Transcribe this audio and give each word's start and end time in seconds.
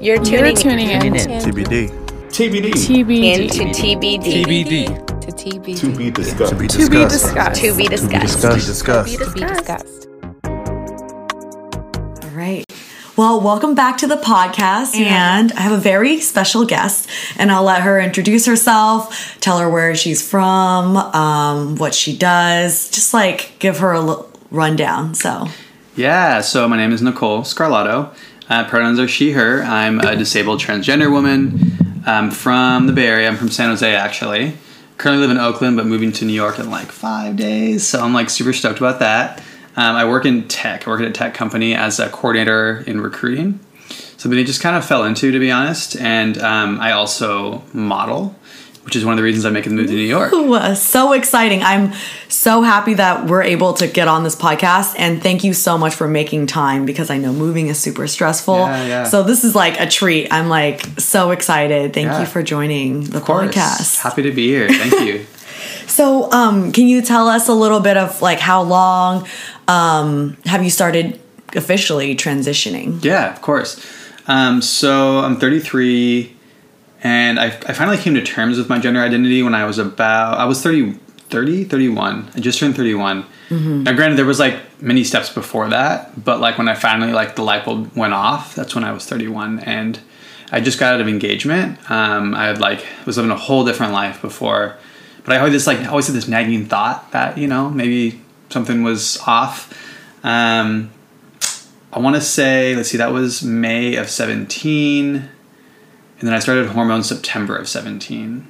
You're 0.00 0.16
tuning, 0.24 0.56
tuning 0.56 0.88
in. 0.88 1.02
in 1.04 1.12
TBD. 1.12 1.90
TBD. 2.30 2.72
TBD. 2.72 3.34
into 3.34 3.64
TBD. 3.64 4.44
TBD. 4.44 5.20
To 5.20 5.26
TBD. 5.30 5.78
To 5.78 5.94
be 5.94 6.10
discussed. 6.10 6.50
To 6.52 6.56
be 6.58 6.66
discussed. 6.66 6.90
To 6.90 6.96
be 6.96 7.06
discussed. 7.06 7.12
discussed. 7.12 7.60
To 7.60 7.76
be 7.76 7.84
discussed. 7.86 8.66
Discussed. 8.66 8.66
Discussed. 8.66 9.18
To 9.18 9.30
be 9.32 9.40
discussed. 9.40 10.08
All 12.24 12.30
right. 12.30 12.64
Well, 13.18 13.42
welcome 13.42 13.74
back 13.74 13.98
to 13.98 14.06
the 14.06 14.16
podcast. 14.16 14.94
And 14.96 15.52
I 15.52 15.60
have 15.60 15.72
a 15.72 15.76
very 15.76 16.18
special 16.20 16.64
guest, 16.64 17.06
and 17.36 17.52
I'll 17.52 17.64
let 17.64 17.82
her 17.82 18.00
introduce 18.00 18.46
herself, 18.46 19.38
tell 19.42 19.58
her 19.58 19.68
where 19.68 19.94
she's 19.94 20.26
from, 20.26 20.96
um, 20.96 21.76
what 21.76 21.92
she 21.94 22.16
does, 22.16 22.88
just 22.90 23.12
like 23.12 23.52
give 23.58 23.80
her 23.80 23.92
a 23.92 23.98
l- 24.00 24.30
rundown. 24.50 25.12
So, 25.14 25.48
Yeah, 25.94 26.40
so 26.40 26.66
my 26.66 26.78
name 26.78 26.92
is 26.92 27.02
Nicole 27.02 27.42
Scarlato. 27.42 28.14
Uh, 28.50 28.68
pronouns 28.68 28.98
are 28.98 29.06
she, 29.06 29.30
her. 29.30 29.62
I'm 29.62 30.00
a 30.00 30.16
disabled 30.16 30.58
transgender 30.58 31.10
woman. 31.10 32.02
I'm 32.04 32.32
from 32.32 32.88
the 32.88 32.92
Bay 32.92 33.06
Area. 33.06 33.28
I'm 33.28 33.36
from 33.36 33.48
San 33.48 33.70
Jose, 33.70 33.94
actually. 33.94 34.54
Currently 34.98 35.24
live 35.24 35.30
in 35.30 35.38
Oakland, 35.40 35.76
but 35.76 35.86
moving 35.86 36.10
to 36.12 36.24
New 36.24 36.32
York 36.32 36.58
in 36.58 36.68
like 36.68 36.90
five 36.90 37.36
days. 37.36 37.86
So 37.86 38.00
I'm 38.02 38.12
like 38.12 38.28
super 38.28 38.52
stoked 38.52 38.78
about 38.78 38.98
that. 38.98 39.38
Um, 39.76 39.94
I 39.94 40.04
work 40.04 40.26
in 40.26 40.48
tech. 40.48 40.88
I 40.88 40.90
work 40.90 41.00
at 41.00 41.06
a 41.06 41.12
tech 41.12 41.32
company 41.32 41.76
as 41.76 42.00
a 42.00 42.08
coordinator 42.08 42.82
in 42.88 43.00
recruiting. 43.00 43.60
Something 44.16 44.40
I 44.40 44.42
just 44.42 44.60
kind 44.60 44.76
of 44.76 44.84
fell 44.84 45.04
into, 45.04 45.30
to 45.30 45.38
be 45.38 45.52
honest. 45.52 45.96
And 45.96 46.36
um, 46.38 46.80
I 46.80 46.90
also 46.90 47.62
model, 47.72 48.34
which 48.84 48.96
is 48.96 49.04
one 49.04 49.12
of 49.12 49.16
the 49.18 49.22
reasons 49.22 49.44
I'm 49.44 49.52
making 49.52 49.76
the 49.76 49.82
move 49.82 49.90
to 49.90 49.94
New 49.94 50.00
York. 50.02 50.32
Ooh, 50.32 50.54
uh, 50.54 50.74
so 50.74 51.12
exciting. 51.12 51.62
I'm 51.62 51.92
so 52.28 52.62
happy 52.62 52.94
that 52.94 53.26
we're 53.26 53.42
able 53.42 53.74
to 53.74 53.86
get 53.86 54.08
on 54.08 54.24
this 54.24 54.34
podcast. 54.34 54.94
And 54.98 55.22
thank 55.22 55.44
you 55.44 55.52
so 55.52 55.76
much 55.76 55.94
for 55.94 56.08
making 56.08 56.46
time 56.46 56.86
because 56.86 57.10
I 57.10 57.18
know 57.18 57.32
moving 57.32 57.68
is 57.68 57.78
super 57.78 58.06
stressful. 58.06 58.56
Yeah, 58.56 58.86
yeah. 58.86 59.04
So, 59.04 59.22
this 59.22 59.44
is 59.44 59.54
like 59.54 59.78
a 59.78 59.86
treat. 59.86 60.32
I'm 60.32 60.48
like 60.48 60.84
so 60.98 61.30
excited. 61.30 61.92
Thank 61.92 62.06
Yeah. 62.06 62.20
you 62.20 62.26
for 62.26 62.42
joining 62.42 63.04
the 63.04 63.18
Of 63.18 63.24
podcast. 63.24 64.00
Happy 64.00 64.22
to 64.22 64.32
be 64.32 64.46
here. 64.48 64.68
Thank 64.68 65.06
you. 65.06 65.26
So, 65.86 66.30
um, 66.30 66.70
can 66.70 66.86
you 66.86 67.02
tell 67.02 67.26
us 67.26 67.48
a 67.48 67.52
little 67.52 67.80
bit 67.80 67.96
of 67.96 68.22
like 68.22 68.38
how 68.38 68.62
long 68.62 69.26
um, 69.66 70.36
have 70.46 70.62
you 70.62 70.70
started 70.70 71.18
officially 71.54 72.14
transitioning? 72.14 73.02
Yeah, 73.04 73.30
of 73.34 73.42
course. 73.42 73.84
Um, 74.28 74.62
so 74.62 75.18
I'm 75.18 75.36
33, 75.38 76.34
and 77.02 77.40
I, 77.40 77.46
I 77.46 77.72
finally 77.72 77.96
came 77.96 78.14
to 78.14 78.22
terms 78.22 78.58
with 78.58 78.68
my 78.68 78.78
gender 78.78 79.00
identity 79.00 79.42
when 79.42 79.54
I 79.54 79.64
was 79.64 79.78
about 79.78 80.38
I 80.38 80.44
was 80.44 80.62
30, 80.62 80.92
30 81.30 81.64
31. 81.64 82.30
I 82.34 82.40
just 82.40 82.58
turned 82.58 82.76
31. 82.76 83.24
Now, 83.84 83.92
granted, 83.94 84.16
there 84.16 84.26
was 84.26 84.38
like 84.38 84.80
many 84.82 85.02
steps 85.02 85.30
before 85.32 85.68
that, 85.68 86.24
but 86.24 86.40
like 86.40 86.58
when 86.58 86.68
I 86.68 86.74
finally 86.74 87.12
like 87.12 87.36
the 87.36 87.42
light 87.42 87.64
bulb 87.64 87.94
went 87.96 88.12
off, 88.12 88.54
that's 88.54 88.74
when 88.74 88.84
I 88.84 88.92
was 88.92 89.06
31, 89.06 89.60
and 89.60 89.98
I 90.52 90.60
just 90.60 90.78
got 90.78 90.94
out 90.94 91.00
of 91.00 91.08
engagement. 91.08 91.78
Um, 91.90 92.34
I 92.34 92.46
had 92.46 92.60
like 92.60 92.84
was 93.06 93.16
living 93.16 93.32
a 93.32 93.36
whole 93.36 93.64
different 93.64 93.92
life 93.92 94.20
before, 94.20 94.76
but 95.24 95.34
I 95.34 95.38
always 95.38 95.52
this 95.52 95.66
like 95.66 95.86
always 95.88 96.06
had 96.06 96.16
this 96.16 96.28
nagging 96.28 96.66
thought 96.66 97.12
that 97.12 97.38
you 97.38 97.48
know 97.48 97.70
maybe 97.70 98.20
something 98.50 98.82
was 98.82 99.18
off. 99.26 99.72
Um, 100.22 100.90
I 101.92 101.98
want 101.98 102.14
to 102.14 102.22
say, 102.22 102.76
let's 102.76 102.90
see, 102.90 102.98
that 102.98 103.12
was 103.12 103.42
May 103.42 103.96
of 103.96 104.08
17. 104.08 105.28
And 106.20 106.28
then 106.28 106.34
I 106.34 106.38
started 106.38 106.68
hormones 106.68 107.08
September 107.08 107.56
of 107.56 107.68
17. 107.68 108.46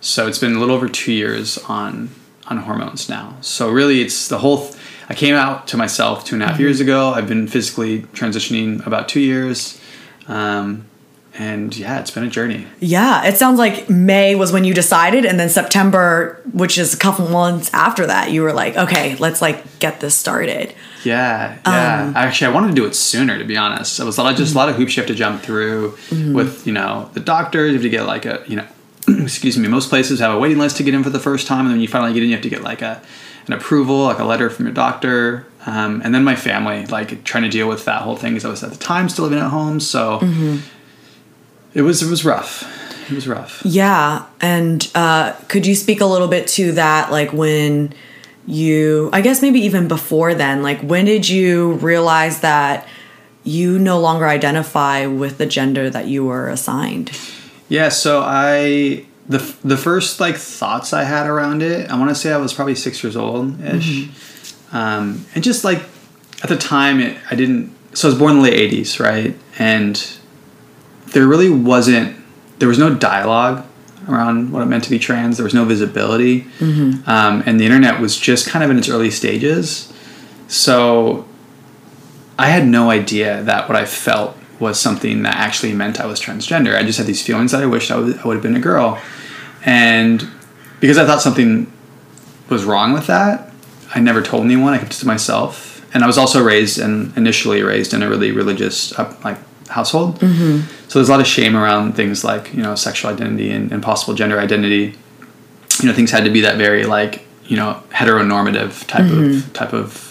So 0.00 0.26
it's 0.26 0.38
been 0.38 0.54
a 0.54 0.58
little 0.58 0.74
over 0.74 0.88
two 0.88 1.12
years 1.12 1.58
on 1.58 2.10
on 2.46 2.58
hormones 2.58 3.08
now. 3.08 3.36
So 3.40 3.70
really, 3.70 4.00
it's 4.00 4.28
the 4.28 4.38
whole. 4.38 4.68
Th- 4.68 4.74
I 5.08 5.14
came 5.14 5.34
out 5.34 5.66
to 5.68 5.76
myself 5.76 6.24
two 6.24 6.36
and 6.36 6.42
a 6.42 6.46
half 6.46 6.60
years 6.60 6.80
ago. 6.80 7.12
I've 7.12 7.28
been 7.28 7.48
physically 7.48 8.02
transitioning 8.02 8.84
about 8.86 9.08
two 9.08 9.20
years, 9.20 9.80
um, 10.28 10.86
and 11.34 11.76
yeah, 11.76 11.98
it's 12.00 12.12
been 12.12 12.22
a 12.22 12.30
journey. 12.30 12.66
Yeah, 12.78 13.24
it 13.26 13.36
sounds 13.36 13.58
like 13.58 13.90
May 13.90 14.36
was 14.36 14.52
when 14.52 14.64
you 14.64 14.72
decided, 14.72 15.24
and 15.24 15.38
then 15.38 15.48
September, 15.48 16.40
which 16.52 16.78
is 16.78 16.94
a 16.94 16.96
couple 16.96 17.28
months 17.28 17.72
after 17.74 18.06
that, 18.06 18.30
you 18.30 18.42
were 18.42 18.52
like, 18.52 18.76
okay, 18.76 19.16
let's 19.16 19.42
like 19.42 19.80
get 19.80 20.00
this 20.00 20.14
started. 20.14 20.74
Yeah, 21.04 21.58
yeah. 21.66 22.12
Actually, 22.14 22.48
I 22.48 22.54
wanted 22.54 22.68
to 22.68 22.74
do 22.74 22.86
it 22.86 22.94
sooner. 22.94 23.38
To 23.38 23.44
be 23.44 23.56
honest, 23.56 23.98
it 24.00 24.04
was 24.04 24.18
a 24.18 24.22
lot, 24.22 24.36
just 24.36 24.54
a 24.54 24.58
lot 24.58 24.68
of 24.68 24.76
hoops 24.76 24.96
you 24.96 25.02
have 25.02 25.08
to 25.08 25.14
jump 25.14 25.42
through 25.42 25.96
with 26.10 26.66
you 26.66 26.72
know 26.72 27.10
the 27.14 27.20
doctors. 27.20 27.68
You 27.68 27.74
have 27.74 27.82
to 27.82 27.88
get 27.88 28.06
like 28.06 28.26
a 28.26 28.42
you 28.46 28.56
know, 28.56 28.66
excuse 29.08 29.56
me. 29.58 29.68
Most 29.68 29.88
places 29.88 30.20
have 30.20 30.34
a 30.34 30.38
waiting 30.38 30.58
list 30.58 30.76
to 30.78 30.82
get 30.82 30.94
in 30.94 31.02
for 31.02 31.10
the 31.10 31.20
first 31.20 31.46
time, 31.46 31.66
and 31.66 31.74
then 31.74 31.80
you 31.80 31.88
finally 31.88 32.12
get 32.12 32.22
in, 32.22 32.28
you 32.28 32.34
have 32.34 32.42
to 32.42 32.50
get 32.50 32.62
like 32.62 32.82
a 32.82 33.02
an 33.46 33.52
approval, 33.54 34.04
like 34.04 34.18
a 34.18 34.24
letter 34.24 34.50
from 34.50 34.66
your 34.66 34.74
doctor. 34.74 35.46
Um, 35.66 36.00
and 36.04 36.14
then 36.14 36.24
my 36.24 36.36
family, 36.36 36.86
like 36.86 37.24
trying 37.24 37.44
to 37.44 37.50
deal 37.50 37.68
with 37.68 37.84
that 37.84 38.02
whole 38.02 38.16
thing, 38.16 38.32
because 38.32 38.44
I 38.44 38.48
was 38.48 38.62
at 38.62 38.70
the 38.70 38.78
time 38.78 39.08
still 39.08 39.24
living 39.24 39.38
at 39.38 39.50
home, 39.50 39.80
so 39.80 40.20
it 41.74 41.82
was 41.82 42.02
it 42.02 42.10
was 42.10 42.24
rough. 42.24 42.64
It 43.10 43.14
was 43.14 43.26
rough. 43.26 43.62
Yeah, 43.64 44.26
and 44.40 44.88
uh, 44.94 45.32
could 45.48 45.66
you 45.66 45.74
speak 45.74 46.00
a 46.00 46.06
little 46.06 46.28
bit 46.28 46.46
to 46.48 46.72
that, 46.72 47.10
like 47.10 47.32
when 47.32 47.92
you, 48.46 49.10
I 49.12 49.20
guess 49.20 49.42
maybe 49.42 49.60
even 49.60 49.88
before 49.88 50.34
then, 50.34 50.62
like 50.62 50.80
when 50.80 51.04
did 51.04 51.28
you 51.28 51.74
realize 51.74 52.40
that 52.40 52.86
you 53.44 53.78
no 53.78 54.00
longer 54.00 54.28
identify 54.28 55.06
with 55.06 55.38
the 55.38 55.46
gender 55.46 55.88
that 55.90 56.06
you 56.06 56.24
were 56.24 56.48
assigned? 56.48 57.16
Yeah, 57.68 57.88
so 57.88 58.22
I 58.24 59.06
the 59.28 59.38
the 59.62 59.76
first 59.76 60.20
like 60.20 60.36
thoughts 60.36 60.92
I 60.92 61.04
had 61.04 61.26
around 61.26 61.62
it, 61.62 61.90
I 61.90 61.98
want 61.98 62.10
to 62.10 62.14
say 62.14 62.32
I 62.32 62.36
was 62.36 62.52
probably 62.52 62.74
six 62.74 63.02
years 63.02 63.16
old 63.16 63.60
ish, 63.62 64.08
um, 64.72 65.24
and 65.34 65.44
just 65.44 65.64
like 65.64 65.82
at 66.42 66.48
the 66.48 66.56
time, 66.56 67.00
it, 67.00 67.16
I 67.30 67.34
didn't. 67.34 67.74
So 67.92 68.08
I 68.08 68.10
was 68.10 68.18
born 68.18 68.32
in 68.32 68.38
the 68.38 68.50
late 68.50 68.72
'80s, 68.72 68.98
right? 68.98 69.36
And 69.58 70.18
there 71.08 71.26
really 71.26 71.50
wasn't. 71.50 72.16
There 72.58 72.68
was 72.68 72.78
no 72.78 72.94
dialogue 72.94 73.64
around 74.08 74.52
what 74.52 74.62
it 74.62 74.66
meant 74.66 74.84
to 74.84 74.90
be 74.90 74.98
trans. 74.98 75.36
There 75.36 75.44
was 75.44 75.54
no 75.54 75.64
visibility, 75.64 76.46
um, 77.06 77.42
and 77.46 77.58
the 77.60 77.64
internet 77.64 78.00
was 78.00 78.16
just 78.18 78.48
kind 78.48 78.64
of 78.64 78.70
in 78.70 78.78
its 78.78 78.88
early 78.88 79.10
stages. 79.10 79.92
So 80.48 81.26
I 82.38 82.46
had 82.46 82.66
no 82.66 82.90
idea 82.90 83.42
that 83.44 83.68
what 83.68 83.76
I 83.76 83.84
felt 83.84 84.36
was 84.58 84.78
something 84.78 85.22
that 85.22 85.36
actually 85.36 85.72
meant 85.72 86.00
I 86.00 86.06
was 86.06 86.20
transgender. 86.20 86.76
I 86.76 86.82
just 86.82 86.98
had 86.98 87.06
these 87.06 87.22
feelings 87.22 87.52
that 87.52 87.62
I 87.62 87.66
wished 87.66 87.90
I 87.90 87.96
would, 87.96 88.18
I 88.18 88.26
would 88.26 88.34
have 88.34 88.42
been 88.42 88.56
a 88.56 88.60
girl. 88.60 89.00
And 89.64 90.28
because 90.80 90.98
I 90.98 91.06
thought 91.06 91.22
something 91.22 91.72
was 92.48 92.64
wrong 92.64 92.92
with 92.92 93.06
that, 93.06 93.52
I 93.94 94.00
never 94.00 94.22
told 94.22 94.44
anyone. 94.44 94.74
I 94.74 94.78
kept 94.78 94.94
it 94.94 94.98
to 94.98 95.06
myself. 95.06 95.84
And 95.92 96.04
I 96.04 96.06
was 96.06 96.18
also 96.18 96.42
raised 96.42 96.78
and 96.78 97.16
initially 97.16 97.62
raised 97.62 97.92
in 97.94 98.02
a 98.02 98.08
really 98.08 98.32
religious 98.32 98.96
like 99.24 99.38
household. 99.70 100.18
Mm-hmm. 100.20 100.66
So 100.88 100.98
there's 100.98 101.08
a 101.08 101.12
lot 101.12 101.20
of 101.20 101.26
shame 101.26 101.56
around 101.56 101.94
things 101.94 102.24
like 102.24 102.52
you 102.52 102.62
know 102.62 102.74
sexual 102.74 103.10
identity 103.12 103.50
and, 103.50 103.72
and 103.72 103.82
possible 103.82 104.14
gender 104.14 104.38
identity. 104.38 104.94
You 105.80 105.88
know 105.88 105.94
things 105.94 106.10
had 106.10 106.24
to 106.24 106.30
be 106.30 106.42
that 106.42 106.56
very 106.56 106.84
like 106.84 107.24
you 107.44 107.56
know 107.56 107.82
heteronormative 107.90 108.86
type 108.86 109.10
of 109.10 109.52
type 109.52 109.72
of 109.72 110.06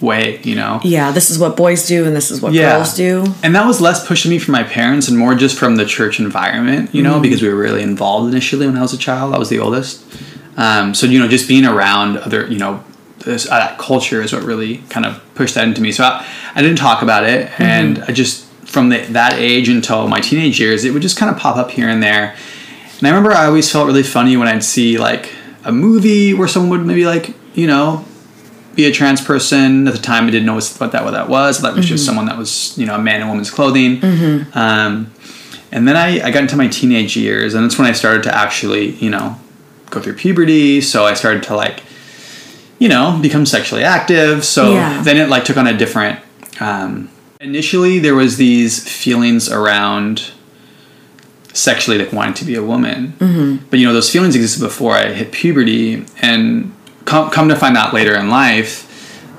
way. 0.00 0.40
You 0.42 0.54
know. 0.54 0.80
Yeah, 0.84 1.10
this 1.12 1.30
is 1.30 1.38
what 1.38 1.56
boys 1.56 1.86
do, 1.86 2.06
and 2.06 2.14
this 2.14 2.30
is 2.30 2.40
what 2.40 2.52
girls 2.52 2.94
do. 2.94 3.24
And 3.42 3.54
that 3.54 3.66
was 3.66 3.80
less 3.80 4.06
pushed 4.06 4.24
to 4.24 4.28
me 4.28 4.38
from 4.38 4.52
my 4.52 4.62
parents 4.62 5.08
and 5.08 5.18
more 5.18 5.34
just 5.34 5.58
from 5.58 5.76
the 5.76 5.84
church 5.84 6.20
environment, 6.20 6.94
you 6.94 7.02
know, 7.02 7.14
Mm-hmm. 7.14 7.22
because 7.22 7.42
we 7.42 7.48
were 7.48 7.60
really 7.60 7.82
involved 7.82 8.32
initially 8.32 8.66
when 8.66 8.76
I 8.76 8.82
was 8.82 8.92
a 8.92 8.98
child. 8.98 9.34
I 9.34 9.38
was 9.38 9.48
the 9.48 9.58
oldest. 9.58 10.04
Um, 10.56 10.94
so, 10.94 11.06
you 11.06 11.18
know, 11.18 11.28
just 11.28 11.48
being 11.48 11.64
around 11.66 12.18
other, 12.18 12.46
you 12.46 12.58
know, 12.58 12.82
this 13.18 13.46
uh, 13.50 13.74
culture 13.78 14.22
is 14.22 14.32
what 14.32 14.42
really 14.42 14.78
kind 14.88 15.04
of 15.04 15.20
pushed 15.34 15.54
that 15.54 15.66
into 15.68 15.80
me. 15.82 15.92
So 15.92 16.04
I, 16.04 16.26
I 16.54 16.62
didn't 16.62 16.78
talk 16.78 17.02
about 17.02 17.24
it. 17.24 17.48
Mm-hmm. 17.48 17.62
And 17.62 17.98
I 18.04 18.12
just, 18.12 18.45
from 18.66 18.88
the, 18.90 18.98
that 19.12 19.34
age 19.34 19.68
until 19.68 20.06
my 20.08 20.20
teenage 20.20 20.60
years, 20.60 20.84
it 20.84 20.92
would 20.92 21.02
just 21.02 21.16
kind 21.16 21.30
of 21.34 21.40
pop 21.40 21.56
up 21.56 21.70
here 21.70 21.88
and 21.88 22.02
there. 22.02 22.36
And 22.98 23.06
I 23.06 23.10
remember 23.10 23.32
I 23.32 23.46
always 23.46 23.70
felt 23.70 23.86
really 23.86 24.02
funny 24.02 24.36
when 24.36 24.48
I'd 24.48 24.64
see 24.64 24.98
like 24.98 25.32
a 25.64 25.72
movie 25.72 26.34
where 26.34 26.48
someone 26.48 26.70
would 26.78 26.86
maybe 26.86 27.06
like, 27.06 27.34
you 27.54 27.66
know, 27.66 28.04
be 28.74 28.84
a 28.86 28.92
trans 28.92 29.20
person. 29.22 29.86
At 29.88 29.94
the 29.94 30.00
time, 30.00 30.26
I 30.26 30.30
didn't 30.30 30.46
know 30.46 30.54
what 30.54 30.92
that 30.92 31.04
what 31.04 31.12
that 31.12 31.28
was. 31.28 31.62
That 31.62 31.74
was 31.74 31.86
just 31.86 32.04
someone 32.04 32.26
that 32.26 32.36
was 32.36 32.76
you 32.76 32.84
know 32.86 32.94
a 32.94 32.98
man 32.98 33.22
in 33.22 33.28
woman's 33.28 33.50
clothing. 33.50 34.02
Um, 34.54 35.12
and 35.72 35.88
then 35.88 35.96
I, 35.96 36.20
I 36.26 36.30
got 36.30 36.42
into 36.42 36.56
my 36.56 36.68
teenage 36.68 37.16
years, 37.16 37.54
and 37.54 37.64
that's 37.64 37.78
when 37.78 37.86
I 37.86 37.92
started 37.92 38.22
to 38.24 38.34
actually 38.34 38.90
you 38.96 39.08
know 39.10 39.36
go 39.90 40.00
through 40.00 40.14
puberty. 40.14 40.80
So 40.82 41.04
I 41.06 41.14
started 41.14 41.42
to 41.44 41.56
like 41.56 41.82
you 42.78 42.88
know 42.88 43.18
become 43.22 43.46
sexually 43.46 43.82
active. 43.82 44.44
So 44.44 44.74
Yeah. 44.74 45.02
then 45.02 45.16
it 45.16 45.28
like 45.30 45.44
took 45.44 45.56
on 45.56 45.66
a 45.66 45.76
different. 45.76 46.18
Um, 46.60 47.08
initially, 47.40 47.98
there 47.98 48.14
was 48.14 48.36
these 48.36 48.86
feelings 48.88 49.50
around 49.50 50.30
sexually 51.52 51.98
like 51.98 52.12
wanting 52.12 52.34
to 52.34 52.44
be 52.44 52.54
a 52.54 52.62
woman. 52.62 53.14
Mm-hmm. 53.18 53.66
But 53.70 53.78
you 53.78 53.86
know, 53.86 53.92
those 53.92 54.10
feelings 54.10 54.36
existed 54.36 54.62
before 54.62 54.92
I 54.92 55.12
hit 55.12 55.32
puberty, 55.32 56.04
and 56.20 56.74
come, 57.04 57.30
come 57.30 57.48
to 57.48 57.56
find 57.56 57.76
out 57.76 57.94
later 57.94 58.14
in 58.14 58.28
life 58.28 58.82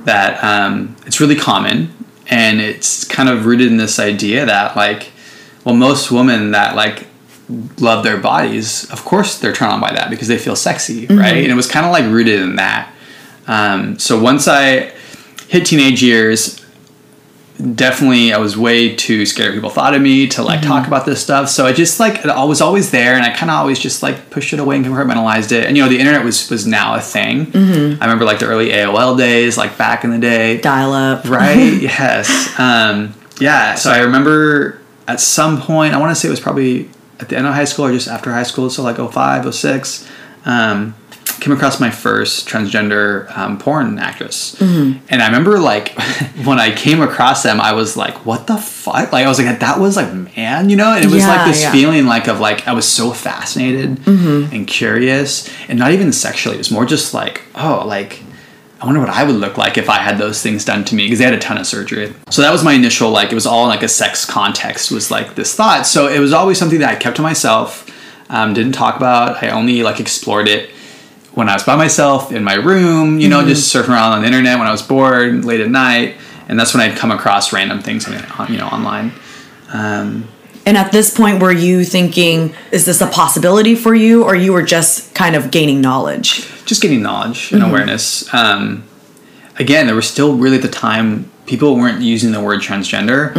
that 0.06 0.44
um, 0.44 0.96
it's 1.06 1.20
really 1.20 1.36
common, 1.36 1.94
and 2.28 2.60
it's 2.60 3.04
kind 3.04 3.30
of 3.30 3.46
rooted 3.46 3.68
in 3.68 3.78
this 3.78 4.00
idea 4.00 4.46
that 4.46 4.76
like, 4.76 5.12
well, 5.64 5.76
most 5.76 6.12
women 6.12 6.52
that 6.52 6.76
like 6.76 7.08
love 7.80 8.04
their 8.04 8.18
bodies, 8.18 8.90
of 8.92 9.06
course 9.06 9.40
they're 9.40 9.54
turned 9.54 9.72
on 9.72 9.82
by 9.82 9.92
that 9.94 10.10
because 10.10 10.28
they 10.28 10.38
feel 10.38 10.56
sexy, 10.56 11.06
right? 11.08 11.38
And 11.38 11.52
it 11.52 11.56
was 11.56 11.68
kind 11.68 11.86
of 11.86 11.92
like 11.92 12.06
rooted 12.06 12.42
in 12.42 12.56
that. 12.58 12.94
Um, 13.48 13.98
so 14.00 14.20
once 14.20 14.48
I 14.48 14.94
hit 15.48 15.66
teenage 15.66 16.04
years, 16.04 16.66
definitely 17.58 18.34
I 18.34 18.38
was 18.38 18.56
way 18.56 18.96
too 18.96 19.26
scared 19.26 19.54
people 19.54 19.70
thought 19.70 19.94
of 19.94 20.02
me 20.02 20.28
to 20.30 20.44
like 20.44 20.62
talk 20.62 20.88
about 20.88 21.06
this 21.06 21.22
stuff. 21.22 21.50
So 21.50 21.66
I 21.66 21.74
just 21.74 22.00
like 22.00 22.24
it 22.24 22.28
was 22.28 22.62
always 22.62 22.92
there, 22.92 23.16
and 23.16 23.24
I 23.24 23.32
kind 23.32 23.50
of 23.50 23.58
always 23.58 23.80
just 23.80 24.04
like 24.04 24.30
pushed 24.30 24.54
it 24.54 24.60
away 24.60 24.78
and 24.78 24.86
compartmentalized 24.86 25.52
it. 25.52 25.66
And 25.66 25.76
you 25.76 25.84
know, 25.84 25.90
the 25.90 26.00
internet 26.00 26.24
was 26.24 26.50
was 26.50 26.68
now 26.68 26.96
a 26.96 27.02
thing. 27.02 27.52
I 27.56 28.06
remember 28.06 28.26
like 28.26 28.40
the 28.40 28.48
early 28.48 28.70
AOL 28.70 29.18
days, 29.18 29.58
like 29.58 29.78
back 29.78 30.04
in 30.04 30.12
the 30.12 30.20
day. 30.20 30.60
Dial 30.62 30.94
up. 30.94 31.26
Right. 31.26 31.56
yes. 31.82 32.58
Um, 32.60 33.14
yeah. 33.40 33.76
So 33.76 33.92
I 33.92 34.00
remember 34.00 34.80
at 35.08 35.20
some 35.20 35.62
point, 35.62 35.94
I 35.94 35.98
want 35.98 36.12
to 36.12 36.16
say 36.16 36.28
it 36.28 36.32
was 36.32 36.40
probably 36.40 36.90
at 37.20 37.30
the 37.30 37.38
end 37.38 37.48
of 37.48 37.54
high 37.54 37.66
school 37.66 37.86
or 37.86 37.92
just 37.92 38.08
after 38.08 38.32
high 38.32 38.44
school, 38.44 38.70
so 38.70 38.84
like 38.84 38.98
05, 38.98 39.54
06, 39.54 40.08
um, 40.46 40.96
came 41.40 41.54
across 41.54 41.80
my 41.80 41.90
first 41.90 42.48
transgender 42.48 43.36
um, 43.38 43.58
porn 43.58 44.00
actress. 44.00 44.56
Mm-hmm. 44.56 45.06
And 45.10 45.22
I 45.22 45.28
remember 45.28 45.60
like 45.60 45.90
when 46.44 46.60
I 46.60 46.74
came 46.76 47.02
across 47.02 47.44
them, 47.44 47.60
I 47.62 47.74
was 47.74 47.96
like, 47.98 48.26
what 48.26 48.48
the 48.48 48.58
fuck? 48.58 49.12
Like 49.12 49.26
I 49.26 49.30
was 49.30 49.40
like, 49.40 49.60
that 49.60 49.80
was 49.80 49.96
like, 49.96 50.14
man, 50.14 50.70
you 50.70 50.76
know? 50.76 50.94
And 50.94 51.04
it 51.06 51.12
was 51.12 51.24
Yeah, 51.24 51.36
like 51.36 51.48
this 51.48 51.62
yeah. 51.64 51.72
feeling 51.72 52.06
like 52.06 52.28
of 52.28 52.40
like, 52.40 52.68
I 52.68 52.74
was 52.74 52.88
so 52.88 53.12
fascinated 53.12 53.98
Mm-hmm. 53.98 54.54
and 54.56 54.68
curious 54.68 55.50
and 55.70 55.78
not 55.80 55.92
even 55.92 56.12
sexually. 56.12 56.56
It 56.56 56.60
was 56.60 56.72
more 56.72 56.86
just 56.86 57.14
like, 57.14 57.44
oh, 57.56 57.84
like, 57.86 58.22
I 58.80 58.86
wonder 58.86 59.00
what 59.00 59.10
I 59.10 59.24
would 59.24 59.36
look 59.36 59.58
like 59.58 59.78
if 59.80 59.90
I 59.90 59.98
had 59.98 60.20
those 60.20 60.42
things 60.44 60.64
done 60.64 60.86
to 60.86 60.96
me 60.96 61.06
because 61.06 61.18
they 61.20 61.26
had 61.26 61.34
a 61.34 61.40
ton 61.40 61.58
of 61.58 61.66
surgery. 61.66 62.14
So 62.30 62.44
that 62.44 62.52
was 62.52 62.64
my 62.64 62.74
initial 62.74 63.10
like 63.10 63.32
it 63.32 63.36
was 63.36 63.48
all 63.48 63.64
in 63.64 63.70
like 63.70 63.82
a 63.82 63.88
sex 63.88 64.24
context 64.24 64.92
was 64.92 65.10
like 65.10 65.34
this 65.36 65.56
thought. 65.56 65.88
So 65.88 66.08
it 66.08 66.20
was 66.20 66.32
always 66.32 66.60
something 66.60 66.80
that 66.80 66.90
I 66.94 66.96
kept 66.96 67.16
to 67.16 67.24
myself, 67.24 67.90
um, 68.30 68.54
didn't 68.54 68.74
talk 68.74 68.96
about. 68.96 69.42
I 69.44 69.50
only 69.50 69.82
like 69.82 70.00
explored 70.00 70.48
it 70.48 70.70
when 71.38 71.48
I 71.50 71.54
was 71.54 71.62
by 71.62 71.76
myself 71.76 72.32
in 72.32 72.44
my 72.44 72.56
room, 72.56 73.20
you 73.20 73.30
know, 73.30 73.46
just 73.46 73.72
surfing 73.72 73.90
around 73.90 74.14
on 74.14 74.22
the 74.22 74.26
internet 74.26 74.58
when 74.58 74.68
I 74.68 74.72
was 74.72 74.82
bored 74.82 75.46
late 75.46 75.60
at 75.60 75.70
night, 75.70 76.16
and 76.50 76.60
that's 76.60 76.74
when 76.74 76.82
I'd 76.82 76.98
come 76.98 77.12
across 77.12 77.54
random 77.54 77.80
things 77.80 78.08
on 78.08 78.52
you 78.52 78.58
know 78.58 78.66
online. 78.66 79.12
Um, 79.72 80.28
And 80.66 80.76
at 80.78 80.92
this 80.92 81.16
point, 81.16 81.40
were 81.40 81.52
you 81.52 81.86
thinking, 81.86 82.56
is 82.72 82.86
this 82.86 83.02
a 83.02 83.08
possibility 83.08 83.76
for 83.76 83.94
you, 83.94 84.24
or 84.24 84.36
you 84.36 84.52
were 84.52 84.64
just 84.64 85.14
kind 85.14 85.36
of 85.36 85.52
gaining 85.52 85.80
knowledge? 85.80 86.50
just 86.66 86.82
gaining 86.82 87.04
knowledge 87.04 87.54
and 87.54 87.62
awareness. 87.64 88.34
Um, 88.34 88.84
again, 89.58 89.86
there 89.86 89.96
was 89.96 90.10
still 90.10 90.36
really 90.38 90.58
at 90.58 90.64
the 90.64 90.68
time 90.70 91.30
people 91.46 91.76
weren't 91.76 92.02
using 92.02 92.32
the 92.32 92.42
word 92.42 92.62
transgender, 92.62 93.32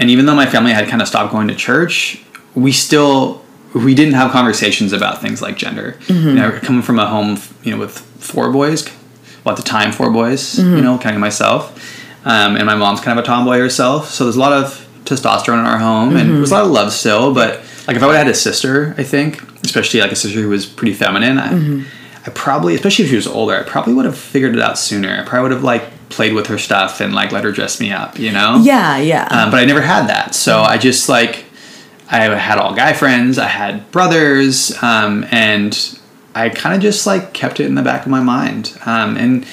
and 0.00 0.10
even 0.10 0.24
though 0.24 0.34
my 0.34 0.46
family 0.46 0.72
had 0.72 0.88
kind 0.88 1.02
of 1.02 1.06
stopped 1.06 1.32
going 1.32 1.48
to 1.48 1.54
church, 1.54 2.18
we 2.54 2.72
still 2.72 3.41
we 3.74 3.94
didn't 3.94 4.14
have 4.14 4.30
conversations 4.32 4.92
about 4.92 5.20
things 5.20 5.40
like 5.42 5.56
gender. 5.56 5.96
Mm-hmm. 6.06 6.28
You 6.28 6.34
know, 6.34 6.58
coming 6.60 6.82
from 6.82 6.98
a 6.98 7.06
home, 7.06 7.38
you 7.62 7.72
know, 7.72 7.78
with 7.78 7.98
four 7.98 8.50
boys, 8.50 8.88
well 9.44 9.54
at 9.54 9.62
the 9.62 9.68
time 9.68 9.92
four 9.92 10.10
boys, 10.10 10.58
you 10.58 10.64
mm-hmm. 10.64 10.82
know, 10.82 10.98
counting 10.98 11.20
myself, 11.20 11.76
um, 12.24 12.56
and 12.56 12.66
my 12.66 12.74
mom's 12.74 13.00
kind 13.00 13.18
of 13.18 13.24
a 13.24 13.26
tomboy 13.26 13.58
herself, 13.58 14.10
so 14.10 14.24
there's 14.24 14.36
a 14.36 14.40
lot 14.40 14.52
of 14.52 14.78
testosterone 15.04 15.58
in 15.60 15.66
our 15.66 15.78
home, 15.78 16.16
and 16.16 16.28
mm-hmm. 16.28 16.36
there's 16.36 16.50
a 16.50 16.54
lot 16.54 16.64
of 16.64 16.70
love 16.70 16.92
still. 16.92 17.34
But 17.34 17.60
like 17.86 17.96
if 17.96 18.02
I 18.02 18.06
would 18.06 18.16
have 18.16 18.26
had 18.26 18.28
a 18.28 18.34
sister, 18.34 18.94
I 18.96 19.02
think, 19.02 19.42
especially 19.64 20.00
like 20.00 20.12
a 20.12 20.16
sister 20.16 20.40
who 20.40 20.48
was 20.48 20.66
pretty 20.66 20.92
feminine, 20.92 21.38
I, 21.38 21.84
I 22.24 22.30
probably, 22.30 22.74
especially 22.74 23.06
if 23.06 23.10
she 23.10 23.16
was 23.16 23.26
older, 23.26 23.56
I 23.56 23.64
probably 23.64 23.94
would 23.94 24.04
have 24.04 24.16
figured 24.16 24.54
it 24.54 24.62
out 24.62 24.78
sooner. 24.78 25.10
I 25.10 25.24
probably 25.24 25.42
would 25.42 25.52
have 25.52 25.64
like 25.64 26.08
played 26.08 26.34
with 26.34 26.46
her 26.46 26.58
stuff 26.58 27.00
and 27.00 27.12
like 27.12 27.32
let 27.32 27.42
her 27.42 27.50
dress 27.50 27.80
me 27.80 27.90
up, 27.90 28.18
you 28.18 28.30
know? 28.30 28.60
Yeah, 28.62 28.98
yeah. 28.98 29.26
Um, 29.30 29.50
but 29.50 29.58
I 29.58 29.64
never 29.64 29.80
had 29.80 30.08
that. 30.08 30.34
So 30.34 30.60
I 30.60 30.78
just 30.78 31.08
like, 31.08 31.46
I 32.12 32.36
had 32.36 32.58
all 32.58 32.74
guy 32.74 32.92
friends, 32.92 33.38
I 33.38 33.48
had 33.48 33.90
brothers, 33.90 34.80
um, 34.82 35.24
and 35.30 35.98
I 36.34 36.50
kind 36.50 36.74
of 36.74 36.82
just 36.82 37.06
like 37.06 37.32
kept 37.32 37.58
it 37.58 37.66
in 37.66 37.74
the 37.74 37.82
back 37.82 38.02
of 38.02 38.10
my 38.10 38.20
mind. 38.20 38.78
Um, 38.84 39.16
and 39.16 39.46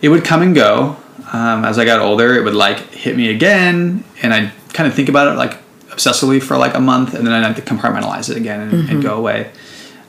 it 0.00 0.08
would 0.08 0.24
come 0.24 0.40
and 0.40 0.54
go. 0.54 0.96
Um, 1.32 1.64
as 1.64 1.78
I 1.78 1.84
got 1.84 2.00
older, 2.00 2.34
it 2.34 2.44
would 2.44 2.54
like 2.54 2.78
hit 2.92 3.16
me 3.16 3.28
again, 3.28 4.02
and 4.22 4.32
I'd 4.32 4.52
kind 4.72 4.88
of 4.88 4.94
think 4.94 5.10
about 5.10 5.28
it 5.28 5.36
like 5.36 5.58
obsessively 5.90 6.42
for 6.42 6.56
like 6.56 6.74
a 6.74 6.80
month, 6.80 7.12
and 7.12 7.26
then 7.26 7.34
I'd 7.34 7.44
have 7.44 7.56
to 7.56 7.62
compartmentalize 7.62 8.30
it 8.30 8.38
again 8.38 8.60
and, 8.60 8.88
and 8.88 9.02
go 9.02 9.16
away. 9.18 9.50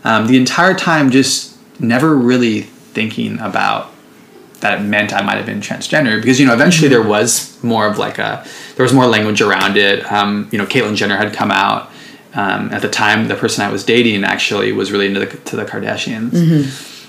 Um, 0.03 0.27
the 0.27 0.37
entire 0.37 0.75
time, 0.75 1.09
just 1.09 1.57
never 1.79 2.15
really 2.15 2.61
thinking 2.61 3.39
about 3.39 3.91
that 4.61 4.79
it 4.79 4.83
meant 4.83 5.13
I 5.13 5.21
might 5.21 5.35
have 5.35 5.45
been 5.45 5.61
transgender 5.61 6.19
because 6.19 6.39
you 6.39 6.47
know 6.47 6.53
eventually 6.53 6.87
there 6.87 7.03
was 7.03 7.61
more 7.63 7.85
of 7.85 7.97
like 7.97 8.17
a 8.17 8.45
there 8.75 8.83
was 8.83 8.93
more 8.93 9.05
language 9.05 9.41
around 9.41 9.77
it. 9.77 10.09
Um, 10.11 10.47
you 10.51 10.57
know, 10.57 10.65
Caitlyn 10.65 10.95
Jenner 10.95 11.17
had 11.17 11.33
come 11.33 11.51
out 11.51 11.91
um, 12.37 12.71
at 12.71 12.81
the 12.81 12.89
time. 12.89 13.27
The 13.27 13.35
person 13.35 13.63
I 13.65 13.71
was 13.71 13.83
dating 13.83 14.23
actually 14.23 14.71
was 14.71 14.91
related 14.91 15.13
to 15.15 15.19
the, 15.25 15.37
to 15.49 15.55
the 15.57 15.65
Kardashians. 15.65 16.33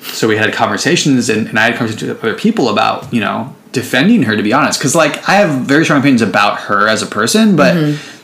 So 0.03 0.27
we 0.29 0.37
had 0.37 0.53
conversations, 0.53 1.29
and, 1.29 1.49
and 1.49 1.59
I 1.59 1.65
had 1.71 1.77
conversations 1.77 2.09
with 2.11 2.23
other 2.25 2.35
people 2.35 2.69
about 2.71 3.13
you 3.13 3.21
know 3.21 3.55
defending 3.73 4.23
her. 4.25 4.37
To 4.37 4.43
be 4.43 4.53
honest, 4.53 4.79
because 4.79 4.95
like 4.95 5.29
I 5.29 5.35
have 5.35 5.51
very 5.67 5.85
strong 5.85 6.01
opinions 6.01 6.23
about 6.23 6.61
her 6.63 6.89
as 6.89 7.03
a 7.03 7.07
person, 7.07 7.57
but 7.57 7.75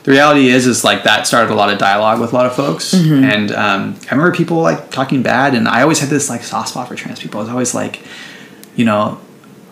the 0.03 0.11
reality 0.11 0.47
is 0.49 0.65
is 0.67 0.83
like 0.83 1.03
that 1.03 1.27
started 1.27 1.51
a 1.51 1.55
lot 1.55 1.69
of 1.71 1.77
dialogue 1.77 2.19
with 2.21 2.31
a 2.33 2.35
lot 2.35 2.45
of 2.47 2.55
folks, 2.55 2.93
and 2.93 3.51
um, 3.51 3.95
I 4.09 4.15
remember 4.15 4.31
people 4.35 4.57
like 4.61 4.89
talking 4.89 5.21
bad, 5.21 5.53
and 5.53 5.67
I 5.67 5.81
always 5.81 5.99
had 5.99 6.09
this 6.09 6.29
like 6.29 6.43
soft 6.43 6.69
spot 6.69 6.87
for 6.87 6.95
trans 6.95 7.19
people. 7.19 7.39
I 7.39 7.43
was 7.43 7.51
always 7.51 7.75
like 7.75 8.01
you 8.75 8.85
know, 8.85 9.19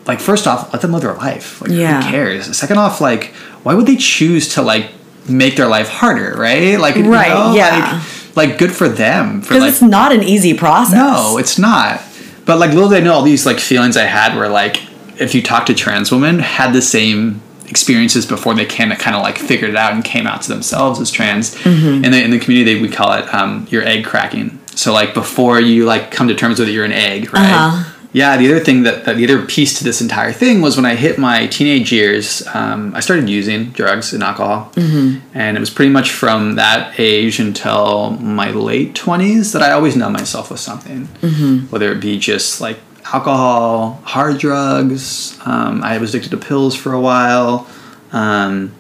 like 0.06 0.20
first 0.20 0.46
off, 0.46 0.72
let 0.74 0.82
them 0.82 0.92
live 0.92 1.02
their 1.02 1.14
life. 1.16 1.62
Like 1.62 1.72
Yeah. 1.72 2.02
who 2.02 2.12
cares? 2.12 2.56
Second 2.58 2.78
off, 2.78 3.02
like 3.02 3.34
why 3.64 3.74
would 3.74 3.86
they 3.86 3.96
choose 3.98 4.54
to 4.56 4.62
like 4.62 4.92
make 5.28 5.56
their 5.56 5.68
life 5.68 5.88
harder, 5.90 6.36
right? 6.38 6.80
Like 6.80 6.96
you 6.96 7.10
Right, 7.12 7.30
know, 7.30 7.54
yeah. 7.56 8.02
like, 8.36 8.36
like 8.50 8.58
good 8.58 8.72
for 8.72 8.90
them 8.90 9.42
Because 9.42 9.62
like 9.62 9.70
it's 9.72 9.82
not 9.82 10.12
an 10.12 10.24
easy 10.24 10.54
process. 10.54 10.96
no, 10.96 11.38
it's 11.38 11.58
not. 11.60 12.02
But 12.46 12.60
like 12.60 12.72
little 12.74 12.90
did 12.90 13.02
I 13.02 13.06
know 13.06 13.14
all 13.14 13.22
these 13.24 13.46
like 13.46 13.60
feelings 13.60 13.96
I 13.98 14.04
had 14.04 14.36
were 14.36 14.50
like 14.50 14.82
if 15.20 15.34
you 15.36 15.42
talk 15.42 15.66
to 15.68 15.74
trans 15.74 16.12
women 16.12 16.40
had 16.40 16.74
the 16.74 16.82
same 16.82 17.42
experiences 17.68 18.26
before 18.26 18.54
they 18.54 18.66
kind 18.66 18.92
of 18.92 19.00
kind 19.00 19.16
of 19.16 19.22
like 19.24 19.38
figured 19.38 19.70
it 19.70 19.76
out 19.76 19.94
and 19.94 20.04
came 20.04 20.28
out 20.28 20.42
to 20.44 20.50
themselves 20.50 21.00
as 21.00 21.10
trans. 21.12 21.56
Mm-hmm. 21.56 22.04
In 22.06 22.12
the 22.12 22.24
in 22.24 22.32
the 22.32 22.40
community 22.40 22.82
we 22.82 22.90
call 22.90 23.14
it 23.14 23.34
um, 23.34 23.66
your 23.70 23.84
egg 23.84 24.06
cracking. 24.06 24.60
So 24.76 24.92
like 24.92 25.14
before 25.14 25.60
you 25.60 25.86
like 25.86 26.12
come 26.12 26.28
to 26.28 26.36
terms 26.36 26.60
with 26.60 26.68
it, 26.68 26.72
you're 26.72 26.84
an 26.86 26.92
egg, 26.92 27.32
right? 27.34 27.44
Uh-huh. 27.52 27.90
Yeah, 28.14 28.38
the 28.38 28.46
other 28.54 28.64
thing 28.64 28.84
that, 28.84 29.06
that 29.06 29.16
the 29.18 29.24
other 29.26 29.44
piece 29.46 29.78
to 29.80 29.84
this 29.84 30.00
entire 30.00 30.32
thing 30.32 30.62
was 30.62 30.76
when 30.78 30.86
I 30.86 30.94
hit 30.96 31.18
my 31.18 31.48
teenage 31.48 31.92
years, 31.92 32.44
um, 32.54 32.94
I 32.96 33.00
started 33.00 33.28
using 33.28 33.72
drugs 33.72 34.14
and 34.14 34.22
alcohol, 34.24 34.72
Mm-hmm. 34.76 35.38
and 35.38 35.58
it 35.58 35.60
was 35.60 35.72
pretty 35.72 35.92
much 35.92 36.12
from 36.12 36.56
that 36.56 37.00
age 37.00 37.40
until 37.40 38.12
my 38.12 38.52
late 38.52 38.94
twenties 38.94 39.52
that 39.54 39.62
I 39.64 39.72
always 39.72 39.96
numb 39.96 40.14
myself 40.14 40.52
with 40.52 40.60
something, 40.60 41.08
Mm-hmm. 41.22 41.68
whether 41.72 41.92
it 41.92 42.00
be 42.00 42.20
just 42.20 42.62
like 42.62 42.78
alcohol, 43.14 44.00
hard 44.06 44.38
drugs. 44.38 45.38
Um, 45.46 45.84
I 45.84 45.98
was 45.98 46.14
addicted 46.14 46.32
to 46.32 46.38
pills 46.38 46.76
for 46.76 46.94
a 46.94 47.02
while. 47.02 47.68
Um, 48.12 48.74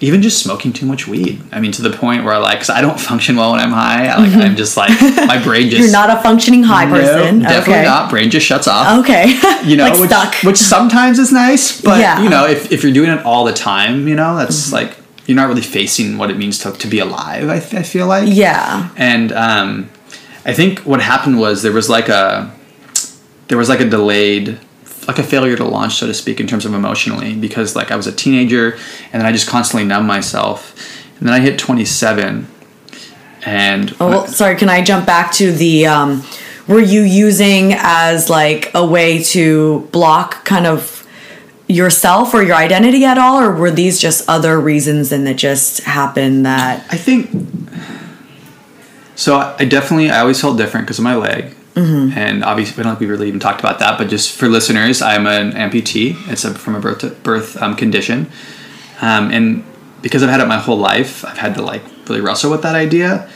even 0.00 0.20
just 0.20 0.42
smoking 0.42 0.72
too 0.74 0.84
much 0.84 1.08
weed. 1.08 1.40
I 1.52 1.60
mean, 1.60 1.72
to 1.72 1.82
the 1.82 1.90
point 1.90 2.24
where 2.24 2.38
like, 2.38 2.58
cause 2.58 2.68
I 2.70 2.80
don't 2.82 3.00
function 3.00 3.36
well 3.36 3.52
when 3.52 3.60
I'm 3.60 3.70
high. 3.70 4.06
I, 4.08 4.18
like, 4.18 4.34
I'm 4.34 4.54
just 4.56 4.76
like 4.76 4.90
my 5.00 5.42
brain 5.42 5.70
just 5.70 5.74
Mm-hmm. 5.76 5.82
You're 5.84 5.92
not 5.92 6.10
a 6.10 6.22
functioning 6.22 6.62
high 6.62 6.84
no, 6.84 6.90
person. 6.92 7.38
definitely 7.40 7.74
okay. 7.74 7.84
not. 7.84 8.10
Brain 8.10 8.30
just 8.30 8.44
shuts 8.46 8.68
off 8.68 8.98
Okay. 9.00 9.38
you 9.64 9.76
know, 9.76 9.84
like 9.88 9.98
which, 10.00 10.10
stuck. 10.10 10.34
which 10.42 10.56
sometimes 10.58 11.18
is 11.18 11.32
nice, 11.32 11.80
but 11.80 11.98
Yeah. 12.00 12.22
you 12.22 12.28
know, 12.28 12.46
if, 12.46 12.70
if 12.70 12.82
you're 12.82 12.92
doing 12.92 13.10
it 13.10 13.24
all 13.24 13.44
the 13.44 13.52
time, 13.54 14.06
you 14.06 14.14
know, 14.14 14.36
that's 14.36 14.66
Mm-hmm. 14.66 14.74
like 14.74 14.96
you're 15.26 15.36
not 15.36 15.48
really 15.48 15.62
facing 15.62 16.18
what 16.18 16.30
it 16.30 16.36
means 16.36 16.58
to, 16.60 16.72
to 16.72 16.86
be 16.86 16.98
alive. 17.00 17.48
I 17.48 17.58
feel 17.60 18.06
like, 18.06 18.28
yeah. 18.30 18.90
and 18.96 19.32
um, 19.32 19.90
I 20.44 20.52
think 20.52 20.80
what 20.80 21.00
happened 21.00 21.40
was 21.40 21.62
there 21.62 21.72
was 21.72 21.88
like 21.90 22.08
a 22.08 22.52
there 23.48 23.58
was 23.58 23.68
like 23.68 23.80
a 23.80 23.88
delayed 23.88 24.58
like 25.06 25.18
a 25.18 25.22
failure 25.22 25.56
to 25.56 25.64
launch 25.64 25.96
so 25.96 26.06
to 26.06 26.14
speak 26.14 26.40
in 26.40 26.46
terms 26.46 26.64
of 26.64 26.74
emotionally 26.74 27.34
because 27.34 27.76
like 27.76 27.90
I 27.90 27.96
was 27.96 28.06
a 28.06 28.12
teenager 28.12 28.72
and 29.12 29.20
then 29.20 29.26
I 29.26 29.32
just 29.32 29.48
constantly 29.48 29.86
numb 29.86 30.06
myself 30.06 30.74
and 31.18 31.28
then 31.28 31.34
I 31.34 31.40
hit 31.40 31.58
27 31.58 32.48
and 33.46 33.94
Oh, 34.00 34.08
well, 34.08 34.26
sorry. 34.26 34.56
Can 34.56 34.68
I 34.68 34.82
jump 34.82 35.06
back 35.06 35.32
to 35.34 35.52
the? 35.52 35.86
Um, 35.86 36.24
were 36.66 36.80
you 36.80 37.02
using 37.02 37.72
as 37.74 38.28
like 38.28 38.72
a 38.74 38.84
way 38.84 39.22
to 39.22 39.88
block 39.92 40.44
kind 40.44 40.66
of 40.66 41.06
yourself 41.68 42.34
or 42.34 42.42
your 42.42 42.56
identity 42.56 43.04
at 43.04 43.18
all, 43.18 43.40
or 43.40 43.52
were 43.52 43.70
these 43.70 44.00
just 44.00 44.28
other 44.28 44.60
reasons 44.60 45.12
and 45.12 45.26
that 45.26 45.36
just 45.36 45.80
happened 45.84 46.44
that? 46.44 46.84
I 46.90 46.96
think 46.96 47.30
so. 49.14 49.36
I 49.36 49.64
definitely 49.64 50.10
I 50.10 50.20
always 50.20 50.40
felt 50.40 50.58
different 50.58 50.86
because 50.86 50.98
of 50.98 51.04
my 51.04 51.14
leg, 51.14 51.54
and 51.76 52.42
obviously 52.44 52.80
I 52.80 52.84
don't 52.84 52.96
think 52.96 53.00
we 53.00 53.06
really 53.06 53.28
even 53.28 53.40
talked 53.40 53.60
about 53.60 53.78
that. 53.80 53.98
But 53.98 54.08
just 54.08 54.32
for 54.32 54.48
listeners, 54.48 55.02
I'm 55.02 55.26
an 55.26 55.52
amputee. 55.52 56.16
It's 56.28 56.44
a, 56.44 56.54
from 56.54 56.74
a 56.74 56.80
birth 56.80 57.00
to 57.00 57.10
birth 57.10 57.60
um, 57.60 57.76
condition, 57.76 58.30
um, 59.00 59.30
and 59.30 59.62
because 60.02 60.22
I've 60.22 60.30
had 60.30 60.40
it 60.40 60.48
my 60.48 60.58
whole 60.58 60.78
life, 60.78 61.24
I've 61.24 61.38
had 61.38 61.54
to 61.56 61.62
like 61.62 61.82
really 62.08 62.20
wrestle 62.20 62.50
with 62.50 62.62
that 62.62 62.74
idea. 62.74 63.28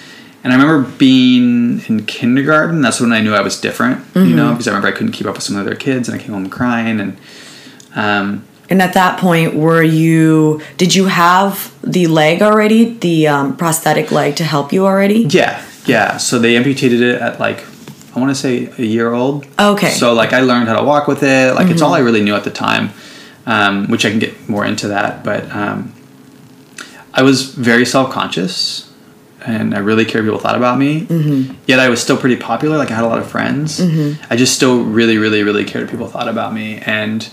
And 0.43 0.55
I 0.55 0.57
remember 0.57 0.91
being 0.97 1.83
in 1.89 2.07
kindergarten. 2.07 2.81
That's 2.81 2.99
when 2.99 3.13
I 3.13 3.21
knew 3.21 3.35
I 3.35 3.43
was 3.43 3.61
different, 3.61 4.03
you 4.15 4.35
know, 4.35 4.53
because 4.53 4.67
I 4.67 4.71
remember 4.71 4.89
I 4.89 4.93
couldn't 4.93 5.13
keep 5.13 5.27
up 5.27 5.35
with 5.35 5.43
some 5.43 5.57
of 5.57 5.65
the 5.65 5.71
other 5.71 5.79
kids, 5.79 6.09
and 6.09 6.19
I 6.19 6.23
came 6.23 6.33
home 6.33 6.49
crying, 6.49 6.99
and 6.99 7.19
um, 7.95 8.45
And 8.71 8.81
at 8.81 8.95
that 8.95 9.19
point, 9.19 9.55
were 9.55 9.83
you? 9.83 10.63
Did 10.79 10.95
you 10.95 11.07
have 11.07 11.75
the 11.83 12.07
leg 12.07 12.41
already, 12.41 12.95
the 12.95 13.27
um, 13.29 13.57
prosthetic 13.57 14.13
leg 14.13 14.37
to 14.37 14.45
help 14.45 14.73
you 14.73 14.87
already? 14.87 15.27
Yeah, 15.29 15.61
yeah. 15.87 16.17
So 16.19 16.39
they 16.39 16.57
amputated 16.57 17.03
it 17.03 17.21
at 17.21 17.41
like 17.41 17.59
I 18.21 18.25
want 18.25 18.37
to 18.37 18.41
say 18.41 18.71
a 18.79 18.87
year 18.87 19.13
old. 19.13 19.47
Okay. 19.59 19.91
So 19.91 20.13
like 20.13 20.33
I 20.33 20.41
learned 20.41 20.69
how 20.69 20.77
to 20.79 20.85
walk 20.85 21.09
with 21.09 21.23
it. 21.23 21.55
Like 21.55 21.69
it's 21.69 21.83
all 21.83 21.95
I 21.95 22.01
really 22.01 22.23
knew 22.23 22.35
at 22.35 22.45
the 22.45 22.51
time. 22.51 22.91
um, 23.47 23.89
which 23.89 24.05
I 24.05 24.11
can 24.11 24.19
get 24.19 24.49
more 24.49 24.65
into 24.65 24.89
that. 24.89 25.25
But 25.25 25.51
um, 25.51 25.93
I 27.13 27.23
was 27.23 27.55
very 27.55 27.85
self 27.85 28.13
conscious 28.13 28.93
and 29.45 29.75
I 29.75 29.79
really 29.79 30.05
cared 30.05 30.25
what 30.25 30.33
people 30.33 30.41
thought 30.41 30.57
about 30.57 30.79
me. 30.79 31.07
Mm-hmm. 31.07 31.55
Yet 31.67 31.81
I 31.81 31.89
was 31.89 32.03
still 32.03 32.17
pretty 32.17 32.37
popular. 32.37 32.77
Like 32.77 32.91
I 32.91 32.95
had 32.95 33.05
a 33.05 33.09
lot 33.09 33.19
of 33.19 33.29
friends. 33.29 33.81
Mm-hmm. 33.81 34.23
I 34.31 34.37
just 34.37 34.55
still 34.55 34.85
really, 34.85 35.17
really, 35.19 35.43
really 35.43 35.65
cared 35.65 35.85
what 35.85 35.91
people 35.91 36.07
thought 36.07 36.29
about 36.29 36.53
me. 36.53 36.79
And 36.79 37.29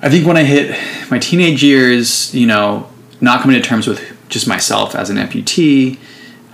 I 0.00 0.08
think 0.08 0.26
when 0.26 0.36
I 0.36 0.44
hit 0.44 0.76
my 1.10 1.18
teenage 1.18 1.62
years, 1.62 2.34
you 2.34 2.46
know, 2.46 2.90
not 3.20 3.42
coming 3.42 3.60
to 3.60 3.66
terms 3.66 3.86
with 3.86 4.16
just 4.28 4.46
myself 4.48 4.94
as 4.94 5.10
an 5.10 5.16
amputee, 5.16 5.98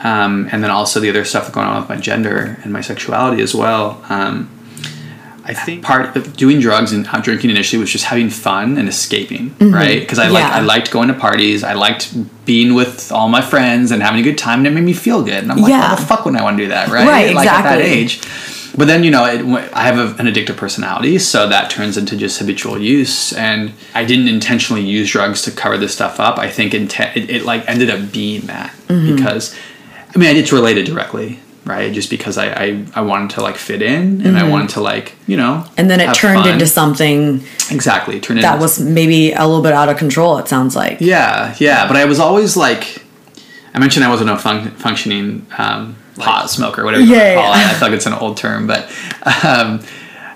um, 0.04 0.48
and 0.52 0.62
then 0.62 0.70
also 0.70 1.00
the 1.00 1.10
other 1.10 1.24
stuff 1.24 1.50
going 1.50 1.66
on 1.66 1.80
with 1.80 1.88
my 1.88 1.96
gender 1.96 2.58
and 2.62 2.72
my 2.72 2.80
sexuality 2.80 3.42
as 3.42 3.54
well. 3.54 4.04
Um, 4.08 4.50
I 5.46 5.52
think 5.52 5.84
part 5.84 6.16
of 6.16 6.36
doing 6.36 6.58
drugs 6.58 6.92
and 6.92 7.06
drinking 7.22 7.50
initially 7.50 7.78
was 7.78 7.90
just 7.90 8.04
having 8.04 8.30
fun 8.30 8.78
and 8.78 8.88
escaping, 8.88 9.50
mm-hmm. 9.50 9.74
right? 9.74 10.00
Because 10.00 10.18
I 10.18 10.26
yeah. 10.26 10.30
like 10.30 10.44
I 10.44 10.60
liked 10.60 10.90
going 10.90 11.08
to 11.08 11.14
parties, 11.14 11.62
I 11.62 11.74
liked 11.74 12.14
being 12.46 12.74
with 12.74 13.12
all 13.12 13.28
my 13.28 13.42
friends 13.42 13.90
and 13.90 14.02
having 14.02 14.20
a 14.20 14.22
good 14.22 14.38
time, 14.38 14.60
and 14.60 14.68
it 14.68 14.70
made 14.70 14.84
me 14.84 14.94
feel 14.94 15.22
good. 15.22 15.42
And 15.42 15.52
I'm 15.52 15.58
like, 15.58 15.70
yeah. 15.70 15.90
why 15.90 15.96
the 15.96 16.06
fuck 16.06 16.24
would 16.24 16.34
I 16.34 16.42
want 16.42 16.56
to 16.56 16.64
do 16.64 16.68
that, 16.70 16.88
right? 16.88 17.06
Right, 17.06 17.34
like 17.34 17.44
exactly. 17.44 17.72
at 17.72 17.76
that 17.76 17.80
age. 17.84 18.22
But 18.76 18.86
then 18.86 19.04
you 19.04 19.10
know, 19.10 19.26
it, 19.26 19.44
I 19.74 19.82
have 19.82 19.98
a, 19.98 20.18
an 20.18 20.26
addictive 20.26 20.56
personality, 20.56 21.18
so 21.18 21.46
that 21.48 21.70
turns 21.70 21.98
into 21.98 22.16
just 22.16 22.38
habitual 22.38 22.78
use. 22.78 23.34
And 23.34 23.74
I 23.94 24.04
didn't 24.04 24.28
intentionally 24.28 24.82
use 24.82 25.10
drugs 25.10 25.42
to 25.42 25.50
cover 25.50 25.76
this 25.76 25.94
stuff 25.94 26.20
up. 26.20 26.38
I 26.38 26.48
think 26.48 26.72
it, 26.72 26.98
it 27.30 27.44
like 27.44 27.68
ended 27.68 27.90
up 27.90 28.12
being 28.12 28.46
that 28.46 28.72
mm-hmm. 28.88 29.14
because, 29.14 29.54
I 30.14 30.18
mean, 30.18 30.36
it's 30.36 30.52
related 30.52 30.86
directly 30.86 31.40
right? 31.64 31.92
Just 31.92 32.10
because 32.10 32.38
I, 32.38 32.48
I, 32.52 32.86
I 32.94 33.00
wanted 33.00 33.30
to 33.30 33.42
like 33.42 33.56
fit 33.56 33.82
in 33.82 34.20
and 34.20 34.22
mm-hmm. 34.22 34.36
I 34.36 34.48
wanted 34.48 34.70
to 34.70 34.80
like, 34.80 35.14
you 35.26 35.36
know. 35.36 35.66
And 35.76 35.90
then 35.90 36.00
it 36.00 36.14
turned 36.14 36.40
fun. 36.40 36.48
into 36.50 36.66
something. 36.66 37.42
Exactly. 37.70 38.20
Turned 38.20 38.42
that 38.42 38.60
was 38.60 38.80
maybe 38.80 39.32
a 39.32 39.46
little 39.46 39.62
bit 39.62 39.72
out 39.72 39.88
of 39.88 39.96
control, 39.96 40.38
it 40.38 40.48
sounds 40.48 40.76
like. 40.76 41.00
Yeah, 41.00 41.54
yeah. 41.58 41.88
But 41.88 41.96
I 41.96 42.04
was 42.04 42.20
always 42.20 42.56
like, 42.56 43.04
I 43.72 43.78
mentioned 43.78 44.04
I 44.04 44.10
wasn't 44.10 44.30
a 44.30 44.38
fun- 44.38 44.70
functioning 44.72 45.46
um, 45.58 45.96
pot 46.16 46.50
smoker, 46.50 46.84
whatever 46.84 47.02
you 47.02 47.14
yeah, 47.14 47.34
call 47.34 47.54
yeah. 47.54 47.70
it. 47.70 47.74
I 47.74 47.74
feel 47.74 47.88
like 47.88 47.96
it's 47.96 48.06
an 48.06 48.12
old 48.12 48.36
term, 48.36 48.66
but 48.66 48.90
um, 49.44 49.80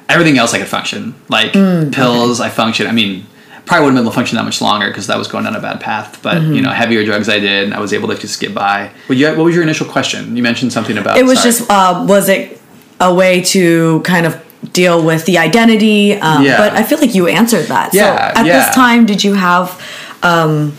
everything 0.09 0.39
else 0.39 0.55
I 0.55 0.59
could 0.59 0.69
function. 0.69 1.15
Like 1.29 1.53
mm, 1.53 1.93
pills, 1.93 2.41
okay. 2.41 2.49
I 2.49 2.51
function. 2.51 2.87
I 2.87 2.93
mean, 2.93 3.27
probably 3.69 3.85
wouldn't 3.85 3.99
have 3.99 4.05
been 4.05 4.07
able 4.07 4.13
to 4.13 4.17
function 4.17 4.37
that 4.37 4.45
much 4.45 4.61
longer 4.63 4.89
because 4.89 5.07
that 5.09 5.19
was 5.19 5.29
going 5.29 5.45
down 5.45 5.55
a 5.55 5.61
bad 5.61 5.81
path. 5.81 6.21
But 6.23 6.39
mm-hmm. 6.39 6.55
you 6.55 6.63
know, 6.63 6.71
heavier 6.71 7.05
drugs 7.05 7.29
I 7.29 7.39
did, 7.39 7.73
I 7.73 7.81
was 7.81 7.93
able 7.93 8.09
to 8.09 8.17
just 8.17 8.41
get 8.41 8.55
by. 8.55 8.91
What, 9.07 9.19
you, 9.19 9.29
what 9.29 9.45
was 9.45 9.55
your 9.55 9.63
initial 9.63 9.87
question? 9.87 10.37
You 10.37 10.43
mentioned 10.43 10.73
something 10.73 10.97
about. 10.97 11.19
It 11.19 11.25
was 11.25 11.39
sorry. 11.39 11.51
just 11.51 11.71
uh, 11.71 12.05
was 12.09 12.29
it 12.29 12.61
a 12.99 13.15
way 13.15 13.43
to 13.43 14.01
kind 14.01 14.27
of 14.27 14.43
deal 14.73 15.05
with 15.05 15.27
the 15.27 15.39
identity? 15.39 16.15
Um, 16.15 16.45
yeah. 16.45 16.57
But 16.57 16.73
I 16.73 16.83
feel 16.83 16.99
like 16.99 17.15
you 17.15 17.29
answered 17.29 17.67
that. 17.67 17.93
Yeah. 17.93 18.33
So 18.35 18.41
at 18.41 18.47
yeah. 18.47 18.59
this 18.59 18.75
time, 18.75 19.07
did 19.07 19.23
you 19.23 19.35
have? 19.35 19.81
Um, 20.23 20.77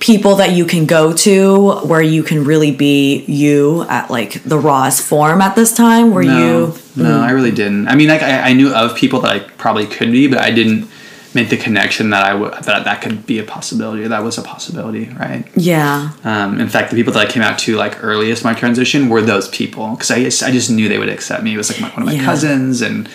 people 0.00 0.36
that 0.36 0.52
you 0.52 0.64
can 0.64 0.86
go 0.86 1.12
to 1.12 1.72
where 1.80 2.00
you 2.00 2.22
can 2.22 2.42
really 2.42 2.72
be 2.72 3.22
you 3.26 3.82
at 3.82 4.10
like 4.10 4.42
the 4.44 4.58
rawest 4.58 5.02
form 5.02 5.42
at 5.42 5.54
this 5.54 5.74
time 5.74 6.12
were 6.12 6.22
no, 6.22 6.38
you 6.38 6.54
no 6.96 7.18
mm. 7.18 7.20
i 7.20 7.30
really 7.30 7.50
didn't 7.50 7.86
i 7.86 7.94
mean 7.94 8.08
like 8.08 8.22
I, 8.22 8.48
I, 8.48 8.52
knew 8.54 8.74
of 8.74 8.96
people 8.96 9.20
that 9.20 9.30
i 9.30 9.38
probably 9.40 9.86
could 9.86 10.10
be 10.10 10.26
but 10.26 10.38
i 10.38 10.50
didn't 10.50 10.88
made 11.34 11.48
the 11.48 11.56
connection 11.56 12.10
that 12.10 12.24
I 12.24 12.30
w- 12.30 12.50
that 12.50 12.84
that 12.84 13.02
could 13.02 13.26
be 13.26 13.38
a 13.38 13.44
possibility. 13.44 14.06
That 14.06 14.22
was 14.22 14.38
a 14.38 14.42
possibility, 14.42 15.08
right? 15.10 15.46
Yeah. 15.56 16.12
Um, 16.24 16.60
in 16.60 16.68
fact, 16.68 16.90
the 16.90 16.96
people 16.96 17.12
that 17.12 17.26
I 17.26 17.30
came 17.30 17.42
out 17.42 17.58
to 17.60 17.76
like 17.76 18.02
earliest 18.02 18.44
my 18.44 18.54
transition 18.54 19.08
were 19.08 19.22
those 19.22 19.48
people 19.48 19.90
because 19.90 20.10
I 20.10 20.22
just, 20.22 20.42
I 20.42 20.50
just 20.50 20.70
knew 20.70 20.88
they 20.88 20.98
would 20.98 21.08
accept 21.08 21.42
me. 21.42 21.54
It 21.54 21.56
was 21.56 21.70
like 21.70 21.80
my, 21.80 21.88
one 21.90 22.02
of 22.02 22.06
my 22.06 22.14
yeah. 22.14 22.24
cousins 22.24 22.82
and 22.82 23.08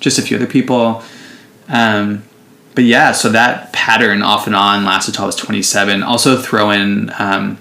just 0.00 0.18
a 0.18 0.22
few 0.22 0.36
other 0.36 0.46
people. 0.46 1.02
Um, 1.68 2.24
but 2.74 2.84
yeah, 2.84 3.12
so 3.12 3.28
that 3.30 3.72
pattern 3.72 4.22
off 4.22 4.46
and 4.46 4.56
on 4.56 4.84
lasted 4.84 5.12
until 5.12 5.24
I 5.24 5.26
was 5.26 5.36
27. 5.36 6.02
Also 6.02 6.36
throw 6.36 6.70
in. 6.70 7.12
Um, 7.18 7.58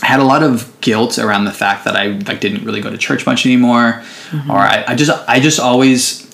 I 0.00 0.06
had 0.06 0.20
a 0.20 0.24
lot 0.24 0.44
of 0.44 0.80
guilt 0.80 1.18
around 1.18 1.44
the 1.44 1.52
fact 1.52 1.84
that 1.84 1.96
I 1.96 2.06
like 2.06 2.40
didn't 2.40 2.64
really 2.64 2.80
go 2.80 2.90
to 2.90 2.98
church 2.98 3.26
much 3.26 3.44
anymore, 3.44 4.02
mm-hmm. 4.30 4.50
or 4.50 4.58
I, 4.58 4.84
I 4.86 4.94
just 4.94 5.28
I 5.28 5.40
just 5.40 5.58
always, 5.58 6.24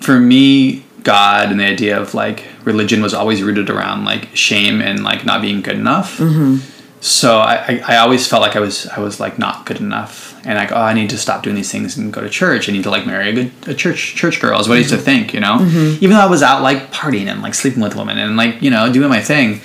for 0.00 0.18
me, 0.18 0.85
God 1.06 1.52
and 1.52 1.60
the 1.60 1.64
idea 1.64 2.00
of 2.00 2.14
like 2.14 2.42
religion 2.64 3.00
was 3.00 3.14
always 3.14 3.40
rooted 3.40 3.70
around 3.70 4.04
like 4.04 4.28
shame 4.34 4.82
and 4.82 5.04
like 5.04 5.24
not 5.24 5.40
being 5.40 5.62
good 5.62 5.76
enough. 5.76 6.18
Mm-hmm. 6.18 6.56
So 7.00 7.38
I, 7.38 7.54
I, 7.54 7.82
I, 7.94 7.96
always 7.98 8.26
felt 8.26 8.42
like 8.42 8.56
I 8.56 8.58
was 8.58 8.88
I 8.88 8.98
was 8.98 9.20
like 9.20 9.38
not 9.38 9.66
good 9.66 9.78
enough, 9.78 10.34
and 10.44 10.58
like 10.58 10.72
oh 10.72 10.80
I 10.80 10.94
need 10.94 11.10
to 11.10 11.18
stop 11.18 11.44
doing 11.44 11.54
these 11.54 11.70
things 11.70 11.96
and 11.96 12.12
go 12.12 12.20
to 12.20 12.28
church. 12.28 12.68
I 12.68 12.72
need 12.72 12.82
to 12.82 12.90
like 12.90 13.06
marry 13.06 13.28
a 13.30 13.32
good 13.32 13.52
a 13.68 13.74
church 13.74 14.16
church 14.16 14.40
girl 14.40 14.58
is 14.58 14.66
what 14.66 14.72
mm-hmm. 14.72 14.78
I 14.78 14.78
used 14.78 14.90
to 14.90 14.96
mm-hmm. 14.96 15.04
think, 15.04 15.32
you 15.32 15.38
know. 15.38 15.58
Mm-hmm. 15.58 16.02
Even 16.02 16.16
though 16.16 16.22
I 16.22 16.26
was 16.26 16.42
out 16.42 16.62
like 16.62 16.90
partying 16.92 17.28
and 17.28 17.40
like 17.40 17.54
sleeping 17.54 17.82
with 17.82 17.94
women 17.94 18.18
and 18.18 18.36
like 18.36 18.60
you 18.60 18.70
know 18.70 18.92
doing 18.92 19.08
my 19.08 19.20
thing. 19.20 19.60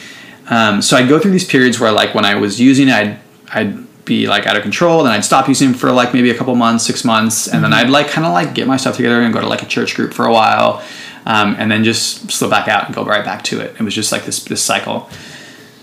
Um, 0.48 0.84
so 0.84 0.96
I'd 0.96 1.10
go 1.10 1.18
through 1.18 1.32
these 1.32 1.48
periods 1.48 1.80
where 1.80 1.92
like 1.92 2.14
when 2.14 2.26
I 2.26 2.36
was 2.36 2.62
using 2.62 2.88
it, 2.88 2.94
I'd 2.94 3.20
I'd 3.52 4.06
be 4.06 4.28
like 4.28 4.46
out 4.46 4.56
of 4.58 4.62
control, 4.62 5.02
then 5.04 5.14
I'd 5.14 5.26
stop 5.26 5.48
using 5.48 5.74
for 5.74 5.92
like 5.92 6.14
maybe 6.14 6.30
a 6.30 6.38
couple 6.38 6.54
months, 6.56 6.86
six 6.86 7.04
months, 7.04 7.48
and 7.48 7.64
then 7.64 7.72
mm-hmm. 7.72 7.88
I'd 7.88 7.90
like 7.90 8.10
kind 8.10 8.28
of 8.28 8.34
like 8.34 8.54
get 8.54 8.68
my 8.68 8.78
stuff 8.78 8.98
together 8.98 9.22
and 9.22 9.34
go 9.34 9.42
to 9.42 9.48
like 9.48 9.64
a 9.64 9.68
church 9.68 9.96
group 9.96 10.14
for 10.14 10.26
a 10.26 10.32
while 10.32 10.84
um, 11.32 11.56
and 11.58 11.72
then 11.72 11.86
just 11.86 12.30
slip 12.30 12.52
back 12.52 12.68
out 12.68 12.88
and 12.88 12.94
go 12.94 13.06
right 13.06 13.24
back 13.24 13.42
to 13.46 13.62
it. 13.62 13.74
It 13.80 13.82
was 13.82 13.96
just 13.96 14.12
like 14.12 14.26
this 14.26 14.44
this 14.44 14.62
cycle. 14.62 15.10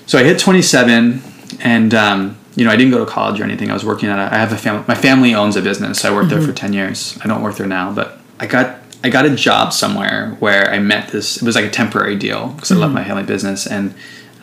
So 0.06 0.18
I 0.18 0.22
hit 0.22 0.38
27, 0.38 1.22
and 1.60 1.94
um, 1.94 2.38
you 2.54 2.66
know 2.66 2.70
I 2.70 2.76
didn't 2.76 2.92
go 2.92 3.02
to 3.02 3.10
college 3.10 3.40
or 3.40 3.44
anything. 3.44 3.70
I 3.70 3.74
was 3.74 3.84
working 3.84 4.10
at 4.10 4.18
a, 4.18 4.34
I 4.34 4.36
have 4.38 4.52
a 4.52 4.58
family. 4.58 4.84
My 4.86 4.94
family 4.94 5.34
owns 5.34 5.56
a 5.56 5.62
business. 5.62 6.00
So 6.00 6.12
I 6.12 6.14
worked 6.14 6.28
mm-hmm. 6.28 6.40
there 6.40 6.46
for 6.46 6.52
10 6.52 6.74
years. 6.74 7.18
I 7.24 7.28
don't 7.28 7.42
work 7.42 7.56
there 7.56 7.66
now, 7.66 7.92
but 7.92 8.18
I 8.38 8.46
got 8.46 8.80
I 9.02 9.08
got 9.08 9.24
a 9.24 9.34
job 9.34 9.72
somewhere 9.72 10.36
where 10.38 10.70
I 10.70 10.80
met 10.80 11.08
this. 11.08 11.38
It 11.38 11.44
was 11.44 11.54
like 11.54 11.64
a 11.64 11.70
temporary 11.70 12.16
deal 12.16 12.48
because 12.48 12.68
mm-hmm. 12.68 12.82
I 12.82 12.86
left 12.86 12.94
my 12.94 13.04
family 13.04 13.22
business, 13.22 13.66
and 13.66 13.94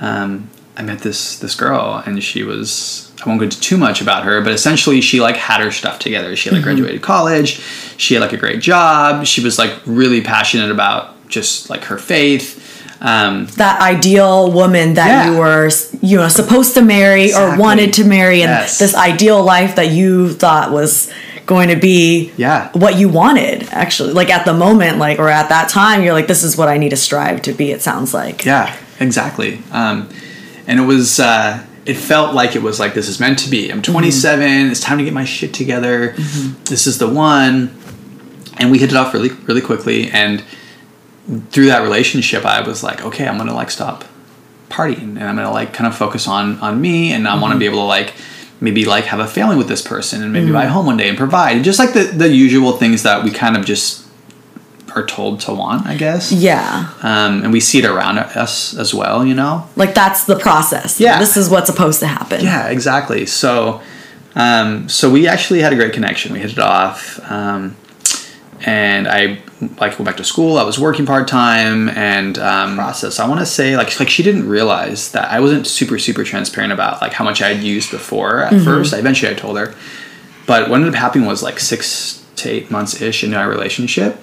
um, 0.02 0.50
I 0.77 0.82
met 0.82 1.00
this 1.00 1.39
this 1.39 1.55
girl, 1.55 2.03
and 2.05 2.22
she 2.24 2.44
was 2.44 3.12
I 3.24 3.29
won't 3.29 3.39
go 3.39 3.46
into 3.46 3.60
too 3.60 3.77
much 3.77 4.01
about 4.01 4.24
her, 4.24 4.41
but 4.41 4.53
essentially 4.53 5.01
she 5.01 5.22
like 5.22 5.36
had 5.36 5.62
her 5.62 5.72
stuff 5.72 6.00
together. 6.00 6.36
She 6.36 6.50
like 6.50 6.58
mm-hmm. 6.58 6.63
graduated 6.65 7.01
college, 7.01 7.60
she 7.98 8.13
had 8.13 8.22
like 8.22 8.34
a 8.34 8.38
great 8.38 8.62
job. 8.62 9.25
She 9.25 9.41
was 9.41 9.58
like 9.58 9.74
really 9.86 10.22
passionate 10.22 10.72
about 10.72 11.15
just 11.29 11.70
like 11.70 11.86
her 11.86 11.98
faith. 11.98 12.62
Um, 13.01 13.48
that 13.58 13.82
ideal 13.82 14.51
woman 14.51 14.94
that 14.96 15.08
yeah. 15.08 15.32
you 15.32 15.38
were 15.38 15.70
you 16.01 16.17
know 16.17 16.27
supposed 16.27 16.74
to 16.75 16.82
marry 16.82 17.25
exactly. 17.25 17.58
or 17.58 17.60
wanted 17.60 17.94
to 17.96 18.05
marry 18.05 18.41
and 18.41 18.50
yes. 18.50 18.79
this 18.79 18.96
ideal 18.96 19.44
life 19.44 19.75
that 19.75 19.91
you 19.91 20.34
thought 20.34 20.72
was 20.72 21.12
going 21.46 21.70
to 21.70 21.75
be 21.75 22.32
yeah 22.38 22.72
what 22.72 22.98
you 22.98 23.08
wanted 23.10 23.63
actually 23.70 24.13
like 24.13 24.29
at 24.32 24.46
the 24.46 24.53
moment 24.53 24.98
like 24.98 25.20
or 25.20 25.29
at 25.29 25.50
that 25.50 25.70
time 25.70 26.03
you're 26.03 26.13
like 26.13 26.25
this 26.25 26.41
is 26.41 26.58
what 26.58 26.67
i 26.67 26.77
need 26.77 26.89
to 26.89 26.96
strive 26.96 27.41
to 27.44 27.53
be 27.53 27.70
it 27.70 27.82
sounds 27.82 28.13
like 28.15 28.46
yeah 28.46 28.75
exactly 29.00 29.62
um, 29.72 30.10
and 30.68 30.80
it 30.80 30.84
was 30.84 31.20
uh, 31.20 31.66
it 31.86 31.96
felt 31.96 32.34
like 32.34 32.56
it 32.56 32.62
was 32.62 32.80
like 32.80 32.94
this 32.94 33.08
is 33.08 33.20
meant 33.20 33.40
to 33.40 33.50
be. 33.50 33.72
I'm 33.72 33.82
mm-hmm. 33.82 33.92
27. 33.92 34.48
Mm-hmm. 34.48 34.72
It's 34.72 34.80
time 34.80 34.98
to 34.98 35.04
get 35.04 35.14
my 35.14 35.26
shit 35.26 35.54
together. 35.54 36.14
Mm-hmm. 36.14 36.64
This 36.66 36.88
is 36.88 36.98
the 36.98 37.10
one. 37.10 37.76
And 38.58 38.72
we 38.72 38.80
hit 38.80 38.92
it 38.92 38.96
off 38.96 39.14
really 39.14 39.30
really 39.30 39.62
quickly. 39.62 40.10
And 40.10 40.44
through 41.50 41.68
that 41.68 41.82
relationship, 41.82 42.46
I 42.46 42.62
was 42.62 42.84
like, 42.84 43.04
okay, 43.04 43.28
I'm 43.28 43.38
gonna 43.38 43.54
like 43.54 43.72
stop 43.72 44.06
partying, 44.70 45.18
and 45.18 45.24
I'm 45.24 45.36
gonna 45.36 45.52
like 45.52 45.74
kind 45.74 45.88
of 45.88 45.96
focus 45.96 46.28
on 46.28 46.60
on 46.60 46.80
me, 46.80 47.12
and 47.12 47.28
I 47.28 47.32
mm-hmm. 47.32 47.42
want 47.42 47.54
to 47.54 47.60
be 47.60 47.66
able 47.66 47.78
to 47.78 47.84
like 47.84 48.14
maybe 48.62 48.86
like 48.86 49.06
have 49.06 49.20
a 49.20 49.28
family 49.28 49.58
with 49.58 49.68
this 49.68 49.82
person, 49.82 50.24
and 50.24 50.32
maybe 50.32 50.52
buy 50.52 50.64
a 50.64 50.66
mm-hmm. 50.66 50.74
home 50.74 50.86
one 50.86 50.98
day 50.98 51.10
and 51.10 51.18
provide, 51.18 51.64
just 51.64 51.80
like 51.80 51.94
the 51.94 52.04
the 52.04 52.30
usual 52.30 52.74
things 52.74 53.04
that 53.04 53.24
we 53.24 53.32
kind 53.32 53.58
of 53.58 53.66
just 53.66 54.05
are 54.96 55.06
told 55.06 55.42
to 55.42 55.54
want, 55.54 55.86
I 55.86 55.98
guess. 55.98 56.32
Yeah. 56.32 56.94
Um, 57.04 57.44
and 57.44 57.52
we 57.52 57.60
see 57.60 57.80
it 57.80 57.86
around 57.86 58.18
us 58.18 58.75
as 58.75 58.94
well, 58.94 59.25
you 59.25 59.36
know? 59.36 59.68
Like 59.75 59.94
that's 59.94 60.24
the 60.24 60.38
process. 60.38 61.00
Yeah. 61.00 61.20
This 61.20 61.36
is 61.36 61.50
what's 61.50 61.68
supposed 61.68 62.00
to 62.00 62.08
happen. 62.08 62.44
Yeah, 62.44 62.70
exactly. 62.70 63.25
So, 63.25 63.82
um, 64.36 64.88
so 64.88 65.12
we 65.12 65.28
actually 65.28 65.62
had 65.62 65.74
a 65.74 65.75
great 65.75 65.94
connection. 65.94 66.32
We 66.32 66.40
hit 66.40 66.54
it 66.54 66.60
off. 66.60 67.20
Um, 67.30 67.75
and 68.66 69.08
I 69.08 69.42
like 69.80 70.00
went 70.00 70.06
back 70.06 70.18
to 70.18 70.24
school. 70.24 70.58
I 70.58 70.64
was 70.64 70.80
working 70.80 71.06
part 71.06 71.28
time 71.28 71.90
and 71.90 72.38
um, 72.38 72.75
process. 72.75 73.20
I 73.20 73.28
want 73.28 73.42
to 73.42 73.46
say 73.46 73.75
like 73.75 74.00
like 74.00 74.10
she 74.10 74.24
didn't 74.24 74.48
realize 74.48 75.12
that 75.12 75.30
I 75.30 75.40
wasn't 75.40 75.68
super 75.68 76.00
super 76.00 76.24
transparent 76.24 76.74
about 76.74 77.02
like 77.02 77.14
how 77.14 77.24
much 77.24 77.42
I 77.42 77.54
had 77.54 77.64
used 77.64 77.92
before 77.92 78.44
at 78.44 78.54
mm-hmm. 78.54 78.64
first. 78.64 78.94
I 78.94 79.00
eventually 79.00 79.32
I 79.32 79.36
told 79.36 79.58
her, 79.58 79.75
but 80.48 80.70
what 80.70 80.78
ended 80.78 80.94
up 80.94 81.00
happening 81.00 81.28
was 81.28 81.44
like 81.44 81.60
six 81.60 82.25
to 82.38 82.50
eight 82.50 82.72
months 82.72 83.02
ish 83.02 83.24
into 83.24 83.38
our 83.38 83.50
relationship 83.50 84.18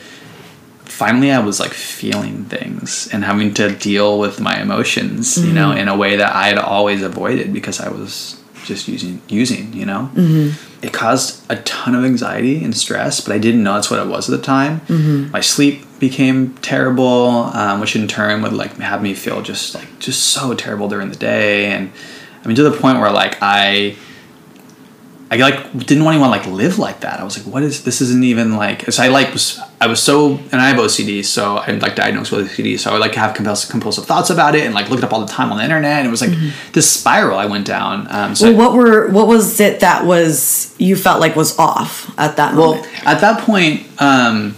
finally 0.92 1.32
I 1.32 1.38
was 1.40 1.58
like 1.58 1.72
feeling 1.72 2.44
things 2.44 3.08
and 3.12 3.24
having 3.24 3.54
to 3.54 3.74
deal 3.74 4.18
with 4.18 4.40
my 4.40 4.60
emotions, 4.60 5.36
mm-hmm. 5.36 5.48
you 5.48 5.54
know, 5.54 5.70
mm-hmm. 5.70 5.78
in 5.78 5.88
a 5.88 5.96
way 5.96 6.16
that 6.16 6.34
I 6.34 6.48
had 6.48 6.58
always 6.58 7.02
avoided 7.02 7.52
because 7.52 7.80
I 7.80 7.88
was 7.88 8.40
just 8.64 8.86
using 8.86 9.20
using, 9.28 9.72
you 9.72 9.86
know. 9.86 10.10
Mm-hmm. 10.14 10.84
It 10.84 10.92
caused 10.92 11.44
a 11.50 11.56
ton 11.62 11.94
of 11.94 12.04
anxiety 12.04 12.62
and 12.62 12.76
stress, 12.76 13.20
but 13.20 13.32
I 13.32 13.38
didn't 13.38 13.62
know 13.62 13.74
that's 13.74 13.90
what 13.90 14.00
it 14.00 14.08
was 14.08 14.28
at 14.28 14.36
the 14.36 14.44
time. 14.44 14.80
Mm-hmm. 14.82 15.30
My 15.30 15.40
sleep 15.40 15.84
became 15.98 16.54
terrible, 16.56 17.50
um, 17.54 17.80
which 17.80 17.96
in 17.96 18.06
turn 18.08 18.42
would 18.42 18.52
like 18.52 18.76
have 18.78 19.02
me 19.02 19.14
feel 19.14 19.42
just 19.42 19.74
like 19.74 19.88
just 19.98 20.26
so 20.26 20.54
terrible 20.54 20.88
during 20.88 21.08
the 21.08 21.16
day, 21.16 21.66
and 21.66 21.90
I 22.44 22.46
mean 22.46 22.56
to 22.56 22.62
the 22.62 22.76
point 22.76 22.98
where 22.98 23.10
like 23.10 23.38
I 23.40 23.96
I 25.32 25.36
like 25.36 25.72
didn't 25.86 26.04
want 26.04 26.16
anyone 26.16 26.30
like 26.30 26.46
live 26.46 26.78
like 26.78 27.00
that. 27.00 27.18
I 27.18 27.24
was 27.24 27.38
like, 27.38 27.50
what 27.50 27.62
is 27.62 27.84
this? 27.84 28.02
Isn't 28.02 28.22
even 28.22 28.54
like. 28.54 28.92
So 28.92 29.02
I 29.02 29.08
like 29.08 29.32
was 29.32 29.58
I 29.80 29.86
was 29.86 30.02
so 30.02 30.34
and 30.52 30.56
I 30.56 30.68
have 30.68 30.76
OCD, 30.76 31.24
so 31.24 31.56
I'm 31.56 31.78
like 31.78 31.96
diagnosed 31.96 32.32
with 32.32 32.50
OCD. 32.50 32.78
So 32.78 32.90
I 32.90 32.92
would 32.92 33.00
like 33.00 33.14
have 33.14 33.34
compulsive, 33.34 33.70
compulsive 33.70 34.04
thoughts 34.04 34.28
about 34.28 34.54
it 34.54 34.66
and 34.66 34.74
like 34.74 34.90
look 34.90 34.98
it 34.98 35.04
up 35.04 35.12
all 35.14 35.24
the 35.24 35.32
time 35.32 35.50
on 35.50 35.56
the 35.56 35.64
internet. 35.64 36.00
And 36.00 36.06
it 36.06 36.10
was 36.10 36.20
like 36.20 36.32
this 36.74 36.90
spiral 36.90 37.38
I 37.38 37.46
went 37.46 37.66
down. 37.66 38.08
Um, 38.10 38.34
so 38.34 38.52
Well, 38.52 38.58
what 38.58 38.76
were 38.76 39.10
what 39.10 39.26
was 39.26 39.58
it 39.58 39.80
that 39.80 40.04
was 40.04 40.74
you 40.76 40.96
felt 40.96 41.18
like 41.18 41.34
was 41.34 41.58
off 41.58 42.12
at 42.18 42.36
that 42.36 42.54
well 42.54 42.74
at 43.06 43.22
that 43.22 43.40
point, 43.40 43.86
um, 44.02 44.54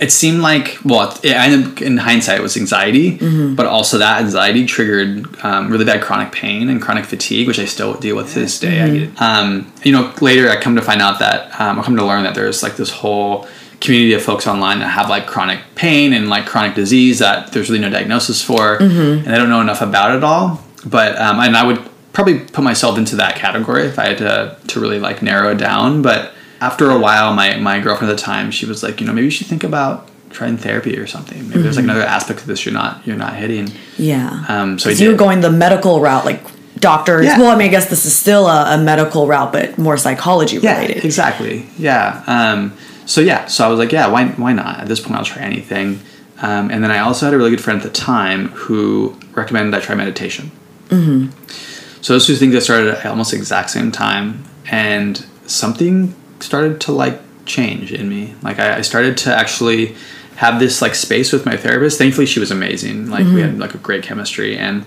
it 0.00 0.10
seemed 0.10 0.40
like 0.40 0.78
well, 0.84 1.16
it 1.22 1.80
in 1.80 1.96
hindsight 1.98 2.38
it 2.40 2.42
was 2.42 2.56
anxiety, 2.56 3.18
but 3.54 3.66
also 3.66 3.98
that 3.98 4.20
anxiety 4.20 4.66
triggered 4.66 5.26
um, 5.44 5.70
really 5.70 5.84
bad 5.84 6.02
chronic 6.02 6.32
pain 6.32 6.68
and 6.68 6.82
chronic 6.82 7.04
fatigue, 7.04 7.46
which 7.46 7.58
I 7.60 7.64
still 7.64 7.94
deal 7.94 8.16
with 8.16 8.32
to 8.32 8.40
this 8.40 8.58
day. 8.58 8.80
I 8.80 8.84
um, 9.18 9.72
you 9.84 9.92
know, 9.92 10.12
later 10.20 10.48
I 10.50 10.56
come 10.60 10.74
to 10.76 10.82
find 10.82 11.00
out 11.00 11.20
that 11.20 11.60
um, 11.60 11.78
I 11.78 11.82
come 11.82 11.96
to 11.96 12.04
learn 12.04 12.24
that 12.24 12.34
there's 12.34 12.62
like 12.62 12.76
this 12.76 12.90
whole 12.90 13.46
community 13.80 14.14
of 14.14 14.22
folks 14.22 14.46
online 14.46 14.80
that 14.80 14.88
have 14.88 15.08
like 15.08 15.26
chronic 15.26 15.60
pain 15.74 16.12
and 16.12 16.28
like 16.28 16.46
chronic 16.46 16.74
disease 16.74 17.18
that 17.20 17.52
there's 17.52 17.68
really 17.70 17.80
no 17.80 17.90
diagnosis 17.90 18.42
for, 18.42 18.78
and 18.82 19.28
I 19.28 19.36
don't 19.38 19.48
know 19.48 19.60
enough 19.60 19.80
about 19.82 20.16
it 20.16 20.24
all. 20.24 20.64
But 20.86 21.16
um, 21.18 21.38
and 21.40 21.56
I 21.56 21.64
would 21.64 21.80
probably 22.12 22.40
put 22.40 22.64
myself 22.64 22.98
into 22.98 23.16
that 23.16 23.36
category 23.36 23.84
if 23.86 23.98
I 23.98 24.08
had 24.08 24.18
to 24.18 24.56
to 24.68 24.80
really 24.80 24.98
like 24.98 25.22
narrow 25.22 25.52
it 25.52 25.58
down, 25.58 26.02
but 26.02 26.33
after 26.64 26.90
a 26.90 26.98
while, 26.98 27.34
my, 27.34 27.56
my 27.56 27.80
girlfriend 27.80 28.10
at 28.10 28.16
the 28.16 28.22
time, 28.22 28.50
she 28.50 28.66
was 28.66 28.82
like, 28.82 29.00
you 29.00 29.06
know, 29.06 29.12
maybe 29.12 29.26
you 29.26 29.30
should 29.30 29.46
think 29.46 29.64
about 29.64 30.08
trying 30.30 30.56
therapy 30.56 30.98
or 30.98 31.06
something. 31.06 31.48
Maybe 31.48 31.62
there's 31.62 31.76
like 31.76 31.84
another 31.84 32.02
aspect 32.02 32.40
of 32.40 32.46
this 32.46 32.64
you're 32.64 32.74
not 32.74 33.06
you're 33.06 33.16
not 33.16 33.34
hitting. 33.34 33.68
Yeah. 33.96 34.44
Um, 34.48 34.78
so 34.78 34.90
you 34.90 35.10
were 35.10 35.16
going 35.16 35.40
the 35.40 35.50
medical 35.50 36.00
route, 36.00 36.24
like 36.24 36.40
doctors. 36.78 37.26
Yeah. 37.26 37.38
Well, 37.38 37.50
I 37.50 37.56
mean, 37.56 37.68
I 37.68 37.70
guess 37.70 37.88
this 37.88 38.04
is 38.04 38.16
still 38.16 38.46
a, 38.48 38.74
a 38.74 38.78
medical 38.78 39.26
route, 39.26 39.52
but 39.52 39.78
more 39.78 39.96
psychology 39.96 40.56
Yeah, 40.56 40.80
related. 40.80 41.04
exactly. 41.04 41.66
Yeah. 41.78 42.24
Um, 42.26 42.76
so 43.06 43.20
yeah, 43.20 43.46
so 43.46 43.64
I 43.64 43.68
was 43.68 43.78
like, 43.78 43.92
yeah, 43.92 44.08
why 44.08 44.26
why 44.28 44.52
not? 44.52 44.80
At 44.80 44.88
this 44.88 45.00
point, 45.00 45.16
I'll 45.16 45.24
try 45.24 45.42
anything. 45.42 46.00
Um, 46.42 46.70
and 46.70 46.82
then 46.82 46.90
I 46.90 46.98
also 46.98 47.26
had 47.26 47.34
a 47.34 47.38
really 47.38 47.50
good 47.50 47.62
friend 47.62 47.80
at 47.80 47.84
the 47.84 47.92
time 47.92 48.48
who 48.48 49.16
recommended 49.32 49.72
I 49.74 49.80
try 49.80 49.94
meditation. 49.94 50.50
Mm-hmm. 50.88 52.02
So 52.02 52.12
those 52.14 52.26
two 52.26 52.34
things 52.36 52.54
I 52.54 52.58
started 52.58 52.88
at 52.94 53.06
almost 53.06 53.30
the 53.30 53.36
exact 53.36 53.70
same 53.70 53.92
time, 53.92 54.44
and 54.70 55.24
something 55.46 56.14
started 56.44 56.80
to 56.82 56.92
like 56.92 57.20
change 57.46 57.92
in 57.92 58.08
me. 58.08 58.34
Like 58.42 58.58
I, 58.58 58.76
I 58.76 58.80
started 58.82 59.16
to 59.18 59.34
actually 59.34 59.96
have 60.36 60.58
this 60.58 60.82
like 60.82 60.94
space 60.94 61.32
with 61.32 61.46
my 61.46 61.56
therapist. 61.56 61.98
Thankfully, 61.98 62.26
she 62.26 62.40
was 62.40 62.50
amazing. 62.50 63.08
Like 63.08 63.24
we 63.24 63.40
had 63.40 63.52
mm-hmm. 63.52 63.60
like 63.60 63.74
a 63.74 63.78
great 63.78 64.02
chemistry, 64.02 64.56
and 64.56 64.84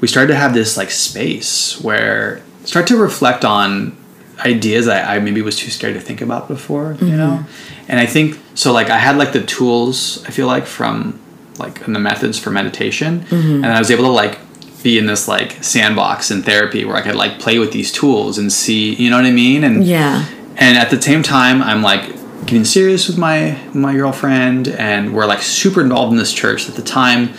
we 0.00 0.08
started 0.08 0.28
to 0.28 0.36
have 0.36 0.54
this 0.54 0.76
like 0.76 0.90
space 0.90 1.80
where 1.80 2.42
start 2.64 2.86
to 2.88 2.96
reflect 2.96 3.44
on 3.44 3.96
ideas 4.44 4.86
that 4.86 5.08
I 5.08 5.18
maybe 5.18 5.40
was 5.40 5.56
too 5.56 5.70
scared 5.70 5.94
to 5.94 6.00
think 6.00 6.20
about 6.20 6.48
before, 6.48 6.96
you 7.00 7.16
know? 7.16 7.40
Mm-hmm. 7.42 7.84
And 7.88 8.00
I 8.00 8.06
think 8.06 8.38
so 8.54 8.72
like 8.72 8.90
I 8.90 8.98
had 8.98 9.16
like 9.16 9.32
the 9.32 9.42
tools 9.42 10.22
I 10.26 10.30
feel 10.30 10.46
like 10.46 10.66
from 10.66 11.18
like 11.58 11.86
and 11.86 11.94
the 11.94 12.00
methods 12.00 12.38
for 12.38 12.50
meditation 12.50 13.20
mm-hmm. 13.20 13.64
and 13.64 13.66
I 13.66 13.78
was 13.78 13.90
able 13.90 14.04
to 14.04 14.10
like 14.10 14.38
be 14.82 14.98
in 14.98 15.06
this 15.06 15.26
like 15.26 15.64
sandbox 15.64 16.30
in 16.30 16.42
therapy 16.42 16.84
where 16.84 16.96
I 16.96 17.02
could 17.02 17.16
like 17.16 17.38
play 17.38 17.58
with 17.58 17.72
these 17.72 17.90
tools 17.90 18.38
and 18.38 18.52
see, 18.52 18.94
you 18.94 19.10
know 19.10 19.16
what 19.16 19.24
I 19.24 19.32
mean? 19.32 19.64
And 19.64 19.84
Yeah. 19.84 20.26
And 20.56 20.76
at 20.76 20.90
the 20.90 21.00
same 21.00 21.22
time 21.22 21.62
i'm 21.62 21.82
like 21.82 22.16
getting 22.46 22.64
serious 22.64 23.08
with 23.08 23.18
my 23.18 23.58
my 23.74 23.94
girlfriend 23.94 24.68
and 24.68 25.14
we're 25.14 25.26
like 25.26 25.42
super 25.42 25.80
involved 25.80 26.12
in 26.12 26.18
this 26.18 26.32
church. 26.32 26.68
At 26.68 26.76
the 26.76 26.82
time 26.82 27.34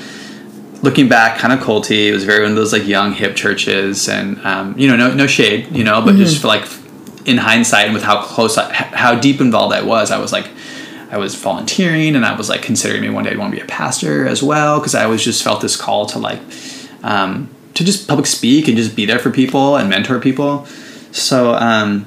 looking 0.81 1.07
back 1.07 1.39
kind 1.39 1.53
of 1.53 1.59
culty. 1.59 2.07
It 2.07 2.13
was 2.13 2.23
very 2.23 2.43
one 2.43 2.51
of 2.51 2.57
those 2.57 2.73
like 2.73 2.85
young 2.85 3.13
hip 3.13 3.35
churches 3.35 4.07
and 4.09 4.39
um, 4.45 4.77
you 4.77 4.87
know 4.87 4.95
no, 4.95 5.13
no 5.13 5.27
shade 5.27 5.75
you 5.75 5.83
know 5.83 6.01
but 6.03 6.15
just 6.15 6.41
for 6.41 6.47
like 6.47 6.67
in 7.25 7.37
hindsight 7.37 7.85
and 7.85 7.93
with 7.93 8.03
how 8.03 8.21
close 8.21 8.57
I, 8.57 8.71
how 8.71 9.19
deep 9.19 9.41
involved 9.41 9.75
i 9.75 9.81
was 9.81 10.11
i 10.11 10.17
was 10.17 10.31
like 10.31 10.49
i 11.11 11.17
was 11.17 11.35
volunteering 11.35 12.15
and 12.15 12.25
i 12.25 12.33
was 12.33 12.47
like 12.47 12.61
considering 12.61 13.01
maybe 13.01 13.13
one 13.13 13.25
day 13.25 13.31
i'd 13.31 13.37
want 13.37 13.51
to 13.51 13.57
be 13.57 13.61
a 13.61 13.67
pastor 13.67 14.25
as 14.25 14.41
well 14.41 14.79
because 14.79 14.95
i 14.95 15.03
always 15.03 15.21
just 15.21 15.43
felt 15.43 15.59
this 15.59 15.75
call 15.75 16.05
to 16.05 16.19
like 16.19 16.39
um, 17.03 17.49
to 17.73 17.83
just 17.83 18.07
public 18.07 18.27
speak 18.27 18.67
and 18.67 18.77
just 18.77 18.95
be 18.95 19.05
there 19.05 19.19
for 19.19 19.29
people 19.29 19.75
and 19.77 19.89
mentor 19.89 20.19
people. 20.19 20.65
So 21.11 21.53
um, 21.53 22.05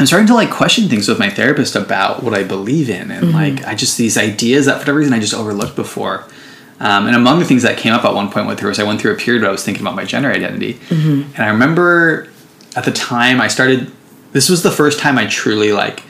I'm 0.00 0.06
starting 0.06 0.28
to 0.28 0.34
like 0.34 0.50
question 0.50 0.88
things 0.88 1.08
with 1.08 1.18
my 1.18 1.28
therapist 1.28 1.76
about 1.76 2.22
what 2.22 2.32
I 2.32 2.42
believe 2.42 2.88
in, 2.88 3.10
and 3.10 3.34
like 3.34 3.66
I 3.66 3.74
just 3.74 3.98
these 3.98 4.16
ideas 4.16 4.64
that 4.64 4.76
for 4.76 4.78
whatever 4.78 4.98
reason 4.98 5.12
I 5.12 5.20
just 5.20 5.34
overlooked 5.34 5.76
before. 5.76 6.24
Um, 6.80 7.06
and 7.06 7.14
among 7.14 7.38
the 7.38 7.44
things 7.44 7.64
that 7.64 7.76
came 7.76 7.92
up 7.92 8.02
at 8.06 8.14
one 8.14 8.30
point 8.30 8.46
with 8.46 8.60
her 8.60 8.68
was 8.68 8.78
I 8.78 8.84
went 8.84 8.98
through 8.98 9.12
a 9.12 9.16
period 9.18 9.42
where 9.42 9.50
I 9.50 9.52
was 9.52 9.62
thinking 9.62 9.82
about 9.82 9.94
my 9.96 10.06
gender 10.06 10.32
identity, 10.32 10.80
and 11.34 11.38
I 11.38 11.48
remember 11.48 12.30
at 12.74 12.86
the 12.86 12.92
time 12.92 13.42
I 13.42 13.48
started. 13.48 13.92
This 14.32 14.48
was 14.48 14.62
the 14.62 14.70
first 14.70 15.00
time 15.00 15.18
I 15.18 15.26
truly 15.26 15.70
like. 15.70 16.02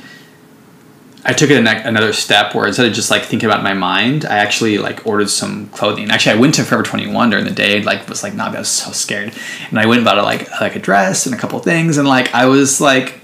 I 1.25 1.33
took 1.33 1.51
it 1.51 1.59
another 1.59 2.13
step 2.13 2.55
where 2.55 2.69
instead 2.69 2.87
of 2.87 2.93
just 2.93 3.11
like 3.11 3.25
thinking 3.25 3.49
about 3.49 3.65
my 3.65 3.75
mind, 3.75 4.25
I 4.25 4.39
actually 4.39 4.79
like 4.79 5.05
ordered 5.05 5.31
some 5.31 5.69
clothing. 5.71 6.13
Actually, 6.13 6.37
I 6.37 6.41
went 6.41 6.55
to 6.55 6.63
Forever 6.63 6.85
Twenty 6.85 7.09
One 7.13 7.29
during 7.31 7.45
the 7.45 7.51
day. 7.51 7.83
Like 7.83 8.09
was 8.09 8.23
like, 8.23 8.35
nah, 8.35 8.53
I 8.53 8.59
was 8.61 8.69
so 8.69 8.93
scared, 8.93 9.35
and 9.69 9.81
I 9.81 9.87
went 9.87 9.99
and 9.99 10.05
bought 10.05 10.19
a, 10.19 10.23
like 10.23 10.49
like 10.61 10.77
a 10.77 10.79
dress 10.79 11.27
and 11.27 11.35
a 11.35 11.39
couple 11.39 11.59
things, 11.59 11.97
and 11.97 12.07
like 12.07 12.33
I 12.33 12.47
was 12.47 12.81
like, 12.81 13.20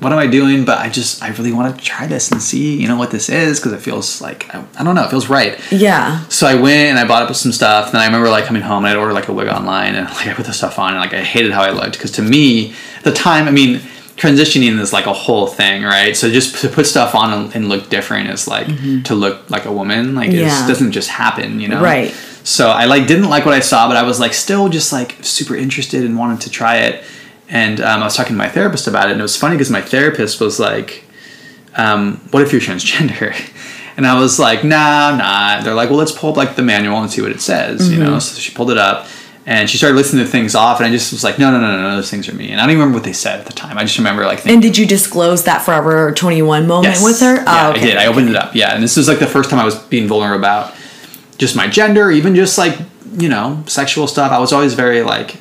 what 0.00 0.12
am 0.12 0.18
I 0.18 0.26
doing? 0.26 0.64
But 0.64 0.78
I 0.78 0.88
just 0.88 1.22
I 1.22 1.28
really 1.30 1.52
want 1.52 1.76
to 1.76 1.84
try 1.84 2.06
this 2.06 2.30
and 2.30 2.40
see 2.40 2.80
you 2.80 2.88
know 2.88 2.96
what 2.96 3.10
this 3.10 3.28
is 3.28 3.58
because 3.58 3.72
it 3.72 3.80
feels 3.80 4.20
like 4.20 4.52
I, 4.54 4.64
I 4.78 4.84
don't 4.84 4.94
know, 4.94 5.04
it 5.04 5.10
feels 5.10 5.28
right. 5.28 5.58
Yeah. 5.72 6.26
So 6.28 6.46
I 6.46 6.54
went 6.54 6.90
and 6.90 6.98
I 6.98 7.06
bought 7.06 7.22
up 7.22 7.34
some 7.34 7.52
stuff. 7.52 7.92
Then 7.92 8.00
I 8.00 8.06
remember 8.06 8.28
like 8.28 8.44
coming 8.44 8.62
home 8.62 8.84
and 8.84 8.88
I'd 8.88 8.96
order 8.96 9.12
like 9.12 9.28
a 9.28 9.32
wig 9.32 9.48
online 9.48 9.94
and 9.94 10.06
like 10.08 10.26
I 10.28 10.34
put 10.34 10.46
the 10.46 10.52
stuff 10.52 10.78
on 10.78 10.92
and 10.92 11.00
like 11.00 11.14
I 11.14 11.22
hated 11.22 11.52
how 11.52 11.62
I 11.62 11.70
looked 11.70 11.92
because 11.92 12.12
to 12.12 12.22
me 12.22 12.74
the 13.02 13.12
time 13.12 13.48
I 13.48 13.50
mean 13.50 13.80
transitioning 14.18 14.78
is 14.80 14.92
like 14.92 15.06
a 15.06 15.12
whole 15.12 15.46
thing, 15.46 15.84
right? 15.84 16.16
So 16.16 16.28
just 16.28 16.60
to 16.62 16.68
put 16.68 16.86
stuff 16.86 17.14
on 17.14 17.32
and, 17.32 17.54
and 17.54 17.68
look 17.68 17.88
different 17.88 18.28
is 18.30 18.48
like 18.48 18.66
mm-hmm. 18.66 19.02
to 19.02 19.14
look 19.14 19.48
like 19.48 19.64
a 19.64 19.72
woman. 19.72 20.14
Like 20.14 20.30
it 20.30 20.42
doesn't 20.42 20.92
just 20.92 21.08
happen, 21.08 21.60
you 21.60 21.68
know? 21.68 21.80
Right. 21.80 22.10
So 22.42 22.68
I 22.68 22.86
like 22.86 23.06
didn't 23.06 23.28
like 23.28 23.44
what 23.44 23.54
I 23.54 23.60
saw, 23.60 23.88
but 23.88 23.96
I 23.96 24.02
was 24.02 24.18
like 24.18 24.34
still 24.34 24.68
just 24.68 24.92
like 24.92 25.16
super 25.22 25.54
interested 25.54 26.04
and 26.04 26.18
wanted 26.18 26.40
to 26.42 26.50
try 26.50 26.78
it. 26.78 27.04
And 27.50 27.80
um, 27.80 28.02
I 28.02 28.04
was 28.04 28.14
talking 28.16 28.34
to 28.34 28.38
my 28.38 28.48
therapist 28.48 28.86
about 28.86 29.08
it, 29.08 29.12
and 29.12 29.20
it 29.20 29.22
was 29.22 29.36
funny 29.36 29.54
because 29.56 29.70
my 29.70 29.80
therapist 29.82 30.40
was 30.40 30.58
like, 30.60 31.04
um, 31.76 32.16
"What 32.30 32.42
if 32.42 32.52
you're 32.52 32.60
transgender?" 32.60 33.34
And 33.98 34.06
I 34.06 34.16
was 34.20 34.38
like, 34.38 34.62
"Nah, 34.62 35.08
I'm 35.08 35.18
not." 35.18 35.64
They're 35.64 35.74
like, 35.74 35.88
"Well, 35.90 35.98
let's 35.98 36.12
pull 36.12 36.30
up 36.30 36.36
like 36.36 36.54
the 36.54 36.62
manual 36.62 36.98
and 36.98 37.10
see 37.10 37.20
what 37.20 37.32
it 37.32 37.40
says," 37.40 37.90
you 37.90 37.98
know. 37.98 38.20
So 38.20 38.38
she 38.38 38.54
pulled 38.54 38.70
it 38.70 38.78
up, 38.78 39.08
and 39.44 39.68
she 39.68 39.76
started 39.76 39.96
listing 39.96 40.20
the 40.20 40.24
things 40.24 40.54
off, 40.54 40.78
and 40.78 40.86
I 40.86 40.90
just 40.92 41.10
was 41.10 41.24
like, 41.24 41.36
"No, 41.36 41.50
no, 41.50 41.58
no, 41.60 41.66
no, 41.74 41.82
no, 41.82 41.96
those 41.96 42.08
things 42.08 42.28
are 42.28 42.32
me." 42.32 42.52
And 42.52 42.60
I 42.60 42.62
don't 42.62 42.70
even 42.70 42.78
remember 42.78 42.98
what 42.98 43.04
they 43.04 43.12
said 43.12 43.40
at 43.40 43.46
the 43.46 43.52
time. 43.52 43.76
I 43.76 43.82
just 43.82 43.98
remember 43.98 44.24
like 44.24 44.38
thinking. 44.38 44.52
And 44.52 44.62
did 44.62 44.78
you 44.78 44.86
disclose 44.86 45.42
that 45.44 45.62
Forever 45.62 46.12
21 46.12 46.68
moment 46.68 46.94
Yes. 46.94 47.02
with 47.02 47.18
her? 47.18 47.42
Yeah, 47.42 47.66
Oh, 47.66 47.70
okay. 47.72 47.80
I 47.80 47.84
did. 47.86 47.96
I 47.96 48.06
opened 48.06 48.28
it 48.28 48.36
up. 48.36 48.54
Yeah, 48.54 48.72
and 48.72 48.84
this 48.84 48.96
was 48.96 49.08
like 49.08 49.18
the 49.18 49.26
first 49.26 49.50
time 49.50 49.58
I 49.58 49.64
was 49.64 49.74
being 49.76 50.06
vulnerable 50.06 50.38
about 50.38 50.74
just 51.38 51.56
my 51.56 51.66
gender, 51.66 52.08
even 52.12 52.36
just 52.36 52.56
like 52.56 52.78
you 53.18 53.28
know 53.28 53.64
sexual 53.66 54.06
stuff. 54.06 54.30
I 54.30 54.38
was 54.38 54.52
always 54.52 54.74
very 54.74 55.02
like 55.02 55.34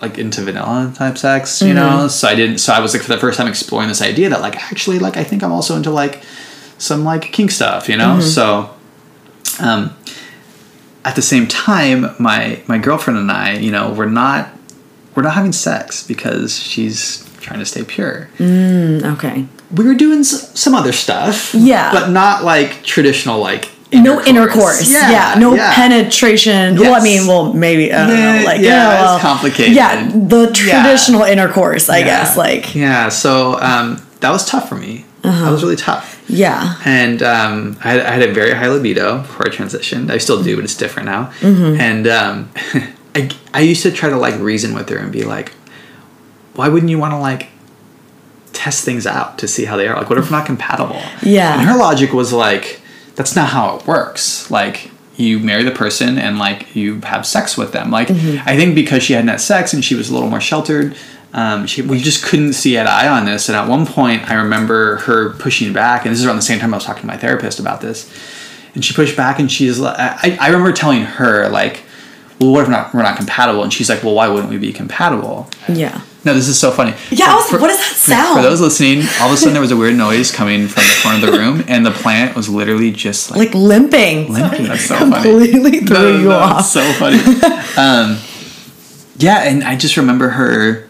like 0.00 0.18
into 0.18 0.42
vanilla 0.42 0.92
type 0.94 1.18
sex, 1.18 1.60
you 1.60 1.68
mm-hmm. 1.68 1.76
know. 1.76 2.08
So 2.08 2.28
I 2.28 2.34
didn't. 2.34 2.58
So 2.58 2.72
I 2.72 2.80
was 2.80 2.94
like 2.94 3.02
for 3.02 3.12
the 3.12 3.18
first 3.18 3.38
time 3.38 3.48
exploring 3.48 3.88
this 3.88 4.02
idea 4.02 4.28
that 4.30 4.40
like 4.40 4.56
actually 4.70 4.98
like 4.98 5.16
I 5.16 5.24
think 5.24 5.42
I'm 5.42 5.52
also 5.52 5.76
into 5.76 5.90
like 5.90 6.22
some 6.78 7.04
like 7.04 7.22
kink 7.22 7.50
stuff, 7.50 7.88
you 7.88 7.96
know. 7.96 8.18
Mm-hmm. 8.18 8.20
So 8.20 8.74
um, 9.60 9.96
at 11.04 11.16
the 11.16 11.22
same 11.22 11.46
time, 11.46 12.14
my 12.18 12.62
my 12.66 12.78
girlfriend 12.78 13.18
and 13.18 13.30
I, 13.30 13.56
you 13.56 13.70
know, 13.70 13.92
we're 13.92 14.06
not 14.06 14.50
we're 15.14 15.22
not 15.22 15.34
having 15.34 15.52
sex 15.52 16.06
because 16.06 16.56
she's 16.56 17.28
trying 17.40 17.58
to 17.60 17.66
stay 17.66 17.82
pure 17.82 18.28
mm, 18.38 19.02
Okay. 19.14 19.46
we 19.74 19.84
were 19.86 19.94
doing 19.94 20.22
some 20.22 20.74
other 20.74 20.92
stuff. 20.92 21.54
Yeah. 21.54 21.92
But 21.92 22.10
not 22.10 22.44
like 22.44 22.82
traditional, 22.84 23.40
like. 23.40 23.70
No 23.92 24.22
intercourse. 24.22 24.90
Yeah. 24.92 25.34
no 25.38 25.54
yeah. 25.54 25.74
penetration. 25.74 26.76
Well, 26.78 26.94
I 26.94 27.02
mean, 27.02 27.26
well, 27.26 27.52
maybe. 27.54 27.92
I 27.92 28.06
Yeah, 28.08 28.38
know. 28.40 28.44
Like, 28.44 28.60
yeah, 28.60 28.66
yeah, 28.68 28.92
it's 28.94 29.02
well, 29.02 29.18
complicated. 29.20 29.74
Yeah. 29.74 30.10
The 30.14 30.46
Yeah. 30.46 30.82
traditional 30.82 31.22
intercourse, 31.22 31.88
I 31.88 31.98
Yeah. 31.98 32.04
guess. 32.04 32.36
Like, 32.36 32.74
Yeah, 32.74 33.08
so 33.08 33.58
um, 33.60 34.00
that 34.20 34.30
was 34.30 34.44
tough 34.44 34.68
for 34.68 34.74
me. 34.76 35.04
That 35.22 35.50
was 35.50 35.62
really 35.62 35.76
tough. 35.76 36.20
yeah. 36.28 36.76
And 36.86 37.22
um, 37.22 37.76
I, 37.84 37.88
had, 37.90 38.00
I 38.00 38.10
had 38.12 38.22
a 38.22 38.32
very 38.32 38.52
high 38.54 38.68
libido 38.68 39.18
before 39.18 39.46
I 39.46 39.50
transitioned. 39.50 40.10
I 40.10 40.16
still 40.18 40.42
do, 40.42 40.54
but 40.56 40.64
it's 40.64 40.74
different 40.76 41.06
now. 41.06 41.32
Mm-hmm. 41.40 41.80
And 41.80 42.06
um, 42.08 42.50
I, 43.14 43.28
I 43.52 43.60
used 43.60 43.82
to 43.82 43.90
try 43.90 44.08
to 44.08 44.16
like 44.16 44.38
reason 44.38 44.74
with 44.74 44.88
her 44.90 44.96
and 44.98 45.10
be 45.12 45.24
like, 45.24 45.52
why 46.54 46.68
wouldn't 46.68 46.88
you 46.90 46.98
want 46.98 47.12
to 47.12 47.18
like 47.18 47.48
test 48.52 48.84
things 48.84 49.06
out 49.06 49.38
to 49.38 49.48
see 49.48 49.64
how 49.66 49.76
they 49.76 49.86
are? 49.86 49.96
Like, 49.96 50.08
what 50.08 50.18
if 50.18 50.30
we're 50.30 50.36
not 50.36 50.46
compatible? 50.46 51.00
Yeah. 51.22 51.58
And 51.58 51.68
her 51.68 51.76
logic 51.76 52.12
was 52.12 52.32
like, 52.32 52.80
that's 53.18 53.36
not 53.36 53.48
how 53.50 53.76
it 53.76 53.86
works. 53.86 54.50
Like, 54.50 54.90
you 55.16 55.40
marry 55.40 55.64
the 55.64 55.72
person 55.72 56.16
and 56.16 56.38
like 56.38 56.76
you 56.76 57.00
have 57.00 57.26
sex 57.26 57.56
with 57.58 57.72
them. 57.72 57.90
Like, 57.90 58.06
Mm-hmm. 58.08 58.48
I 58.48 58.56
think 58.56 58.76
because 58.76 59.02
she 59.02 59.12
hadn't 59.14 59.28
had 59.28 59.40
sex 59.40 59.74
and 59.74 59.84
she 59.84 59.96
was 59.96 60.08
a 60.08 60.14
little 60.14 60.30
more 60.30 60.40
sheltered, 60.40 60.96
um, 61.32 61.66
she, 61.66 61.82
we 61.82 61.98
just 61.98 62.24
couldn't 62.24 62.52
see 62.52 62.78
eye 62.78 62.84
to 62.84 62.90
eye 62.90 63.08
on 63.08 63.26
this. 63.26 63.48
And 63.48 63.56
at 63.56 63.68
one 63.68 63.84
point, 63.84 64.30
I 64.30 64.34
remember 64.34 64.96
her 64.98 65.30
pushing 65.34 65.72
back, 65.72 66.04
and 66.04 66.12
this 66.12 66.20
is 66.20 66.26
around 66.26 66.36
the 66.36 66.42
same 66.42 66.60
time 66.60 66.72
I 66.72 66.76
was 66.76 66.84
talking 66.84 67.02
to 67.02 67.06
my 67.08 67.16
therapist 67.16 67.58
about 67.58 67.80
this. 67.80 68.08
And 68.74 68.84
she 68.84 68.94
pushed 68.94 69.16
back, 69.16 69.38
and 69.40 69.50
she's 69.50 69.78
like, 69.80 69.96
I, 69.98 70.38
I 70.40 70.46
remember 70.46 70.72
telling 70.72 71.02
her 71.02 71.48
like, 71.48 71.82
well, 72.40 72.52
what 72.52 72.62
if 72.62 72.68
not 72.68 72.94
we're 72.94 73.02
not 73.02 73.16
compatible? 73.16 73.64
And 73.64 73.72
she's 73.72 73.90
like, 73.90 74.04
well, 74.04 74.14
why 74.14 74.28
wouldn't 74.28 74.50
we 74.50 74.58
be 74.58 74.72
compatible? 74.72 75.50
Yeah. 75.68 76.00
No, 76.24 76.34
this 76.34 76.48
is 76.48 76.58
so 76.58 76.70
funny. 76.72 76.94
Yeah, 77.10 77.26
I 77.32 77.34
was- 77.36 77.46
For- 77.46 77.58
what 77.58 77.68
does 77.68 77.78
that 77.78 77.94
sound? 77.96 78.36
For 78.36 78.42
those 78.42 78.60
listening, 78.60 79.02
all 79.20 79.28
of 79.28 79.34
a 79.34 79.36
sudden 79.36 79.52
there 79.54 79.62
was 79.62 79.70
a 79.70 79.76
weird 79.76 79.94
noise 79.96 80.30
coming 80.32 80.66
from 80.68 80.82
the 80.82 80.98
corner 81.02 81.26
of 81.26 81.32
the 81.32 81.38
room, 81.38 81.64
and 81.68 81.86
the 81.86 81.92
plant 81.92 82.34
was 82.34 82.48
literally 82.48 82.90
just 82.90 83.30
like, 83.30 83.38
Like 83.38 83.54
limping. 83.54 84.32
limping. 84.32 84.66
That's 84.66 84.84
so 84.86 84.96
funny. 84.98 85.22
Completely 85.22 85.80
threw 85.80 85.96
No, 85.96 86.18
you 86.18 86.28
no, 86.28 86.38
off. 86.38 86.66
so 86.66 86.82
funny. 86.94 87.18
um, 87.76 88.18
yeah, 89.18 89.42
and 89.44 89.62
I 89.64 89.76
just 89.76 89.96
remember 89.96 90.30
her 90.30 90.88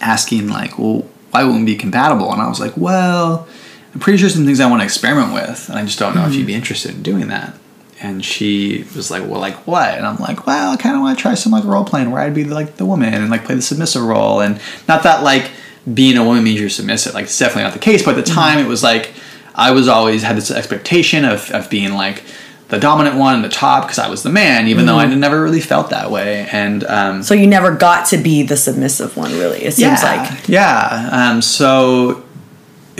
asking 0.00 0.48
like, 0.48 0.78
"Well, 0.78 1.04
why 1.32 1.44
wouldn't 1.44 1.64
we 1.66 1.72
be 1.74 1.76
compatible?" 1.76 2.32
And 2.32 2.40
I 2.40 2.48
was 2.48 2.60
like, 2.60 2.72
"Well, 2.76 3.46
I'm 3.94 4.00
pretty 4.00 4.18
sure 4.18 4.28
some 4.30 4.46
things 4.46 4.60
I 4.60 4.66
want 4.66 4.80
to 4.80 4.84
experiment 4.84 5.34
with, 5.34 5.68
and 5.68 5.78
I 5.78 5.84
just 5.84 5.98
don't 5.98 6.14
know 6.14 6.26
if 6.26 6.34
you'd 6.34 6.46
be 6.46 6.54
interested 6.54 6.92
in 6.94 7.02
doing 7.02 7.28
that." 7.28 7.54
And 8.02 8.24
she 8.24 8.84
was 8.96 9.10
like, 9.10 9.22
"Well, 9.22 9.40
like 9.40 9.66
what?" 9.66 9.96
And 9.96 10.06
I'm 10.06 10.16
like, 10.16 10.46
"Well, 10.46 10.72
I 10.72 10.76
kind 10.76 10.96
of 10.96 11.02
want 11.02 11.18
to 11.18 11.22
try 11.22 11.34
some 11.34 11.52
like 11.52 11.64
role 11.64 11.84
playing 11.84 12.10
where 12.10 12.22
I'd 12.22 12.34
be 12.34 12.44
like 12.44 12.76
the 12.76 12.86
woman 12.86 13.12
and 13.12 13.30
like 13.30 13.44
play 13.44 13.54
the 13.54 13.62
submissive 13.62 14.02
role, 14.02 14.40
and 14.40 14.58
not 14.88 15.02
that 15.02 15.22
like 15.22 15.50
being 15.92 16.16
a 16.16 16.24
woman 16.24 16.42
means 16.42 16.60
you're 16.60 16.70
submissive. 16.70 17.12
Like 17.12 17.24
it's 17.24 17.38
definitely 17.38 17.64
not 17.64 17.74
the 17.74 17.78
case. 17.78 18.02
But 18.02 18.16
at 18.16 18.24
the 18.24 18.30
time, 18.30 18.58
it 18.58 18.66
was 18.66 18.82
like 18.82 19.12
I 19.54 19.72
was 19.72 19.86
always 19.86 20.22
had 20.22 20.36
this 20.36 20.50
expectation 20.50 21.24
of 21.24 21.50
of 21.50 21.68
being 21.70 21.92
like." 21.92 22.22
The 22.68 22.78
dominant 22.78 23.16
one, 23.16 23.34
and 23.34 23.42
the 23.42 23.48
top, 23.48 23.82
because 23.82 23.98
I 23.98 24.08
was 24.08 24.22
the 24.22 24.30
man, 24.30 24.68
even 24.68 24.86
though 24.86 24.96
I 24.96 25.04
never 25.12 25.42
really 25.42 25.60
felt 25.60 25.90
that 25.90 26.12
way. 26.12 26.46
And 26.52 26.84
um, 26.84 27.24
So 27.24 27.34
you 27.34 27.48
never 27.48 27.74
got 27.74 28.06
to 28.10 28.16
be 28.16 28.44
the 28.44 28.56
submissive 28.56 29.16
one, 29.16 29.32
really. 29.32 29.64
It 29.64 29.72
seems 29.72 30.00
yeah, 30.04 30.22
like. 30.22 30.48
Yeah. 30.48 31.08
Um, 31.10 31.42
so 31.42 32.24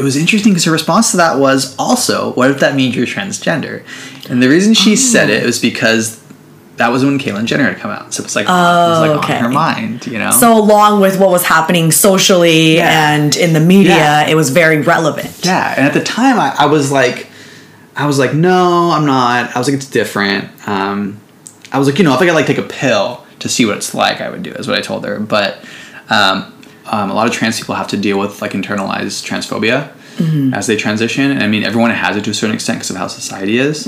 it 0.01 0.03
was 0.03 0.17
interesting 0.17 0.53
because 0.53 0.65
her 0.65 0.73
response 0.73 1.11
to 1.11 1.19
that 1.19 1.39
was 1.39 1.77
also, 1.79 2.33
what 2.33 2.51
if 2.51 2.61
that 2.61 2.75
means 2.75 2.97
you're 2.97 3.07
transgender? 3.07 3.85
And 4.31 4.43
the 4.43 4.49
reason 4.49 4.73
she 4.73 4.97
said 4.97 5.29
it 5.29 5.45
was 5.45 5.59
because 5.59 6.19
that 6.77 6.89
was 6.89 7.05
when 7.05 7.19
Caitlyn 7.19 7.45
Jenner 7.45 7.65
had 7.65 7.77
come 7.77 7.91
out. 7.91 8.15
So 8.15 8.23
it 8.23 8.25
was 8.25 8.35
like, 8.35 8.47
it 8.47 8.49
was 8.49 9.01
like 9.01 9.23
okay. 9.23 9.37
on 9.37 9.43
her 9.45 9.49
mind, 9.51 10.07
you 10.07 10.19
know? 10.19 10.31
So 10.31 10.57
along 10.57 11.03
with 11.03 11.21
what 11.21 11.31
was 11.31 11.45
happening 11.45 11.91
socially 11.93 12.77
Yeah. 12.77 13.15
and 13.15 13.37
in 13.37 13.53
the 13.53 13.61
media, 13.61 13.97
Yeah. 13.97 14.29
it 14.29 14.35
was 14.35 14.49
very 14.49 14.81
relevant. 14.81 15.45
yeah. 15.45 15.75
And 15.77 15.87
at 15.87 15.93
the 15.93 16.03
time, 16.03 16.41
I, 16.41 16.55
I 16.59 16.67
was 16.67 16.91
like, 16.91 17.27
I 17.95 18.07
was 18.07 18.19
like, 18.19 18.33
no, 18.33 18.93
I'm 18.93 19.05
not. 19.05 19.55
I 19.55 19.59
was 19.59 19.69
like, 19.69 19.77
it's 19.77 19.91
different. 19.91 20.49
Um, 20.67 21.21
I 21.71 21.79
was 21.79 21.87
like, 21.87 21.99
you 21.99 22.05
know, 22.05 22.15
if 22.15 22.21
I 22.23 22.25
could 22.27 22.35
like 22.35 22.47
take 22.47 22.57
a 22.57 22.63
pill 22.63 23.27
to 23.41 23.49
see 23.49 23.67
what 23.67 23.77
it's 23.77 23.95
like, 23.95 24.23
I 24.23 24.31
would 24.31 24.43
do. 24.43 24.53
Is 24.53 24.67
what 24.67 24.79
I 24.79 24.81
told 24.81 25.05
her. 25.05 25.21
But 25.21 25.63
um, 26.09 26.51
um, 26.87 27.11
a 27.11 27.15
lot 27.15 27.27
of 27.27 27.33
trans 27.33 27.59
people 27.59 27.75
have 27.75 27.89
to 27.89 27.97
deal 27.97 28.19
with 28.19 28.41
like 28.43 28.53
internalized 28.53 29.25
transphobia 29.27 29.93
as 30.55 30.67
they 30.67 30.77
transition. 30.77 31.31
And 31.31 31.43
I 31.43 31.47
mean, 31.47 31.63
everyone 31.65 31.91
has 31.93 32.17
it 32.17 32.25
to 32.25 32.31
a 32.31 32.35
certain 32.35 32.55
extent 32.55 32.79
because 32.79 32.91
of 32.91 32.97
how 32.97 33.07
society 33.07 33.59
is. 33.59 33.87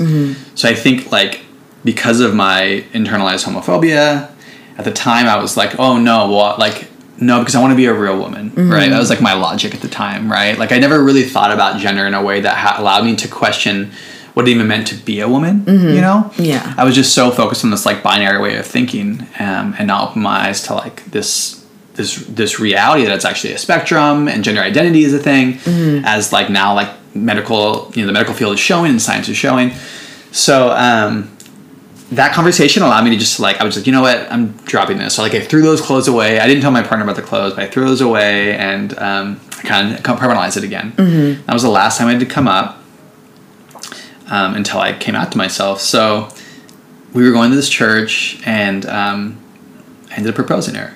So 0.55 0.67
I 0.69 0.73
think 0.73 1.11
like 1.11 1.41
because 1.83 2.21
of 2.21 2.33
my 2.33 2.83
internalized 2.93 3.45
homophobia, 3.45 4.31
at 4.77 4.85
the 4.85 4.91
time 4.91 5.27
I 5.27 5.39
was 5.39 5.55
like, 5.57 5.79
oh 5.79 5.97
no, 5.99 6.31
well, 6.31 6.55
like 6.57 6.87
no, 7.19 7.39
because 7.39 7.53
I 7.55 7.61
want 7.61 7.71
to 7.71 7.77
be 7.77 7.85
a 7.85 7.93
real 7.93 8.17
woman, 8.17 8.51
right? 8.55 8.89
That 8.89 8.99
was 8.99 9.09
like 9.11 9.21
my 9.21 9.33
logic 9.33 9.75
at 9.75 9.81
the 9.81 9.87
time, 9.87 10.31
right? 10.31 10.57
Like 10.57 10.71
I 10.71 10.79
never 10.79 11.03
really 11.03 11.23
thought 11.23 11.51
about 11.51 11.79
gender 11.79 12.07
in 12.07 12.13
a 12.15 12.21
way 12.23 12.41
that 12.41 12.57
ha- 12.57 12.77
allowed 12.79 13.05
me 13.05 13.15
to 13.17 13.27
question 13.27 13.91
what 14.33 14.47
it 14.47 14.51
even 14.51 14.67
meant 14.67 14.87
to 14.87 14.95
be 14.95 15.19
a 15.19 15.29
woman, 15.29 15.63
you 15.67 16.01
know? 16.01 16.31
Yeah. 16.39 16.73
I 16.75 16.83
was 16.83 16.95
just 16.95 17.13
so 17.13 17.29
focused 17.29 17.63
on 17.63 17.69
this 17.69 17.85
like 17.85 18.01
binary 18.01 18.41
way 18.41 18.57
of 18.57 18.65
thinking, 18.65 19.27
um, 19.39 19.75
and 19.77 19.85
not 19.87 20.09
open 20.09 20.23
my 20.23 20.47
eyes 20.49 20.63
to 20.63 20.73
like 20.73 21.05
this 21.11 21.62
this 21.95 22.15
this 22.27 22.59
reality 22.59 23.03
that 23.05 23.13
it's 23.13 23.25
actually 23.25 23.53
a 23.53 23.57
spectrum 23.57 24.27
and 24.27 24.43
gender 24.43 24.61
identity 24.61 25.03
is 25.03 25.13
a 25.13 25.19
thing, 25.19 25.59
as 26.05 26.31
like 26.33 26.49
now 26.49 26.73
like 26.73 26.89
medical 27.15 27.91
you 27.93 28.01
know 28.01 28.07
the 28.07 28.13
medical 28.13 28.33
field 28.33 28.53
is 28.53 28.59
showing 28.59 28.91
and 28.91 29.01
science 29.01 29.29
is 29.29 29.37
showing. 29.37 29.71
So 30.31 30.71
um, 30.71 31.29
that 32.11 32.33
conversation 32.33 32.81
allowed 32.83 33.03
me 33.03 33.11
to 33.11 33.17
just 33.17 33.39
like 33.39 33.57
I 33.61 33.63
was 33.63 33.77
like, 33.77 33.85
you 33.85 33.91
know 33.91 34.01
what, 34.01 34.31
I'm 34.31 34.53
dropping 34.65 34.97
this. 34.97 35.15
So 35.15 35.21
like 35.21 35.33
I 35.35 35.39
threw 35.41 35.61
those 35.61 35.81
clothes 35.81 36.07
away. 36.07 36.39
I 36.39 36.47
didn't 36.47 36.61
tell 36.61 36.71
my 36.71 36.81
partner 36.81 37.03
about 37.03 37.15
the 37.15 37.21
clothes, 37.21 37.53
but 37.53 37.63
I 37.63 37.67
threw 37.67 37.85
those 37.85 38.01
away 38.01 38.55
and 38.57 38.97
um, 38.97 39.39
I 39.59 39.61
kind 39.61 39.93
of 39.93 40.01
compartmentalized 40.01 40.57
it 40.57 40.63
again. 40.63 40.93
That 41.45 41.53
was 41.53 41.61
the 41.63 41.69
last 41.69 41.97
time 41.97 42.07
I 42.07 42.11
had 42.11 42.19
to 42.19 42.25
come 42.25 42.47
up 42.47 42.79
um, 44.29 44.55
until 44.55 44.79
I 44.79 44.93
came 44.93 45.15
out 45.15 45.31
to 45.33 45.37
myself. 45.37 45.79
So 45.81 46.29
we 47.13 47.23
were 47.23 47.31
going 47.31 47.51
to 47.51 47.55
this 47.55 47.69
church 47.69 48.41
and 48.45 48.85
um, 48.87 49.37
I 50.09 50.15
ended 50.15 50.29
up 50.29 50.35
proposing 50.35 50.75
her. 50.75 50.95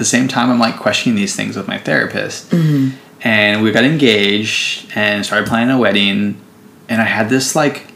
At 0.00 0.04
the 0.04 0.08
same 0.08 0.28
time, 0.28 0.48
I'm 0.48 0.58
like 0.58 0.78
questioning 0.78 1.14
these 1.14 1.36
things 1.36 1.58
with 1.58 1.68
my 1.68 1.76
therapist. 1.76 2.48
Mm-hmm. 2.48 2.96
And 3.20 3.62
we 3.62 3.70
got 3.70 3.84
engaged 3.84 4.90
and 4.94 5.26
started 5.26 5.46
planning 5.46 5.76
a 5.76 5.78
wedding. 5.78 6.40
And 6.88 7.02
I 7.02 7.04
had 7.04 7.28
this 7.28 7.54
like 7.54 7.92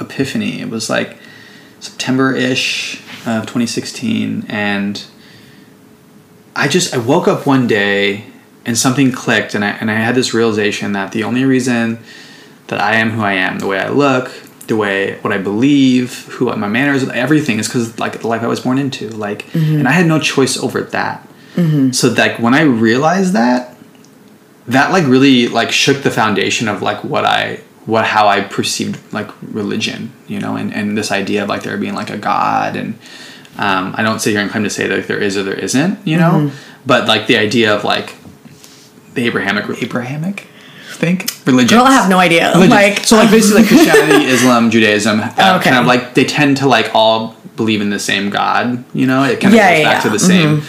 epiphany. 0.00 0.60
It 0.60 0.68
was 0.68 0.90
like 0.90 1.16
September 1.78 2.34
ish 2.34 2.96
of 3.24 3.42
2016. 3.42 4.46
And 4.48 5.04
I 6.56 6.66
just, 6.66 6.92
I 6.92 6.98
woke 6.98 7.28
up 7.28 7.46
one 7.46 7.68
day 7.68 8.24
and 8.66 8.76
something 8.76 9.12
clicked. 9.12 9.54
And 9.54 9.64
I, 9.64 9.70
and 9.76 9.92
I 9.92 9.94
had 9.94 10.16
this 10.16 10.34
realization 10.34 10.90
that 10.94 11.12
the 11.12 11.22
only 11.22 11.44
reason 11.44 12.00
that 12.66 12.80
I 12.80 12.96
am 12.96 13.10
who 13.10 13.22
I 13.22 13.34
am, 13.34 13.60
the 13.60 13.68
way 13.68 13.78
I 13.78 13.90
look, 13.90 14.32
the 14.66 14.74
way 14.74 15.20
what 15.20 15.32
I 15.32 15.38
believe, 15.38 16.24
who 16.32 16.46
my 16.56 16.66
manners, 16.66 17.08
everything 17.10 17.60
is 17.60 17.68
because 17.68 17.96
like 18.00 18.20
the 18.22 18.26
life 18.26 18.42
I 18.42 18.48
was 18.48 18.58
born 18.58 18.76
into. 18.76 19.08
Like, 19.10 19.46
mm-hmm. 19.52 19.76
and 19.76 19.86
I 19.86 19.92
had 19.92 20.06
no 20.06 20.18
choice 20.18 20.58
over 20.58 20.80
that. 20.80 21.28
So 21.92 22.08
like 22.08 22.38
when 22.38 22.54
I 22.54 22.62
realized 22.62 23.32
that, 23.34 23.76
that 24.66 24.90
like 24.92 25.06
really 25.06 25.48
like 25.48 25.70
shook 25.72 26.02
the 26.02 26.10
foundation 26.10 26.68
of 26.68 26.82
like 26.82 27.04
what 27.04 27.24
I 27.24 27.60
what 27.86 28.06
how 28.06 28.28
I 28.28 28.40
perceived 28.40 28.98
like 29.12 29.28
religion, 29.42 30.12
you 30.26 30.40
know, 30.40 30.56
and 30.56 30.72
and 30.74 30.96
this 30.98 31.12
idea 31.12 31.42
of 31.42 31.48
like 31.48 31.62
there 31.62 31.76
being 31.78 31.94
like 31.94 32.10
a 32.10 32.18
god 32.18 32.76
and. 32.76 32.98
Um, 33.56 33.94
I 33.96 34.02
don't 34.02 34.18
sit 34.18 34.32
here 34.32 34.40
and 34.40 34.50
claim 34.50 34.64
to 34.64 34.68
say 34.70 34.88
that 34.88 34.96
like, 34.96 35.06
there 35.06 35.22
is 35.22 35.36
or 35.36 35.44
there 35.44 35.54
isn't, 35.54 36.04
you 36.04 36.16
know, 36.16 36.50
but 36.84 37.06
like 37.06 37.28
the 37.28 37.36
idea 37.36 37.72
of 37.72 37.84
like 37.84 38.12
the 39.14 39.26
Abrahamic 39.28 39.80
Abrahamic 39.80 40.48
think 40.94 41.30
religion. 41.46 41.78
Girl, 41.78 41.86
I 41.86 41.92
have 41.92 42.10
no 42.10 42.18
idea. 42.18 42.48
Religion. 42.52 42.70
Like, 42.70 42.98
so 43.04 43.14
like 43.14 43.30
basically 43.30 43.60
like 43.62 43.68
Christianity, 43.68 44.24
Islam, 44.24 44.72
Judaism, 44.72 45.20
uh, 45.20 45.26
Okay. 45.60 45.70
kind 45.70 45.76
of 45.76 45.86
like 45.86 46.14
they 46.14 46.24
tend 46.24 46.56
to 46.58 46.66
like 46.66 46.90
all 46.96 47.36
believe 47.56 47.80
in 47.80 47.90
the 47.90 47.98
same 47.98 48.30
God. 48.30 48.84
You 48.94 49.06
know, 49.06 49.24
it 49.24 49.40
kind 49.40 49.54
of 49.54 49.58
Yeah, 49.58 49.70
goes 49.70 49.78
yeah, 49.78 49.92
back 49.92 50.02
to 50.02 50.10
the 50.10 50.18
same. 50.18 50.48
Um, 50.50 50.60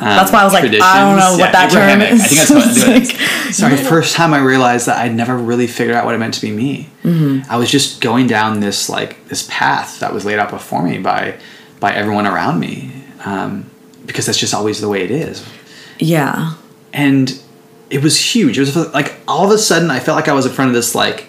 That's 0.00 0.32
why 0.32 0.40
I 0.40 0.44
was 0.44 0.52
like, 0.52 0.64
I 0.64 1.00
don't 1.00 1.18
know 1.18 1.36
what 1.38 1.52
that 1.52 1.70
term 1.70 2.00
is. 2.02 2.20
I 2.20 2.26
think 2.26 2.40
that's 2.40 2.50
what 2.50 2.88
it 2.88 3.02
is. 3.02 3.56
Sorry, 3.56 3.76
first 3.76 4.16
time 4.16 4.34
I 4.34 4.40
realized 4.40 4.86
that 4.86 4.98
I'd 4.98 5.14
never 5.14 5.36
really 5.36 5.66
figured 5.66 5.96
out 5.96 6.04
what 6.04 6.14
it 6.14 6.18
meant 6.18 6.34
to 6.34 6.40
be 6.40 6.50
me. 6.50 6.90
Mm-hmm. 7.04 7.50
I 7.50 7.56
was 7.56 7.70
just 7.70 8.00
going 8.00 8.26
down 8.26 8.60
this 8.60 8.88
like 8.88 9.28
this 9.28 9.46
path 9.50 10.00
that 10.00 10.12
was 10.12 10.24
laid 10.24 10.38
out 10.38 10.50
before 10.50 10.82
me 10.82 10.98
by 10.98 11.38
by 11.80 11.92
everyone 11.92 12.26
around 12.26 12.58
me, 12.58 13.04
um, 13.24 13.70
because 14.06 14.26
that's 14.26 14.38
just 14.38 14.54
always 14.54 14.80
the 14.80 14.88
way 14.88 15.04
it 15.04 15.10
is 15.10 15.46
yeah. 15.98 16.54
and 16.92 17.40
it 17.90 18.02
was 18.02 18.18
huge. 18.18 18.58
It 18.58 18.60
was 18.60 18.76
like 18.94 19.14
all 19.28 19.44
of 19.44 19.50
a 19.50 19.58
sudden 19.58 19.90
I 19.90 20.00
felt 20.00 20.16
like 20.16 20.28
I 20.28 20.32
was 20.32 20.46
in 20.46 20.52
front 20.52 20.68
of 20.68 20.74
this 20.74 20.94
like 20.94 21.26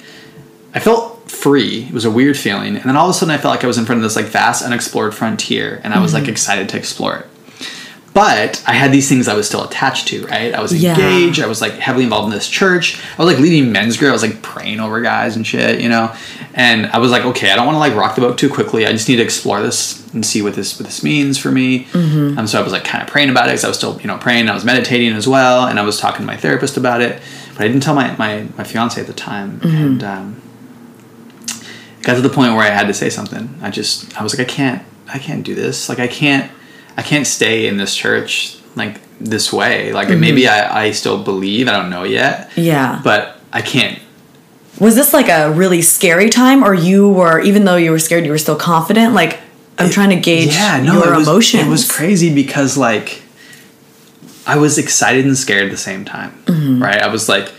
I 0.74 0.80
felt 0.80 1.14
free. 1.45 1.84
It 1.89 1.93
was 1.93 2.05
a 2.05 2.12
weird 2.12 2.38
feeling, 2.38 2.75
and 2.75 2.86
then 2.86 2.95
all 2.97 3.08
of 3.10 3.15
a 3.15 3.17
sudden 3.17 3.34
I 3.36 3.38
felt 3.38 3.53
like 3.55 3.63
I 3.63 3.67
was 3.67 3.77
in 3.77 3.86
front 3.86 3.99
of 3.99 4.03
this 4.03 4.15
like 4.15 4.25
vast 4.25 4.63
unexplored 4.65 5.13
frontier, 5.13 5.79
and 5.84 5.93
I 5.93 5.99
was 6.01 6.12
like 6.13 6.27
excited 6.27 6.69
to 6.69 6.77
explore 6.77 7.15
it. 7.17 7.25
But 8.13 8.63
I 8.65 8.71
had 8.71 8.93
these 8.93 9.10
things 9.10 9.27
I 9.27 9.34
was 9.36 9.45
still 9.45 9.65
attached 9.65 10.08
to, 10.08 10.25
right? 10.27 10.53
I 10.53 10.62
was 10.62 10.71
Yeah. 10.73 10.93
engaged. 10.93 11.41
I 11.41 11.47
was 11.47 11.60
like 11.60 11.73
heavily 11.73 12.05
involved 12.05 12.27
in 12.27 12.31
this 12.39 12.47
church. 12.47 12.97
I 13.17 13.21
was 13.21 13.31
like 13.34 13.41
leading 13.41 13.73
men's 13.73 13.97
group. 13.97 14.10
I 14.10 14.13
was 14.13 14.21
like 14.21 14.41
praying 14.41 14.79
over 14.79 15.01
guys 15.01 15.36
and 15.36 15.45
shit, 15.45 15.81
you 15.81 15.89
know. 15.89 16.15
And 16.53 16.86
I 16.88 16.99
was 16.99 17.12
like, 17.12 17.25
okay, 17.25 17.51
I 17.51 17.58
don't 17.58 17.65
want 17.65 17.75
to 17.75 17.79
like 17.79 17.93
rock 17.93 18.15
the 18.15 18.21
boat 18.21 18.38
too 18.38 18.49
quickly. 18.49 18.88
I 18.88 18.91
just 18.93 19.10
need 19.10 19.17
to 19.17 19.21
explore 19.23 19.62
this 19.62 20.01
and 20.13 20.25
see 20.25 20.41
what 20.41 20.53
this 20.55 20.79
what 20.79 20.86
this 20.86 21.03
means 21.03 21.38
for 21.38 21.51
me. 21.51 21.86
Mm-hmm. 21.91 22.39
Um, 22.39 22.47
so 22.47 22.58
I 22.58 22.63
was 22.63 22.71
like 22.71 22.86
kind 22.86 23.03
of 23.03 23.10
praying 23.10 23.29
about 23.29 23.47
it 23.49 23.51
because 23.51 23.65
I 23.65 23.67
was 23.67 23.77
still 23.77 23.99
you 24.01 24.08
know 24.08 24.17
praying. 24.17 24.47
I 24.47 24.53
was 24.53 24.63
meditating 24.63 25.12
as 25.12 25.27
well, 25.27 25.67
and 25.67 25.77
I 25.77 25.84
was 25.84 25.99
talking 25.99 26.21
to 26.21 26.25
my 26.25 26.38
therapist 26.38 26.77
about 26.77 27.01
it. 27.01 27.21
But 27.53 27.63
I 27.65 27.67
didn't 27.67 27.84
tell 27.84 27.95
my 27.95 28.15
my, 28.17 28.47
my 28.58 28.63
fiance 28.63 28.99
at 28.99 29.08
the 29.08 29.13
time, 29.13 29.60
Mm-hmm. 29.60 29.75
and 29.86 30.03
um, 30.05 30.41
got 32.06 32.15
to 32.15 32.22
the 32.22 32.30
point 32.30 32.54
where 32.54 32.63
I 32.63 32.70
had 32.70 32.88
to 32.88 32.94
say 32.94 33.10
something. 33.10 33.54
I 33.62 33.70
just 33.70 34.18
I 34.18 34.24
was 34.24 34.38
like, 34.38 34.48
I 34.48 34.50
can't 34.50 34.82
I 35.08 35.20
can't 35.20 35.44
do 35.44 35.54
this. 35.56 35.89
Like 35.89 36.00
I 36.00 36.08
can't 36.08 36.50
I 36.96 37.02
can't 37.02 37.28
stay 37.28 37.68
in 37.68 37.76
this 37.76 37.94
church 37.96 38.58
like 38.76 39.02
this 39.20 39.52
way. 39.52 39.91
Like 39.91 40.08
maybe 40.10 40.48
I, 40.48 40.86
I 40.86 40.91
still 40.91 41.22
believe. 41.22 41.68
I 41.68 41.72
don't 41.72 41.89
know 41.89 42.04
yet. 42.04 42.50
Mm-hmm. 42.52 42.62
Yeah. 42.62 43.02
But 43.04 43.38
I 43.52 43.62
can't 43.62 44.00
Was 44.80 44.96
this 44.96 45.13
like 45.13 45.30
a 45.30 45.52
really 45.52 45.82
scary 45.82 46.30
time, 46.30 46.63
or 46.63 46.74
you 46.74 47.10
were, 47.10 47.39
even 47.41 47.65
though 47.65 47.78
you 47.78 47.91
were 47.91 48.00
scared, 48.00 48.26
you 48.26 48.32
were 48.32 48.38
still 48.38 48.58
confident? 48.58 49.13
Like, 49.13 49.39
I'm 49.78 49.89
trying 49.89 50.10
to 50.10 50.20
gauge 50.20 50.56
your 50.56 51.13
it 51.13 51.18
was, 51.18 51.28
emotions. 51.28 51.63
It 51.63 51.70
was 51.70 51.91
crazy 51.91 52.34
because 52.34 52.78
like 52.78 53.22
I 54.46 54.58
was 54.58 54.78
excited 54.78 55.26
and 55.26 55.38
scared 55.38 55.65
at 55.65 55.72
the 55.72 55.78
same 55.78 56.06
time. 56.06 56.32
Mm-hmm. 56.46 56.84
Right? 56.84 57.02
I 57.02 57.08
was 57.08 57.28
like 57.28 57.52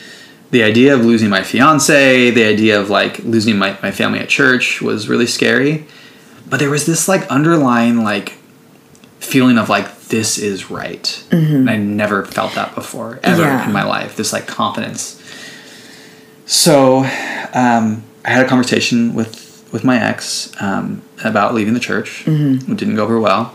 the 0.51 0.63
idea 0.63 0.95
of 0.95 1.05
losing 1.05 1.29
my 1.29 1.43
fiance, 1.43 2.31
the 2.31 2.45
idea 2.45 2.81
of 2.81 2.89
like 2.91 3.19
losing 3.21 3.59
my, 3.59 3.77
my 3.83 3.91
family 3.91 4.19
at 4.21 4.29
church 4.29 4.81
was 4.81 5.09
really 5.09 5.27
scary. 5.27 5.87
But 6.49 6.61
there 6.61 6.71
was 6.71 6.87
this 6.87 7.09
like 7.09 7.27
underlying 7.29 8.05
like 8.05 8.35
feeling 9.19 9.59
of 9.59 9.69
like 9.69 9.99
this 10.07 10.39
is 10.39 10.71
right. 10.71 11.25
And 11.33 11.69
I 11.69 11.77
never 11.77 12.25
felt 12.25 12.55
that 12.55 12.75
before 12.77 13.19
ever 13.25 13.43
Mm-hmm. 13.43 13.59
Yeah. 13.59 13.67
in 13.67 13.73
my 13.73 13.83
life. 13.83 14.17
This 14.17 14.33
like 14.33 14.47
confidence. 14.47 15.21
So 16.47 16.99
um, 17.55 18.05
I 18.25 18.31
had 18.31 18.45
a 18.45 18.49
conversation 18.49 19.15
with 19.15 19.45
with 19.73 19.83
my 19.83 20.01
ex 20.01 20.53
um, 20.63 21.03
about 21.25 21.55
leaving 21.55 21.75
the 21.75 21.81
church. 21.81 22.25
Mm-hmm. 22.25 22.71
It 22.73 22.79
didn't 22.79 22.95
go 22.95 23.03
over 23.03 23.19
well. 23.19 23.53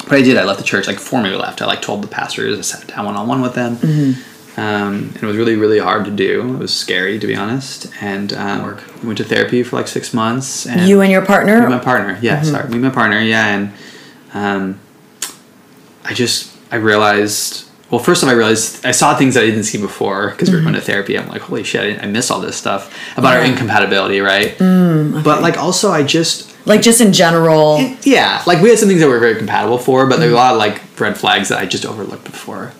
but 0.00 0.12
I 0.12 0.22
did. 0.22 0.36
I 0.36 0.44
left 0.44 0.58
the 0.58 0.64
church 0.66 0.86
like 0.86 0.96
before 0.96 1.22
we 1.22 1.30
left. 1.30 1.62
I 1.62 1.64
like 1.66 1.80
told 1.80 2.02
the 2.02 2.08
pastors. 2.08 2.58
I 2.58 2.60
sat 2.60 2.86
down 2.86 3.06
one 3.06 3.16
on 3.16 3.26
one 3.26 3.40
with 3.40 3.54
them. 3.54 3.78
Um, 4.56 5.10
and 5.14 5.16
it 5.16 5.26
was 5.26 5.36
really 5.36 5.56
really 5.56 5.78
hard 5.78 6.04
to 6.04 6.10
do. 6.10 6.54
It 6.54 6.58
was 6.58 6.74
scary 6.74 7.18
to 7.18 7.26
be 7.26 7.34
honest. 7.34 7.90
And 8.02 8.32
um, 8.34 8.78
we 9.00 9.06
went 9.06 9.18
to 9.18 9.24
therapy 9.24 9.62
for 9.62 9.76
like 9.76 9.88
six 9.88 10.12
months. 10.12 10.66
And 10.66 10.86
You 10.88 11.00
and 11.00 11.10
your 11.10 11.24
partner? 11.24 11.56
me 11.58 11.64
and 11.64 11.70
my 11.74 11.78
partner. 11.78 12.18
Yeah, 12.20 12.42
sorry, 12.42 12.68
me 12.68 12.74
and 12.74 12.82
my 12.82 12.90
partner. 12.90 13.18
Yeah, 13.20 13.46
and 13.48 13.72
um, 14.34 14.80
I 16.04 16.14
just 16.14 16.50
I 16.70 16.76
realized. 16.76 17.68
Well, 17.90 17.98
first 18.02 18.22
of 18.22 18.28
all, 18.28 18.34
I 18.34 18.38
realized 18.38 18.86
I 18.86 18.90
saw 18.92 19.14
things 19.14 19.34
that 19.34 19.42
I 19.42 19.46
didn't 19.46 19.64
see 19.64 19.76
before 19.78 20.30
because 20.30 20.48
we 20.50 20.56
were 20.56 20.62
going 20.62 20.74
to 20.74 20.80
therapy. 20.80 21.18
I'm 21.18 21.28
like, 21.28 21.42
holy 21.42 21.62
shit, 21.62 22.00
I, 22.00 22.04
I 22.04 22.06
miss 22.06 22.30
all 22.30 22.40
this 22.40 22.56
stuff 22.56 22.90
about 23.18 23.36
our 23.36 23.44
incompatibility, 23.44 24.20
right? 24.20 24.56
But 24.58 25.42
like, 25.42 25.58
also, 25.58 25.90
I 25.90 26.02
just 26.02 26.54
Like 26.66 26.80
just 26.80 27.02
in 27.02 27.12
general. 27.12 27.80
yeah, 28.02 28.42
like 28.46 28.62
we 28.62 28.70
had 28.70 28.78
some 28.78 28.88
things 28.88 29.00
that 29.02 29.08
we 29.08 29.12
were 29.12 29.18
very 29.20 29.36
compatible 29.36 29.76
for, 29.76 30.06
but 30.06 30.20
there 30.20 30.28
were 30.28 30.34
a 30.34 30.38
lot 30.38 30.52
of 30.54 30.58
like 30.58 30.80
red 30.98 31.18
flags 31.18 31.50
that 31.50 31.58
I 31.58 31.66
just 31.66 31.84
overlooked 31.84 32.24
before. 32.24 32.72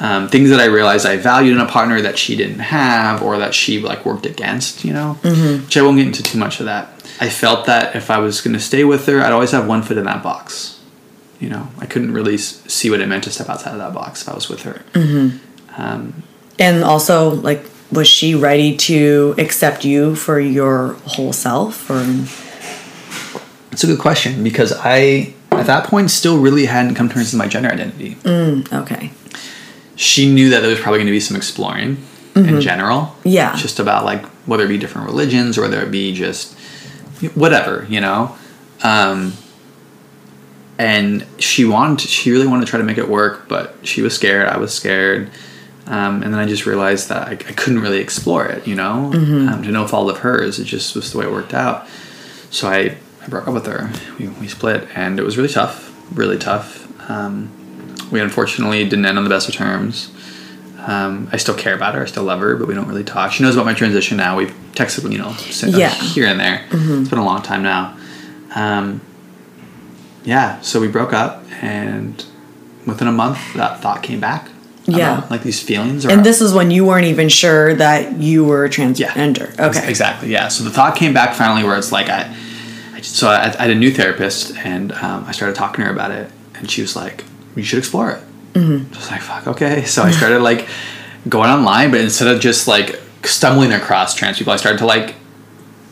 Um, 0.00 0.28
things 0.28 0.48
that 0.48 0.60
I 0.60 0.64
realized 0.64 1.04
I 1.04 1.18
valued 1.18 1.54
in 1.54 1.60
a 1.60 1.68
partner 1.68 2.00
that 2.00 2.16
she 2.18 2.34
didn't 2.34 2.60
have, 2.60 3.22
or 3.22 3.38
that 3.38 3.54
she 3.54 3.80
like 3.80 4.06
worked 4.06 4.26
against. 4.26 4.84
You 4.84 4.94
know, 4.94 5.18
mm-hmm. 5.22 5.64
which 5.64 5.76
I 5.76 5.82
won't 5.82 5.98
get 5.98 6.06
into 6.06 6.22
too 6.22 6.38
much 6.38 6.60
of 6.60 6.66
that. 6.66 6.88
I 7.20 7.28
felt 7.28 7.66
that 7.66 7.94
if 7.94 8.10
I 8.10 8.18
was 8.18 8.40
going 8.40 8.54
to 8.54 8.60
stay 8.60 8.82
with 8.82 9.06
her, 9.06 9.20
I'd 9.20 9.32
always 9.32 9.50
have 9.50 9.66
one 9.66 9.82
foot 9.82 9.98
in 9.98 10.04
that 10.04 10.22
box. 10.22 10.80
You 11.38 11.50
know, 11.50 11.68
I 11.78 11.86
couldn't 11.86 12.12
really 12.12 12.36
see 12.38 12.90
what 12.90 13.00
it 13.00 13.06
meant 13.06 13.24
to 13.24 13.30
step 13.30 13.48
outside 13.48 13.72
of 13.72 13.78
that 13.78 13.94
box 13.94 14.22
if 14.22 14.28
I 14.28 14.34
was 14.34 14.48
with 14.48 14.62
her. 14.62 14.82
Mm-hmm. 14.92 15.80
Um, 15.80 16.22
and 16.58 16.84
also, 16.84 17.30
like, 17.30 17.64
was 17.90 18.06
she 18.06 18.34
ready 18.34 18.76
to 18.76 19.34
accept 19.38 19.84
you 19.84 20.14
for 20.14 20.38
your 20.38 20.94
whole 21.06 21.32
self? 21.32 21.90
Or 21.90 22.02
It's 23.72 23.84
a 23.84 23.86
good 23.86 23.98
question 23.98 24.42
because 24.42 24.72
I, 24.76 25.34
at 25.50 25.66
that 25.66 25.84
point, 25.84 26.10
still 26.10 26.38
really 26.38 26.66
hadn't 26.66 26.94
come 26.94 27.08
to 27.08 27.14
terms 27.14 27.32
with 27.32 27.38
my 27.38 27.48
gender 27.48 27.70
identity. 27.70 28.16
Mm, 28.16 28.72
okay, 28.82 29.12
she 30.00 30.32
knew 30.32 30.48
that 30.48 30.60
there 30.60 30.70
was 30.70 30.80
probably 30.80 30.96
going 30.98 31.08
to 31.08 31.12
be 31.12 31.20
some 31.20 31.36
exploring 31.36 32.02
in 32.34 32.58
general. 32.62 33.14
Yeah. 33.22 33.54
Just 33.54 33.78
about 33.78 34.06
like 34.06 34.24
whether 34.46 34.64
it 34.64 34.68
be 34.68 34.78
different 34.78 35.06
religions 35.06 35.58
or 35.58 35.62
whether 35.62 35.82
it 35.82 35.90
be 35.90 36.14
just 36.14 36.58
whatever, 37.34 37.86
you 37.90 38.00
know. 38.00 38.34
Um, 38.82 39.34
and 40.78 41.26
she 41.38 41.66
wanted, 41.66 42.08
she 42.08 42.30
really 42.30 42.46
wanted 42.46 42.64
to 42.64 42.70
try 42.70 42.78
to 42.78 42.84
make 42.84 42.96
it 42.96 43.10
work, 43.10 43.46
but 43.46 43.76
she 43.82 44.00
was 44.00 44.14
scared. 44.14 44.48
I 44.48 44.56
was 44.56 44.72
scared. 44.72 45.30
Um, 45.86 46.22
and 46.22 46.32
then 46.32 46.40
I 46.40 46.46
just 46.46 46.64
realized 46.64 47.10
that 47.10 47.28
I, 47.28 47.32
I 47.32 47.52
couldn't 47.52 47.80
really 47.80 47.98
explore 47.98 48.46
it, 48.46 48.66
you 48.66 48.76
know, 48.76 49.12
um, 49.48 49.62
to 49.62 49.70
no 49.70 49.86
fault 49.86 50.08
of 50.08 50.18
hers. 50.18 50.58
It 50.58 50.64
just 50.64 50.96
was 50.96 51.12
the 51.12 51.18
way 51.18 51.26
it 51.26 51.30
worked 51.30 51.52
out. 51.52 51.86
So 52.48 52.70
I, 52.70 52.96
I 53.20 53.28
broke 53.28 53.48
up 53.48 53.52
with 53.52 53.66
her. 53.66 53.90
We, 54.18 54.28
we 54.28 54.48
split, 54.48 54.88
and 54.94 55.18
it 55.18 55.24
was 55.24 55.36
really 55.36 55.50
tough, 55.50 55.94
really 56.16 56.38
tough. 56.38 56.88
Um, 57.10 57.52
we 58.10 58.20
unfortunately 58.20 58.84
didn't 58.84 59.04
end 59.06 59.18
on 59.18 59.24
the 59.24 59.30
best 59.30 59.48
of 59.48 59.54
terms. 59.54 60.10
Um, 60.86 61.28
I 61.32 61.36
still 61.36 61.54
care 61.54 61.74
about 61.74 61.94
her. 61.94 62.02
I 62.02 62.06
still 62.06 62.24
love 62.24 62.40
her, 62.40 62.56
but 62.56 62.66
we 62.66 62.74
don't 62.74 62.88
really 62.88 63.04
talk. 63.04 63.32
She 63.32 63.42
knows 63.42 63.54
about 63.54 63.66
my 63.66 63.74
transition 63.74 64.16
now. 64.16 64.36
We've 64.36 64.54
texted, 64.72 65.10
you 65.12 65.18
know, 65.18 65.28
uh, 65.28 65.76
Yeah. 65.78 65.90
here 65.90 66.26
and 66.26 66.40
there. 66.40 66.64
It's 66.70 67.08
been 67.10 67.18
a 67.18 67.24
long 67.24 67.42
time 67.42 67.62
now. 67.62 67.96
Um, 68.54 69.00
yeah, 70.24 70.60
so 70.60 70.80
we 70.80 70.88
broke 70.88 71.12
up, 71.12 71.44
and 71.62 72.24
within 72.86 73.08
a 73.08 73.12
month, 73.12 73.38
that 73.54 73.80
thought 73.80 74.02
came 74.02 74.20
back. 74.20 74.48
Yeah. 74.86 75.24
like 75.30 75.42
these 75.44 75.62
feelings. 75.62 76.04
Are 76.04 76.10
and 76.10 76.24
this 76.24 76.40
is 76.40 76.52
when 76.52 76.72
you 76.72 76.84
weren't 76.84 77.06
even 77.06 77.28
sure 77.28 77.74
that 77.74 78.14
you 78.18 78.44
were 78.44 78.68
transgender. 78.68 79.54
Ex- 79.56 79.76
Okay, 79.78 79.88
exactly. 79.88 80.30
Yeah. 80.32 80.48
So 80.48 80.64
the 80.64 80.70
thought 80.70 80.96
came 80.96 81.12
back 81.14 81.34
finally, 81.36 81.62
where 81.62 81.76
it's 81.78 81.92
like 81.92 82.08
I, 82.08 82.34
I 82.94 82.98
just, 82.98 83.14
so 83.14 83.28
I, 83.28 83.44
I 83.44 83.62
had 83.62 83.70
a 83.70 83.74
new 83.76 83.92
therapist, 83.92 84.56
and 84.56 84.90
um, 84.92 85.24
I 85.28 85.32
started 85.32 85.54
talking 85.54 85.82
to 85.82 85.86
her 85.88 85.92
about 85.92 86.10
it, 86.10 86.28
and 86.56 86.68
she 86.68 86.80
was 86.82 86.96
like, 86.96 87.24
"You 87.56 87.62
should 87.62 87.78
explore 87.78 88.10
it." 88.10 88.22
Mm-hmm. 88.54 88.92
I 88.94 88.96
was 88.96 89.10
like, 89.10 89.20
"Fuck, 89.22 89.46
okay." 89.48 89.84
So 89.86 90.02
I 90.02 90.10
started 90.10 90.40
like 90.40 90.68
going 91.28 91.50
online, 91.50 91.90
but 91.90 92.00
instead 92.00 92.28
of 92.28 92.40
just 92.40 92.66
like 92.68 93.00
stumbling 93.24 93.72
across 93.72 94.14
trans 94.14 94.38
people, 94.38 94.52
I 94.52 94.56
started 94.56 94.78
to 94.78 94.86
like 94.86 95.14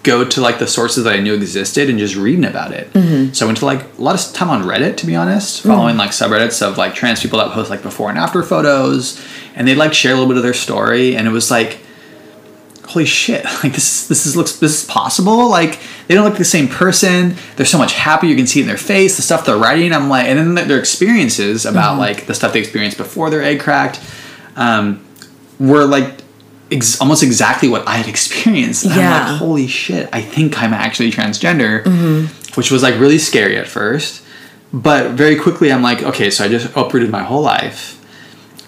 go 0.05 0.25
to 0.25 0.41
like 0.41 0.59
the 0.59 0.67
sources 0.67 1.05
that 1.05 1.13
I 1.13 1.21
knew 1.21 1.35
existed 1.35 1.91
and 1.91 1.99
just 1.99 2.15
reading 2.17 2.45
about 2.45 2.73
it. 2.73 2.89
So 3.35 3.45
I 3.45 3.47
went 3.47 3.59
to 3.59 3.67
like 3.67 3.83
a 3.99 4.01
lot 4.01 4.15
of 4.15 4.33
time 4.33 4.49
on 4.49 4.63
Reddit, 4.63 4.97
to 4.99 5.07
be 5.07 5.15
honest, 5.17 5.63
following 5.63 5.97
like 5.97 6.13
subreddits 6.13 6.63
of 6.67 6.79
like 6.79 6.95
trans 6.95 7.21
people 7.21 7.39
that 7.41 7.51
post 7.53 7.69
like 7.69 7.83
before 7.83 8.09
and 8.09 8.19
after 8.19 8.43
photos, 8.43 9.21
and 9.55 9.67
they 9.69 9.75
like 9.75 9.93
share 9.93 10.13
a 10.13 10.15
little 10.15 10.29
bit 10.29 10.37
of 10.39 10.43
their 10.43 10.55
story, 10.55 11.17
and 11.17 11.27
it 11.27 11.31
was 11.31 11.51
like 11.51 11.81
holy 12.89 13.05
shit 13.05 13.45
like 13.63 13.73
this 13.75 14.07
this 14.09 14.25
is 14.27 14.35
looks 14.37 14.57
this 14.57 14.83
is 14.83 14.89
possible 14.89 15.49
like 15.51 15.79
they 16.07 16.15
don't 16.15 16.25
look 16.25 16.39
the 16.39 16.45
same 16.45 16.67
person 16.69 17.35
they're 17.57 17.67
so 17.67 17.79
much 17.79 17.93
happier 17.93 18.31
you 18.31 18.37
can 18.37 18.47
see 18.47 18.61
it 18.61 18.63
in 18.63 18.69
their 18.69 18.77
face 18.77 19.17
the 19.17 19.23
stuff 19.23 19.45
they're 19.45 19.57
writing 19.59 19.93
i'm 19.93 20.09
like 20.09 20.27
and 20.27 20.39
then 20.57 20.69
their- 20.69 20.79
experiences 20.79 21.67
about 21.67 21.99
like 21.99 22.27
the 22.27 22.35
stuff 22.35 22.53
they 22.53 22.61
experienced 22.61 22.97
before 22.97 23.29
their 23.31 23.43
egg 23.43 23.61
cracked 23.61 24.01
um, 24.57 25.05
were 25.61 25.85
like 25.85 26.21
ex- 26.73 27.01
almost 27.01 27.23
exactly 27.23 27.69
what 27.69 27.87
i 27.87 27.97
had 27.97 28.09
experienced 28.09 28.85
and 28.85 28.95
i'm 28.95 28.99
like 29.31 29.39
holy 29.39 29.67
shit 29.67 30.09
i 30.13 30.21
think 30.23 30.61
i'm 30.63 30.73
actually 30.73 31.11
transgender 31.11 31.85
which 32.57 32.71
was 32.71 32.83
like 32.83 32.95
really 32.99 33.19
scary 33.19 33.57
at 33.59 33.67
first 33.69 34.23
but 34.73 35.11
very 35.13 35.37
quickly 35.37 35.71
i'm 35.73 35.83
like 35.83 36.03
okay 36.03 36.31
so 36.31 36.45
i 36.45 36.49
just 36.49 36.75
uprooted 36.77 37.11
my 37.11 37.23
whole 37.23 37.43
life 37.43 37.98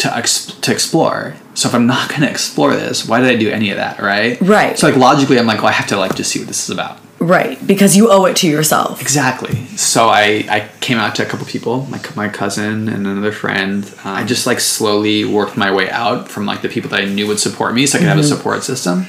to 0.00 0.16
ex- 0.16 0.46
to 0.46 0.72
explore. 0.72 1.34
So 1.54 1.68
if 1.68 1.74
I'm 1.74 1.86
not 1.86 2.08
going 2.10 2.22
to 2.22 2.30
explore 2.30 2.74
this, 2.74 3.06
why 3.08 3.20
did 3.20 3.28
I 3.30 3.36
do 3.36 3.50
any 3.50 3.70
of 3.70 3.76
that, 3.76 4.00
right? 4.00 4.40
Right. 4.40 4.78
So 4.78 4.86
like 4.88 4.96
logically, 4.96 5.38
I'm 5.38 5.46
like, 5.46 5.58
well, 5.58 5.68
I 5.68 5.72
have 5.72 5.86
to 5.88 5.96
like 5.96 6.14
just 6.14 6.30
see 6.32 6.38
what 6.40 6.48
this 6.48 6.64
is 6.64 6.70
about. 6.70 6.98
right, 7.18 7.58
because 7.66 7.96
you 7.98 8.10
owe 8.10 8.24
it 8.24 8.34
to 8.36 8.48
yourself. 8.48 9.00
Exactly. 9.02 9.66
So 9.76 10.08
I 10.08 10.46
I 10.56 10.68
came 10.80 10.96
out 10.98 11.14
to 11.16 11.22
a 11.22 11.26
couple 11.26 11.44
people, 11.46 11.84
my 11.86 11.98
c- 11.98 12.14
my 12.16 12.28
cousin 12.28 12.88
and 12.88 13.06
another 13.06 13.32
friend. 13.32 13.84
Uh, 14.04 14.10
I 14.20 14.24
just 14.24 14.46
like 14.46 14.58
slowly 14.60 15.24
worked 15.26 15.56
my 15.56 15.70
way 15.70 15.90
out 15.90 16.28
from 16.28 16.46
like 16.46 16.62
the 16.62 16.68
people 16.68 16.88
that 16.90 17.00
I 17.00 17.04
knew 17.04 17.26
would 17.26 17.38
support 17.40 17.74
me, 17.74 17.86
so 17.86 17.96
I 17.96 18.00
could 18.00 18.08
have 18.08 18.18
a 18.18 18.24
support 18.24 18.62
system. 18.64 19.06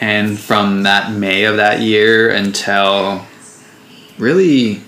And 0.00 0.38
from 0.38 0.82
that 0.84 1.12
May 1.12 1.44
of 1.44 1.56
that 1.58 1.80
year 1.80 2.30
until 2.30 3.24
really 4.18 4.80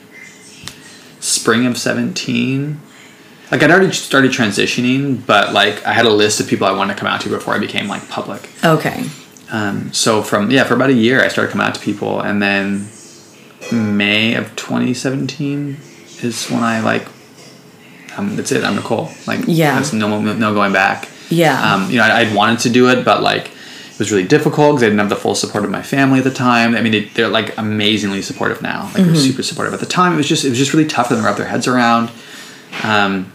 spring 1.20 1.66
of 1.66 1.76
17 1.76 2.80
like 3.50 3.62
i'd 3.62 3.70
already 3.70 3.92
started 3.92 4.30
transitioning 4.30 5.24
but 5.26 5.52
like 5.52 5.84
i 5.86 5.92
had 5.92 6.06
a 6.06 6.10
list 6.10 6.40
of 6.40 6.46
people 6.48 6.66
i 6.66 6.72
wanted 6.72 6.94
to 6.94 7.00
come 7.00 7.08
out 7.08 7.20
to 7.20 7.28
before 7.28 7.54
i 7.54 7.58
became 7.58 7.88
like 7.88 8.08
public 8.08 8.48
Okay, 8.64 9.04
um, 9.50 9.92
so 9.92 10.22
from 10.22 10.50
yeah 10.50 10.64
for 10.64 10.74
about 10.74 10.90
a 10.90 10.94
year 10.94 11.22
i 11.22 11.28
started 11.28 11.50
coming 11.52 11.66
out 11.66 11.74
to 11.74 11.80
people 11.80 12.20
and 12.20 12.40
then 12.42 12.88
may 13.72 14.34
of 14.34 14.54
2017 14.56 15.76
is 16.22 16.48
when 16.48 16.62
i 16.62 16.80
like 16.80 17.06
um, 18.16 18.36
that's 18.36 18.52
it 18.52 18.64
i'm 18.64 18.76
nicole 18.76 19.10
like 19.26 19.40
Yeah. 19.46 19.74
there's 19.74 19.92
no 19.92 20.20
no 20.20 20.54
going 20.54 20.72
back 20.72 21.08
Yeah. 21.28 21.74
um, 21.74 21.90
you 21.90 21.96
know 21.98 22.04
I, 22.04 22.20
i'd 22.20 22.34
wanted 22.34 22.60
to 22.60 22.70
do 22.70 22.88
it 22.88 23.04
but 23.04 23.22
like 23.22 23.46
it 23.92 23.98
was 23.98 24.10
really 24.10 24.26
difficult 24.26 24.72
because 24.76 24.82
I 24.84 24.86
didn't 24.86 25.00
have 25.00 25.10
the 25.10 25.16
full 25.16 25.34
support 25.34 25.62
of 25.62 25.70
my 25.70 25.82
family 25.82 26.20
at 26.20 26.24
the 26.24 26.30
time. 26.30 26.74
I 26.74 26.80
mean, 26.80 26.92
they, 26.92 27.04
they're 27.04 27.28
like 27.28 27.58
amazingly 27.58 28.22
supportive 28.22 28.62
now. 28.62 28.84
Like 28.94 29.04
they're 29.04 29.14
super 29.14 29.42
supportive. 29.42 29.74
At 29.74 29.80
the 29.80 29.84
time, 29.84 30.14
it 30.14 30.16
was 30.16 30.26
just 30.26 30.42
it 30.42 30.48
was 30.48 30.56
just 30.56 30.72
really 30.72 30.88
tough 30.88 31.08
for 31.08 31.14
them 31.16 31.22
to 31.22 31.28
wrap 31.28 31.36
their 31.36 31.44
heads 31.46 31.66
around. 31.68 32.10
Um, 32.82 33.30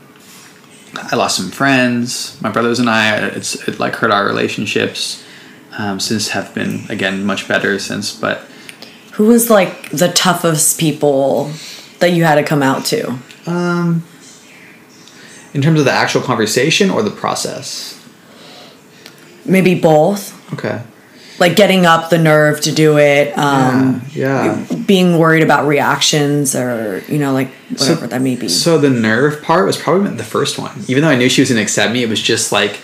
I 0.97 1.15
lost 1.15 1.37
some 1.37 1.51
friends. 1.51 2.39
My 2.41 2.49
brothers 2.51 2.79
and 2.79 2.89
I, 2.89 3.17
it's 3.27 3.55
it 3.67 3.79
like 3.79 3.95
hurt 3.95 4.11
our 4.11 4.25
relationships. 4.25 5.23
Um, 5.77 5.99
since 5.99 6.29
have 6.29 6.53
been 6.55 6.85
again 6.89 7.25
much 7.25 7.49
better 7.49 7.77
since, 7.79 8.15
but 8.15 8.41
who 9.13 9.27
was 9.27 9.49
like 9.49 9.89
the 9.89 10.09
toughest 10.09 10.79
people 10.79 11.51
that 11.99 12.13
you 12.13 12.23
had 12.23 12.35
to 12.35 12.43
come 12.43 12.63
out 12.63 12.85
to? 12.85 13.17
in 15.53 15.61
terms 15.61 15.79
of 15.79 15.85
the 15.85 15.91
actual 15.91 16.21
conversation 16.21 16.89
or 16.89 17.01
the 17.01 17.11
process, 17.11 17.93
Maybe 19.45 19.75
both. 19.79 20.33
okay, 20.53 20.81
Like 21.37 21.55
getting 21.55 21.85
up 21.85 22.09
the 22.09 22.17
nerve 22.17 22.61
to 22.61 22.71
do 22.71 22.97
it. 22.97 23.37
Um, 23.37 24.01
yeah, 24.13 24.65
yeah. 24.69 24.75
being 24.85 25.17
worried 25.17 25.43
about 25.43 25.67
reactions 25.67 26.55
or 26.55 27.03
you 27.09 27.17
know 27.17 27.33
like 27.33 27.49
whatever 27.69 28.07
that 28.07 28.21
may 28.21 28.35
be 28.35 28.47
So 28.47 28.77
the 28.77 28.89
nerve 28.89 29.43
part 29.43 29.65
was 29.65 29.75
probably 29.77 30.11
the 30.15 30.23
first 30.23 30.57
one. 30.57 30.71
Even 30.87 31.03
though 31.03 31.09
I 31.09 31.15
knew 31.15 31.27
she 31.27 31.41
was 31.41 31.49
gonna 31.49 31.61
accept 31.61 31.91
me, 31.91 32.03
it 32.03 32.09
was 32.09 32.21
just 32.21 32.51
like 32.51 32.79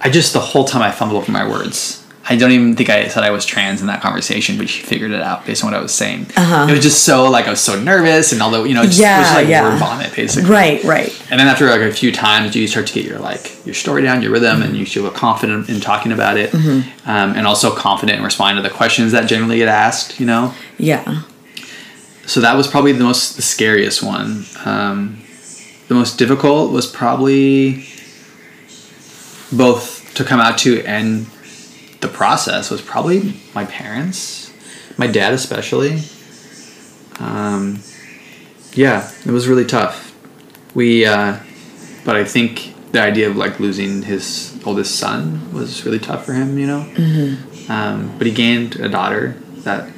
I 0.00 0.08
just 0.10 0.32
the 0.32 0.40
whole 0.40 0.64
time 0.64 0.82
I 0.82 0.92
fumbled 0.92 1.22
over 1.22 1.32
my 1.32 1.48
words. 1.48 2.05
I 2.28 2.34
don't 2.36 2.50
even 2.50 2.74
think 2.74 2.90
I 2.90 3.06
said 3.06 3.22
I 3.22 3.30
was 3.30 3.44
trans 3.46 3.80
in 3.80 3.86
that 3.86 4.02
conversation, 4.02 4.58
but 4.58 4.68
she 4.68 4.82
figured 4.82 5.12
it 5.12 5.22
out 5.22 5.46
based 5.46 5.62
on 5.62 5.70
what 5.70 5.78
I 5.78 5.82
was 5.82 5.94
saying. 5.94 6.26
Uh-huh. 6.36 6.66
It 6.68 6.72
was 6.72 6.82
just 6.82 7.04
so 7.04 7.30
like 7.30 7.46
I 7.46 7.50
was 7.50 7.60
so 7.60 7.80
nervous, 7.80 8.32
and 8.32 8.42
although 8.42 8.64
you 8.64 8.74
know, 8.74 8.82
it 8.82 8.86
just, 8.86 8.98
it 9.00 9.02
was 9.04 9.28
Yeah, 9.30 9.34
like 9.34 9.48
yeah. 9.48 9.62
word 9.62 9.78
vomit 9.78 10.12
basically. 10.14 10.50
right 10.50 10.82
right 10.82 11.26
And 11.30 11.38
then 11.38 11.46
after 11.46 11.68
like 11.70 11.82
a 11.82 11.92
few 11.92 12.10
times, 12.10 12.56
you 12.56 12.66
start 12.66 12.86
to 12.88 12.94
get 12.94 13.04
your 13.04 13.18
like 13.20 13.64
your 13.64 13.74
story 13.74 14.02
down, 14.02 14.22
your 14.22 14.32
rhythm, 14.32 14.62
and 14.62 14.76
you 14.76 14.84
feel 14.86 15.08
confident 15.10 15.68
in 15.68 15.80
talking 15.80 16.10
about 16.12 16.36
it, 16.36 16.50
Mm-hmm. 16.50 17.08
um, 17.08 17.34
and 17.36 17.46
also 17.46 17.74
confident 17.74 18.18
in 18.18 18.24
responding 18.24 18.62
to 18.62 18.68
the 18.68 18.74
questions 18.74 19.12
that 19.12 19.26
generally 19.28 19.58
get 19.58 19.68
asked. 19.68 20.18
You 20.20 20.26
know, 20.26 20.54
yeah 20.78 21.22
so 22.26 22.40
that 22.40 22.56
was 22.56 22.66
probably 22.66 22.90
the 22.90 23.04
most 23.04 23.36
the 23.36 23.42
scariest 23.42 24.02
one. 24.02 24.44
Um, 24.64 25.22
the 25.86 25.94
most 25.94 26.18
difficult 26.18 26.72
was 26.72 26.84
probably 26.84 27.86
both 29.52 30.12
to 30.14 30.24
come 30.24 30.40
out 30.40 30.58
to 30.58 30.82
and 30.84 31.26
the 32.00 32.08
process 32.08 32.70
was 32.70 32.80
probably 32.82 33.40
my 33.54 33.64
parents, 33.64 34.52
my 34.98 35.06
dad 35.06 35.32
especially. 35.32 36.00
Um, 37.18 37.80
yeah, 38.74 39.10
it 39.24 39.30
was 39.30 39.48
really 39.48 39.64
tough. 39.64 40.14
we, 40.74 41.06
uh, 41.06 41.38
but 42.04 42.16
I 42.16 42.24
think 42.24 42.74
the 42.92 43.00
idea 43.00 43.28
of 43.30 43.36
like 43.36 43.58
losing 43.58 44.02
his 44.02 44.58
oldest 44.64 44.96
son 44.96 45.52
was 45.52 45.84
really 45.84 45.98
tough 45.98 46.24
for 46.26 46.34
him, 46.34 46.58
you 46.58 46.66
know. 46.66 46.86
Mm-hmm. 46.94 47.70
Um, 47.72 48.16
but 48.18 48.26
he 48.26 48.32
gained 48.32 48.76
a 48.76 48.88
daughter 48.88 49.36
that, 49.64 49.88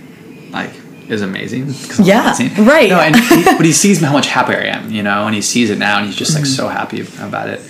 like, 0.51 0.73
is 1.09 1.23
amazing. 1.23 1.73
Yeah, 2.05 2.31
right. 2.61 2.89
No, 2.89 3.01
and 3.01 3.17
he, 3.31 3.45
but 3.45 3.65
he 3.65 3.73
sees 3.73 4.01
how 4.01 4.13
much 4.13 4.29
happier 4.29 4.59
I 4.59 4.67
am, 4.67 4.91
you 4.91 5.03
know, 5.03 5.27
and 5.27 5.35
he 5.35 5.43
sees 5.43 5.69
it 5.71 5.79
now, 5.79 5.99
and 5.99 6.07
he's 6.07 6.17
just 6.17 6.33
Mm-hmm. 6.33 6.43
like 6.45 6.47
so 6.47 6.69
happy 6.69 7.01
about 7.21 7.49
it. 7.49 7.61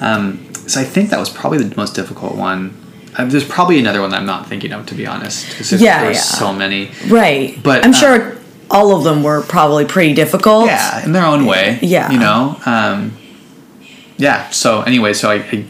Um, 0.00 0.52
so 0.66 0.80
I 0.80 0.84
think 0.84 1.10
that 1.10 1.20
was 1.20 1.30
probably 1.30 1.58
the 1.58 1.74
most 1.76 1.94
difficult 1.94 2.34
one. 2.36 2.74
Uh, 3.16 3.24
there's 3.24 3.46
probably 3.48 3.78
another 3.78 4.00
one 4.00 4.10
that 4.10 4.20
I'm 4.20 4.26
not 4.26 4.46
thinking 4.46 4.72
of, 4.72 4.86
to 4.86 4.94
be 4.94 5.06
honest, 5.06 5.48
because 5.48 5.70
there's, 5.70 5.82
Yeah, 5.82 6.02
there's 6.02 6.16
yeah. 6.16 6.22
so 6.22 6.52
many. 6.52 6.90
Right. 7.08 7.58
But, 7.62 7.84
I'm 7.84 7.90
uh, 7.90 7.94
sure 7.94 8.36
all 8.70 8.96
of 8.96 9.04
them 9.04 9.22
were 9.22 9.42
probably 9.42 9.84
pretty 9.84 10.14
difficult. 10.14 10.66
Yeah, 10.66 11.04
in 11.04 11.12
their 11.12 11.24
own 11.24 11.46
way. 11.46 11.78
Yeah. 11.82 12.10
You 12.10 12.18
know? 12.18 12.60
Um, 12.66 13.16
yeah, 14.18 14.50
so 14.50 14.82
anyway, 14.82 15.12
so 15.12 15.30
I, 15.30 15.36
I 15.36 15.64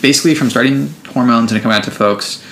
basically 0.00 0.34
from 0.34 0.50
starting 0.50 0.88
hormones 1.12 1.52
and 1.52 1.60
coming 1.60 1.76
out 1.76 1.84
to 1.84 1.90
folks 1.90 2.44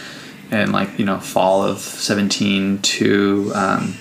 in 0.51 0.73
like, 0.73 0.99
you 0.99 1.05
know, 1.05 1.19
fall 1.19 1.63
of 1.63 1.79
17 1.79 2.81
to 2.81 3.53
um, 3.55 3.97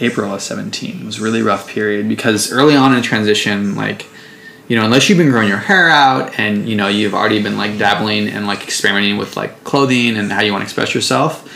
April 0.00 0.32
of 0.32 0.42
17 0.42 1.06
was 1.06 1.18
a 1.18 1.22
really 1.22 1.42
rough 1.42 1.68
period 1.68 2.08
because 2.08 2.52
early 2.52 2.76
on 2.76 2.94
in 2.94 3.02
transition, 3.02 3.74
like, 3.74 4.06
you 4.68 4.76
know, 4.76 4.84
unless 4.84 5.08
you've 5.08 5.18
been 5.18 5.30
growing 5.30 5.48
your 5.48 5.58
hair 5.58 5.88
out 5.88 6.38
and, 6.38 6.68
you 6.68 6.74
know, 6.76 6.88
you've 6.88 7.14
already 7.14 7.42
been 7.42 7.56
like 7.56 7.78
dabbling 7.78 8.28
and 8.28 8.46
like 8.46 8.62
experimenting 8.64 9.16
with 9.16 9.36
like 9.36 9.62
clothing 9.64 10.16
and 10.16 10.32
how 10.32 10.40
you 10.42 10.52
want 10.52 10.62
to 10.62 10.66
express 10.66 10.94
yourself, 10.94 11.48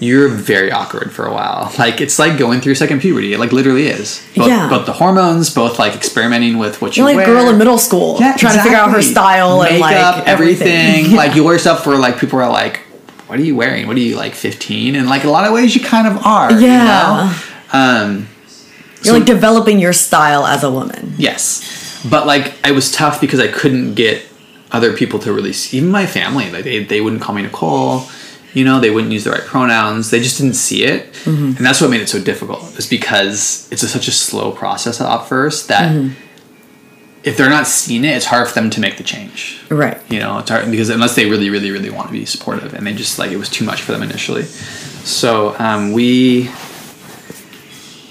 you're 0.00 0.28
very 0.28 0.72
awkward 0.72 1.12
for 1.12 1.26
a 1.26 1.32
while. 1.32 1.72
Like 1.78 2.00
it's 2.00 2.18
like 2.18 2.38
going 2.38 2.60
through 2.60 2.74
second 2.76 3.00
puberty. 3.00 3.32
It 3.34 3.38
like 3.38 3.52
literally 3.52 3.86
is. 3.86 4.26
Both, 4.34 4.48
Yeah. 4.48 4.68
Both 4.68 4.86
the 4.86 4.92
hormones, 4.94 5.52
both 5.54 5.78
like 5.78 5.94
experimenting 5.94 6.56
with 6.58 6.80
what 6.80 6.96
you 6.96 7.02
You're 7.06 7.14
like 7.14 7.26
wear. 7.26 7.34
girl 7.36 7.48
in 7.50 7.58
middle 7.58 7.78
school 7.78 8.16
Yeah, 8.18 8.34
trying 8.36 8.56
to 8.56 8.62
figure 8.62 8.78
out 8.78 8.90
her 8.90 8.96
exactly. 8.98 9.12
style 9.14 9.62
and 9.62 9.80
Makeup, 9.80 10.16
like 10.18 10.26
everything. 10.28 10.68
everything. 10.68 11.04
Yeah. 11.12 11.16
Like 11.18 11.34
you 11.36 11.44
wear 11.44 11.58
stuff 11.58 11.86
where 11.86 11.98
like 11.98 12.18
people 12.18 12.38
are 12.40 12.48
like, 12.50 12.78
"What 13.26 13.38
are 13.38 13.42
you 13.42 13.56
wearing? 13.56 13.86
What 13.86 13.96
are 13.96 14.00
you 14.00 14.16
like 14.16 14.34
15?" 14.34 14.96
And 14.96 15.06
like 15.08 15.24
a 15.24 15.30
lot 15.30 15.46
of 15.46 15.52
ways, 15.52 15.74
you 15.76 15.82
kind 15.82 16.06
of 16.08 16.24
are. 16.24 16.50
you 16.52 16.60
Yeah. 16.66 16.84
know? 17.72 17.78
Um, 17.78 18.28
You're 19.02 19.14
like 19.18 19.26
developing 19.26 19.78
your 19.80 19.92
style 19.92 20.46
as 20.46 20.62
a 20.64 20.70
woman. 20.70 21.14
Yes, 21.18 21.60
but 22.08 22.26
like 22.26 22.54
it 22.66 22.72
was 22.72 22.90
tough 22.90 23.20
because 23.20 23.40
I 23.40 23.48
couldn't 23.48 23.94
get 23.94 24.26
other 24.72 24.96
people 24.96 25.18
to 25.20 25.32
really 25.32 25.52
see. 25.52 25.78
Even 25.78 25.90
my 25.90 26.06
family, 26.06 26.50
like 26.50 26.64
they 26.64 26.84
they 26.84 27.00
wouldn't 27.00 27.22
call 27.22 27.34
me 27.34 27.42
Nicole. 27.42 28.06
You 28.52 28.64
know, 28.64 28.78
they 28.78 28.90
wouldn't 28.90 29.12
use 29.12 29.24
the 29.24 29.30
right 29.30 29.42
pronouns. 29.42 30.10
They 30.10 30.20
just 30.20 30.38
didn't 30.38 30.54
see 30.54 30.84
it, 30.84 31.26
and 31.56 31.66
that's 31.66 31.80
what 31.80 31.90
made 31.90 32.00
it 32.00 32.08
so 32.08 32.22
difficult. 32.22 32.78
Is 32.78 32.86
because 32.88 33.68
it's 33.72 33.82
a, 33.82 33.88
such 33.88 34.06
a 34.06 34.12
slow 34.12 34.52
process 34.52 35.00
at 35.00 35.24
first 35.24 35.66
that 35.68 35.92
if 37.24 37.38
they're 37.38 37.50
not 37.50 37.66
seeing 37.66 38.04
it, 38.04 38.10
it's 38.10 38.26
hard 38.26 38.46
for 38.46 38.54
them 38.54 38.70
to 38.70 38.80
make 38.80 38.98
the 38.98 39.02
change. 39.02 39.60
Right. 39.70 39.98
You 40.10 40.20
know, 40.20 40.38
it's 40.38 40.50
hard 40.50 40.70
because 40.70 40.90
unless 40.90 41.16
they 41.16 41.28
really, 41.28 41.48
really, 41.50 41.70
really 41.70 41.90
want 41.90 42.08
to 42.08 42.12
be 42.12 42.26
supportive, 42.26 42.74
and 42.74 42.86
they 42.86 42.92
just 42.92 43.18
like 43.18 43.32
it 43.32 43.38
was 43.38 43.48
too 43.48 43.64
much 43.64 43.82
for 43.82 43.92
them 43.92 44.02
initially. 44.02 44.42
So 44.42 45.56
um, 45.58 45.92
we, 45.92 46.50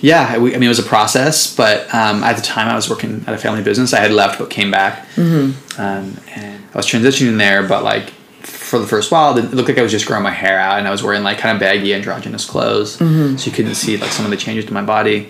yeah, 0.04 0.38
we, 0.38 0.50
I 0.54 0.58
mean, 0.58 0.64
it 0.64 0.68
was 0.68 0.80
a 0.80 0.84
process, 0.84 1.56
but 1.56 1.86
um, 1.94 2.24
at 2.24 2.36
the 2.36 2.42
time 2.42 2.68
I 2.68 2.76
was 2.76 2.90
working 2.90 3.24
at 3.26 3.34
a 3.34 3.38
family 3.38 3.64
business. 3.64 3.94
I 3.94 4.02
had 4.02 4.12
left 4.12 4.38
but 4.38 4.50
came 4.50 4.70
back, 4.70 5.08
mm-hmm. 5.16 5.82
um, 5.82 6.18
and 6.36 6.62
I 6.74 6.78
was 6.78 6.86
transitioning 6.86 7.38
there. 7.38 7.66
But 7.66 7.86
like 7.86 8.10
for 8.42 8.80
the 8.80 8.86
first 8.86 9.14
while, 9.14 9.38
it 9.38 9.54
looked 9.54 9.70
like 9.70 9.78
I 9.78 9.82
was 9.82 9.94
just 9.94 10.06
growing 10.06 10.24
my 10.24 10.32
hair 10.32 10.60
out, 10.60 10.78
and 10.78 10.90
I 10.90 10.92
was 10.92 11.02
wearing 11.02 11.24
like 11.24 11.38
kind 11.38 11.56
of 11.56 11.62
baggy 11.62 11.94
androgynous 11.94 12.44
clothes, 12.44 12.96
so 12.96 13.06
you 13.06 13.52
couldn't 13.54 13.76
see 13.76 13.96
like 13.96 14.12
some 14.12 14.26
of 14.26 14.32
the 14.32 14.36
changes 14.36 14.66
to 14.66 14.74
my 14.74 14.82
body. 14.82 15.30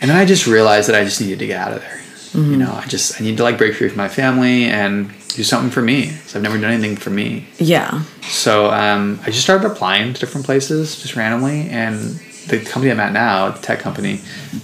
And 0.00 0.10
then 0.10 0.18
I 0.18 0.24
just 0.24 0.48
realized 0.48 0.88
that 0.88 0.96
I 0.96 1.04
just 1.04 1.20
needed 1.20 1.38
to 1.38 1.46
get 1.46 1.60
out 1.60 1.72
of 1.72 1.80
there. 1.80 2.00
You 2.34 2.56
know, 2.56 2.72
I 2.72 2.86
just 2.86 3.20
I 3.20 3.24
need 3.24 3.36
to 3.36 3.44
like 3.44 3.58
break 3.58 3.76
free 3.76 3.88
from 3.88 3.98
my 3.98 4.08
family 4.08 4.64
and 4.64 5.12
do 5.28 5.44
something 5.44 5.70
for 5.70 5.82
me. 5.82 6.08
So 6.26 6.36
I've 6.36 6.42
never 6.42 6.58
done 6.60 6.72
anything 6.72 6.96
for 6.96 7.10
me. 7.10 7.46
Yeah. 7.58 8.02
So 8.22 8.72
um, 8.72 9.20
I 9.22 9.26
just 9.26 9.42
started 9.42 9.70
applying 9.70 10.14
to 10.14 10.18
different 10.18 10.44
places 10.44 11.00
just 11.00 11.14
randomly, 11.14 11.68
and 11.68 12.20
the 12.48 12.60
company 12.60 12.90
I'm 12.90 13.00
at 13.00 13.12
now, 13.12 13.50
the 13.50 13.60
tech 13.60 13.80
company, 13.80 14.20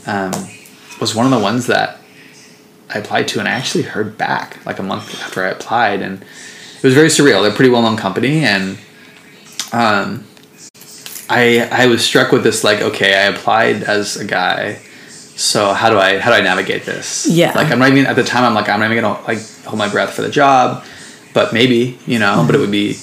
um, 0.07 0.33
was 1.01 1.15
one 1.15 1.25
of 1.25 1.33
the 1.33 1.39
ones 1.39 1.67
that 1.67 1.99
I 2.93 2.99
applied 2.99 3.29
to, 3.29 3.39
and 3.39 3.49
I 3.49 3.53
actually 3.53 3.85
heard 3.85 4.19
back 4.19 4.65
like 4.67 4.79
a 4.79 4.83
month 4.83 5.23
after 5.23 5.45
I 5.45 5.49
applied, 5.51 6.03
and 6.03 6.23
it 6.23 6.83
was 6.83 6.95
very 6.95 7.09
surreal. 7.09 7.43
They're 7.43 7.53
a 7.53 7.55
pretty 7.55 7.71
well 7.71 7.83
known 7.83 7.97
company, 7.97 8.45
and 8.45 8.79
um, 9.73 10.25
I 11.29 11.69
I 11.71 11.87
was 11.87 12.05
struck 12.05 12.33
with 12.33 12.43
this 12.43 12.65
like, 12.65 12.81
okay, 12.81 13.15
I 13.15 13.23
applied 13.29 13.85
as 13.85 14.17
a 14.17 14.25
guy. 14.25 14.81
So 15.37 15.73
how 15.73 15.89
do 15.89 15.99
I 15.99 16.19
how 16.19 16.31
do 16.31 16.37
I 16.37 16.41
navigate 16.41 16.85
this? 16.85 17.27
Yeah. 17.27 17.53
Like 17.55 17.71
I'm 17.71 17.79
not 17.79 17.91
even 17.91 18.07
at 18.07 18.17
the 18.17 18.25
time 18.25 18.45
I'm 18.45 18.55
like 18.55 18.69
I'm 18.69 18.81
not 18.81 18.91
even 18.91 19.03
gonna 19.03 19.23
like 19.23 19.41
hold 19.65 19.79
my 19.79 19.89
breath 19.89 20.13
for 20.13 20.23
the 20.23 20.31
job, 20.31 20.85
but 21.33 21.53
maybe 21.55 21.99
you 22.07 22.19
know, 22.19 22.43
but 22.45 22.55
it 22.55 22.59
would 22.59 22.71
be 22.71 22.99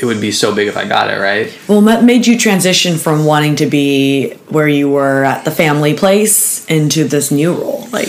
it 0.00 0.06
would 0.06 0.20
be 0.20 0.32
so 0.32 0.54
big 0.54 0.66
if 0.68 0.76
I 0.76 0.86
got 0.88 1.10
it 1.10 1.18
right. 1.20 1.56
Well, 1.68 1.82
what 1.82 2.02
made 2.04 2.26
you 2.26 2.38
transition 2.38 2.96
from 2.96 3.24
wanting 3.24 3.56
to 3.56 3.66
be 3.66 4.32
where 4.48 4.68
you 4.68 4.88
were 4.90 5.24
at 5.24 5.44
the 5.44 5.50
family 5.50 5.94
place 5.94 6.64
into 6.66 7.04
this 7.04 7.30
new 7.30 7.52
role? 7.54 7.86
Like, 7.92 8.08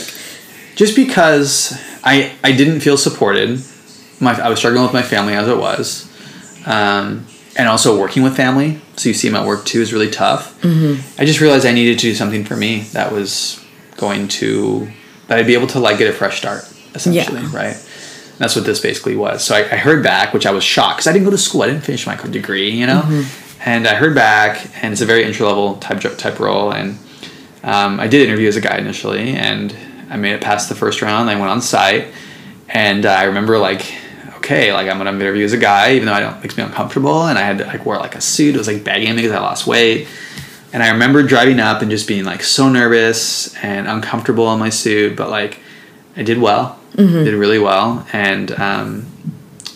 Just 0.75 0.95
because 0.95 1.77
I 2.03 2.31
I 2.43 2.51
didn't 2.53 2.79
feel 2.81 2.97
supported, 2.97 3.61
my 4.19 4.33
I 4.39 4.49
was 4.49 4.59
struggling 4.59 4.83
with 4.83 4.93
my 4.93 5.03
family 5.03 5.33
as 5.33 5.47
it 5.47 5.57
was, 5.57 6.07
um, 6.65 7.25
and 7.57 7.67
also 7.67 7.99
working 7.99 8.23
with 8.23 8.35
family. 8.35 8.79
So 8.95 9.09
you 9.09 9.15
see 9.15 9.29
my 9.29 9.45
work 9.45 9.65
too 9.65 9.81
is 9.81 9.91
really 9.93 10.09
tough. 10.09 10.59
Mm-hmm. 10.61 11.21
I 11.21 11.25
just 11.25 11.41
realized 11.41 11.65
I 11.65 11.73
needed 11.73 11.99
to 11.99 12.07
do 12.09 12.15
something 12.15 12.45
for 12.45 12.55
me 12.55 12.81
that 12.93 13.11
was 13.11 13.63
going 13.97 14.27
to 14.39 14.87
that 15.27 15.37
I'd 15.37 15.47
be 15.47 15.53
able 15.53 15.67
to 15.67 15.79
like 15.79 15.97
get 15.97 16.07
a 16.09 16.13
fresh 16.13 16.37
start 16.37 16.63
essentially, 16.95 17.41
Yeah. 17.41 17.55
right? 17.55 17.87
That's 18.41 18.55
what 18.55 18.65
this 18.65 18.79
basically 18.79 19.15
was. 19.15 19.43
So 19.43 19.53
I, 19.53 19.59
I 19.59 19.77
heard 19.77 20.01
back, 20.01 20.33
which 20.33 20.47
I 20.47 20.51
was 20.51 20.63
shocked 20.63 20.97
because 20.97 21.07
I 21.07 21.13
didn't 21.13 21.25
go 21.25 21.29
to 21.29 21.37
school. 21.37 21.61
I 21.61 21.67
didn't 21.67 21.83
finish 21.83 22.07
my 22.07 22.15
degree, 22.15 22.71
you 22.71 22.87
know. 22.87 23.03
And 23.63 23.87
I 23.87 23.93
heard 23.93 24.15
back, 24.15 24.67
and 24.83 24.91
it's 24.91 25.01
a 25.01 25.05
very 25.05 25.23
entry 25.23 25.45
level 25.45 25.75
type 25.75 26.01
type 26.17 26.39
role. 26.39 26.73
And 26.73 26.97
um, 27.61 27.99
I 27.99 28.07
did 28.07 28.27
interview 28.27 28.47
as 28.47 28.55
a 28.55 28.61
guy 28.61 28.79
initially, 28.79 29.33
and 29.33 29.75
I 30.09 30.17
made 30.17 30.33
it 30.33 30.41
past 30.41 30.69
the 30.69 30.73
first 30.73 31.03
round. 31.03 31.29
I 31.29 31.35
went 31.35 31.51
on 31.51 31.61
site, 31.61 32.07
and 32.67 33.05
I 33.05 33.25
remember 33.25 33.59
like, 33.59 33.93
okay, 34.37 34.73
like 34.73 34.89
I'm 34.89 34.97
gonna 34.97 35.11
interview 35.11 35.45
as 35.45 35.53
a 35.53 35.59
guy, 35.59 35.93
even 35.93 36.07
though 36.07 36.13
I 36.13 36.21
don't 36.21 36.41
makes 36.41 36.57
me 36.57 36.63
uncomfortable. 36.63 37.27
And 37.27 37.37
I 37.37 37.43
had 37.43 37.59
to 37.59 37.65
like 37.65 37.85
wear 37.85 37.99
like 37.99 38.15
a 38.15 38.21
suit. 38.21 38.55
It 38.55 38.57
was 38.57 38.67
like 38.67 38.83
bagging 38.83 39.15
because 39.15 39.33
I 39.33 39.39
lost 39.39 39.67
weight. 39.67 40.07
And 40.73 40.81
I 40.81 40.89
remember 40.89 41.21
driving 41.21 41.59
up 41.59 41.83
and 41.83 41.91
just 41.91 42.07
being 42.07 42.23
like 42.23 42.41
so 42.41 42.69
nervous 42.69 43.55
and 43.57 43.87
uncomfortable 43.87 44.51
in 44.51 44.59
my 44.59 44.69
suit, 44.69 45.15
but 45.15 45.29
like 45.29 45.59
I 46.15 46.23
did 46.23 46.39
well, 46.39 46.77
did 47.23 47.33
really 47.33 47.59
well, 47.59 48.05
and 48.11 48.51
um, 48.53 49.05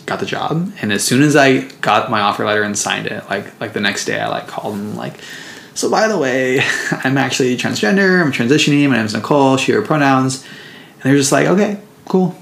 got 0.05 0.19
the 0.19 0.25
job. 0.25 0.71
And 0.81 0.91
as 0.91 1.03
soon 1.03 1.21
as 1.21 1.35
I 1.35 1.61
got 1.81 2.11
my 2.11 2.21
offer 2.21 2.45
letter 2.45 2.63
and 2.63 2.77
signed 2.77 3.07
it, 3.07 3.23
like 3.29 3.59
like 3.59 3.73
the 3.73 3.79
next 3.81 4.05
day, 4.05 4.19
I 4.19 4.27
like 4.27 4.47
called 4.47 4.73
them 4.73 4.95
like, 4.95 5.15
so 5.73 5.89
by 5.89 6.07
the 6.07 6.17
way, 6.17 6.59
I'm 7.03 7.17
actually 7.17 7.55
transgender. 7.57 8.21
I'm 8.21 8.31
transitioning. 8.31 8.89
My 8.89 8.97
name's 8.97 9.13
Nicole. 9.13 9.57
She 9.57 9.71
her 9.71 9.81
pronouns, 9.81 10.43
and 10.43 11.03
they're 11.03 11.17
just 11.17 11.31
like, 11.31 11.47
okay, 11.47 11.79
cool. 12.07 12.35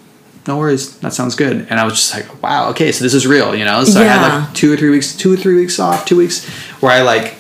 No 0.46 0.58
worries. 0.58 1.00
That 1.00 1.14
sounds 1.14 1.36
good. 1.36 1.68
And 1.70 1.80
I 1.80 1.86
was 1.86 1.94
just 1.94 2.14
like, 2.14 2.44
wow, 2.44 2.70
okay, 2.72 2.92
so 2.92 3.02
this 3.06 3.14
is 3.14 3.26
real, 3.26 3.56
you 3.56 3.64
know? 3.64 3.86
So 3.86 4.02
I 4.02 4.04
had 4.04 4.22
like 4.46 4.54
two 4.54 4.74
or 4.74 4.76
three 4.76 4.90
weeks, 4.90 5.16
two 5.16 5.32
or 5.32 5.38
three 5.38 5.56
weeks 5.56 5.80
off, 5.80 6.06
two 6.06 6.18
weeks 6.18 6.46
where 6.82 6.92
I 6.92 7.02
like 7.02 7.36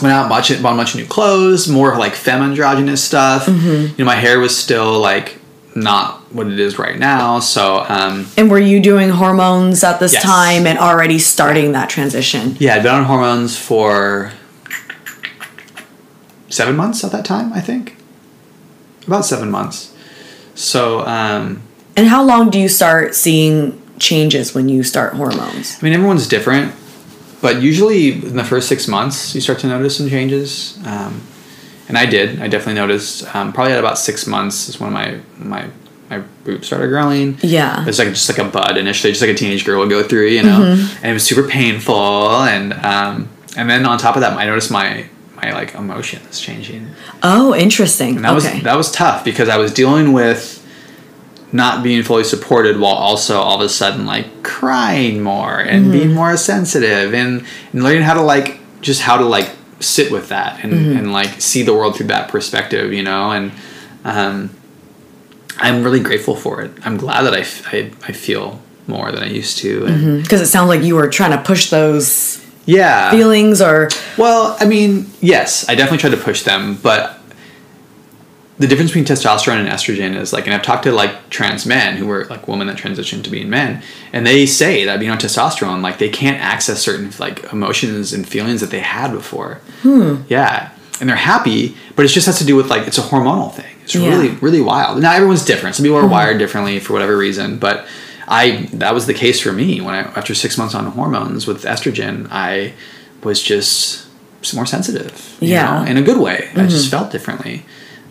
went 0.00 0.12
out 0.14 0.22
and 0.22 0.28
bought, 0.28 0.48
bought 0.62 0.74
a 0.74 0.76
bunch 0.76 0.94
of 0.94 1.00
new 1.00 1.06
clothes, 1.06 1.66
more 1.68 1.96
like 1.98 2.12
femme 2.14 2.42
androgynous 2.42 3.02
stuff. 3.02 3.48
You 3.48 3.98
know, 3.98 4.04
my 4.04 4.14
hair 4.14 4.38
was 4.38 4.56
still 4.56 5.00
like 5.00 5.38
not 5.74 6.20
what 6.32 6.46
it 6.48 6.58
is 6.60 6.78
right 6.78 6.98
now. 6.98 7.40
So, 7.40 7.84
um, 7.88 8.26
and 8.36 8.50
were 8.50 8.58
you 8.58 8.80
doing 8.80 9.08
hormones 9.10 9.82
at 9.84 10.00
this 10.00 10.12
Yes. 10.12 10.22
time 10.22 10.66
and 10.66 10.78
already 10.78 11.18
starting 11.18 11.72
that 11.72 11.88
transition? 11.88 12.56
yeah, 12.58 12.74
I'd 12.76 12.82
been 12.82 12.94
on 12.94 13.04
hormones 13.04 13.56
for 13.56 14.32
seven 16.48 16.76
months 16.76 17.02
at 17.04 17.12
that 17.12 17.24
time, 17.24 17.52
I 17.52 17.60
think. 17.60 17.96
About 19.06 19.24
seven 19.24 19.50
months. 19.50 19.92
So, 20.54 21.06
um, 21.06 21.62
And 21.96 22.08
how 22.08 22.22
long 22.22 22.50
do 22.50 22.58
you 22.58 22.68
start 22.68 23.14
seeing 23.14 23.80
changes 23.98 24.54
when 24.54 24.68
you 24.68 24.82
start 24.82 25.14
hormones? 25.14 25.76
I 25.80 25.84
mean, 25.84 25.92
everyone's 25.94 26.26
different, 26.26 26.72
but 27.40 27.60
usually 27.62 28.12
in 28.12 28.36
the 28.36 28.44
first 28.44 28.68
six 28.68 28.86
months, 28.88 29.34
you 29.34 29.40
start 29.40 29.58
to 29.60 29.66
notice 29.66 29.96
some 29.96 30.08
changes. 30.08 30.78
Um, 30.86 31.22
and 31.92 31.98
I 31.98 32.06
did. 32.06 32.40
I 32.40 32.48
definitely 32.48 32.80
noticed. 32.80 33.34
Um, 33.34 33.52
probably 33.52 33.74
at 33.74 33.78
about 33.78 33.98
six 33.98 34.26
months 34.26 34.66
is 34.70 34.80
when 34.80 34.94
my 34.94 35.20
my 35.36 35.68
my 36.08 36.20
boobs 36.44 36.66
started 36.66 36.88
growing. 36.88 37.36
Yeah. 37.42 37.84
It's 37.86 37.98
like 37.98 38.08
just 38.08 38.30
like 38.30 38.38
a 38.38 38.50
bud 38.50 38.78
initially, 38.78 39.12
just 39.12 39.20
like 39.20 39.30
a 39.30 39.34
teenage 39.34 39.66
girl 39.66 39.80
would 39.80 39.90
go 39.90 40.02
through, 40.02 40.28
you 40.28 40.42
know. 40.42 40.60
Mm-hmm. 40.60 40.96
And 41.02 41.10
it 41.10 41.12
was 41.12 41.22
super 41.22 41.46
painful, 41.46 42.44
and 42.44 42.72
um, 42.72 43.28
and 43.58 43.68
then 43.68 43.84
on 43.84 43.98
top 43.98 44.16
of 44.16 44.22
that, 44.22 44.32
I 44.38 44.46
noticed 44.46 44.70
my 44.70 45.06
my 45.36 45.52
like 45.52 45.74
emotions 45.74 46.40
changing. 46.40 46.88
Oh, 47.22 47.54
interesting. 47.54 48.16
And 48.16 48.24
that 48.24 48.36
okay. 48.38 48.54
was 48.54 48.62
that 48.62 48.76
was 48.76 48.90
tough 48.90 49.22
because 49.22 49.50
I 49.50 49.58
was 49.58 49.70
dealing 49.74 50.14
with 50.14 50.60
not 51.52 51.82
being 51.82 52.02
fully 52.02 52.24
supported 52.24 52.80
while 52.80 52.94
also 52.94 53.38
all 53.38 53.56
of 53.56 53.60
a 53.60 53.68
sudden 53.68 54.06
like 54.06 54.42
crying 54.42 55.22
more 55.22 55.58
and 55.60 55.84
Mm-hmm. 55.84 55.92
being 55.92 56.12
more 56.14 56.38
sensitive 56.38 57.12
and, 57.12 57.44
and 57.74 57.82
learning 57.82 58.00
how 58.00 58.14
to 58.14 58.22
like 58.22 58.58
just 58.80 59.02
how 59.02 59.18
to 59.18 59.24
like 59.24 59.50
sit 59.82 60.10
with 60.12 60.28
that 60.30 60.62
and, 60.64 60.72
Mm-hmm. 60.72 60.96
and 60.98 61.12
like 61.12 61.40
see 61.40 61.62
the 61.62 61.74
world 61.74 61.96
through 61.96 62.06
that 62.08 62.28
perspective, 62.28 62.92
you 62.92 63.02
know, 63.02 63.30
and 63.32 63.52
um 64.04 64.50
I'm 65.58 65.82
really 65.84 66.00
grateful 66.00 66.34
for 66.34 66.62
it. 66.62 66.70
I'm 66.84 66.96
glad 66.96 67.22
that 67.22 67.34
I, 67.34 67.40
f- 67.40 67.72
I, 67.72 67.90
I 68.08 68.12
feel 68.12 68.58
more 68.86 69.12
than 69.12 69.22
I 69.22 69.26
used 69.28 69.58
to. 69.58 69.84
And 69.86 70.22
Because 70.22 70.40
it 70.40 70.46
sounds 70.46 70.68
like 70.68 70.82
you 70.82 70.96
were 70.96 71.08
trying 71.08 71.30
to 71.32 71.42
push 71.42 71.68
those 71.70 72.42
Yeah. 72.64 73.10
feelings 73.10 73.60
or 73.60 73.88
Well, 74.16 74.56
I 74.58 74.64
mean, 74.64 75.10
yes, 75.20 75.68
I 75.68 75.74
definitely 75.74 75.98
tried 75.98 76.16
to 76.16 76.24
push 76.24 76.42
them, 76.42 76.76
but 76.82 77.18
the 78.58 78.66
difference 78.66 78.90
between 78.90 79.04
testosterone 79.06 79.56
and 79.58 79.68
estrogen 79.68 80.14
is 80.14 80.32
like, 80.32 80.46
and 80.46 80.54
I've 80.54 80.62
talked 80.62 80.84
to 80.84 80.92
like 80.92 81.30
trans 81.30 81.64
men 81.66 81.96
who 81.96 82.06
were 82.06 82.26
like 82.26 82.46
women 82.46 82.66
that 82.68 82.76
transitioned 82.76 83.24
to 83.24 83.30
being 83.30 83.48
men, 83.50 83.82
and 84.12 84.26
they 84.26 84.46
say 84.46 84.84
that 84.84 85.00
being 85.00 85.10
on 85.10 85.18
testosterone, 85.18 85.82
like 85.82 85.98
they 85.98 86.10
can't 86.10 86.40
access 86.40 86.80
certain 86.80 87.10
like 87.18 87.50
emotions 87.52 88.12
and 88.12 88.28
feelings 88.28 88.60
that 88.60 88.70
they 88.70 88.80
had 88.80 89.10
before. 89.12 89.60
Yeah, 89.84 90.70
and 91.00 91.08
they're 91.08 91.16
happy, 91.16 91.76
but 91.96 92.04
it 92.04 92.08
just 92.08 92.26
has 92.26 92.38
to 92.38 92.44
do 92.44 92.54
with 92.54 92.68
like 92.68 92.86
it's 92.86 92.98
a 92.98 93.02
hormonal 93.02 93.52
thing. 93.52 93.74
It's 93.84 93.94
Yeah. 93.94 94.08
really 94.10 94.28
really 94.36 94.60
wild. 94.60 95.00
Now 95.00 95.12
everyone's 95.12 95.44
different. 95.44 95.74
Some 95.74 95.84
people 95.84 95.98
are 95.98 96.06
wired 96.06 96.38
differently 96.38 96.78
for 96.78 96.92
whatever 96.92 97.16
reason, 97.16 97.58
but 97.58 97.86
I 98.28 98.68
that 98.74 98.94
was 98.94 99.06
the 99.06 99.14
case 99.14 99.40
for 99.40 99.52
me 99.52 99.80
when 99.80 99.94
I 99.94 100.00
after 100.16 100.34
six 100.34 100.56
months 100.58 100.74
on 100.74 100.84
hormones 100.86 101.46
with 101.46 101.64
estrogen, 101.64 102.28
I 102.30 102.74
was 103.24 103.42
just 103.42 104.06
more 104.54 104.66
sensitive. 104.66 105.36
you 105.40 105.48
Yeah. 105.48 105.66
Mm-hmm. 105.66 105.84
know, 105.84 105.90
in 105.90 105.96
a 105.96 106.02
good 106.02 106.18
way. 106.18 106.50
I 106.54 106.66
just 106.66 106.90
felt 106.90 107.10
differently. 107.10 107.64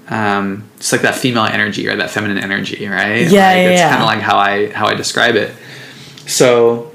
Um, 0.09 0.69
it's 0.77 0.91
like 0.91 1.01
that 1.03 1.15
female 1.15 1.45
energy 1.45 1.87
or 1.87 1.95
that 1.95 2.09
feminine 2.09 2.37
energy, 2.37 2.85
right? 2.87 3.19
Yeah, 3.21 3.23
like, 3.23 3.31
yeah, 3.31 3.53
It's 3.55 3.79
yeah. 3.79 3.89
kind 3.89 4.01
of 4.01 4.07
like 4.07 4.19
how 4.19 4.37
I 4.37 4.71
how 4.71 4.87
I 4.87 4.93
describe 4.93 5.35
it. 5.35 5.53
So 6.27 6.91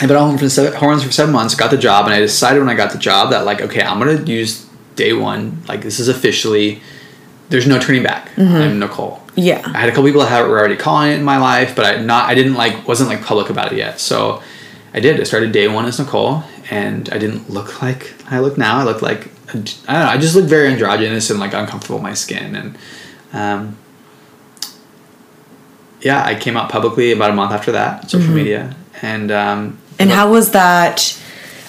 I've 0.00 0.08
been 0.08 0.16
on 0.16 0.38
for 0.38 0.48
seven, 0.48 0.72
for 0.78 1.12
seven 1.12 1.32
months. 1.32 1.54
Got 1.54 1.70
the 1.70 1.78
job, 1.78 2.04
and 2.06 2.14
I 2.14 2.20
decided 2.20 2.60
when 2.60 2.68
I 2.68 2.74
got 2.74 2.92
the 2.92 2.98
job 2.98 3.30
that 3.30 3.44
like, 3.44 3.60
okay, 3.60 3.82
I'm 3.82 3.98
gonna 3.98 4.22
use 4.22 4.66
day 4.94 5.12
one. 5.12 5.62
Like 5.68 5.82
this 5.82 5.98
is 5.98 6.08
officially. 6.08 6.82
There's 7.48 7.66
no 7.66 7.78
turning 7.78 8.02
back. 8.02 8.30
Mm-hmm. 8.30 8.54
I'm 8.56 8.78
Nicole. 8.80 9.22
yeah. 9.36 9.62
I 9.64 9.78
had 9.78 9.88
a 9.88 9.92
couple 9.92 10.04
people 10.04 10.20
that 10.22 10.48
were 10.48 10.58
already 10.58 10.74
calling 10.76 11.12
it 11.12 11.14
in 11.18 11.24
my 11.24 11.38
life, 11.38 11.76
but 11.76 11.84
I 11.84 12.00
not 12.02 12.28
I 12.28 12.34
didn't 12.34 12.54
like 12.54 12.86
wasn't 12.88 13.08
like 13.08 13.22
public 13.22 13.50
about 13.50 13.72
it 13.72 13.78
yet. 13.78 14.00
So 14.00 14.42
I 14.92 15.00
did. 15.00 15.20
I 15.20 15.24
started 15.24 15.52
day 15.52 15.68
one 15.68 15.84
as 15.86 15.98
Nicole, 15.98 16.42
and 16.70 17.08
I 17.10 17.18
didn't 17.18 17.48
look 17.48 17.80
like 17.82 18.14
I 18.30 18.40
look 18.40 18.58
now. 18.58 18.78
I 18.78 18.82
looked 18.84 19.02
like 19.02 19.28
I 19.88 19.92
don't 19.92 20.02
know. 20.02 20.08
I 20.08 20.18
just 20.18 20.34
looked 20.34 20.48
very 20.48 20.68
androgynous 20.68 21.30
and 21.30 21.40
like 21.40 21.52
uncomfortable 21.54 21.96
with 21.96 22.02
my 22.02 22.14
skin, 22.14 22.54
and 22.56 22.78
um, 23.32 23.76
yeah, 26.00 26.24
I 26.24 26.34
came 26.34 26.56
out 26.56 26.70
publicly 26.70 27.12
about 27.12 27.30
a 27.30 27.34
month 27.34 27.52
after 27.52 27.72
that, 27.72 28.10
social 28.10 28.32
media, 28.32 28.74
and 29.02 29.30
um, 29.32 29.78
And 29.98 30.10
how 30.10 30.30
was 30.30 30.50
that 30.52 31.18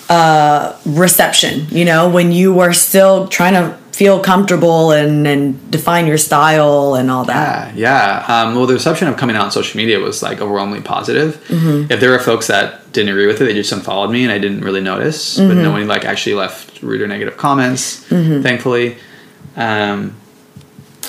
uh, 0.09 0.77
reception? 0.85 1.67
You 1.69 1.85
know, 1.85 2.09
when 2.09 2.31
you 2.31 2.53
were 2.53 2.73
still 2.73 3.27
trying 3.27 3.53
to 3.53 3.77
feel 3.97 4.19
comfortable 4.19 4.91
and, 4.91 5.25
and 5.25 5.71
define 5.71 6.05
your 6.05 6.19
style 6.19 6.93
and 6.93 7.09
all 7.09 7.25
that. 7.25 7.75
Yeah, 7.75 8.23
yeah. 8.27 8.43
Um, 8.43 8.55
well, 8.55 8.67
the 8.67 8.75
reception 8.75 9.07
of 9.07 9.17
coming 9.17 9.35
out 9.35 9.45
on 9.45 9.51
social 9.51 9.75
media 9.75 9.97
was 9.99 10.21
like 10.21 10.39
overwhelmingly 10.39 10.81
positive. 10.81 11.43
If 11.89 11.99
there 11.99 12.11
were 12.11 12.19
folks 12.19 12.45
that 12.45 12.93
didn't 12.93 13.09
agree 13.09 13.25
with 13.25 13.41
it, 13.41 13.45
they 13.45 13.55
just 13.55 13.71
unfollowed 13.71 14.11
me, 14.11 14.21
and 14.21 14.31
I 14.31 14.37
didn't 14.37 14.61
really 14.61 14.81
notice. 14.81 15.37
But 15.37 15.55
no 15.55 15.71
one 15.71 15.87
like 15.87 16.05
actually 16.05 16.35
left 16.35 16.83
rude 16.83 17.01
or 17.01 17.07
negative 17.07 17.37
comments, 17.37 17.95
thankfully. 18.43 18.97
Um, 19.55 20.15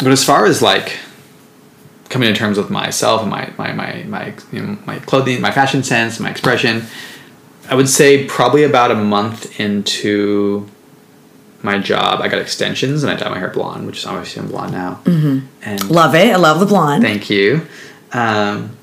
but 0.02 0.10
as 0.10 0.24
far 0.24 0.46
as 0.46 0.62
like 0.62 0.98
coming 2.08 2.32
to 2.32 2.38
terms 2.38 2.56
with 2.56 2.70
myself 2.70 3.20
and 3.20 3.30
my 3.30 3.52
my 3.58 3.72
my 3.72 4.04
my 4.04 4.34
you 4.50 4.62
know, 4.62 4.78
my 4.86 4.98
clothing, 5.00 5.42
my 5.42 5.50
fashion 5.50 5.82
sense, 5.82 6.18
my 6.20 6.30
expression, 6.30 6.84
I 7.68 7.74
would 7.74 7.88
say 7.90 8.24
probably 8.24 8.64
about 8.64 8.90
a 8.90 8.94
month 8.94 9.60
into 9.60 10.66
my 11.62 11.78
job, 11.78 12.20
I 12.20 12.28
got 12.28 12.40
extensions 12.40 13.02
and 13.02 13.12
I 13.12 13.16
dyed 13.16 13.30
my 13.30 13.38
hair 13.38 13.50
blonde, 13.50 13.86
which 13.86 13.98
is 13.98 14.06
obviously 14.06 14.42
I'm 14.42 14.48
blonde 14.48 14.72
now. 14.72 15.00
Mm-hmm. 15.04 15.46
And 15.62 15.90
Love 15.90 16.14
it. 16.14 16.32
I 16.32 16.36
love 16.36 16.60
the 16.60 16.66
blonde. 16.66 17.02
thank 17.02 17.28
you. 17.30 17.66
Um, 18.12 18.76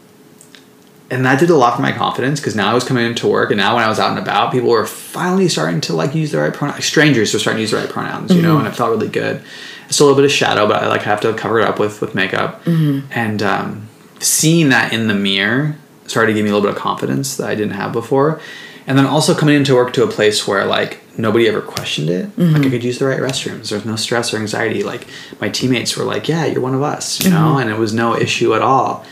and 1.10 1.24
that 1.26 1.40
did 1.40 1.50
a 1.52 1.56
lot 1.56 1.76
for 1.76 1.82
my 1.84 1.92
confidence 1.92 2.40
because 2.40 2.56
now 2.56 2.72
I 2.72 2.74
was 2.74 2.84
coming 2.84 3.06
into 3.06 3.28
work, 3.28 3.52
and 3.52 3.60
now 3.60 3.76
when 3.76 3.84
I 3.84 3.88
was 3.88 4.00
out 4.00 4.10
and 4.10 4.20
about, 4.20 4.52
people 4.52 4.70
were 4.70 4.88
finally 4.88 5.48
starting 5.48 5.80
to 5.82 5.94
like 5.94 6.16
use 6.16 6.32
the 6.32 6.40
right 6.40 6.54
pronouns. 6.54 6.78
Like 6.78 6.84
strangers 6.84 7.32
were 7.32 7.40
starting 7.40 7.58
to 7.60 7.62
use 7.62 7.72
the 7.72 7.78
right 7.78 7.90
pronouns, 7.90 8.34
you 8.34 8.42
know, 8.42 8.58
and 8.58 8.68
it 8.68 8.72
felt 8.76 8.90
really 8.90 9.08
good. 9.08 9.44
It's 9.88 10.00
a 10.00 10.04
little 10.04 10.16
bit 10.16 10.26
of 10.26 10.32
shadow, 10.32 10.68
but 10.68 10.84
I 10.84 10.88
like 10.88 11.04
have 11.04 11.22
to 11.22 11.34
cover 11.36 11.60
it 11.60 11.68
up 11.68 11.80
with 11.80 12.02
with 12.02 12.16
makeup. 12.16 12.66
And 13.12 13.44
um, 13.44 13.88
seeing 14.20 14.70
that 14.70 14.94
in 14.94 15.08
the 15.08 15.14
mirror 15.14 15.76
started 16.08 16.34
to 16.34 16.34
give 16.34 16.44
me 16.44 16.50
a 16.50 16.54
little 16.56 16.68
bit 16.68 16.76
of 16.76 16.82
confidence 16.82 17.38
that 17.38 17.48
I 17.50 17.56
didn't 17.56 17.74
have 17.74 17.94
before. 17.94 18.42
And 18.88 18.98
then 18.98 19.06
also 19.06 19.36
coming 19.36 19.56
into 19.56 19.76
work 19.76 19.94
to 19.94 20.04
a 20.04 20.08
place 20.08 20.48
where 20.48 20.66
like 20.66 21.02
nobody 21.18 21.48
ever 21.48 21.62
questioned 21.62 22.10
it. 22.10 22.38
Like 22.54 22.66
I 22.66 22.70
could 22.70 22.84
use 22.84 23.00
the 23.00 23.06
right 23.06 23.20
restrooms. 23.20 23.70
There's 23.70 23.86
no 23.86 23.96
stress 23.96 24.34
or 24.34 24.38
anxiety. 24.38 24.84
Like 24.84 25.08
my 25.40 25.50
teammates 25.50 25.96
were 25.98 26.04
like, 26.04 26.28
"Yeah, 26.28 26.46
you're 26.46 26.62
one 26.62 26.76
of 26.76 26.82
us," 26.82 27.24
you 27.24 27.30
know, 27.30 27.58
and 27.58 27.70
it 27.70 27.78
was 27.78 27.94
no 27.94 28.16
issue 28.16 28.54
at 28.54 28.62
all. 28.62 29.06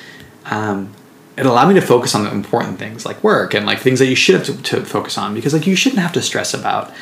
Um, 0.46 0.94
it 1.36 1.46
allowed 1.46 1.68
me 1.70 1.74
to 1.76 1.82
focus 1.82 2.14
on 2.14 2.26
the 2.26 2.32
important 2.32 2.78
things 2.78 3.06
like 3.06 3.24
work 3.24 3.54
and 3.54 3.66
like 3.66 3.80
things 3.80 4.00
that 4.00 4.06
you 4.08 4.16
should 4.16 4.36
have 4.36 4.46
to, 4.46 4.62
to 4.64 4.86
focus 4.86 5.18
on 5.18 5.34
because 5.34 5.54
like 5.54 5.66
you 5.66 5.76
shouldn't 5.76 6.02
have 6.02 6.14
to 6.14 6.22
stress 6.22 6.54
about 6.54 6.94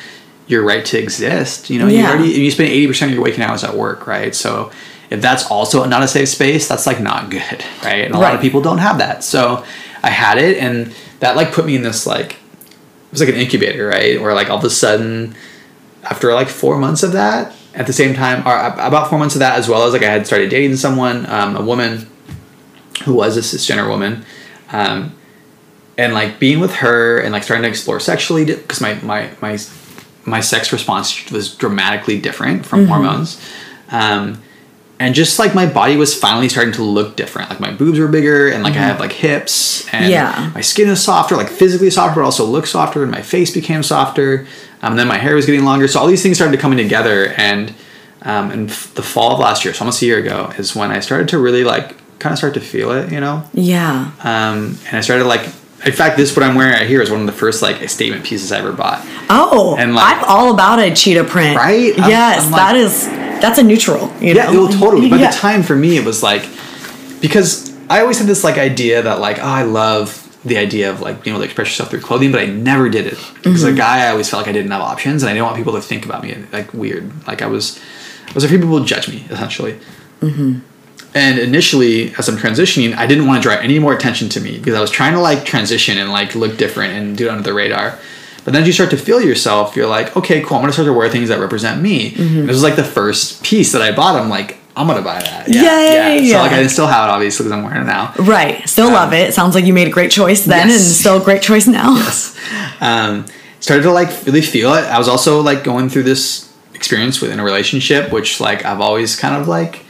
your 0.46 0.64
right 0.64 0.84
to 0.86 0.98
exist. 0.98 1.70
You 1.70 1.78
know, 1.78 1.86
you 1.88 2.04
already 2.04 2.30
you 2.30 2.50
spend 2.50 2.70
eighty 2.70 2.86
percent 2.86 3.10
of 3.10 3.14
your 3.14 3.24
waking 3.24 3.42
hours 3.42 3.64
at 3.64 3.74
work, 3.76 4.06
right? 4.06 4.34
So 4.34 4.70
if 5.10 5.20
that's 5.20 5.50
also 5.50 5.84
not 5.84 6.02
a 6.02 6.08
safe 6.08 6.28
space, 6.28 6.68
that's 6.68 6.86
like 6.86 7.00
not 7.00 7.30
good, 7.30 7.64
right? 7.84 8.04
And 8.04 8.14
a 8.14 8.18
lot 8.18 8.34
of 8.34 8.40
people 8.40 8.60
don't 8.62 8.78
have 8.78 8.98
that. 8.98 9.24
So 9.24 9.64
I 10.02 10.10
had 10.10 10.38
it, 10.38 10.58
and 10.58 10.94
that 11.20 11.36
like 11.36 11.52
put 11.52 11.66
me 11.66 11.76
in 11.76 11.82
this 11.82 12.06
like 12.06 12.36
was 13.12 13.20
like 13.20 13.28
an 13.28 13.36
incubator, 13.36 13.86
right? 13.86 14.20
Where 14.20 14.34
like 14.34 14.50
all 14.50 14.58
of 14.58 14.64
a 14.64 14.70
sudden, 14.70 15.36
after 16.02 16.34
like 16.34 16.48
four 16.48 16.78
months 16.78 17.02
of 17.02 17.12
that, 17.12 17.54
at 17.74 17.86
the 17.86 17.92
same 17.92 18.14
time, 18.14 18.46
or 18.46 18.56
about 18.56 19.08
four 19.08 19.18
months 19.18 19.34
of 19.34 19.38
that, 19.38 19.58
as 19.58 19.68
well 19.68 19.84
as 19.84 19.92
like 19.92 20.02
I 20.02 20.10
had 20.10 20.26
started 20.26 20.50
dating 20.50 20.76
someone, 20.76 21.26
um, 21.30 21.56
a 21.56 21.62
woman 21.62 22.08
who 23.04 23.14
was 23.14 23.36
a 23.36 23.40
cisgender 23.40 23.88
woman, 23.88 24.24
um, 24.72 25.14
and 25.96 26.14
like 26.14 26.38
being 26.38 26.60
with 26.60 26.76
her 26.76 27.18
and 27.20 27.32
like 27.32 27.42
starting 27.42 27.62
to 27.62 27.68
explore 27.68 28.00
sexually 28.00 28.44
because 28.44 28.80
my 28.80 28.94
my 29.02 29.30
my 29.40 29.58
my 30.24 30.40
sex 30.40 30.72
response 30.72 31.30
was 31.30 31.54
dramatically 31.54 32.20
different 32.20 32.64
from 32.64 32.86
hormones. 32.86 33.40
Um, 33.90 34.42
and 35.02 35.14
just 35.14 35.38
like 35.38 35.54
my 35.54 35.66
body 35.66 35.96
was 35.96 36.14
finally 36.18 36.48
starting 36.48 36.72
to 36.74 36.82
look 36.82 37.16
different. 37.16 37.50
Like 37.50 37.60
my 37.60 37.72
boobs 37.72 37.98
were 37.98 38.08
bigger, 38.08 38.48
and 38.48 38.62
like 38.62 38.74
I 38.74 38.78
have 38.78 39.00
like 39.00 39.12
hips, 39.12 39.86
and 39.92 40.08
Yeah. 40.10 40.50
my 40.54 40.60
skin 40.60 40.88
is 40.88 41.02
softer, 41.02 41.36
like 41.36 41.48
physically 41.48 41.90
softer, 41.90 42.20
but 42.20 42.24
also 42.24 42.44
look 42.44 42.66
softer, 42.66 43.02
and 43.02 43.10
my 43.10 43.22
face 43.22 43.50
became 43.52 43.82
softer. 43.82 44.46
Um, 44.82 44.96
then 44.96 45.08
my 45.08 45.18
hair 45.18 45.34
was 45.34 45.46
getting 45.46 45.64
longer, 45.64 45.88
so 45.88 45.98
all 46.00 46.06
these 46.06 46.22
things 46.22 46.36
started 46.36 46.60
coming 46.60 46.78
together. 46.78 47.34
And 47.36 47.74
um, 48.22 48.50
and 48.52 48.70
f- 48.70 48.94
the 48.94 49.02
fall 49.02 49.32
of 49.34 49.40
last 49.40 49.64
year, 49.64 49.74
so 49.74 49.80
almost 49.80 50.00
a 50.02 50.06
year 50.06 50.18
ago, 50.18 50.52
is 50.56 50.76
when 50.76 50.90
I 50.92 51.00
started 51.00 51.28
to 51.30 51.38
really 51.38 51.64
like 51.64 51.96
kind 52.20 52.32
of 52.32 52.38
start 52.38 52.54
to 52.54 52.60
feel 52.60 52.92
it, 52.92 53.10
you 53.10 53.18
know. 53.18 53.42
Yeah. 53.52 54.12
Um, 54.22 54.78
and 54.86 54.96
I 54.96 55.00
started 55.00 55.24
like, 55.24 55.44
in 55.84 55.92
fact, 55.92 56.16
this 56.16 56.34
what 56.36 56.44
I'm 56.44 56.54
wearing 56.54 56.72
right 56.74 56.86
here 56.86 57.02
is 57.02 57.10
one 57.10 57.20
of 57.20 57.26
the 57.26 57.32
first 57.32 57.62
like 57.62 57.88
statement 57.88 58.24
pieces 58.24 58.52
I 58.52 58.58
ever 58.58 58.72
bought. 58.72 59.00
Oh, 59.30 59.76
And, 59.78 59.94
like- 59.94 60.16
I'm 60.18 60.24
all 60.24 60.52
about 60.54 60.78
a 60.78 60.94
cheetah 60.94 61.24
print. 61.24 61.56
Right? 61.56 61.98
I'm- 61.98 62.10
yes, 62.10 62.44
I'm 62.44 62.50
like- 62.52 62.60
that 62.60 62.76
is 62.76 63.06
that's 63.42 63.58
a 63.58 63.62
neutral. 63.62 64.12
You 64.20 64.34
Yeah, 64.34 64.50
know? 64.50 64.64
well, 64.64 64.72
totally. 64.72 65.08
But 65.10 65.18
Yeah. 65.20 65.30
the 65.30 65.36
time 65.36 65.62
for 65.64 65.74
me, 65.74 65.96
it 65.96 66.04
was 66.04 66.22
like 66.22 66.44
because 67.20 67.72
I 67.90 68.00
always 68.00 68.18
had 68.18 68.26
this 68.26 68.44
like 68.44 68.58
idea 68.58 69.02
that 69.02 69.20
like 69.20 69.38
oh, 69.38 69.42
I 69.46 69.62
love 69.62 70.18
the 70.44 70.56
idea 70.58 70.90
of 70.90 71.00
like 71.00 71.22
being 71.22 71.34
able 71.34 71.40
to 71.42 71.44
express 71.46 71.68
yourself 71.68 71.90
through 71.90 72.00
clothing, 72.00 72.32
but 72.32 72.40
I 72.40 72.46
never 72.46 72.88
did 72.88 73.06
it 73.06 73.18
because 73.42 73.62
Mm-hmm. 73.62 73.74
a 73.74 73.76
guy 73.76 74.06
I 74.06 74.10
always 74.10 74.28
felt 74.28 74.42
like 74.42 74.48
I 74.50 74.52
didn't 74.52 74.70
have 74.72 74.80
options, 74.80 75.22
and 75.22 75.30
I 75.30 75.34
didn't 75.34 75.44
want 75.44 75.56
people 75.56 75.74
to 75.74 75.80
think 75.80 76.04
about 76.04 76.22
me 76.24 76.36
like 76.52 76.72
weird. 76.74 77.10
Like 77.28 77.42
I 77.42 77.46
was, 77.46 77.78
I 78.28 78.32
was 78.34 78.42
afraid 78.44 78.58
people 78.60 78.74
would 78.74 78.86
judge 78.86 79.08
me 79.08 79.24
essentially. 79.30 79.76
Mm-hmm. 80.20 80.58
And 81.14 81.38
initially, 81.38 82.14
as 82.14 82.28
I'm 82.28 82.36
transitioning, 82.36 82.94
I 82.96 83.06
didn't 83.06 83.26
want 83.26 83.42
to 83.42 83.48
draw 83.48 83.58
any 83.58 83.78
more 83.78 83.92
attention 83.92 84.28
to 84.30 84.40
me 84.40 84.58
because 84.58 84.74
I 84.74 84.80
was 84.80 84.90
trying 84.90 85.12
to 85.12 85.20
like 85.20 85.44
transition 85.44 85.98
and 85.98 86.10
like 86.10 86.34
look 86.34 86.56
different 86.56 86.94
and 86.94 87.16
do 87.16 87.26
it 87.26 87.30
under 87.30 87.42
the 87.42 87.52
radar. 87.52 87.98
But 88.44 88.54
then 88.54 88.62
as 88.62 88.66
you 88.66 88.72
start 88.72 88.90
to 88.90 88.96
feel 88.96 89.20
yourself, 89.20 89.76
you're 89.76 89.86
like, 89.86 90.16
okay, 90.16 90.40
cool. 90.40 90.56
I'm 90.56 90.62
gonna 90.62 90.72
start 90.72 90.86
to 90.86 90.92
wear 90.92 91.08
things 91.10 91.28
that 91.28 91.38
represent 91.38 91.80
me. 91.82 92.12
Mm-hmm. 92.12 92.46
This 92.46 92.48
was 92.48 92.62
like 92.62 92.76
the 92.76 92.84
first 92.84 93.44
piece 93.44 93.72
that 93.72 93.82
I 93.82 93.92
bought. 93.94 94.16
I'm 94.16 94.28
like, 94.28 94.58
I'm 94.74 94.86
gonna 94.86 95.02
buy 95.02 95.20
that. 95.20 95.48
Yeah, 95.48 95.62
yeah, 95.62 96.14
yeah. 96.14 96.32
So 96.32 96.42
like, 96.42 96.52
I 96.52 96.66
still 96.66 96.86
have 96.86 97.08
it 97.08 97.12
obviously 97.12 97.44
because 97.44 97.52
I'm 97.52 97.62
wearing 97.64 97.82
it 97.82 97.86
now. 97.86 98.14
Right. 98.18 98.66
Still 98.68 98.90
love 98.90 99.12
it. 99.12 99.34
Sounds 99.34 99.54
like 99.54 99.64
you 99.64 99.74
made 99.74 99.86
a 99.86 99.90
great 99.90 100.10
choice 100.10 100.44
then 100.44 100.68
Yes. 100.68 100.86
and 100.86 100.94
still 100.94 101.20
a 101.20 101.24
great 101.24 101.42
choice 101.42 101.66
now. 101.66 101.90
um, 102.80 103.26
started 103.60 103.82
to 103.82 103.92
like 103.92 104.08
really 104.26 104.40
feel 104.42 104.72
it. 104.74 104.84
I 104.84 104.98
was 104.98 105.08
also 105.08 105.40
like 105.42 105.62
going 105.62 105.88
through 105.88 106.04
this 106.04 106.52
experience 106.74 107.20
within 107.20 107.38
a 107.38 107.44
relationship, 107.44 108.10
which 108.10 108.40
like 108.40 108.64
I've 108.64 108.80
always 108.80 109.14
kind 109.14 109.40
of 109.40 109.46
like. 109.46 109.84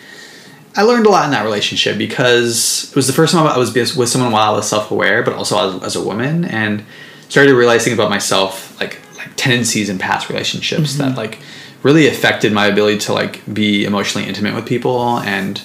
I 0.75 0.83
learned 0.83 1.07
a 1.07 1.11
lot 1.11 1.27
in 1.27 1.33
that 1.33 1.45
relationship 1.45 1.99
because 1.99 2.89
it 2.91 2.97
was 2.97 3.07
the 3.07 3.13
first 3.13 3.35
time 3.35 3.47
I 3.47 3.59
was 3.59 3.75
with 3.75 4.09
someone 4.09 4.33
while 4.33 4.55
I 4.55 4.57
was 4.57 4.69
self-aware, 4.69 5.23
but 5.23 5.35
also 5.35 5.77
as, 5.77 5.83
as 5.83 5.97
a 5.97 6.03
woman, 6.03 6.45
and 6.45 6.85
started 7.29 7.55
realizing 7.55 7.93
about 7.93 8.11
myself 8.11 8.79
like 8.81 8.99
like 9.17 9.31
tendencies 9.37 9.89
in 9.89 9.99
past 9.99 10.29
relationships 10.29 10.97
that 10.97 11.17
like 11.17 11.39
really 11.83 12.07
affected 12.07 12.53
my 12.53 12.67
ability 12.67 12.99
to 12.99 13.13
like 13.13 13.43
be 13.53 13.85
emotionally 13.85 14.29
intimate 14.29 14.55
with 14.55 14.67
people 14.67 15.19
and 15.21 15.63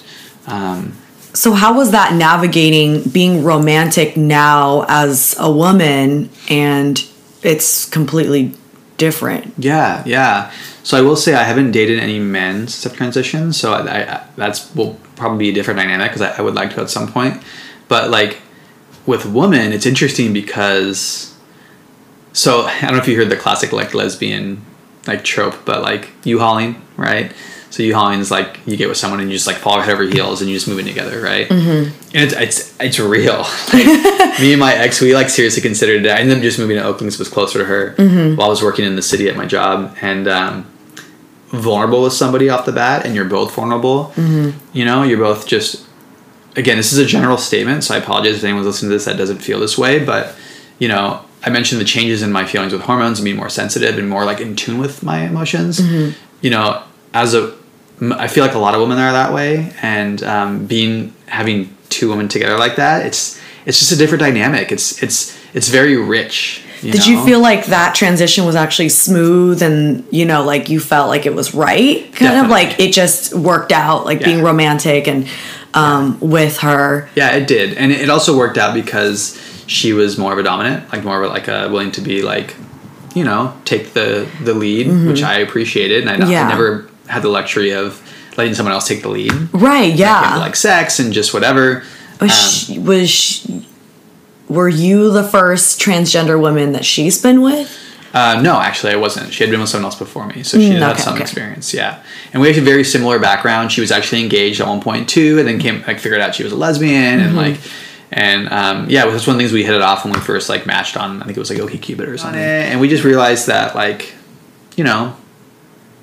um, 0.48 0.94
So 1.34 1.52
how 1.52 1.76
was 1.76 1.92
that 1.92 2.14
navigating 2.14 3.04
being 3.04 3.44
romantic 3.44 4.18
now 4.18 4.86
as 4.88 5.36
a 5.38 5.52
woman 5.52 6.30
and 6.50 7.04
it's 7.44 7.86
completely 7.86 8.54
different? 8.98 9.54
Yeah, 9.58 10.04
yeah. 10.06 10.52
So 10.84 10.98
I 10.98 11.02
will 11.02 11.16
say 11.16 11.34
I 11.34 11.44
haven't 11.44 11.72
dated 11.72 12.00
any 12.00 12.20
men 12.20 12.68
since 12.68 12.92
I've 12.92 12.98
transitioned. 12.98 13.54
So 13.54 13.74
I, 13.74 14.16
I, 14.16 14.24
that's 14.36 14.74
will 14.76 15.00
probably 15.16 15.38
be 15.38 15.50
a 15.50 15.54
different 15.54 15.80
dynamic 15.80 16.12
because 16.12 16.22
I, 16.22 16.38
I 16.38 16.42
would 16.42 16.56
like 16.56 16.74
to 16.76 16.82
at 16.82 16.90
some 16.90 17.12
point. 17.12 17.42
But 17.88 18.10
like 18.10 18.42
with 19.06 19.26
women, 19.26 19.72
it's 19.74 19.86
interesting 19.86 20.34
because 20.34 21.34
so 22.34 22.64
I 22.64 22.82
don't 22.82 22.92
know 22.92 22.98
if 22.98 23.08
you 23.08 23.18
heard 23.18 23.30
the 23.30 23.38
classic 23.38 23.72
like 23.72 23.94
lesbian 23.94 24.64
like 25.08 25.24
trope, 25.24 25.66
but 25.66 25.82
like 25.82 26.10
U-hauling, 26.24 26.82
right? 26.98 27.32
So 27.78 27.84
U-hauling 27.84 28.20
is 28.20 28.32
like 28.32 28.60
you 28.66 28.76
get 28.76 28.90
with 28.90 28.98
someone 28.98 29.20
and 29.20 29.30
you 29.30 29.36
just 29.36 29.46
like 29.46 29.58
fall 29.58 29.80
head 29.80 29.94
over 29.94 30.02
heels 30.04 30.42
and 30.42 30.50
you 30.50 30.56
just 30.56 30.68
move 30.68 30.80
in 30.80 30.86
together, 30.88 31.22
right? 31.22 31.48
Mm-hmm. 31.48 32.16
And 32.18 32.24
it's 32.26 32.34
it's 32.34 32.76
it's 32.80 33.00
real. 33.00 33.44
Like, 33.74 34.40
me 34.40 34.54
and 34.54 34.60
my 34.60 34.74
ex, 34.74 35.00
we 35.00 35.14
like 35.14 35.30
seriously 35.30 35.62
considered 35.62 36.04
it. 36.06 36.10
I 36.12 36.18
ended 36.18 36.38
up 36.38 36.42
just 36.44 36.58
moving 36.58 36.78
to 36.78 36.82
Oakland 36.84 37.08
because 37.12 37.16
it 37.16 37.20
was 37.20 37.30
closer 37.30 37.60
to 37.60 37.66
her 37.66 37.94
Mm-hmm. 37.98 38.36
while 38.36 38.48
I 38.48 38.50
was 38.50 38.64
working 38.64 38.86
in 38.86 38.96
the 38.96 39.02
city 39.04 39.30
at 39.30 39.36
my 39.38 39.46
job 39.46 39.96
and. 40.02 40.28
um 40.28 40.66
vulnerable 41.50 42.04
with 42.04 42.12
somebody 42.12 42.50
off 42.50 42.66
the 42.66 42.74
bat 42.74 43.06
and 43.06 43.16
you're 43.16 43.24
both 43.24 43.54
vulnerable 43.56 44.12
Mm-hmm. 44.18 44.58
you 44.78 44.84
know 44.84 45.04
you're 45.04 45.18
both 45.18 45.48
just 45.48 45.86
again 46.58 46.76
this 46.76 46.92
is 46.92 47.00
a 47.00 47.06
general 47.06 47.38
statement 47.38 47.86
so 47.86 47.96
i 47.96 48.00
apologize 48.00 48.36
if 48.36 48.44
anyone's 48.44 48.66
listening 48.68 48.90
to 48.90 48.96
this 48.96 49.06
that 49.06 49.16
doesn't 49.16 49.38
feel 49.40 49.58
this 49.62 49.78
way 49.78 50.04
but 50.04 50.36
you 50.78 50.90
know 50.90 51.24
i 51.46 51.50
mentioned 51.50 51.80
the 51.80 51.86
changes 51.86 52.22
in 52.22 52.34
my 52.34 52.46
feelings 52.46 52.74
with 52.74 52.82
hormones 52.82 53.20
and 53.20 53.24
being 53.24 53.38
more 53.38 53.48
sensitive 53.48 53.98
and 53.98 54.10
more 54.10 54.26
like 54.26 54.42
in 54.42 54.58
tune 54.58 54.78
with 54.78 55.04
my 55.04 55.20
emotions 55.22 55.80
Mm-hmm. 55.80 56.20
you 56.42 56.50
know 56.50 56.84
as 57.14 57.34
a 57.34 57.56
i 58.02 58.28
feel 58.28 58.46
like 58.46 58.56
a 58.56 58.60
lot 58.60 58.74
of 58.76 58.82
women 58.82 58.98
are 58.98 59.12
that 59.12 59.34
way 59.34 59.74
and 59.82 60.24
um, 60.24 60.66
being 60.66 61.14
having 61.28 61.76
two 61.90 62.10
women 62.10 62.28
together 62.28 62.58
like 62.58 62.76
that 62.76 63.06
it's 63.06 63.40
it's 63.66 63.80
just 63.80 63.92
a 63.92 63.96
different 63.96 64.20
dynamic 64.22 64.72
it's 64.72 65.02
it's 65.02 65.38
it's 65.54 65.70
very 65.70 65.96
rich 65.96 66.64
you 66.82 66.92
Did 66.92 67.08
you 67.08 67.26
feel 67.26 67.40
like 67.40 67.66
that 67.68 67.96
transition 67.96 68.46
was 68.46 68.56
actually 68.56 68.90
smooth 68.90 69.64
and 69.64 70.06
you 70.12 70.26
know 70.26 70.44
like 70.44 70.70
you 70.70 70.80
felt 70.80 71.08
like 71.10 71.26
it 71.26 71.34
was 71.34 71.56
right? 71.56 72.14
Kind 72.14 72.46
of 72.46 72.52
like 72.52 72.80
it 72.80 72.94
just 72.94 73.34
worked 73.34 73.72
out 73.72 74.06
like 74.06 74.24
being 74.24 74.44
romantic 74.44 75.08
and 75.08 75.28
um 75.74 76.20
with 76.20 76.58
her. 76.60 77.10
Yeah, 77.16 77.32
it 77.36 77.48
did, 77.48 77.78
and 77.78 77.92
it 77.92 78.10
also 78.12 78.38
worked 78.38 78.60
out 78.60 78.76
because 78.76 79.42
she 79.66 79.94
was 79.94 80.20
more 80.20 80.32
of 80.34 80.38
a 80.38 80.44
dominant, 80.44 80.92
like 80.94 81.04
more 81.04 81.24
of 81.24 81.32
a, 81.32 81.34
like 81.34 81.48
a 81.48 81.68
willing 81.70 81.92
to 81.94 82.02
be 82.02 82.22
like, 82.22 82.56
you 83.16 83.24
know, 83.24 83.56
take 83.66 83.94
the 83.94 84.30
the 84.44 84.54
lead, 84.54 84.88
which 85.08 85.24
I 85.24 85.40
appreciated, 85.40 86.02
and 86.08 86.12
I, 86.12 86.18
Mm-hmm. 86.18 86.32
Yeah. 86.32 86.46
I 86.46 86.50
never 86.50 86.88
had 87.08 87.22
the 87.24 87.30
luxury 87.30 87.72
of 87.72 88.02
letting 88.38 88.54
someone 88.54 88.74
else 88.74 88.88
take 88.88 89.02
the 89.02 89.10
lead. 89.10 89.32
Right, 89.54 89.94
yeah. 89.94 90.38
Like 90.38 90.56
sex 90.56 91.00
and 91.00 91.12
just 91.14 91.34
whatever. 91.34 91.84
was, 92.22 92.32
Um, 92.32 92.50
she, 92.76 92.80
was 92.80 93.10
she, 93.10 93.68
were 94.48 94.70
you 94.70 95.12
the 95.12 95.24
first 95.24 95.80
transgender 95.82 96.40
woman 96.40 96.72
that 96.74 96.86
she's 96.86 97.22
been 97.22 97.42
with? 97.42 97.76
Uh, 98.14 98.40
no, 98.42 98.60
actually, 98.60 98.94
I 98.94 98.96
wasn't. 98.96 99.34
She 99.34 99.44
had 99.44 99.52
been 99.52 99.60
with 99.60 99.70
someone 99.70 99.86
else 99.86 100.00
before 100.00 100.26
me, 100.28 100.42
so 100.42 100.58
she 100.58 100.70
Mm, 100.70 100.80
had 100.80 100.92
okay, 100.94 101.02
some 101.02 101.14
okay. 101.16 101.24
experience. 101.24 101.74
Yeah, 101.74 102.02
and 102.32 102.42
we 102.42 102.48
had 102.48 102.58
a 102.58 102.62
very 102.62 102.84
similar 102.84 103.20
background. 103.20 103.72
She 103.72 103.82
was 103.82 103.92
actually 103.92 104.22
engaged 104.24 104.62
at 104.62 104.68
one 104.68 104.80
point 104.82 105.10
too, 105.10 105.38
and 105.40 105.48
then 105.48 105.60
came 105.60 105.84
like 105.86 106.00
figured 106.00 106.22
out 106.22 106.34
she 106.34 106.44
was 106.44 106.54
a 106.54 106.56
lesbian, 106.56 107.20
and 107.20 107.30
Mm-hmm. 107.36 107.38
like, 107.38 107.60
and 108.12 108.48
um, 108.50 108.90
yeah, 108.90 109.06
it 109.06 109.12
was 109.12 109.28
one 109.28 109.36
of 109.36 109.40
the 109.40 109.44
things 109.44 109.52
we 109.54 109.64
hit 109.66 109.76
it 109.76 109.82
off 109.82 110.06
when 110.06 110.14
we 110.14 110.20
first 110.22 110.48
like 110.48 110.66
matched 110.66 110.96
on. 110.96 111.22
I 111.22 111.26
think 111.26 111.38
it 111.38 111.40
was 111.40 111.50
like 111.50 111.60
OkCupid 111.60 112.08
or 112.08 112.18
something, 112.18 112.40
and 112.40 112.80
we 112.80 112.88
just 112.88 113.04
realized 113.04 113.48
that 113.48 113.76
like, 113.76 114.14
you 114.78 114.86
know, 114.86 115.16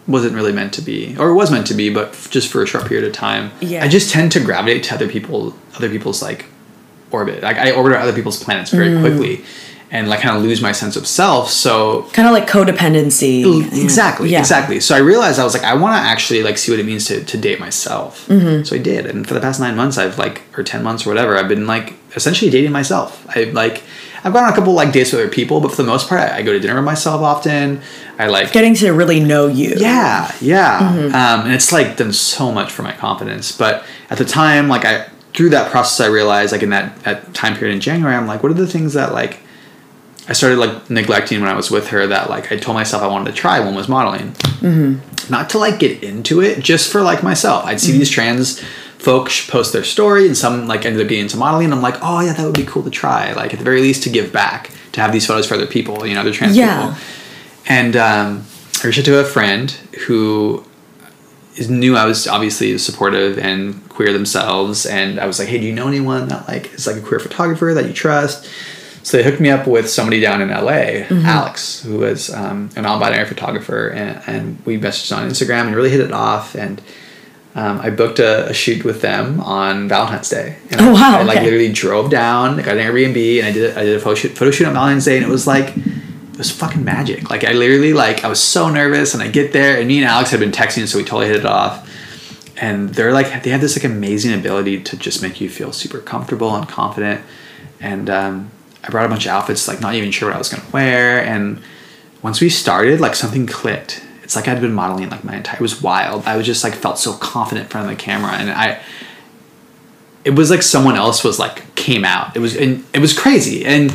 wasn't 0.07 0.35
really 0.35 0.53
meant 0.53 0.75
to 0.75 0.83
be, 0.83 1.17
or 1.19 1.31
it 1.31 1.35
was 1.35 1.51
meant 1.51 1.67
to 1.69 1.75
be, 1.75 1.93
but 1.93 2.09
f- 2.09 2.31
just 2.31 2.49
for 2.53 2.63
a 2.63 2.67
short 2.67 2.87
period 2.87 3.07
of 3.07 3.13
time. 3.15 3.51
Yeah. 3.61 3.85
I 3.85 3.89
just 3.89 4.11
tend 4.11 4.33
to 4.33 4.41
gravitate 4.41 4.85
to 4.85 4.95
other 4.95 5.09
people, 5.09 5.55
other 5.77 5.89
people's 5.89 6.23
like 6.23 6.47
orbit. 7.11 7.43
Like 7.43 7.57
I 7.57 7.71
orbit 7.73 7.97
other 7.99 8.13
people's 8.13 8.43
planets 8.43 8.71
very 8.71 8.89
Mm. 8.89 9.01
quickly. 9.01 9.45
And 9.91 10.09
like 10.09 10.21
kind 10.21 10.37
of 10.37 10.43
lose 10.43 10.61
my 10.61 10.73
sense 10.73 10.97
of 10.97 11.07
self. 11.07 11.51
So 11.51 12.03
Kind 12.13 12.27
of 12.27 12.35
like 12.35 12.49
codependency. 12.49 13.45
Exactly, 13.83 14.29
Yeah. 14.29 14.41
exactly. 14.41 14.81
So 14.81 14.95
I 14.95 14.99
realized 14.99 15.39
I 15.39 15.45
was 15.45 15.55
like, 15.55 15.63
I 15.63 15.75
want 15.75 15.95
to 15.97 16.01
actually 16.01 16.43
like 16.43 16.59
see 16.59 16.73
what 16.73 16.81
it 16.81 16.87
means 16.87 17.05
to, 17.07 17.23
to 17.25 17.37
date 17.39 17.61
myself. 17.61 18.27
Mm-hmm. 18.29 18.65
So 18.65 18.75
I 18.75 18.81
did, 18.81 19.07
and 19.07 19.27
for 19.27 19.35
the 19.35 19.41
past 19.41 19.61
nine 19.61 19.77
months, 19.77 19.97
I've 19.97 20.19
like 20.19 20.43
or 20.59 20.65
ten 20.65 20.83
months 20.83 21.07
or 21.07 21.11
whatever, 21.11 21.37
I've 21.39 21.49
been 21.49 21.67
like 21.69 21.95
essentially 22.17 22.51
dating 22.51 22.73
myself. 22.73 23.25
I 23.37 23.45
like 23.45 23.83
I've 24.25 24.33
gone 24.33 24.45
on 24.45 24.53
a 24.53 24.57
couple 24.57 24.73
like 24.73 24.91
dates 24.93 25.13
with 25.13 25.21
other 25.21 25.31
people, 25.31 25.61
but 25.61 25.71
for 25.71 25.77
the 25.77 25.85
most 25.85 26.09
part, 26.09 26.21
I, 26.23 26.39
I 26.39 26.43
go 26.43 26.53
to 26.53 26.59
dinner 26.59 26.75
with 26.77 26.85
myself 26.85 27.21
often. 27.21 27.83
I 28.19 28.27
like 28.29 28.53
Getting 28.53 28.75
to 28.77 28.91
really 28.93 29.21
know 29.21 29.47
you. 29.49 29.75
yeah, 29.77 30.35
yeah. 30.41 30.79
Mm-hmm. 30.81 31.15
Um, 31.15 31.41
and 31.47 31.53
it's 31.53 31.71
like 31.73 31.97
done 31.99 32.13
so 32.13 32.51
much 32.51 32.73
for 32.73 32.83
my 32.83 32.93
confidence. 32.93 33.53
But 33.53 33.85
at 34.09 34.17
the 34.19 34.25
time, 34.25 34.69
like 34.69 34.85
I 34.85 35.09
through 35.35 35.51
that 35.51 35.71
process, 35.71 36.01
I 36.01 36.09
realized 36.11 36.53
like 36.53 36.63
in 36.63 36.71
that 36.71 36.99
that 37.05 37.35
time 37.35 37.55
period 37.57 37.75
in 37.75 37.81
January, 37.81 38.15
I'm 38.17 38.27
like, 38.27 38.43
what 38.43 38.51
are 38.51 38.55
the 38.55 38.67
things 38.67 38.95
that 38.95 39.13
like 39.13 39.41
I 40.27 40.33
started 40.33 40.59
like 40.59 40.89
neglecting 40.89 41.41
when 41.43 41.51
I 41.51 41.55
was 41.55 41.71
with 41.71 41.89
her 41.89 42.07
that 42.07 42.31
like 42.31 42.51
I 42.51 42.57
told 42.57 42.77
myself 42.77 43.03
I 43.03 43.09
wanted 43.09 43.31
to 43.31 43.37
try. 43.37 43.61
One 43.61 43.75
was 43.75 43.89
modeling, 43.89 44.33
mm-hmm. 44.33 45.31
not 45.31 45.51
to 45.51 45.59
like 45.59 45.79
get 45.79 46.03
into 46.03 46.41
it, 46.41 46.61
just 46.61 46.91
for 46.91 47.03
like 47.03 47.23
myself. 47.23 47.65
I'd 47.67 47.79
see 47.81 47.91
Mm-hmm. 47.91 47.99
these 47.99 48.11
trans 48.11 48.63
folks 49.05 49.47
post 49.49 49.73
their 49.73 49.85
story, 49.85 50.27
and 50.27 50.37
some 50.37 50.67
like 50.67 50.85
ended 50.87 51.03
up 51.03 51.09
getting 51.09 51.25
into 51.25 51.37
modeling. 51.37 51.67
And 51.67 51.75
I'm 51.75 51.83
like, 51.83 51.97
oh 52.03 52.21
yeah, 52.21 52.33
that 52.33 52.45
would 52.45 52.55
be 52.55 52.65
cool 52.65 52.83
to 52.83 52.91
try. 52.91 53.33
Like 53.33 53.53
at 53.53 53.59
the 53.59 53.65
very 53.65 53.81
least, 53.83 54.03
to 54.05 54.11
give 54.11 54.33
back, 54.33 54.71
to 54.93 55.01
have 55.01 55.13
these 55.13 55.27
photos 55.27 55.47
for 55.47 55.55
other 55.55 55.67
people. 55.67 56.07
You 56.07 56.15
know, 56.15 56.25
they're 56.25 56.33
trans 56.33 56.57
Yeah. 56.57 56.81
people. 56.95 57.01
And 57.69 57.97
um, 57.97 58.45
I 58.83 58.87
reached 58.87 58.99
out 59.01 59.05
to 59.07 59.19
a 59.21 59.25
friend 59.25 59.71
who 60.07 60.65
is 61.57 61.71
knew 61.71 61.97
I 61.97 62.05
was 62.05 62.27
obviously 62.27 62.77
supportive 62.79 63.39
and 63.39 63.89
queer 63.89 64.13
themselves, 64.13 64.87
and 64.87 65.21
I 65.21 65.27
was 65.27 65.39
like, 65.39 65.49
"Hey, 65.49 65.59
do 65.61 65.67
you 65.67 65.73
know 65.73 65.87
anyone 65.89 66.29
that 66.29 66.49
like 66.49 66.73
is 66.75 66.87
like 66.87 66.97
a 66.97 67.01
queer 67.01 67.21
photographer 67.21 67.73
that 67.75 67.87
you 67.87 67.93
trust?" 67.93 68.49
So 69.05 69.19
they 69.19 69.23
hooked 69.23 69.39
me 69.41 69.51
up 69.51 69.67
with 69.67 69.89
somebody 69.91 70.19
down 70.19 70.41
in 70.41 70.49
LA, 70.49 71.05
Alex, 71.29 71.83
who 71.83 72.03
is 72.05 72.33
um, 72.33 72.71
a 72.75 72.81
non-binary 72.81 73.27
photographer, 73.27 73.89
and, 73.89 74.23
and 74.27 74.65
we 74.65 74.79
messaged 74.79 75.15
on 75.15 75.29
Instagram 75.29 75.67
and 75.67 75.77
really 75.77 75.91
hit 75.91 76.01
it 76.01 76.11
off. 76.11 76.55
And 76.55 76.81
um, 77.57 77.81
I 77.81 77.91
booked 77.91 78.19
a, 78.19 78.49
a 78.49 78.55
shoot 78.55 78.85
with 78.85 79.01
them 79.01 79.41
on 79.41 79.89
Valentine's 79.89 80.29
Day. 80.29 80.57
And 80.71 80.81
Oh, 80.81 80.89
I- 80.89 80.93
wow, 80.93 81.19
I, 81.21 81.23
like 81.23 81.37
okay. 81.37 81.45
literally 81.45 81.73
drove 81.73 82.11
down, 82.11 82.57
got 82.59 82.77
an 82.77 82.79
Airbnb, 82.79 83.39
and 83.39 83.47
I 83.47 83.53
did 83.53 83.77
I 83.79 83.85
did 83.85 83.97
a 83.97 84.01
photo 84.01 84.15
shoot, 84.17 84.33
photo 84.37 84.51
shoot 84.51 84.67
on 84.67 84.73
Valentine's 84.75 85.05
Day, 85.05 85.17
and 85.17 85.25
it 85.25 85.29
was 85.31 85.47
like 85.47 85.77
it 85.77 86.39
was 86.39 86.51
fucking 86.51 86.83
magic. 86.85 87.31
Like 87.31 87.45
I 87.45 87.53
literally 87.53 87.93
like 87.93 88.25
I 88.25 88.29
was 88.29 88.43
so 88.43 88.69
nervous, 88.69 89.15
and 89.15 89.23
I 89.23 89.29
get 89.29 89.53
there, 89.53 89.79
and 89.79 89.87
me 89.87 89.99
and 89.99 90.07
Alex 90.07 90.31
had 90.31 90.41
been 90.41 90.51
texting, 90.53 90.87
so 90.89 90.99
we 90.99 91.05
totally 91.05 91.27
hit 91.29 91.37
it 91.37 91.47
off. 91.47 91.89
And 92.61 92.91
they're 92.91 93.13
like 93.13 93.43
they 93.45 93.51
have 93.51 93.61
this 93.61 93.77
like 93.77 93.85
amazing 93.85 94.33
ability 94.35 94.83
to 94.85 94.97
just 94.97 95.23
make 95.23 95.41
you 95.41 95.49
feel 95.49 95.73
super 95.73 95.99
comfortable 96.01 96.55
and 96.57 96.69
confident. 96.69 97.21
And 97.81 98.09
um, 98.11 98.51
I 98.83 98.89
brought 98.91 99.07
a 99.07 99.09
bunch 99.09 99.27
of 99.27 99.33
outfits, 99.33 99.69
like 99.69 99.81
not 99.81 99.95
even 99.95 100.11
sure 100.11 100.29
what 100.29 100.37
I 100.37 100.39
was 100.39 100.49
gonna 100.49 100.69
wear. 100.73 101.23
And 101.25 101.61
once 102.23 102.41
we 102.41 102.49
started, 102.49 103.01
like 103.01 103.15
something 103.15 103.47
clicked. 103.47 104.03
It's 104.25 104.35
like 104.35 104.49
I'd 104.49 104.61
been 104.61 104.73
modeling 104.75 105.09
like 105.11 105.23
my 105.23 105.37
entire. 105.37 105.57
It 105.57 105.61
was 105.63 105.81
wild. 105.81 106.25
I 106.27 106.37
was 106.37 106.47
just 106.47 106.65
like 106.65 106.75
felt 106.75 106.99
so 106.99 107.13
confident 107.13 107.67
in 107.67 107.71
front 107.71 107.89
of 107.91 107.97
the 107.97 108.03
camera, 108.03 108.33
and 108.33 108.51
I 108.51 108.81
it 110.25 110.31
was 110.31 110.51
like 110.51 110.63
someone 110.63 110.97
else 110.97 111.23
was 111.23 111.39
like 111.39 111.75
came 111.75 112.05
out. 112.05 112.35
It 112.37 112.41
was 112.41 112.57
and 112.57 112.85
it 112.93 112.99
was 113.01 113.17
crazy. 113.17 113.65
And 113.65 113.93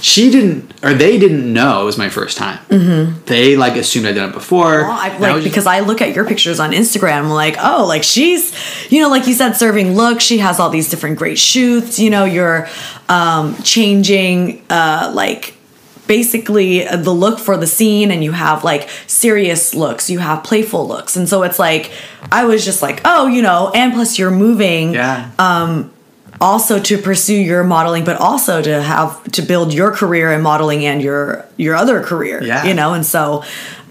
she 0.00 0.30
didn't 0.30 0.72
or 0.84 0.94
they 0.94 1.18
didn't 1.18 1.52
know 1.52 1.82
it 1.82 1.84
was 1.84 1.98
my 1.98 2.08
first 2.08 2.36
time. 2.38 2.58
Mm-hmm. 2.68 3.24
They 3.26 3.56
like 3.56 3.76
assumed 3.76 4.06
I'd 4.06 4.14
done 4.14 4.30
it 4.30 4.32
before. 4.32 4.82
Well, 4.82 4.90
I, 4.92 5.08
And 5.10 5.24
I 5.24 5.32
just- 5.34 5.44
because 5.44 5.66
I 5.66 5.80
look 5.80 6.00
at 6.00 6.14
your 6.14 6.24
pictures 6.24 6.60
on 6.60 6.70
Instagram, 6.72 7.30
like, 7.32 7.56
oh, 7.60 7.84
like 7.86 8.04
she's, 8.04 8.52
you 8.92 9.00
know, 9.00 9.08
like 9.08 9.26
you 9.26 9.34
said, 9.34 9.52
serving 9.52 9.94
looks. 9.96 10.22
She 10.24 10.38
has 10.38 10.58
all 10.60 10.70
these 10.70 10.88
different 10.88 11.18
great 11.18 11.38
shoots. 11.38 11.98
You 11.98 12.10
know, 12.10 12.24
you're 12.24 12.68
um, 13.08 13.56
changing, 13.62 14.64
uh, 14.70 15.10
like 15.14 15.54
basically 16.06 16.86
uh, 16.86 16.96
the 16.96 17.12
look 17.12 17.38
for 17.38 17.56
the 17.56 17.66
scene, 17.66 18.10
and 18.10 18.22
you 18.24 18.32
have 18.32 18.64
like 18.64 18.88
serious 19.06 19.74
looks, 19.74 20.10
you 20.10 20.18
have 20.18 20.44
playful 20.44 20.86
looks, 20.86 21.16
and 21.16 21.28
so 21.28 21.42
it's 21.42 21.58
like 21.58 21.90
I 22.30 22.44
was 22.44 22.64
just 22.64 22.82
like, 22.82 23.00
oh, 23.04 23.26
you 23.26 23.42
know, 23.42 23.70
and 23.74 23.92
plus 23.92 24.18
you're 24.18 24.30
moving 24.30 24.94
yeah. 24.94 25.30
um 25.38 25.90
also 26.40 26.80
to 26.80 26.98
pursue 26.98 27.34
your 27.36 27.62
modeling 27.62 28.04
but 28.04 28.16
also 28.16 28.60
to 28.62 28.82
have 28.82 29.22
to 29.30 29.42
build 29.42 29.72
your 29.72 29.92
career 29.92 30.32
in 30.32 30.40
modeling 30.42 30.84
and 30.84 31.00
your 31.02 31.44
your 31.56 31.76
other 31.76 32.02
career 32.02 32.42
Yeah. 32.42 32.64
you 32.64 32.74
know 32.74 32.94
and 32.94 33.04
so 33.06 33.44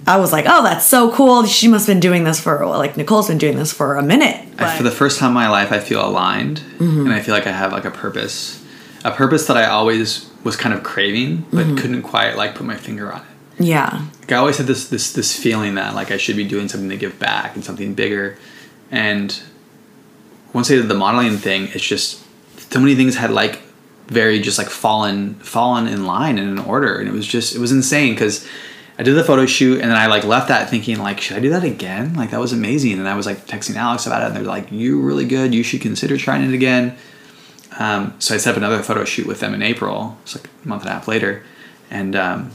i 0.07 0.17
was 0.17 0.33
like 0.33 0.45
oh 0.49 0.63
that's 0.63 0.85
so 0.85 1.11
cool 1.11 1.45
she 1.45 1.67
must 1.69 1.85
have 1.87 1.93
been 1.93 2.01
doing 2.01 2.23
this 2.25 2.41
for 2.41 2.65
like 2.65 2.97
nicole's 2.97 3.27
been 3.29 3.37
doing 3.37 3.55
this 3.57 3.71
for 3.71 3.95
a 3.95 4.03
minute 4.03 4.43
but- 4.57 4.75
for 4.75 4.83
the 4.83 4.91
first 4.91 5.17
time 5.19 5.29
in 5.29 5.33
my 5.35 5.47
life, 5.49 5.71
I 5.71 5.79
feel 5.79 6.05
aligned, 6.05 6.57
Mm-hmm. 6.79 7.05
and 7.05 7.13
I 7.13 7.21
feel 7.21 7.33
like 7.35 7.47
I 7.47 7.51
have 7.51 7.71
like 7.71 7.85
a 7.85 7.91
purpose, 7.91 8.60
a 9.03 9.11
purpose 9.11 9.47
that 9.47 9.57
I 9.57 9.65
always 9.65 10.29
was 10.43 10.55
kind 10.55 10.73
of 10.73 10.83
craving, 10.83 11.45
but 11.51 11.65
Mm-hmm. 11.65 11.75
couldn't 11.77 12.01
quite 12.03 12.35
like 12.35 12.55
put 12.55 12.65
my 12.65 12.75
finger 12.77 13.11
on 13.13 13.21
it. 13.21 13.63
yeah 13.65 14.05
Like 14.21 14.31
I 14.31 14.35
always 14.37 14.57
had 14.57 14.67
this 14.67 14.87
this 14.89 15.13
this 15.13 15.37
feeling 15.37 15.75
that 15.75 15.93
like 15.95 16.11
I 16.11 16.17
should 16.17 16.35
be 16.37 16.43
doing 16.45 16.67
something 16.69 16.89
to 16.89 16.97
give 16.97 17.17
back 17.19 17.55
and 17.55 17.63
something 17.63 17.93
bigger, 17.93 18.37
and 18.91 19.39
once 20.53 20.69
I 20.71 20.75
did 20.75 20.87
the 20.87 20.95
modeling 20.95 21.37
thing, 21.37 21.69
it's 21.73 21.83
just 21.85 22.23
so 22.71 22.79
many 22.79 22.95
things 22.95 23.15
had 23.15 23.31
like 23.31 23.61
very 24.07 24.39
just 24.41 24.57
like 24.57 24.67
fallen 24.69 25.35
fallen 25.35 25.87
in 25.87 26.05
line 26.05 26.37
and 26.37 26.49
in 26.49 26.59
order, 26.59 26.97
and 26.99 27.07
it 27.07 27.13
was 27.13 27.25
just 27.27 27.55
it 27.55 27.59
was 27.59 27.71
insane 27.71 28.13
because. 28.13 28.47
I 28.99 29.03
did 29.03 29.15
the 29.15 29.23
photo 29.23 29.47
shoot 29.47 29.81
and 29.81 29.89
then 29.89 29.97
I 29.97 30.05
like 30.07 30.25
left 30.25 30.49
that 30.49 30.69
thinking 30.69 30.99
like 30.99 31.19
should 31.21 31.35
I 31.35 31.39
do 31.39 31.49
that 31.51 31.63
again? 31.63 32.13
Like 32.13 32.29
that 32.31 32.39
was 32.39 32.53
amazing 32.53 32.99
and 32.99 33.07
I 33.07 33.15
was 33.15 33.25
like 33.25 33.47
texting 33.47 33.75
Alex 33.75 34.05
about 34.05 34.21
it 34.21 34.25
and 34.27 34.35
they're 34.35 34.43
like 34.43 34.67
you're 34.69 34.97
really 35.01 35.25
good 35.25 35.55
you 35.55 35.63
should 35.63 35.81
consider 35.81 36.17
trying 36.17 36.43
it 36.47 36.53
again. 36.53 36.95
Um, 37.81 38.13
so 38.19 38.35
I 38.35 38.37
set 38.37 38.51
up 38.51 38.57
another 38.57 38.83
photo 38.83 39.03
shoot 39.05 39.25
with 39.25 39.39
them 39.39 39.55
in 39.55 39.63
April. 39.63 40.15
It's 40.21 40.35
like 40.35 40.47
a 40.63 40.67
month 40.67 40.83
and 40.83 40.91
a 40.91 40.93
half 40.93 41.07
later, 41.07 41.43
and 41.89 42.15
um, 42.15 42.51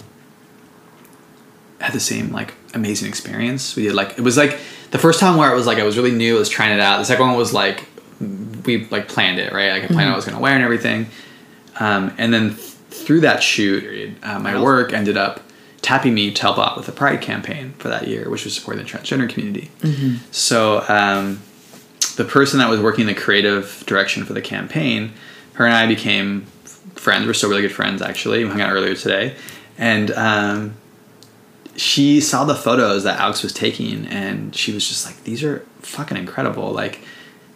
had 1.81 1.93
the 1.93 2.01
same 2.01 2.31
like 2.31 2.55
amazing 2.75 3.09
experience. 3.09 3.75
We 3.75 3.83
did 3.83 3.95
like 3.95 4.17
it 4.19 4.21
was 4.21 4.37
like 4.37 4.61
the 4.93 4.99
first 4.99 5.19
time 5.19 5.37
where 5.37 5.51
it 5.53 5.57
was 5.57 5.67
like 5.67 5.79
I 5.79 5.83
was 5.83 5.97
really 5.97 6.13
new, 6.13 6.37
I 6.37 6.39
was 6.39 6.49
trying 6.49 6.73
it 6.73 6.81
out. 6.81 6.99
The 6.99 7.05
second 7.05 7.27
one 7.27 7.37
was 7.37 7.53
like 7.53 7.89
we 8.65 8.87
like 8.87 9.09
planned 9.09 9.41
it 9.41 9.53
right. 9.53 9.73
Like 9.73 9.85
I 9.85 9.87
planned 9.89 10.11
what 10.11 10.13
I 10.13 10.17
was 10.17 10.25
gonna 10.25 10.41
wear 10.41 10.55
and 10.55 10.63
everything. 10.63 11.07
Um, 11.81 12.15
and 12.19 12.33
then 12.33 12.55
th- 12.55 12.61
through 12.91 13.21
that 13.23 13.43
shoot, 13.43 14.17
uh, 14.23 14.39
my 14.39 14.61
work 14.63 14.93
ended 14.93 15.17
up 15.17 15.41
tapping 15.83 16.15
me 16.15 16.33
to 16.33 16.43
help 16.43 16.57
out 16.59 16.77
with 16.77 16.87
the 16.87 16.93
Pride 16.93 17.21
campaign 17.21 17.75
for 17.79 17.89
that 17.89 18.07
year, 18.07 18.31
which 18.31 18.45
was 18.45 18.55
supporting 18.55 18.85
the 18.85 18.89
transgender 18.91 19.29
community. 19.29 19.71
So 20.31 20.85
um, 20.89 21.43
the 22.17 22.25
person 22.25 22.59
that 22.59 22.69
was 22.69 22.81
working 22.81 23.07
the 23.07 23.15
creative 23.15 23.85
direction 23.87 24.25
for 24.25 24.33
the 24.33 24.43
campaign, 24.43 25.13
her 25.55 25.65
and 25.67 25.75
I 25.75 25.87
became 25.87 26.43
friends. 26.95 27.27
We're 27.27 27.35
still 27.35 27.51
really 27.51 27.63
good 27.63 27.73
friends, 27.73 28.03
actually. 28.03 28.45
We 28.45 28.51
hung 28.51 28.61
out 28.61 28.73
earlier 28.73 28.95
today, 28.95 29.35
and 29.79 30.11
um, 30.13 30.75
she 31.77 32.21
saw 32.21 32.45
the 32.45 32.55
photos 32.55 33.05
that 33.05 33.19
Alex 33.21 33.43
was 33.43 33.53
taking, 33.53 34.07
and 34.07 34.55
she 34.55 34.73
was 34.73 34.87
just 34.89 35.05
like, 35.07 35.23
"These 35.25 35.43
are 35.45 35.61
fucking 35.81 36.17
incredible!" 36.17 36.73
Like, 36.73 37.01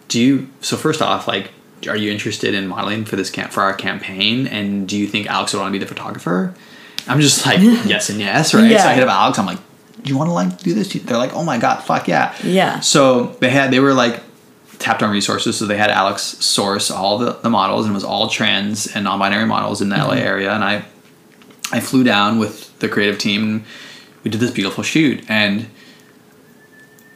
do 0.09 0.21
you? 0.21 0.49
So 0.61 0.77
first 0.77 1.01
off, 1.01 1.27
like, 1.27 1.51
are 1.89 1.97
you 1.97 2.11
interested 2.13 2.55
in 2.55 2.69
modeling 2.69 3.05
for 3.05 3.17
this 3.17 3.31
camp 3.31 3.53
for 3.53 3.63
our 3.63 3.73
campaign? 3.75 4.47
And 4.47 4.87
do 4.89 4.97
you 4.99 5.07
think 5.07 5.27
Alex 5.29 5.53
would 5.55 5.61
want 5.61 5.73
to 5.73 5.79
be 5.79 5.83
the 5.83 5.89
photographer? 5.93 6.55
I'm 7.09 7.21
just 7.21 7.47
like, 7.47 7.61
yes 7.87 8.11
and 8.11 8.21
yes, 8.21 8.53
right? 8.53 8.71
So 8.79 8.89
I 8.89 8.95
hit 8.95 9.03
up 9.03 9.11
Alex. 9.11 9.39
I'm 9.39 9.47
like, 9.47 9.59
do 10.03 10.11
you 10.11 10.19
want 10.19 10.29
to 10.29 10.35
like 10.35 10.59
do 10.59 10.75
this? 10.75 10.93
They're 10.93 11.17
like, 11.17 11.35
oh 11.35 11.43
my 11.43 11.57
god, 11.59 11.81
fuck 11.83 12.07
yeah, 12.09 12.35
Yeah. 12.45 12.81
so 12.81 13.27
they 13.41 13.49
had 13.51 13.71
they 13.71 13.81
were 13.81 13.95
like 13.95 14.23
tapped 14.81 15.03
on 15.03 15.11
resources, 15.11 15.59
so 15.59 15.67
they 15.67 15.77
had 15.77 15.91
Alex 15.91 16.23
source 16.23 16.91
all 16.91 17.19
the, 17.19 17.33
the 17.33 17.51
models 17.51 17.87
and 17.87 17.93
it 17.93 17.95
was 17.95 18.05
all 18.05 18.29
trans 18.29 18.87
and 18.89 19.05
non-binary 19.05 19.47
models 19.47 19.81
in 19.81 19.91
the 19.91 19.97
LA 19.97 20.15
area, 20.15 20.53
and 20.53 20.65
I 20.65 20.85
I 21.73 21.79
flew 21.79 22.03
down 22.03 22.41
with 22.41 22.77
the 22.81 22.89
creative 22.89 23.19
team. 23.19 23.43
And 23.45 23.65
we 24.25 24.31
did 24.31 24.41
this 24.41 24.51
beautiful 24.51 24.83
shoot, 24.83 25.25
and 25.29 25.69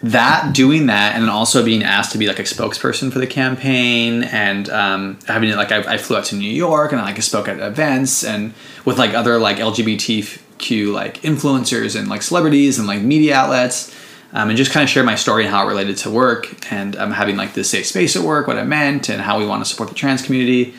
that 0.03 0.55
doing 0.55 0.87
that, 0.87 1.15
and 1.15 1.23
then 1.23 1.31
also 1.31 1.65
being 1.65 1.83
asked 1.83 2.13
to 2.13 2.19
be 2.19 2.27
like 2.27 2.39
a 2.39 2.43
spokesperson 2.43 3.11
for 3.11 3.19
the 3.19 3.27
campaign, 3.27 4.25
and 4.25 4.69
um, 4.69 5.19
having 5.27 5.51
like 5.57 5.73
I, 5.73 5.95
I 5.95 5.97
flew 5.97 6.17
out 6.17 6.27
to 6.27 6.37
New 6.37 6.51
York 6.51 6.93
and 6.93 7.01
I, 7.01 7.05
like 7.05 7.17
I 7.17 7.21
spoke 7.21 7.49
at 7.49 7.59
events 7.59 8.23
and 8.23 8.53
with 8.85 8.99
like 8.99 9.15
other 9.15 9.39
like 9.39 9.57
LGBTQ 9.57 10.93
like 10.93 11.23
influencers 11.23 11.99
and 11.99 12.09
like 12.09 12.21
celebrities 12.21 12.79
and 12.79 12.87
like 12.87 13.01
media 13.01 13.35
outlets 13.35 13.94
um, 14.35 14.49
and 14.49 14.57
just 14.59 14.73
kind 14.73 14.83
of 14.85 14.91
share 14.91 15.05
my 15.05 15.15
story 15.15 15.45
and 15.45 15.55
how 15.55 15.65
it 15.65 15.69
related 15.69 15.97
to 15.99 16.11
work 16.11 16.71
and 16.73 16.97
um, 16.97 17.13
having 17.13 17.37
like 17.37 17.55
this 17.55 17.71
safe 17.71 17.87
space 17.87 18.17
at 18.17 18.23
work, 18.23 18.47
what 18.47 18.57
it 18.59 18.65
meant, 18.65 19.09
and 19.09 19.23
how 19.23 19.39
we 19.39 19.47
want 19.47 19.65
to 19.65 19.71
support 19.71 19.89
the 19.89 19.95
trans 19.95 20.23
community. 20.23 20.75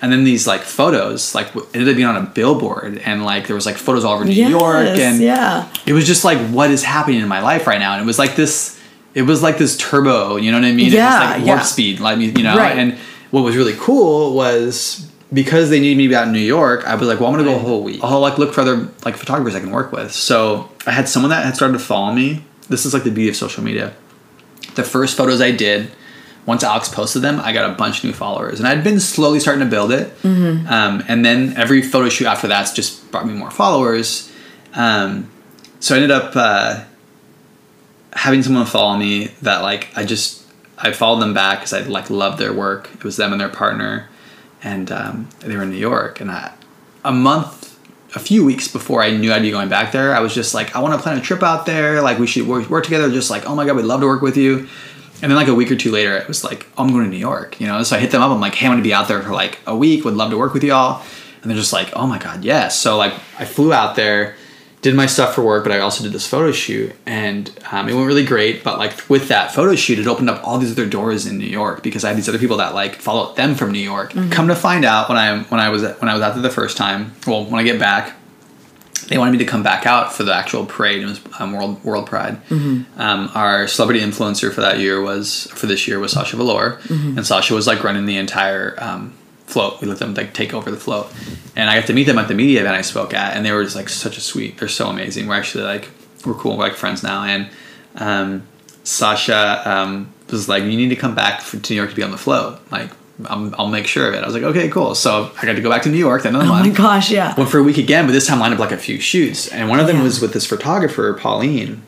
And 0.00 0.12
then 0.12 0.22
these 0.22 0.46
like 0.46 0.60
photos, 0.60 1.34
like 1.34 1.56
ended 1.74 1.88
up 1.88 1.96
being 1.96 2.06
on 2.06 2.16
a 2.16 2.22
billboard, 2.22 2.98
and 2.98 3.24
like 3.24 3.46
there 3.48 3.56
was 3.56 3.66
like 3.66 3.76
photos 3.76 4.04
all 4.04 4.14
over 4.14 4.24
New 4.24 4.30
Yes, 4.32 4.50
York, 4.50 4.86
and 4.86 5.20
yeah. 5.20 5.68
it 5.86 5.92
was 5.92 6.06
just 6.06 6.24
like 6.24 6.38
what 6.50 6.70
is 6.70 6.84
happening 6.84 7.20
in 7.20 7.26
my 7.26 7.40
life 7.40 7.66
right 7.66 7.80
now, 7.80 7.94
and 7.94 8.02
it 8.02 8.06
was 8.06 8.18
like 8.18 8.36
this, 8.36 8.78
it 9.14 9.22
was 9.22 9.42
like 9.42 9.58
this 9.58 9.76
turbo, 9.76 10.36
you 10.36 10.52
know 10.52 10.58
what 10.58 10.66
I 10.66 10.72
mean? 10.72 10.86
it 10.88 10.92
Yeah, 10.92 11.18
was 11.20 11.30
like 11.38 11.46
warp 11.46 11.58
yeah. 11.58 11.62
speed, 11.64 11.98
like 12.00 12.18
you 12.20 12.32
know. 12.44 12.56
Right. 12.56 12.78
And 12.78 12.96
what 13.32 13.40
was 13.42 13.56
really 13.56 13.74
cool 13.76 14.34
was 14.34 15.10
because 15.32 15.68
they 15.70 15.80
needed 15.80 15.98
me 15.98 16.04
to 16.04 16.08
be 16.10 16.14
out 16.14 16.26
in 16.28 16.32
New 16.32 16.38
York, 16.38 16.86
I 16.86 16.94
was 16.94 17.08
like, 17.08 17.18
well, 17.18 17.28
I'm 17.30 17.36
gonna 17.36 17.50
go 17.50 17.56
a 17.56 17.58
whole 17.58 17.82
week. 17.82 18.00
I'll 18.04 18.20
like 18.20 18.38
look 18.38 18.54
for 18.54 18.60
other 18.60 18.88
like 19.04 19.16
photographers 19.16 19.54
I 19.56 19.60
can 19.60 19.70
work 19.72 19.90
with. 19.90 20.12
So 20.12 20.70
I 20.86 20.92
had 20.92 21.08
someone 21.08 21.30
that 21.30 21.44
had 21.44 21.56
started 21.56 21.72
to 21.72 21.80
follow 21.84 22.12
me. 22.12 22.44
This 22.68 22.84
is 22.86 22.94
like 22.94 23.04
the 23.04 23.10
beauty 23.10 23.28
of 23.30 23.36
social 23.36 23.62
media. 23.64 23.94
The 24.74 24.84
first 24.84 25.16
photos 25.16 25.40
I 25.40 25.50
did, 25.50 25.90
once 26.46 26.62
Alex 26.62 26.88
posted 26.88 27.22
them, 27.22 27.40
I 27.40 27.52
got 27.52 27.70
a 27.70 27.74
bunch 27.74 27.98
of 27.98 28.04
new 28.04 28.12
followers, 28.12 28.58
and 28.58 28.68
I'd 28.68 28.84
been 28.84 29.00
slowly 29.00 29.40
starting 29.40 29.64
to 29.64 29.70
build 29.70 29.92
it. 29.92 30.12
Um, 30.24 31.02
and 31.08 31.24
then 31.24 31.54
every 31.56 31.82
photo 31.82 32.08
shoot 32.08 32.26
after 32.26 32.46
that's 32.48 32.72
just 32.72 33.10
brought 33.10 33.26
me 33.26 33.34
more 33.34 33.50
followers. 33.50 34.30
Um, 34.74 35.30
so 35.80 35.94
I 35.94 35.98
ended 35.98 36.10
up 36.10 36.32
uh, 36.36 36.84
having 38.12 38.42
someone 38.42 38.66
follow 38.66 38.96
me 38.96 39.28
that 39.42 39.62
like 39.62 39.88
I 39.96 40.04
just 40.04 40.44
I 40.76 40.92
followed 40.92 41.20
them 41.20 41.34
back 41.34 41.58
because 41.60 41.72
I 41.72 41.80
like 41.80 42.08
loved 42.10 42.38
their 42.38 42.52
work. 42.52 42.90
It 42.94 43.04
was 43.04 43.16
them 43.16 43.32
and 43.32 43.40
their 43.40 43.48
partner, 43.48 44.08
and 44.62 44.90
um, 44.92 45.28
they 45.40 45.56
were 45.56 45.62
in 45.64 45.70
New 45.70 45.76
York. 45.76 46.20
And 46.20 46.30
I, 46.30 46.52
a 47.04 47.12
month, 47.12 47.57
a 48.14 48.18
few 48.18 48.44
weeks 48.44 48.68
before 48.68 49.02
I 49.02 49.10
knew 49.10 49.32
I'd 49.32 49.42
be 49.42 49.50
going 49.50 49.68
back 49.68 49.92
there, 49.92 50.14
I 50.14 50.20
was 50.20 50.34
just 50.34 50.54
like, 50.54 50.74
I 50.74 50.80
want 50.80 50.94
to 50.94 51.00
plan 51.00 51.18
a 51.18 51.20
trip 51.20 51.42
out 51.42 51.66
there. 51.66 52.00
Like 52.00 52.18
we 52.18 52.26
should 52.26 52.46
work, 52.46 52.68
work 52.70 52.84
together. 52.84 53.10
Just 53.10 53.30
like, 53.30 53.46
oh 53.46 53.54
my 53.54 53.66
god, 53.66 53.76
we'd 53.76 53.84
love 53.84 54.00
to 54.00 54.06
work 54.06 54.22
with 54.22 54.36
you. 54.36 54.68
And 55.20 55.30
then 55.30 55.36
like 55.36 55.48
a 55.48 55.54
week 55.54 55.70
or 55.70 55.76
two 55.76 55.90
later, 55.90 56.16
it 56.16 56.28
was 56.28 56.44
like, 56.44 56.66
oh, 56.76 56.84
I'm 56.84 56.92
going 56.92 57.04
to 57.04 57.10
New 57.10 57.16
York. 57.16 57.60
You 57.60 57.66
know, 57.66 57.82
so 57.82 57.96
I 57.96 57.98
hit 57.98 58.12
them 58.12 58.22
up. 58.22 58.30
I'm 58.30 58.40
like, 58.40 58.54
hey, 58.54 58.66
I'm 58.66 58.72
going 58.72 58.82
to 58.82 58.88
be 58.88 58.94
out 58.94 59.08
there 59.08 59.20
for 59.20 59.32
like 59.32 59.58
a 59.66 59.76
week. 59.76 60.04
Would 60.04 60.14
love 60.14 60.30
to 60.30 60.38
work 60.38 60.54
with 60.54 60.64
y'all. 60.64 61.02
And 61.42 61.50
they're 61.50 61.58
just 61.58 61.72
like, 61.72 61.92
oh 61.94 62.06
my 62.06 62.18
god, 62.18 62.44
yes. 62.44 62.78
So 62.78 62.96
like 62.96 63.12
I 63.38 63.44
flew 63.44 63.72
out 63.72 63.94
there 63.94 64.36
did 64.80 64.94
my 64.94 65.06
stuff 65.06 65.34
for 65.34 65.42
work, 65.42 65.64
but 65.64 65.72
I 65.72 65.80
also 65.80 66.04
did 66.04 66.12
this 66.12 66.26
photo 66.26 66.52
shoot, 66.52 66.94
and 67.04 67.50
um, 67.72 67.88
it 67.88 67.94
went 67.94 68.06
really 68.06 68.24
great. 68.24 68.62
But 68.62 68.78
like 68.78 69.08
with 69.10 69.28
that 69.28 69.52
photo 69.52 69.74
shoot, 69.74 69.98
it 69.98 70.06
opened 70.06 70.30
up 70.30 70.46
all 70.46 70.58
these 70.58 70.70
other 70.70 70.86
doors 70.86 71.26
in 71.26 71.36
New 71.38 71.46
York 71.46 71.82
because 71.82 72.04
I 72.04 72.08
had 72.08 72.16
these 72.16 72.28
other 72.28 72.38
people 72.38 72.58
that 72.58 72.74
like 72.74 72.96
followed 72.96 73.36
them 73.36 73.54
from 73.56 73.72
New 73.72 73.80
York. 73.80 74.12
Come 74.30 74.48
to 74.48 74.54
find 74.54 74.84
out, 74.84 75.08
when 75.08 75.18
I 75.18 75.40
when 75.44 75.58
I 75.60 75.68
was 75.70 75.82
when 75.82 76.08
I 76.08 76.14
was 76.14 76.22
out 76.22 76.34
there 76.34 76.42
the 76.42 76.50
first 76.50 76.76
time, 76.76 77.12
well, 77.26 77.44
when 77.44 77.54
I 77.60 77.64
get 77.64 77.80
back, 77.80 78.14
they 79.08 79.18
wanted 79.18 79.32
me 79.32 79.38
to 79.38 79.44
come 79.46 79.64
back 79.64 79.84
out 79.84 80.12
for 80.12 80.22
the 80.22 80.32
actual 80.34 80.64
parade. 80.64 81.02
It 81.02 81.06
was 81.06 81.20
um, 81.40 81.52
World 81.54 81.82
World 81.82 82.06
Pride. 82.06 82.38
Um, 82.50 83.30
our 83.34 83.66
celebrity 83.66 84.00
influencer 84.00 84.52
for 84.52 84.60
that 84.60 84.78
year 84.78 85.00
was 85.00 85.48
for 85.54 85.66
this 85.66 85.88
year 85.88 85.98
was 85.98 86.12
Sasha 86.12 86.36
Velour, 86.36 86.78
and 86.88 87.26
Sasha 87.26 87.52
was 87.54 87.66
like 87.66 87.82
running 87.82 88.06
the 88.06 88.16
entire 88.16 88.76
um, 88.78 89.17
float. 89.48 89.80
We 89.80 89.88
let 89.88 89.98
them 89.98 90.14
like 90.14 90.32
take 90.34 90.54
over 90.54 90.70
the 90.70 90.76
float, 90.76 91.12
and 91.56 91.68
I 91.70 91.78
got 91.78 91.86
to 91.88 91.92
meet 91.94 92.04
them 92.04 92.18
at 92.18 92.28
the 92.28 92.34
media 92.34 92.60
event 92.60 92.76
I 92.76 92.82
spoke 92.82 93.12
at, 93.14 93.36
and 93.36 93.44
they 93.44 93.52
were 93.52 93.64
just 93.64 93.76
like 93.76 93.88
such 93.88 94.16
a 94.16 94.20
sweet. 94.20 94.58
They're 94.58 94.68
so 94.68 94.88
amazing. 94.88 95.26
We're 95.26 95.34
actually 95.34 95.64
like 95.64 95.88
we're 96.24 96.34
cool. 96.34 96.56
We're 96.56 96.64
like 96.64 96.74
friends 96.74 97.02
now, 97.02 97.24
and 97.24 97.48
um, 97.96 98.42
Sasha 98.84 99.62
um, 99.64 100.12
was 100.30 100.48
like, 100.48 100.62
"You 100.64 100.76
need 100.76 100.88
to 100.90 100.96
come 100.96 101.14
back 101.14 101.40
for, 101.40 101.58
to 101.58 101.72
New 101.72 101.76
York 101.76 101.90
to 101.90 101.96
be 101.96 102.02
on 102.02 102.10
the 102.10 102.18
float." 102.18 102.60
Like. 102.70 102.90
I'm, 103.26 103.52
I'll 103.58 103.66
make 103.66 103.88
sure 103.88 104.06
of 104.06 104.14
it. 104.14 104.22
I 104.22 104.26
was 104.26 104.32
like, 104.36 104.44
okay, 104.44 104.68
cool. 104.68 104.94
So 104.94 105.32
I 105.42 105.44
got 105.44 105.54
to 105.54 105.60
go 105.60 105.68
back 105.68 105.82
to 105.82 105.88
New 105.88 105.98
York 105.98 106.22
that 106.22 106.28
another 106.28 106.44
Oh 106.44 106.50
month 106.50 106.68
my 106.68 106.72
gosh, 106.72 107.10
yeah. 107.10 107.34
went 107.36 107.50
for 107.50 107.58
a 107.58 107.64
week 107.64 107.76
again, 107.76 108.06
but 108.06 108.12
this 108.12 108.28
time 108.28 108.38
lined 108.38 108.54
up 108.54 108.60
like 108.60 108.70
a 108.70 108.76
few 108.76 109.00
shoots. 109.00 109.48
And 109.48 109.68
one 109.68 109.80
of 109.80 109.88
them 109.88 109.96
Yeah. 109.96 110.02
was 110.04 110.20
with 110.20 110.32
this 110.34 110.46
photographer, 110.46 111.12
Pauline, 111.14 111.82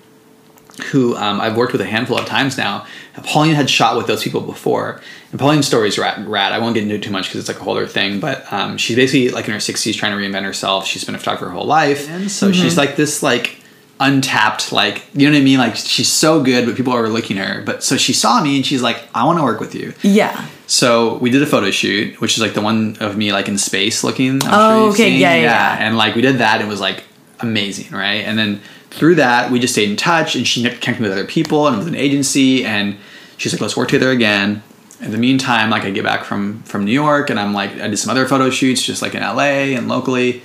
who 0.92 1.16
um, 1.16 1.40
I've 1.40 1.56
worked 1.56 1.72
with 1.72 1.80
a 1.80 1.86
handful 1.86 2.18
of 2.18 2.26
times 2.26 2.56
now. 2.56 2.86
Pauline 3.24 3.54
had 3.54 3.68
shot 3.68 3.96
with 3.96 4.06
those 4.06 4.22
people 4.22 4.40
before. 4.40 5.00
And 5.30 5.38
Pauline's 5.40 5.66
story 5.66 5.88
is 5.88 5.98
rad. 5.98 6.26
rad. 6.26 6.52
I 6.52 6.58
won't 6.58 6.74
get 6.74 6.82
into 6.84 6.94
it 6.94 7.02
too 7.02 7.10
much 7.10 7.26
because 7.26 7.40
it's 7.40 7.48
like 7.48 7.60
a 7.60 7.64
whole 7.64 7.76
other 7.76 7.86
thing. 7.86 8.20
But 8.20 8.50
um, 8.52 8.78
she's 8.78 8.96
basically 8.96 9.28
like 9.30 9.46
in 9.46 9.52
her 9.52 9.58
60s 9.58 9.94
trying 9.96 10.12
to 10.12 10.18
reinvent 10.18 10.44
herself. 10.44 10.86
She's 10.86 11.04
been 11.04 11.14
a 11.14 11.18
photographer 11.18 11.46
her 11.46 11.52
whole 11.52 11.66
life. 11.66 12.08
And 12.08 12.30
so 12.30 12.50
she's 12.52 12.76
like 12.78 12.96
this 12.96 13.22
like 13.22 13.56
untapped 14.02 14.72
like 14.72 15.04
you 15.12 15.26
know 15.28 15.34
what 15.34 15.42
I 15.42 15.44
mean 15.44 15.58
like 15.58 15.76
she's 15.76 16.08
so 16.08 16.42
good 16.42 16.64
but 16.64 16.74
people 16.74 16.94
are 16.94 17.00
overlooking 17.00 17.36
her 17.36 17.60
but 17.66 17.84
so 17.84 17.98
she 17.98 18.14
saw 18.14 18.42
me 18.42 18.56
and 18.56 18.64
she's 18.64 18.80
like 18.80 19.06
I 19.14 19.24
want 19.26 19.38
to 19.38 19.44
work 19.44 19.60
with 19.60 19.74
you 19.74 19.92
Yeah. 20.00 20.48
so 20.66 21.16
we 21.18 21.28
did 21.30 21.42
a 21.42 21.46
photo 21.46 21.70
shoot, 21.70 22.18
which 22.18 22.32
is 22.32 22.40
like 22.42 22.54
the 22.54 22.62
one 22.62 22.96
of 23.00 23.18
me 23.18 23.30
like 23.30 23.46
in 23.46 23.58
space 23.58 24.02
looking. 24.02 24.42
I'm 24.44 24.48
Oh, 24.54 24.84
you've 24.86 24.94
okay. 24.94 25.10
Yeah, 25.10 25.34
yeah, 25.34 25.42
yeah. 25.42 25.76
And 25.86 25.98
like 25.98 26.14
we 26.14 26.22
did 26.22 26.38
that, 26.38 26.62
it 26.62 26.66
was 26.66 26.80
like 26.80 27.04
amazing, 27.40 27.92
right? 27.92 28.24
And 28.24 28.38
then 28.38 28.62
through 28.90 29.16
that, 29.16 29.50
we 29.50 29.58
just 29.58 29.72
stayed 29.72 29.88
in 29.88 29.96
touch, 29.96 30.34
and 30.34 30.46
she 30.46 30.62
connected 30.62 31.00
with 31.00 31.12
other 31.12 31.24
people, 31.24 31.66
and 31.66 31.76
it 31.76 31.78
was 31.78 31.86
an 31.86 31.94
agency, 31.94 32.64
and 32.64 32.96
she's 33.36 33.52
like, 33.52 33.60
"Let's 33.60 33.76
work 33.76 33.88
together 33.88 34.10
again." 34.10 34.62
In 35.00 35.12
the 35.12 35.18
meantime, 35.18 35.70
like 35.70 35.84
I 35.84 35.90
get 35.90 36.04
back 36.04 36.24
from 36.24 36.62
from 36.64 36.84
New 36.84 36.92
York, 36.92 37.30
and 37.30 37.38
I'm 37.40 37.54
like, 37.54 37.70
I 37.80 37.88
did 37.88 37.98
some 37.98 38.10
other 38.10 38.26
photo 38.26 38.50
shoots, 38.50 38.82
just 38.82 39.00
like 39.00 39.14
in 39.14 39.22
LA 39.22 39.76
and 39.76 39.88
locally, 39.88 40.42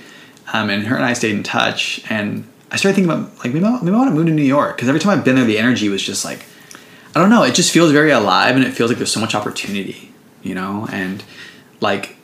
um, 0.52 0.70
and 0.70 0.86
her 0.86 0.96
and 0.96 1.04
I 1.04 1.12
stayed 1.12 1.34
in 1.34 1.42
touch, 1.42 2.00
and 2.08 2.46
I 2.70 2.76
started 2.76 2.94
thinking 2.94 3.12
about 3.12 3.36
like 3.38 3.52
maybe 3.52 3.66
I, 3.66 3.80
maybe 3.80 3.94
I 3.94 3.98
want 3.98 4.10
to 4.10 4.14
move 4.14 4.26
to 4.26 4.32
New 4.32 4.42
York 4.42 4.76
because 4.76 4.88
every 4.88 5.00
time 5.00 5.18
I've 5.18 5.24
been 5.24 5.36
there, 5.36 5.44
the 5.44 5.58
energy 5.58 5.88
was 5.88 6.02
just 6.02 6.24
like 6.24 6.46
I 7.14 7.20
don't 7.20 7.30
know. 7.30 7.42
It 7.42 7.54
just 7.54 7.72
feels 7.72 7.92
very 7.92 8.10
alive, 8.10 8.56
and 8.56 8.64
it 8.64 8.72
feels 8.72 8.90
like 8.90 8.98
there's 8.98 9.12
so 9.12 9.20
much 9.20 9.34
opportunity, 9.34 10.12
you 10.42 10.54
know, 10.54 10.86
and 10.92 11.24
like 11.80 12.16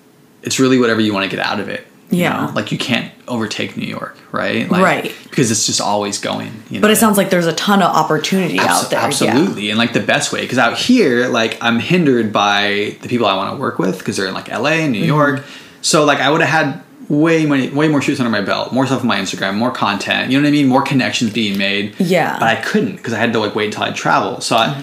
it's 0.43 0.61
really 0.61 0.79
whatever 0.79 1.01
you 1.01 1.13
want 1.13 1.29
to 1.29 1.35
get 1.35 1.45
out 1.45 1.61
of 1.61 1.69
it. 1.69 1.87
You 2.13 2.21
Yeah. 2.21 2.47
know? 2.47 2.53
like 2.55 2.71
you 2.73 2.79
can't 2.79 3.11
overtake 3.27 3.77
New 3.77 3.87
York, 3.87 4.17
right? 4.31 4.71
Like, 4.71 4.83
Right. 4.83 5.15
Because 5.25 5.51
it's 5.51 5.67
just 5.67 5.81
always 5.81 6.19
going. 6.19 6.53
You 6.71 6.79
know? 6.79 6.83
But 6.83 6.91
it 6.91 6.97
sounds 6.97 7.17
like 7.17 7.31
there's 7.31 7.47
a 7.47 7.53
ton 7.55 7.83
of 7.83 7.95
opportunity 7.95 8.59
out 8.61 8.91
there. 8.91 9.01
Yeah. 9.01 9.07
Absolutely, 9.07 9.71
and 9.71 9.79
like 9.79 9.93
the 9.93 10.01
best 10.01 10.33
way. 10.33 10.43
Because 10.43 10.59
out 10.59 10.77
here, 10.79 11.29
like 11.29 11.59
I'm 11.61 11.79
hindered 11.79 12.33
by 12.33 12.97
the 13.03 13.09
people 13.09 13.27
I 13.27 13.35
want 13.37 13.55
to 13.57 13.61
work 13.61 13.79
with 13.79 13.99
because 13.99 14.17
they're 14.17 14.27
in 14.27 14.35
like 14.35 14.49
LA 14.49 14.71
and 14.85 14.93
New 14.93 14.99
Mm-hmm. 15.01 15.09
York. 15.09 15.45
So 15.81 16.05
like 16.05 16.19
I 16.21 16.31
would 16.31 16.41
have 16.43 16.51
had 16.51 16.83
way 17.09 17.45
many, 17.47 17.69
way 17.71 17.89
more 17.89 18.01
shoots 18.01 18.21
under 18.21 18.31
my 18.31 18.41
belt, 18.41 18.73
more 18.73 18.87
stuff 18.87 19.01
on 19.01 19.07
my 19.07 19.19
Instagram, 19.19 19.55
more 19.57 19.71
content. 19.73 20.31
You 20.31 20.39
know 20.39 20.45
what 20.45 20.49
I 20.49 20.53
mean? 20.53 20.69
More 20.69 20.83
connections 20.83 21.33
being 21.33 21.59
made. 21.59 21.95
Yeah. 21.99 22.39
But 22.39 22.49
I 22.49 22.57
couldn't 22.63 22.97
because 22.97 23.13
I 23.13 23.19
had 23.19 23.33
to 23.33 23.39
like 23.41 23.55
wait 23.55 23.67
until 23.67 23.83
I 23.85 23.91
travel. 23.91 24.41
So 24.41 24.57
I. 24.57 24.83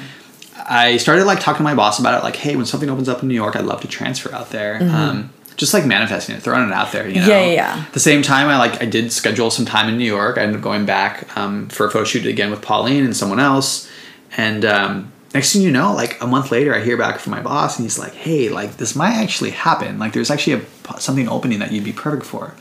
I 0.72 0.98
started 0.98 1.26
like 1.26 1.40
talking 1.40 1.58
to 1.60 1.64
my 1.64 1.74
boss 1.74 1.98
about 2.00 2.14
it, 2.14 2.24
like, 2.24 2.36
hey, 2.36 2.56
when 2.56 2.68
something 2.68 2.92
opens 2.92 3.10
up 3.10 3.24
in 3.24 3.28
New 3.28 3.34
York, 3.34 3.56
I'd 3.56 3.66
love 3.66 3.82
to 3.82 3.88
transfer 3.88 4.32
out 4.36 4.52
there. 4.52 4.78
Um, 4.84 5.32
just 5.60 5.74
like 5.74 5.86
manifesting 5.86 6.36
it, 6.36 6.42
throwing 6.42 6.66
it 6.66 6.74
out 6.74 6.94
there, 6.94 7.08
you 7.08 7.20
know. 7.20 7.28
Yeah, 7.28 7.46
yeah, 7.46 7.52
yeah. 7.52 7.86
At 7.86 7.94
the 7.94 8.00
same 8.00 8.22
time, 8.22 8.48
I 8.48 8.58
like 8.58 8.82
I 8.82 8.86
did 8.86 9.12
schedule 9.12 9.52
some 9.52 9.66
time 9.66 9.90
in 9.90 9.98
New 9.98 10.06
York. 10.06 10.38
I 10.38 10.44
ended 10.44 10.56
up 10.56 10.64
going 10.64 10.86
back 10.86 11.38
um, 11.38 11.68
for 11.68 11.86
a 11.86 11.92
photo 11.92 12.06
shoot 12.06 12.26
again 12.26 12.50
with 12.50 12.62
Pauline 12.62 13.04
and 13.04 13.16
someone 13.16 13.42
else. 13.42 13.90
And 14.38 14.64
um, 14.64 15.12
next 15.34 15.52
thing 15.52 15.62
you 15.62 15.70
know, 15.70 15.94
like 15.94 16.20
a 16.22 16.28
month 16.28 16.50
later, 16.50 16.74
I 16.74 16.80
hear 16.80 16.96
back 16.96 17.20
from 17.20 17.32
my 17.32 17.42
boss, 17.42 17.78
and 17.78 17.86
he's 17.86 18.00
like, 18.00 18.14
"Hey, 18.14 18.48
like 18.48 18.78
this 18.78 18.96
might 18.96 19.16
actually 19.16 19.52
happen. 19.52 20.00
Like 20.00 20.14
there's 20.14 20.32
actually 20.32 20.62
a 20.62 21.00
something 21.00 21.28
opening 21.28 21.60
that 21.60 21.74
you'd 21.74 21.84
be 21.84 21.94
perfect 21.94 22.26
for." 22.26 22.56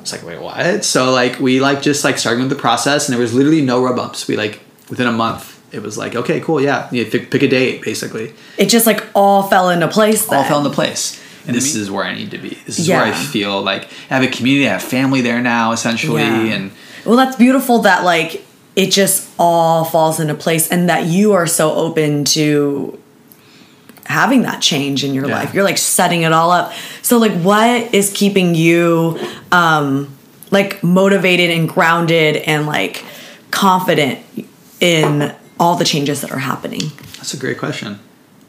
It's 0.00 0.12
like, 0.12 0.24
wait, 0.24 0.40
what? 0.40 0.82
So 0.82 1.12
like 1.12 1.40
we 1.40 1.60
like 1.60 1.82
just 1.82 2.04
like 2.04 2.16
starting 2.16 2.40
with 2.40 2.50
the 2.50 2.56
process, 2.56 3.06
and 3.06 3.12
there 3.12 3.20
was 3.20 3.34
literally 3.34 3.60
no 3.60 3.84
rub 3.84 3.98
ups. 3.98 4.26
We 4.26 4.38
like 4.38 4.60
within 4.88 5.06
a 5.06 5.12
month 5.12 5.58
it 5.72 5.80
was 5.80 5.96
like 5.96 6.16
okay 6.16 6.40
cool 6.40 6.60
yeah 6.60 6.88
you 6.90 7.04
pick, 7.06 7.30
pick 7.30 7.42
a 7.44 7.48
date 7.48 7.80
basically 7.82 8.34
It 8.58 8.68
just 8.68 8.86
like 8.86 9.06
all 9.14 9.44
fell 9.44 9.70
into 9.70 9.86
place. 9.86 10.26
Then. 10.26 10.38
all 10.38 10.44
fell 10.44 10.58
into 10.58 10.74
place 10.74 11.19
and 11.46 11.54
this 11.56 11.74
is 11.74 11.90
where 11.90 12.04
i 12.04 12.14
need 12.14 12.30
to 12.30 12.38
be 12.38 12.50
this 12.66 12.78
is 12.78 12.88
where 12.88 13.02
i 13.02 13.12
feel 13.12 13.60
like 13.62 13.84
i 14.10 14.14
have 14.14 14.22
a 14.22 14.28
community 14.28 14.68
i 14.68 14.72
have 14.72 14.82
family 14.82 15.20
there 15.20 15.40
now 15.40 15.72
essentially 15.72 16.22
Yeah. 16.22 16.54
and 16.54 16.70
Well, 17.04 17.16
that's 17.16 17.36
beautiful 17.36 17.80
that 17.80 18.04
like 18.04 18.44
it 18.76 18.90
just 18.90 19.28
all 19.38 19.84
falls 19.84 20.20
into 20.20 20.34
place 20.34 20.68
and 20.68 20.88
that 20.88 21.06
you 21.06 21.32
are 21.32 21.46
so 21.46 21.72
open 21.74 22.24
to 22.36 22.98
having 24.06 24.42
that 24.42 24.60
change 24.62 25.04
in 25.04 25.14
your 25.14 25.26
Yeah. 25.28 25.34
life. 25.38 25.54
You're 25.54 25.64
like 25.64 25.78
setting 25.78 26.22
it 26.22 26.32
all 26.32 26.50
up. 26.50 26.72
So 27.02 27.18
like 27.18 27.32
what 27.42 27.94
is 27.94 28.12
keeping 28.14 28.54
you 28.54 29.18
um 29.52 30.08
like 30.50 30.82
motivated 30.82 31.50
and 31.50 31.68
grounded 31.68 32.36
and 32.36 32.66
like 32.66 33.04
confident 33.50 34.18
in 34.80 35.34
all 35.58 35.76
the 35.76 35.84
changes 35.84 36.20
that 36.22 36.30
are 36.32 36.38
happening? 36.38 36.82
That's 37.16 37.34
a 37.34 37.36
great 37.36 37.58
question. 37.58 37.98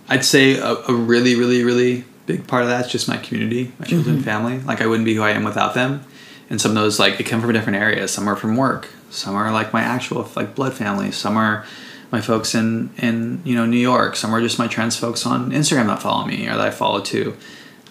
I'd 0.09 0.25
say 0.25 0.57
a, 0.57 0.73
a 0.87 0.93
really, 0.93 1.35
really, 1.35 1.63
really 1.63 2.05
big 2.32 2.47
part 2.47 2.63
of 2.63 2.69
that 2.69 2.86
is 2.86 2.91
just 2.91 3.07
my 3.07 3.17
community, 3.17 3.71
my 3.79 3.86
children, 3.86 4.15
Mm-hmm. 4.17 4.23
family. 4.25 4.59
Like 4.59 4.82
I 4.82 4.88
wouldn't 4.88 5.05
be 5.05 5.15
who 5.15 5.23
I 5.23 5.32
am 5.32 5.43
without 5.43 5.73
them. 5.73 6.03
And 6.49 6.59
some 6.61 6.71
of 6.71 6.75
those 6.75 6.99
like 6.99 7.17
they 7.17 7.23
come 7.23 7.41
from 7.41 7.51
different 7.53 7.77
areas. 7.79 8.11
Some 8.11 8.27
are 8.27 8.36
from 8.36 8.55
work. 8.57 8.89
Some 9.09 9.36
are 9.36 9.51
like 9.51 9.71
my 9.73 9.82
actual 9.82 10.29
like 10.36 10.55
blood 10.55 10.73
family. 10.73 11.11
Some 11.11 11.38
are 11.38 11.65
my 12.11 12.19
folks 12.21 12.53
in 12.55 12.89
in 12.97 13.41
you 13.45 13.55
know 13.55 13.65
New 13.65 13.79
York. 13.79 14.15
Some 14.15 14.34
are 14.36 14.41
just 14.41 14.59
my 14.59 14.67
trans 14.67 14.95
folks 14.97 15.25
on 15.25 15.51
Instagram 15.51 15.88
that 15.88 16.01
follow 16.01 16.25
me 16.25 16.47
or 16.47 16.51
that 16.57 16.61
I 16.61 16.71
follow 16.71 17.01
too. 17.01 17.36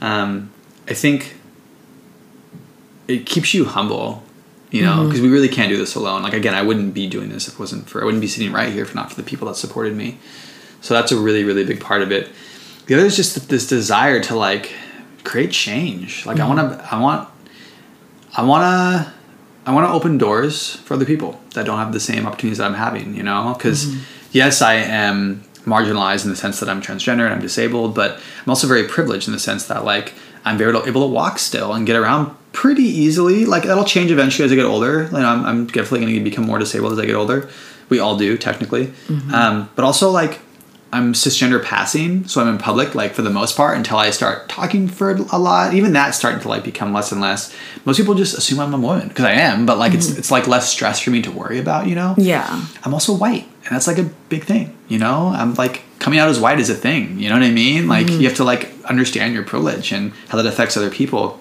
Um, 0.03 0.51
I 0.89 0.95
think 0.95 1.35
it 3.09 3.27
keeps 3.27 3.55
you 3.55 3.65
humble, 3.65 4.23
you 4.71 4.83
know, 4.83 5.05
because 5.07 5.21
we 5.21 5.29
really 5.29 5.49
can't 5.49 5.71
do 5.71 5.77
this 5.77 5.95
alone. 5.95 6.23
Like 6.23 6.33
again, 6.35 6.55
I 6.55 6.63
wouldn't 6.63 6.95
be 6.95 7.07
doing 7.09 7.29
this 7.31 7.49
if 7.49 7.55
it 7.55 7.61
wasn't 7.61 7.89
for 7.89 8.01
I 8.03 8.05
wouldn't 8.05 8.21
be 8.21 8.29
sitting 8.29 8.53
right 8.53 8.73
here 8.73 8.83
if 8.83 8.95
not 8.95 9.11
for 9.11 9.17
the 9.17 9.23
people 9.31 9.49
that 9.49 9.57
supported 9.57 9.95
me. 9.97 10.19
So 10.81 10.95
that's 10.95 11.13
a 11.13 11.17
really 11.19 11.45
really 11.45 11.65
big 11.65 11.81
part 11.81 12.03
of 12.03 12.13
it. 12.13 12.29
The 12.91 12.97
other 12.97 13.07
is 13.07 13.15
just 13.15 13.49
this 13.49 13.69
desire 13.69 14.21
to 14.25 14.35
like 14.35 14.73
create 15.23 15.53
change. 15.53 16.27
Like 16.27 16.39
I 16.39 16.41
mm-hmm. 16.41 16.57
want 16.57 16.73
to 16.73 16.93
I 16.93 17.01
want 17.01 17.29
I 18.37 18.43
want 18.43 18.63
to 18.65 19.13
I 19.65 19.73
want 19.73 19.87
to 19.87 19.93
open 19.93 20.19
doors 20.19 20.75
for 20.75 20.95
other 20.95 21.05
people 21.05 21.41
that 21.55 21.67
don't 21.67 21.79
have 21.79 21.93
the 21.93 22.01
same 22.01 22.27
opportunities 22.27 22.59
that 22.59 22.65
I'm 22.65 22.75
having, 22.75 23.15
you 23.15 23.23
know? 23.23 23.57
Cuz 23.61 23.87
mm-hmm. 23.87 24.01
yes, 24.33 24.61
I 24.61 24.75
am 24.75 25.45
marginalized 25.65 26.25
in 26.25 26.31
the 26.31 26.37
sense 26.37 26.59
that 26.59 26.69
I'm 26.69 26.83
transgender 26.83 27.25
and 27.27 27.33
I'm 27.33 27.41
disabled, 27.41 27.95
but 27.95 28.19
I'm 28.45 28.51
also 28.51 28.67
very 28.67 28.83
privileged 28.83 29.29
in 29.29 29.35
the 29.35 29.39
sense 29.39 29.67
that 29.67 29.85
like 29.85 30.15
I'm 30.45 30.59
very 30.59 30.77
able 30.77 31.03
to 31.03 31.13
walk 31.15 31.39
still 31.39 31.73
and 31.73 31.87
get 31.87 31.95
around 31.95 32.35
pretty 32.53 32.83
easily. 32.83 33.47
Like 33.47 33.63
that'll 33.63 33.85
change 33.85 34.11
eventually 34.11 34.47
as 34.47 34.51
I 34.51 34.57
get 34.57 34.65
older. 34.65 35.07
Like 35.11 35.23
I'm, 35.23 35.47
I'm 35.47 35.67
definitely 35.69 36.01
going 36.01 36.15
to 36.15 36.25
become 36.25 36.45
more 36.45 36.59
disabled 36.59 36.95
as 36.95 36.99
I 36.99 37.07
get 37.07 37.15
older. 37.15 37.49
We 37.89 38.01
all 38.01 38.17
do 38.17 38.37
technically, 38.37 38.87
mm-hmm. 39.07 39.33
um, 39.33 39.71
but 39.77 39.85
also 39.85 40.11
like 40.11 40.41
I'm 40.93 41.13
cisgender 41.13 41.63
passing, 41.63 42.27
so 42.27 42.41
I'm 42.41 42.49
in 42.49 42.59
public 42.59 42.97
like 42.97 43.15
for 43.15 43.23
the 43.23 43.31
most 43.31 43.57
part 43.57 43.77
until 43.77 43.97
I 43.97 44.11
start 44.11 44.49
talking 44.49 44.89
for 44.89 45.11
a 45.11 45.39
lot. 45.39 45.73
Even 45.73 45.93
that's 45.93 46.19
starting 46.19 46.41
to 46.41 46.49
like 46.49 46.65
become 46.65 46.93
less 46.93 47.13
and 47.13 47.21
less. 47.21 47.55
Most 47.85 47.97
people 47.97 48.15
just 48.15 48.37
assume 48.37 48.59
I'm 48.59 48.75
a 48.75 48.79
woman 48.79 49.09
because 49.09 49.25
I 49.25 49.33
am, 49.33 49.67
but 49.67 49.79
like 49.79 49.95
it's 49.95 50.09
mm-hmm. 50.09 50.19
it's 50.19 50.33
like 50.33 50.49
less 50.49 50.69
stress 50.69 50.99
for 50.99 51.11
me 51.11 51.23
to 51.23 51.31
worry 51.31 51.61
about. 51.61 51.87
You 51.87 51.95
know? 51.95 52.15
Yeah. 52.19 52.67
I'm 52.83 52.93
also 52.93 53.15
white, 53.15 53.45
and 53.65 53.71
that's 53.71 53.87
like 53.87 53.99
a 53.99 54.11
big 54.29 54.45
thing. 54.45 54.77
You 54.89 54.99
know, 54.99 55.29
I'm 55.29 55.55
like 55.55 55.83
coming 56.01 56.19
out 56.19 56.29
as 56.29 56.41
white 56.41 56.59
is 56.59 56.71
a 56.71 56.75
thing. 56.75 57.21
You 57.21 57.29
know 57.29 57.37
what 57.37 57.45
I 57.45 57.51
mean? 57.53 57.87
Like 57.87 58.07
mm-hmm. 58.07 58.21
you 58.21 58.29
have 58.29 58.37
to 58.39 58.45
like 58.45 58.71
understand 58.85 59.33
your 59.33 59.45
privilege 59.45 59.93
and 59.93 60.13
how 60.29 60.39
that 60.39 60.47
affects 60.47 60.77
other 60.77 60.91
people. 60.91 61.41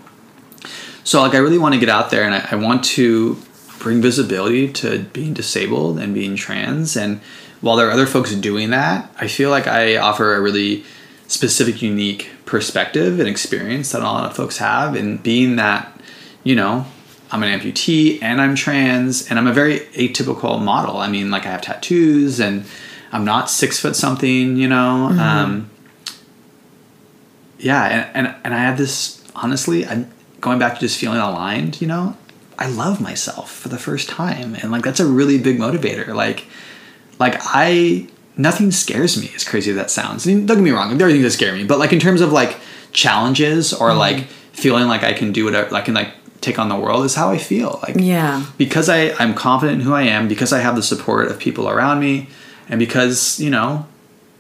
So 1.04 1.22
like 1.22 1.34
I 1.34 1.38
really 1.38 1.58
want 1.58 1.74
to 1.74 1.80
get 1.80 1.90
out 1.90 2.12
there, 2.12 2.24
and 2.24 2.36
I, 2.36 2.50
I 2.52 2.56
want 2.56 2.84
to 2.86 3.36
bring 3.80 4.02
visibility 4.02 4.72
to 4.74 5.00
being 5.14 5.34
disabled 5.34 5.98
and 5.98 6.14
being 6.14 6.36
trans. 6.36 6.96
And 6.96 7.22
while 7.62 7.76
there 7.76 7.88
are 7.88 7.92
other 7.92 8.06
folks 8.06 8.34
doing 8.36 8.70
that, 8.70 9.14
I 9.18 9.28
feel 9.28 9.50
like 9.50 9.68
I 9.68 9.98
offer 9.98 10.36
a 10.36 10.42
really 10.42 10.84
specific, 11.28 11.82
unique 11.82 12.30
perspective 12.46 13.20
and 13.20 13.28
experience 13.28 13.92
that 13.92 14.00
not 14.00 14.12
a 14.12 14.14
lot 14.14 14.32
of 14.32 14.36
folks 14.36 14.58
have. 14.58 14.96
And 14.96 15.22
being 15.22 15.58
that, 15.58 16.00
you 16.44 16.56
know, 16.56 16.86
I'm 17.32 17.44
an 17.44 17.60
amputee 17.60 18.22
and 18.22 18.42
I'm 18.42 18.56
trans 18.56 19.30
and 19.30 19.38
I'm 19.38 19.48
a 19.48 19.54
very 19.54 19.80
atypical 19.80 20.62
model. 20.62 20.98
I 20.98 21.10
mean, 21.10 21.30
like 21.30 21.46
I 21.46 21.52
have 21.52 21.62
tattoos 21.62 22.40
and 22.40 22.66
I'm 23.12 23.26
not 23.26 23.50
six 23.50 23.80
foot 23.80 23.96
something, 23.96 24.58
you 24.58 24.68
know. 24.68 25.10
Um, 25.10 25.70
yeah, 27.60 27.84
and, 28.14 28.28
and 28.28 28.36
and 28.44 28.54
I 28.54 28.60
have 28.60 28.78
this 28.78 29.24
honestly, 29.36 29.86
I'm 29.86 30.10
going 30.40 30.60
back 30.60 30.76
to 30.76 30.80
just 30.80 30.98
feeling 30.98 31.20
aligned, 31.20 31.82
you 31.82 31.88
know. 31.88 32.18
I 32.58 32.68
love 32.70 33.00
myself 33.00 33.52
for 33.52 33.70
the 33.70 33.78
first 33.78 34.10
time, 34.10 34.56
and 34.56 34.72
like 34.72 34.84
that's 34.84 35.00
a 35.00 35.06
really 35.06 35.38
big 35.38 35.58
motivator. 35.60 36.08
Like, 36.14 36.46
like 37.20 37.36
I 37.40 38.08
nothing 38.38 38.72
scares 38.72 39.22
me 39.22 39.30
as 39.36 39.44
crazy 39.44 39.72
as 39.72 39.78
that 39.78 39.92
sounds. 39.92 40.26
I 40.26 40.34
mean, 40.34 40.46
don't 40.46 40.58
get 40.58 40.64
me 40.64 40.72
wrong, 40.72 40.98
there 40.98 41.08
are 41.08 41.12
things 41.12 41.24
that 41.24 41.32
scare 41.32 41.54
me, 41.54 41.66
but 41.66 41.78
like 41.78 41.94
in 41.94 42.00
terms 42.00 42.22
of 42.22 42.32
like 42.32 42.58
challenges 42.92 43.74
or 43.74 43.90
mm-hmm. 43.90 44.00
like 44.00 44.24
feeling 44.54 44.88
like 44.88 45.04
I 45.04 45.14
can 45.14 45.32
do 45.32 45.46
whatever, 45.46 45.76
I 45.76 45.82
can 45.82 45.94
like 45.94 46.14
take 46.42 46.58
on 46.58 46.70
the 46.70 46.76
world 46.76 47.06
is 47.06 47.16
how 47.16 47.30
I 47.30 47.38
feel. 47.38 47.80
Like 47.84 47.96
Yeah. 47.98 48.46
because 48.58 48.90
I, 48.90 49.12
I'm 49.20 49.34
confident 49.34 49.82
in 49.82 49.86
who 49.86 49.94
I 49.94 50.04
am, 50.04 50.28
because 50.28 50.54
I 50.54 50.60
have 50.60 50.76
the 50.76 50.84
support 50.84 51.28
of 51.30 51.38
people 51.38 51.70
around 51.70 52.00
me, 52.00 52.30
and 52.70 52.80
because, 52.80 53.40
you 53.40 53.50
know, 53.50 53.88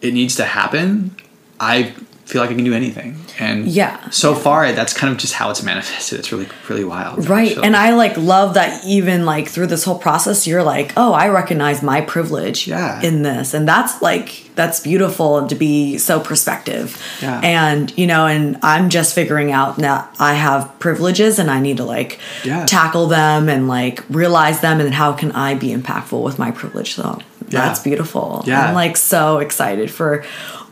it 0.01 0.13
needs 0.13 0.35
to 0.37 0.45
happen, 0.45 1.15
I 1.59 1.93
feel 2.29 2.41
like 2.41 2.51
I 2.51 2.53
can 2.53 2.63
do 2.63 2.73
anything. 2.73 3.15
And 3.39 3.67
Yeah. 3.67 3.97
so 4.11 4.35
far 4.35 4.71
that's 4.71 4.93
kind 4.93 5.11
of 5.11 5.17
just 5.17 5.33
how 5.33 5.49
it's 5.49 5.63
manifested. 5.63 6.19
It's 6.19 6.31
really, 6.31 6.47
really 6.69 6.83
wild. 6.83 7.27
Right. 7.27 7.47
actually. 7.49 7.65
And 7.65 7.75
I 7.75 7.93
like 7.93 8.15
love 8.17 8.53
that 8.53 8.85
even 8.85 9.25
like 9.25 9.47
through 9.47 9.65
this 9.67 9.83
whole 9.83 9.97
process, 9.97 10.45
you're 10.45 10.61
like, 10.61 10.93
oh, 10.95 11.11
I 11.13 11.27
recognize 11.29 11.81
my 11.81 12.01
privilege 12.01 12.67
Yeah. 12.67 13.01
in 13.01 13.23
this. 13.23 13.55
And 13.55 13.67
that's 13.67 13.99
like, 14.03 14.43
that's 14.53 14.79
beautiful 14.79 15.47
to 15.47 15.55
be 15.55 15.97
so 15.97 16.19
perspective. 16.19 17.01
Yeah. 17.21 17.39
And, 17.41 17.91
you 17.97 18.05
know, 18.05 18.27
and 18.27 18.57
I'm 18.61 18.89
just 18.89 19.15
figuring 19.15 19.51
out 19.51 19.77
that 19.77 20.13
I 20.19 20.33
have 20.35 20.71
privileges 20.79 21.39
and 21.39 21.49
I 21.49 21.59
need 21.59 21.77
to 21.77 21.83
like 21.83 22.19
Yeah. 22.43 22.65
tackle 22.67 23.07
them 23.07 23.49
and 23.49 23.67
like 23.67 24.03
realize 24.09 24.59
them. 24.61 24.79
And 24.79 24.93
how 24.93 25.13
can 25.13 25.31
I 25.31 25.55
be 25.55 25.69
impactful 25.75 26.21
with 26.21 26.37
my 26.37 26.51
privilege? 26.51 26.93
So 26.93 27.17
Yeah. 27.47 27.61
that's 27.65 27.79
beautiful. 27.79 28.43
Yeah. 28.45 28.67
I'm 28.67 28.75
like 28.75 28.97
so 28.97 29.39
excited 29.39 29.89
for 29.89 30.23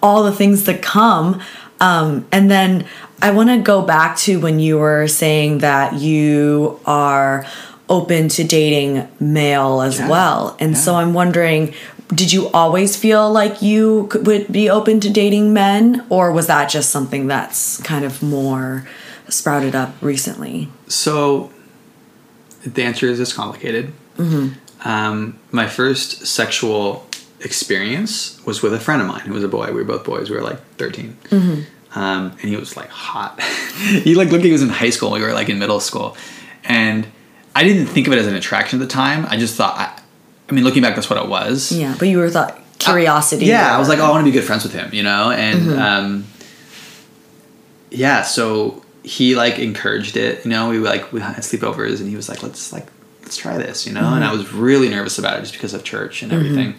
all 0.02 0.24
the 0.24 0.32
things 0.32 0.64
to 0.66 0.78
come. 0.78 1.42
Um, 1.80 2.28
and 2.32 2.50
then 2.50 2.86
I 3.22 3.32
want 3.32 3.50
to 3.50 3.58
go 3.60 3.82
back 3.82 4.18
to 4.20 4.40
when 4.40 4.60
you 4.60 4.78
were 4.78 5.08
saying 5.08 5.60
that 5.60 5.94
you 5.96 6.80
are 6.86 7.46
open 7.90 8.28
to 8.30 8.44
dating 8.44 9.08
male 9.20 9.82
as 9.82 9.98
Yeah. 10.00 10.10
well. 10.10 10.58
And 10.60 10.78
so 10.78 10.96
I'm 10.96 11.14
wondering, 11.14 11.74
did 12.14 12.32
you 12.34 12.50
always 12.50 12.96
feel 12.96 13.32
like 13.32 13.62
you 13.62 14.08
could, 14.10 14.28
would 14.28 14.52
be 14.52 14.70
open 14.70 15.00
to 15.02 15.10
dating 15.10 15.54
men, 15.54 16.06
or 16.10 16.32
was 16.32 16.48
that 16.48 16.70
just 16.70 16.90
something 16.90 17.28
that's 17.28 17.82
kind 17.82 18.04
of 18.06 18.22
more 18.22 18.88
sprouted 19.30 19.76
up 19.76 19.94
recently? 20.02 20.70
So 20.88 21.52
the 22.66 22.84
answer 22.84 23.08
is 23.08 23.20
it's 23.20 23.34
complicated. 23.34 23.94
Um, 24.86 25.40
my 25.52 25.68
first 25.68 26.28
sexual 26.28 27.07
experience 27.42 28.40
was 28.46 28.62
with 28.62 28.74
a 28.74 28.80
friend 28.80 29.02
of 29.02 29.08
mine 29.08 29.22
who 29.22 29.34
was 29.34 29.44
a 29.44 29.48
boy. 29.48 29.68
We 29.68 29.74
were 29.74 29.84
both 29.84 30.04
boys. 30.06 30.30
We 30.30 30.36
were 30.36 30.42
like 30.44 30.60
13. 30.78 31.18
Um, 31.96 32.32
and 32.32 32.42
he 32.42 32.56
was 32.56 32.76
like 32.78 32.90
hot. 32.90 33.42
he 34.04 34.16
like 34.16 34.30
looked 34.30 34.42
like 34.42 34.46
he 34.46 34.52
was 34.52 34.62
in 34.64 34.70
high 34.70 34.90
school. 34.92 35.12
We 35.12 35.22
were 35.22 35.34
like 35.34 35.50
in 35.50 35.58
middle 35.60 35.80
school. 35.80 36.16
And 36.64 37.08
I 37.56 37.64
didn't 37.64 37.88
think 37.88 38.08
of 38.08 38.14
it 38.14 38.20
as 38.20 38.28
an 38.28 38.36
attraction 38.36 38.80
at 38.82 38.88
the 38.88 38.92
time. 38.94 39.26
I 39.30 39.38
just 39.38 39.56
thought, 39.56 39.78
I, 39.78 40.00
I 40.50 40.54
mean, 40.54 40.64
looking 40.64 40.82
back, 40.84 40.96
that's 40.96 41.10
what 41.10 41.18
it 41.24 41.28
was. 41.30 41.72
Yeah, 41.72 41.96
but 41.98 42.08
you 42.08 42.18
were 42.20 42.30
thought 42.30 42.60
curiosity. 42.78 43.46
Yeah, 43.46 43.76
I 43.76 43.80
was 43.80 43.90
like, 43.90 44.00
oh, 44.00 44.04
I 44.06 44.10
want 44.12 44.22
to 44.26 44.32
be 44.32 44.38
good 44.38 44.44
friends 44.46 44.64
with 44.64 44.74
him, 44.74 44.94
you 44.94 45.04
know, 45.04 45.32
and 45.32 45.60
Mm-hmm. 45.62 45.80
um, 45.80 46.26
yeah, 47.90 48.22
so 48.24 48.84
he 49.04 49.36
like 49.36 49.60
encouraged 49.60 50.18
it, 50.18 50.44
you 50.44 50.52
know. 50.52 50.70
We 50.70 50.80
like 50.80 51.12
we 51.14 51.22
had 51.22 51.36
sleepovers, 51.38 52.00
and 52.02 52.10
he 52.10 52.16
was 52.16 52.28
like, 52.30 52.44
let's 52.44 52.74
like 52.74 52.86
let's 53.22 53.38
try 53.38 53.58
this, 53.58 53.88
you 53.88 53.94
know. 53.94 54.14
And 54.14 54.24
I 54.24 54.28
Mm-hmm. 54.30 54.38
was 54.38 54.54
really 54.54 54.90
nervous 54.90 55.18
about 55.18 55.38
it 55.38 55.42
just 55.42 55.54
because 55.54 55.74
of 55.74 55.84
church 55.84 56.22
and 56.22 56.32
everything. 56.34 56.76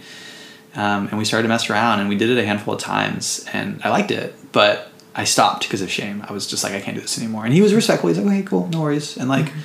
Um, 0.74 1.08
and 1.08 1.18
we 1.18 1.24
started 1.24 1.44
to 1.44 1.48
mess 1.48 1.68
around, 1.70 2.00
and 2.00 2.08
we 2.08 2.16
did 2.16 2.30
it 2.30 2.38
a 2.38 2.46
handful 2.46 2.74
of 2.74 2.80
times, 2.80 3.44
and 3.52 3.80
I 3.82 3.88
liked 3.90 4.10
it, 4.10 4.34
but 4.52 4.90
I 5.14 5.24
stopped 5.24 5.62
because 5.62 5.80
of 5.82 5.90
shame. 5.90 6.24
I 6.28 6.32
was 6.32 6.46
just 6.46 6.62
like, 6.62 6.72
I 6.74 6.80
can't 6.80 6.94
do 6.94 7.00
this 7.00 7.18
anymore. 7.18 7.44
And 7.44 7.52
he 7.52 7.60
was 7.62 7.74
respectful. 7.74 8.08
He's 8.08 8.18
like, 8.18 8.26
okay, 8.26 8.42
cool, 8.42 8.68
no 8.68 8.82
worries. 8.82 9.16
And 9.16 9.28
like, 9.28 9.46
Mm-hmm. 9.46 9.58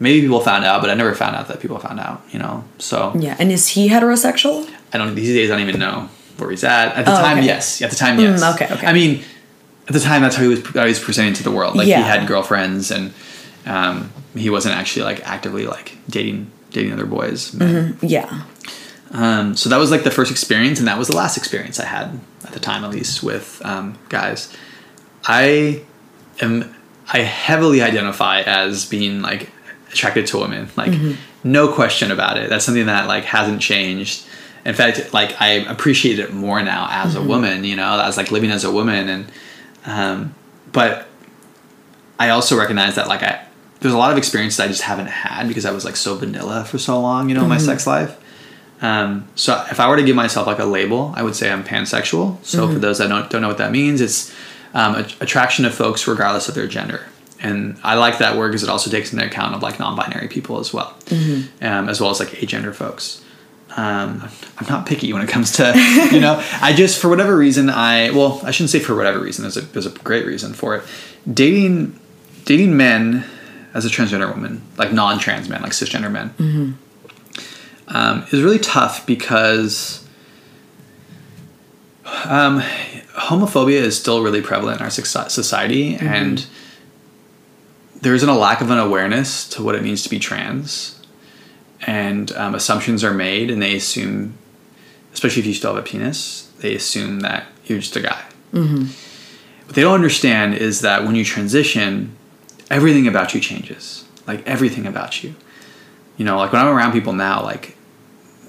maybe 0.00 0.20
people 0.22 0.40
found 0.40 0.64
out, 0.64 0.80
but 0.80 0.90
I 0.90 0.94
never 0.94 1.14
found 1.14 1.36
out 1.36 1.46
that 1.48 1.60
people 1.60 1.78
found 1.78 2.00
out, 2.00 2.22
you 2.32 2.38
know. 2.38 2.64
So 2.78 3.12
Yeah, 3.18 3.36
and 3.38 3.52
is 3.52 3.68
he 3.68 3.88
heterosexual? 3.88 4.68
I 4.92 4.98
don't 4.98 5.14
these 5.14 5.28
days 5.34 5.50
I 5.50 5.56
don't 5.58 5.68
even 5.68 5.80
know 5.80 6.08
where 6.38 6.50
he's 6.50 6.64
at. 6.64 6.96
At 6.96 7.04
the 7.04 7.12
Oh, 7.12 7.22
time, 7.22 7.38
okay. 7.38 7.46
yes. 7.46 7.80
At 7.82 7.90
the 7.90 7.96
time, 7.96 8.18
yes. 8.18 8.42
Mm, 8.42 8.54
okay, 8.54 8.74
okay. 8.74 8.86
I 8.86 8.92
mean, 8.92 9.22
at 9.88 9.92
the 9.94 10.00
time, 10.00 10.22
that's 10.22 10.34
how 10.36 10.42
he 10.42 10.48
was. 10.48 10.66
How 10.66 10.82
he 10.82 10.88
was 10.88 10.98
presenting 10.98 11.34
to 11.34 11.42
the 11.44 11.50
world. 11.52 11.76
Like 11.76 11.86
Yeah. 11.86 11.98
he 11.98 12.02
had 12.02 12.26
girlfriends, 12.26 12.90
and 12.90 13.12
um, 13.66 14.10
he 14.34 14.50
wasn't 14.50 14.74
actually 14.74 15.04
like 15.04 15.20
actively 15.28 15.66
like 15.66 15.96
dating 16.08 16.50
dating 16.70 16.92
other 16.92 17.06
boys. 17.06 17.52
men. 17.54 17.96
Yeah. 18.02 18.42
Um, 19.12 19.56
so 19.56 19.68
that 19.68 19.76
was 19.78 19.90
like 19.90 20.02
the 20.04 20.10
first 20.10 20.30
experience, 20.30 20.78
and 20.78 20.88
that 20.88 20.98
was 20.98 21.08
the 21.08 21.16
last 21.16 21.36
experience 21.36 21.78
I 21.78 21.86
had 21.86 22.18
at 22.44 22.52
the 22.52 22.60
time, 22.60 22.84
at 22.84 22.90
least 22.90 23.22
with 23.22 23.60
um, 23.64 23.98
guys. 24.08 24.54
I 25.24 25.82
am. 26.40 26.74
I 27.12 27.20
heavily 27.20 27.82
identify 27.82 28.40
as 28.42 28.84
being 28.84 29.22
like 29.22 29.50
attracted 29.92 30.26
to 30.28 30.38
women. 30.38 30.68
Like 30.76 30.92
no 31.44 31.72
question 31.72 32.10
about 32.10 32.36
it. 32.36 32.50
That's 32.50 32.64
something 32.64 32.86
that 32.86 33.06
like 33.06 33.24
hasn't 33.24 33.62
changed. 33.62 34.26
In 34.64 34.74
fact, 34.74 35.14
like 35.14 35.40
I 35.40 35.50
appreciate 35.50 36.18
it 36.18 36.32
more 36.34 36.60
now 36.62 36.88
as 36.90 37.14
Mm-hmm. 37.14 37.24
a 37.24 37.28
woman, 37.28 37.64
you 37.64 37.76
know, 37.76 38.00
as 38.00 38.16
like 38.16 38.32
living 38.32 38.50
as 38.50 38.64
a 38.64 38.70
woman, 38.72 39.08
and 39.08 39.32
um, 39.86 40.34
but 40.72 41.06
I 42.18 42.30
also 42.30 42.58
recognize 42.58 42.96
that 42.96 43.06
like 43.06 43.22
I 43.22 43.46
there's 43.80 43.94
a 43.94 43.98
lot 43.98 44.10
of 44.10 44.18
experiences 44.18 44.58
I 44.58 44.66
just 44.66 44.82
haven't 44.82 45.06
had 45.06 45.46
because 45.46 45.64
I 45.64 45.70
was 45.70 45.84
like 45.84 45.94
so 45.96 46.16
vanilla 46.16 46.64
for 46.64 46.78
so 46.78 47.00
long, 47.00 47.28
you 47.28 47.36
know, 47.36 47.42
in 47.44 47.48
my 47.48 47.58
sex 47.58 47.86
life. 47.86 48.16
Um, 48.82 49.26
so 49.34 49.64
if 49.70 49.80
I 49.80 49.88
were 49.88 49.96
to 49.96 50.02
give 50.02 50.16
myself 50.16 50.46
like 50.46 50.58
a 50.58 50.64
label, 50.64 51.12
I 51.16 51.22
would 51.22 51.34
say 51.34 51.50
I'm 51.50 51.64
pansexual. 51.64 52.44
So 52.44 52.68
for 52.70 52.78
those 52.78 52.98
that 52.98 53.08
don't 53.08 53.30
don't 53.30 53.40
know 53.40 53.48
what 53.48 53.58
that 53.58 53.72
means, 53.72 54.00
it's 54.00 54.34
um, 54.74 54.96
a, 54.96 55.08
attraction 55.20 55.64
to 55.64 55.70
folks 55.70 56.06
regardless 56.06 56.48
of 56.48 56.54
their 56.54 56.66
gender. 56.66 57.06
And 57.40 57.78
I 57.82 57.94
like 57.94 58.18
that 58.18 58.36
word 58.36 58.48
because 58.48 58.62
it 58.62 58.68
also 58.68 58.90
takes 58.90 59.12
into 59.12 59.24
account 59.24 59.54
of 59.54 59.62
like 59.62 59.78
non-binary 59.78 60.28
people 60.28 60.58
as 60.58 60.72
well, 60.72 60.96
um, 61.62 61.88
as 61.88 62.00
well 62.00 62.10
as 62.10 62.20
like 62.20 62.30
agender 62.30 62.74
folks. 62.74 63.22
Um, 63.76 64.26
I'm 64.56 64.66
not 64.68 64.86
picky 64.86 65.12
when 65.12 65.20
it 65.20 65.28
comes 65.28 65.52
to 65.52 66.08
you 66.12 66.20
know. 66.20 66.42
I 66.62 66.72
just 66.72 67.00
for 67.00 67.08
whatever 67.08 67.36
reason 67.36 67.68
I 67.68 68.10
well 68.10 68.40
I 68.42 68.50
shouldn't 68.50 68.70
say 68.70 68.78
for 68.78 68.94
whatever 68.94 69.20
reason. 69.20 69.42
There's 69.42 69.56
a 69.56 69.62
there's 69.62 69.86
a 69.86 69.90
great 69.90 70.26
reason 70.26 70.52
for 70.54 70.76
it. 70.76 70.84
Dating 71.30 71.98
dating 72.44 72.76
men 72.76 73.24
as 73.74 73.84
a 73.84 73.88
transgender 73.88 74.32
woman, 74.32 74.62
like 74.78 74.92
non-trans 74.92 75.48
men, 75.48 75.60
like 75.60 75.72
cisgender 75.72 76.10
men, 76.10 76.78
um, 77.88 78.24
is 78.32 78.42
really 78.42 78.58
tough 78.58 79.06
because 79.06 80.06
um, 82.04 82.60
homophobia 83.14 83.80
is 83.80 83.98
still 83.98 84.22
really 84.22 84.42
prevalent 84.42 84.80
in 84.80 84.84
our 84.84 84.90
soci- 84.90 85.30
society, 85.30 85.96
and 85.96 86.46
there 88.00 88.14
isn't 88.14 88.28
a 88.28 88.36
lack 88.36 88.60
of 88.60 88.70
an 88.70 88.78
awareness 88.78 89.48
to 89.50 89.62
what 89.62 89.74
it 89.74 89.82
means 89.82 90.02
to 90.02 90.08
be 90.08 90.18
trans, 90.18 91.00
and 91.86 92.32
um, 92.32 92.54
assumptions 92.54 93.02
are 93.04 93.14
made, 93.14 93.50
and 93.50 93.62
they 93.62 93.76
assume, 93.76 94.36
especially 95.12 95.40
if 95.40 95.46
you 95.46 95.54
still 95.54 95.74
have 95.74 95.84
a 95.84 95.86
penis, 95.86 96.50
they 96.60 96.74
assume 96.74 97.20
that 97.20 97.46
you're 97.66 97.78
just 97.78 97.96
a 97.96 98.00
guy. 98.00 98.22
What 99.66 99.74
they 99.74 99.82
don't 99.82 99.94
understand 99.94 100.54
is 100.54 100.80
that 100.82 101.04
when 101.04 101.16
you 101.16 101.24
transition, 101.24 102.16
everything 102.70 103.06
about 103.08 103.34
you 103.34 103.40
changes. 103.40 104.04
Like 104.26 104.46
everything 104.46 104.86
about 104.86 105.22
you. 105.24 105.34
You 106.16 106.24
know, 106.24 106.36
like 106.38 106.52
when 106.52 106.62
I'm 106.62 106.74
around 106.74 106.92
people 106.92 107.12
now, 107.12 107.42
like 107.42 107.75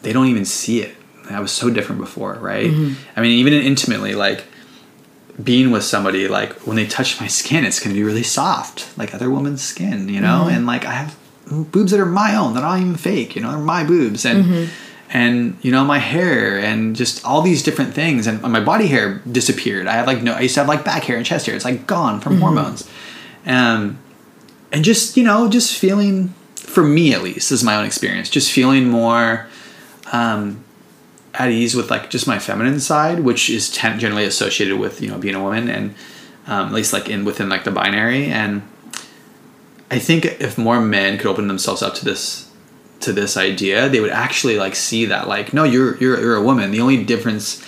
they 0.07 0.13
don't 0.13 0.27
even 0.27 0.45
see 0.45 0.79
it. 0.79 0.95
I 1.29 1.41
was 1.41 1.51
so 1.51 1.69
different 1.69 1.99
before, 1.99 2.35
right? 2.35 2.71
Mm-hmm. 2.71 2.93
I 3.19 3.21
mean, 3.21 3.39
even 3.39 3.51
intimately, 3.51 4.15
like 4.15 4.45
being 5.43 5.69
with 5.69 5.83
somebody, 5.83 6.29
like 6.29 6.53
when 6.65 6.77
they 6.77 6.87
touch 6.87 7.19
my 7.19 7.27
skin, 7.27 7.65
it's 7.65 7.81
going 7.81 7.93
to 7.93 7.99
be 7.99 8.05
really 8.05 8.23
soft, 8.23 8.97
like 8.97 9.13
other 9.13 9.29
women's 9.29 9.61
skin, 9.61 10.07
you 10.07 10.21
know? 10.21 10.43
Mm-hmm. 10.45 10.55
And 10.55 10.65
like 10.65 10.85
I 10.85 10.93
have 10.93 11.19
boobs 11.73 11.91
that 11.91 11.99
are 11.99 12.05
my 12.05 12.37
own, 12.37 12.53
that 12.53 12.63
aren't 12.63 12.83
even 12.83 12.95
fake, 12.95 13.35
you 13.35 13.41
know, 13.41 13.51
they're 13.51 13.59
my 13.59 13.83
boobs. 13.83 14.23
And, 14.25 14.45
mm-hmm. 14.45 14.71
and 15.09 15.57
you 15.61 15.73
know, 15.73 15.83
my 15.83 15.99
hair 15.99 16.57
and 16.57 16.95
just 16.95 17.25
all 17.25 17.41
these 17.41 17.61
different 17.61 17.93
things. 17.93 18.27
And 18.27 18.41
my 18.41 18.61
body 18.61 18.87
hair 18.87 19.21
disappeared. 19.29 19.87
I 19.87 19.91
had 19.91 20.07
like 20.07 20.23
no, 20.23 20.35
I 20.35 20.39
used 20.39 20.53
to 20.53 20.61
have 20.61 20.69
like 20.69 20.85
back 20.85 21.03
hair 21.03 21.17
and 21.17 21.25
chest 21.25 21.47
hair. 21.47 21.55
It's 21.55 21.65
like 21.65 21.85
gone 21.85 22.21
from 22.21 22.39
hormones. 22.39 22.89
Um, 23.45 23.99
and 24.71 24.85
just 24.85 25.17
you 25.17 25.25
know 25.25 25.49
just 25.49 25.77
feeling 25.77 26.33
for 26.55 26.83
me 26.83 27.13
at 27.13 27.23
least 27.23 27.49
this 27.49 27.59
is 27.59 27.63
my 27.63 27.75
own 27.77 27.85
experience 27.85 28.29
just 28.29 28.51
feeling 28.51 28.89
more 28.89 29.47
um, 30.11 30.63
at 31.33 31.51
ease 31.51 31.75
with 31.75 31.89
like 31.91 32.09
just 32.09 32.27
my 32.27 32.39
feminine 32.39 32.79
side 32.79 33.19
which 33.19 33.49
is 33.49 33.69
ten- 33.69 33.99
generally 33.99 34.25
associated 34.25 34.77
with 34.77 35.01
you 35.01 35.09
know 35.09 35.17
being 35.17 35.35
a 35.35 35.41
woman 35.41 35.69
and 35.69 35.95
um, 36.47 36.67
at 36.67 36.73
least 36.73 36.93
like 36.93 37.09
in 37.09 37.25
within 37.25 37.49
like 37.49 37.63
the 37.63 37.71
binary 37.71 38.25
and 38.25 38.61
i 39.91 39.99
think 39.99 40.25
if 40.25 40.57
more 40.57 40.79
men 40.81 41.17
could 41.17 41.27
open 41.27 41.47
themselves 41.47 41.81
up 41.81 41.93
to 41.93 42.05
this 42.05 42.49
to 42.99 43.13
this 43.13 43.37
idea 43.37 43.87
they 43.89 43.99
would 43.99 44.09
actually 44.09 44.57
like 44.57 44.75
see 44.75 45.05
that 45.05 45.27
like 45.27 45.53
no 45.53 45.63
you're 45.63 45.97
you're, 45.97 46.19
you're 46.19 46.35
a 46.35 46.41
woman 46.41 46.71
the 46.71 46.81
only 46.81 47.03
difference 47.03 47.63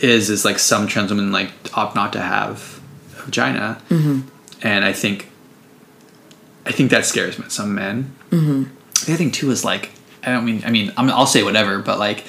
is 0.00 0.30
is 0.30 0.44
like 0.44 0.58
some 0.58 0.86
trans 0.86 1.10
women 1.10 1.32
like 1.32 1.50
opt 1.76 1.94
not 1.94 2.12
to 2.12 2.20
have 2.20 2.80
a 3.18 3.22
vagina 3.22 3.80
and 4.62 4.84
i 4.84 4.92
think 4.92 5.30
I 6.66 6.72
think 6.72 6.90
that 6.90 7.04
scares 7.04 7.38
some 7.52 7.74
men. 7.74 8.14
Mm-hmm. 8.30 8.62
The 9.04 9.12
other 9.12 9.16
thing 9.16 9.30
too 9.30 9.50
is 9.50 9.64
like 9.64 9.90
I 10.26 10.32
don't 10.32 10.44
mean 10.44 10.62
I 10.66 10.70
mean 10.70 10.92
I'm, 10.96 11.10
I'll 11.10 11.26
say 11.26 11.42
whatever, 11.42 11.78
but 11.80 11.98
like 11.98 12.24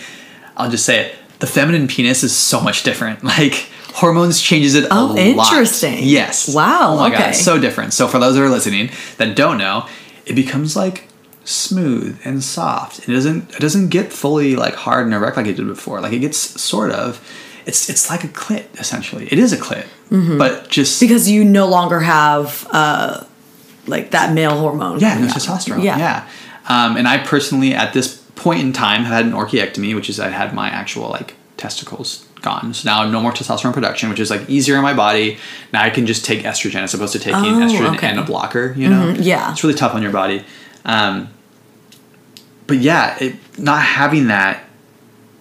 I'll 0.57 0.69
just 0.69 0.85
say 0.85 1.05
it. 1.05 1.15
The 1.39 1.47
feminine 1.47 1.87
penis 1.87 2.23
is 2.23 2.35
so 2.35 2.59
much 2.61 2.83
different. 2.83 3.23
Like 3.23 3.69
hormones 3.93 4.41
changes 4.41 4.75
it. 4.75 4.87
Oh, 4.91 5.13
a 5.17 5.33
lot. 5.35 5.51
interesting. 5.51 5.99
Yes. 6.01 6.53
Wow, 6.53 6.93
Oh 6.93 6.97
my 6.97 7.09
god, 7.09 7.19
okay. 7.19 7.29
it's 7.29 7.41
so 7.43 7.57
different. 7.59 7.93
So 7.93 8.07
for 8.07 8.19
those 8.19 8.35
that 8.35 8.41
are 8.43 8.49
listening 8.49 8.89
that 9.17 9.35
don't 9.35 9.57
know, 9.57 9.87
it 10.25 10.33
becomes 10.35 10.75
like 10.75 11.07
smooth 11.45 12.19
and 12.25 12.43
soft. 12.43 13.07
It 13.07 13.13
doesn't 13.13 13.51
it 13.55 13.59
doesn't 13.59 13.89
get 13.89 14.11
fully 14.11 14.55
like 14.55 14.75
hard 14.75 15.05
and 15.05 15.13
erect 15.13 15.37
like 15.37 15.47
it 15.47 15.53
did 15.55 15.67
before. 15.67 16.01
Like 16.01 16.13
it 16.13 16.19
gets 16.19 16.37
sort 16.37 16.91
of. 16.91 17.19
It's 17.65 17.89
it's 17.89 18.09
like 18.09 18.23
a 18.23 18.27
clit 18.27 18.65
essentially. 18.79 19.27
It 19.31 19.39
is 19.39 19.51
a 19.53 19.57
clit, 19.57 19.85
Mm-hmm. 20.11 20.37
but 20.37 20.69
just 20.69 20.99
because 21.01 21.27
you 21.29 21.43
no 21.43 21.65
longer 21.67 21.99
have 21.99 22.67
uh 22.71 23.23
like 23.87 24.11
that 24.11 24.33
male 24.33 24.57
hormone. 24.57 24.99
Yeah, 24.99 25.17
no 25.19 25.27
testosterone. 25.27 25.83
Yeah. 25.83 25.97
Yeah. 25.97 26.29
Um, 26.68 26.97
and 26.97 27.07
I 27.07 27.18
personally, 27.20 27.74
at 27.74 27.93
this 27.93 28.18
point 28.36 28.59
in 28.61 28.74
time, 28.74 29.03
have 29.03 29.13
had 29.13 29.26
an 29.26 29.32
orchiectomy, 29.34 29.93
which 29.95 30.09
is 30.09 30.20
I 30.20 30.30
had 30.30 30.53
my 30.53 30.68
actual 30.70 31.09
like 31.09 31.36
testicles 31.57 32.26
gone. 32.41 32.74
So 32.74 32.88
now 32.89 33.09
no 33.09 33.22
more 33.22 33.32
testosterone 33.32 33.74
production, 33.74 34.09
which 34.09 34.20
is 34.20 34.30
like 34.30 34.49
easier 34.49 34.76
in 34.76 34.82
my 34.84 34.93
body. 34.93 35.38
Now 35.74 35.84
I 35.84 35.89
can 35.89 36.05
just 36.05 36.26
take 36.26 36.41
estrogen 36.43 36.82
as 36.84 36.93
opposed 36.93 37.13
to 37.13 37.20
taking 37.20 37.39
Oh, 37.39 37.59
estrogen 37.66 37.95
okay. 37.95 38.07
and 38.07 38.20
a 38.20 38.24
blocker. 38.24 38.74
You 38.78 38.89
know, 38.89 39.13
Mhm, 39.13 39.18
yeah. 39.24 39.51
it's 39.51 39.63
really 39.63 39.76
tough 39.76 39.93
on 39.95 40.01
your 40.01 40.11
body. 40.11 40.43
Um, 40.86 41.30
but 42.68 42.78
yeah, 42.78 43.16
it, 43.20 43.36
not 43.59 43.82
having 43.82 44.28
that 44.28 44.63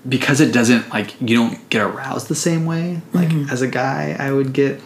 because 0.09 0.41
it 0.41 0.53
doesn't 0.53 0.91
like 0.91 1.19
you 1.21 1.37
don't 1.37 1.69
get 1.71 1.83
aroused 1.83 2.29
the 2.29 2.35
same 2.35 2.67
way. 2.67 3.01
Like 3.13 3.29
Mm-hmm. 3.31 3.51
as 3.51 3.63
a 3.63 3.69
guy, 3.69 4.15
I 4.19 4.31
would 4.33 4.53
get. 4.53 4.81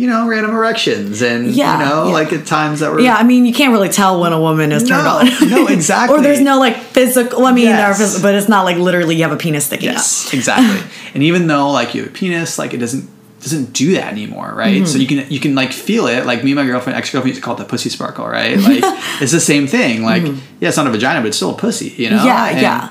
You 0.00 0.06
know, 0.08 0.26
random 0.26 0.52
erections, 0.52 1.20
and 1.20 1.48
Yeah, 1.50 1.72
you 1.78 1.84
know, 1.88 2.06
yeah. 2.06 2.12
like 2.14 2.32
at 2.32 2.46
times 2.46 2.80
that 2.80 2.90
were 2.90 3.00
Yeah, 3.00 3.16
I 3.16 3.22
mean, 3.22 3.44
you 3.44 3.52
can't 3.52 3.72
really 3.72 3.90
tell 3.90 4.18
when 4.20 4.32
a 4.32 4.40
woman 4.40 4.72
is 4.72 4.82
turned 4.88 5.04
No, 5.04 5.18
on. 5.18 5.50
no, 5.50 5.66
exactly. 5.76 6.16
or 6.18 6.22
there's 6.22 6.40
no 6.40 6.58
like 6.58 6.76
physical. 6.78 7.44
I 7.44 7.52
mean, 7.52 7.66
Yes. 7.66 8.16
are 8.18 8.22
but 8.22 8.34
it's 8.34 8.48
not 8.48 8.64
like 8.64 8.78
literally 8.78 9.16
you 9.16 9.22
have 9.24 9.32
a 9.32 9.36
penis 9.36 9.66
sticking 9.66 9.90
Yes, 9.90 10.32
exactly. 10.38 10.80
and 11.14 11.22
even 11.22 11.46
though 11.48 11.70
like 11.70 11.94
you 11.94 12.02
have 12.02 12.10
a 12.10 12.14
penis, 12.14 12.58
like 12.58 12.72
it 12.72 12.78
doesn't 12.78 13.08
doesn't 13.40 13.72
do 13.72 13.92
that 13.94 14.12
anymore, 14.12 14.52
right? 14.54 14.86
So 14.86 14.98
you 14.98 15.06
Mm-hmm. 15.06 15.20
can 15.24 15.32
you 15.32 15.40
can 15.40 15.54
like 15.54 15.72
feel 15.72 16.06
it. 16.06 16.24
Like 16.24 16.44
me 16.44 16.52
and 16.52 16.56
my 16.60 16.66
girlfriend, 16.66 16.96
ex 16.98 17.10
girlfriend, 17.10 17.32
used 17.34 17.40
to 17.42 17.44
call 17.44 17.54
it 17.56 17.58
the 17.58 17.64
pussy 17.66 17.90
sparkle, 17.90 18.26
right? 18.26 18.56
Like 18.58 18.80
it's 19.22 19.32
the 19.32 19.40
same 19.40 19.66
thing. 19.66 20.02
Like 20.02 20.22
yeah, 20.60 20.68
it's 20.68 20.76
not 20.78 20.86
a 20.86 20.90
vagina, 20.90 21.20
but 21.20 21.28
it's 21.28 21.36
still 21.36 21.54
a 21.54 21.58
pussy, 21.58 21.88
you 22.02 22.08
know? 22.10 22.16
Mm-hmm. 22.18 22.26
Yeah, 22.26 22.48
And 22.48 22.60
yeah. 22.60 22.90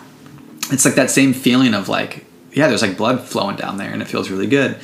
It's 0.72 0.86
like 0.86 0.96
that 0.96 1.10
same 1.10 1.34
feeling 1.34 1.74
of 1.74 1.90
like 1.90 2.26
yeah, 2.54 2.68
there's 2.68 2.82
like 2.84 2.98
blood 2.98 3.22
flowing 3.22 3.56
down 3.56 3.78
there, 3.78 3.92
and 3.94 4.02
it 4.02 4.08
feels 4.08 4.30
really 4.30 4.48
good. 4.48 4.78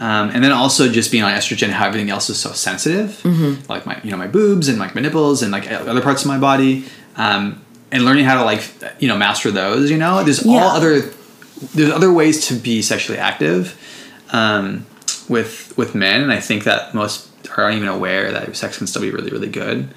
Um, 0.00 0.30
and 0.30 0.44
then 0.44 0.52
also 0.52 0.88
just 0.88 1.10
being 1.10 1.24
on 1.24 1.32
estrogen, 1.32 1.70
how 1.70 1.86
everything 1.86 2.08
else 2.10 2.30
is 2.30 2.38
so 2.38 2.52
sensitive, 2.52 3.20
Mm-hmm. 3.24 3.70
like 3.70 3.84
my 3.84 4.00
you 4.04 4.10
know 4.12 4.16
my 4.16 4.28
boobs 4.28 4.68
and 4.68 4.78
like 4.78 4.94
my 4.94 5.00
nipples 5.00 5.42
and 5.42 5.50
like 5.50 5.68
other 5.70 6.00
parts 6.00 6.22
of 6.22 6.28
my 6.28 6.38
body, 6.38 6.84
um, 7.16 7.60
and 7.90 8.04
learning 8.04 8.24
how 8.24 8.36
to 8.38 8.44
like 8.44 8.62
you 9.00 9.08
know 9.08 9.16
master 9.18 9.50
those. 9.50 9.90
You 9.90 9.98
know, 9.98 10.22
there's 10.22 10.44
Yeah. 10.46 10.62
all 10.62 10.68
other 10.76 11.00
there's 11.74 11.90
other 11.90 12.12
ways 12.12 12.46
to 12.48 12.54
be 12.54 12.80
sexually 12.82 13.18
active 13.18 13.76
um, 14.32 14.86
with 15.28 15.74
with 15.76 15.94
men, 15.96 16.22
and 16.22 16.32
I 16.32 16.40
think 16.40 16.64
that 16.64 16.94
most 16.94 17.26
aren't 17.56 17.74
even 17.76 17.88
aware 17.88 18.30
that 18.30 18.54
sex 18.56 18.78
can 18.78 18.86
still 18.86 19.02
be 19.02 19.10
really 19.10 19.30
really 19.30 19.48
good. 19.50 19.88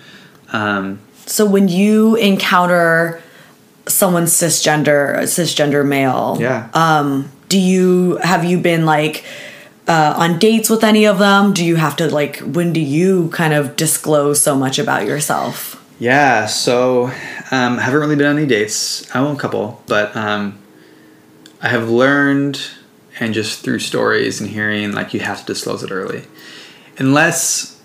Um, 0.52 0.98
So 1.28 1.46
when 1.46 1.68
you 1.68 2.16
encounter 2.16 3.22
someone 3.88 4.26
cisgender, 4.26 5.20
cisgender 5.24 5.86
male, 5.86 6.38
yeah, 6.40 6.70
do 7.50 7.60
you 7.60 8.18
have 8.24 8.44
you 8.46 8.58
been 8.58 8.86
like 8.86 9.24
uh, 9.88 10.14
on 10.18 10.40
dates 10.40 10.70
with 10.70 10.84
any 10.84 11.06
of 11.06 11.20
them? 11.20 11.54
Do 11.54 11.66
you 11.66 11.76
have 11.76 11.96
to 11.98 12.10
like 12.10 12.38
when 12.40 12.74
do 12.74 12.80
you 12.80 13.30
kind 13.30 13.54
of 13.54 13.76
disclose 13.76 14.42
so 14.42 14.56
much 14.56 14.80
about 14.80 15.06
yourself? 15.06 15.78
Yeah, 16.00 16.48
so 16.48 17.06
um, 17.52 17.78
I 17.78 17.82
haven't 17.82 18.00
really 18.00 18.16
been 18.16 18.26
on 18.26 18.38
any 18.38 18.48
dates. 18.48 19.14
I 19.16 19.20
own 19.20 19.36
a 19.36 19.40
couple, 19.40 19.84
but 19.86 20.16
um, 20.16 20.58
I 21.62 21.68
have 21.70 21.90
learned, 21.90 22.60
and 23.20 23.36
just 23.36 23.64
through 23.64 23.80
stories 23.80 24.42
and 24.42 24.50
hearing, 24.50 24.94
like 24.94 25.14
you 25.14 25.20
have 25.20 25.42
to 25.42 25.46
disclose 25.46 25.84
it 25.84 25.92
early, 25.92 26.26
unless 26.98 27.80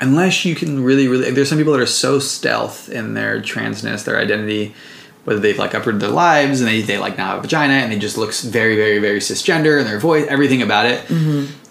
unless 0.00 0.44
you 0.44 0.54
can 0.54 0.82
really, 0.82 1.06
really. 1.06 1.30
There's 1.30 1.48
some 1.48 1.58
people 1.58 1.74
that 1.74 1.80
are 1.80 1.86
so 1.86 2.18
stealth 2.18 2.88
in 2.88 3.14
their 3.14 3.40
transness, 3.40 4.04
their 4.04 4.18
identity, 4.18 4.74
whether 5.24 5.40
they've 5.40 5.58
like 5.58 5.72
uprooted 5.74 6.00
their 6.00 6.10
lives 6.10 6.60
and 6.60 6.68
they, 6.68 6.80
they 6.80 6.98
like 6.98 7.16
now 7.16 7.28
have 7.28 7.38
a 7.38 7.42
vagina 7.42 7.74
and 7.74 7.92
they 7.92 7.98
just 7.98 8.18
looks 8.18 8.42
very, 8.42 8.74
very, 8.76 8.98
very 8.98 9.20
cisgender 9.20 9.78
and 9.78 9.86
their 9.86 9.98
voice, 10.00 10.26
everything 10.28 10.62
about 10.62 10.86
it. 10.86 11.08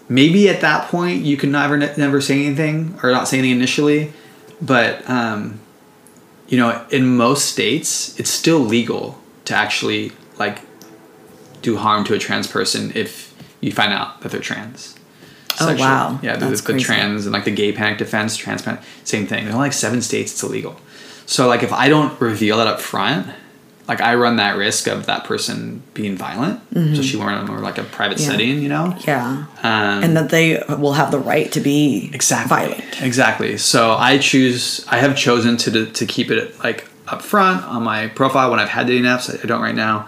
Maybe 0.08 0.50
at 0.50 0.62
that 0.62 0.90
point 0.90 1.24
you 1.24 1.38
can 1.38 1.52
never, 1.52 1.78
never 1.78 2.22
say 2.22 2.46
anything 2.46 2.98
or 3.04 3.12
not 3.12 3.28
say 3.28 3.40
anything 3.40 3.58
initially, 3.58 4.14
but 4.62 5.10
um, 5.10 5.60
you 6.48 6.58
know, 6.58 6.86
in 6.92 7.16
most 7.18 7.46
states, 7.46 8.20
it's 8.20 8.30
still 8.30 8.60
legal 8.60 9.18
to 9.46 9.56
actually 9.56 10.12
like 10.38 10.60
do 11.62 11.78
harm 11.78 12.04
to 12.06 12.14
a 12.14 12.20
trans 12.20 12.48
person 12.48 12.92
if 12.96 13.34
you 13.62 13.72
find 13.72 13.94
out 13.94 14.22
that 14.22 14.32
they're 14.32 14.42
trans. 14.42 14.96
Oh, 15.60 15.76
wow. 15.78 16.20
Yeah, 16.24 16.38
the, 16.38 16.48
the 16.48 16.80
trans 16.80 17.26
and 17.26 17.34
like 17.34 17.46
the 17.46 17.52
gay 17.52 17.72
panic 17.72 17.98
defense, 17.98 18.36
trans 18.36 18.62
panic, 18.62 18.82
same 19.04 19.28
thing. 19.28 19.46
Only 19.48 19.60
like 19.60 19.74
seven 19.74 20.02
states 20.02 20.32
it's 20.32 20.44
illegal. 20.44 20.78
So 21.26 21.48
like 21.48 21.64
if 21.64 21.72
I 21.72 21.88
don't 21.88 22.20
reveal 22.20 22.58
that 22.58 22.68
up 22.68 22.82
front, 22.82 23.28
like 23.92 24.02
I 24.02 24.16
run 24.16 24.38
that 24.38 24.56
risk 24.58 24.88
of 24.88 25.06
that 25.08 25.24
person 25.26 25.84
being 25.94 26.16
violent, 26.16 26.62
especially 26.74 27.20
when 27.20 27.28
we're 27.28 27.40
in 27.42 27.46
more 27.46 27.60
like 27.60 27.78
a 27.78 27.84
private 27.84 28.18
Mm-hmm. 28.20 28.26
Yeah. 28.32 28.32
setting, 28.32 28.62
you 28.62 28.70
know. 28.70 28.98
Yeah. 29.08 29.46
Um, 29.64 30.04
and 30.04 30.16
that 30.18 30.30
they 30.30 30.64
will 30.84 30.94
have 30.94 31.12
the 31.12 31.20
right 31.20 31.52
to 31.52 31.60
be 31.60 32.10
exactly 32.14 32.50
violent. 32.58 33.02
exactly 33.02 33.58
so 33.58 33.94
i 34.10 34.18
choose 34.18 34.86
i 34.90 34.98
have 34.98 35.14
chosen 35.18 35.58
to 35.64 35.86
to 35.92 36.06
keep 36.06 36.32
it 36.32 36.58
like 36.64 36.80
up 37.08 37.22
front 37.22 37.64
on 37.66 37.84
my 37.84 38.08
profile 38.20 38.50
when 38.52 38.60
i've 38.60 38.70
had 38.78 38.88
dating 38.88 39.04
apps 39.04 39.26
i 39.44 39.46
don't 39.46 39.62
right 39.62 39.76
now 39.76 40.08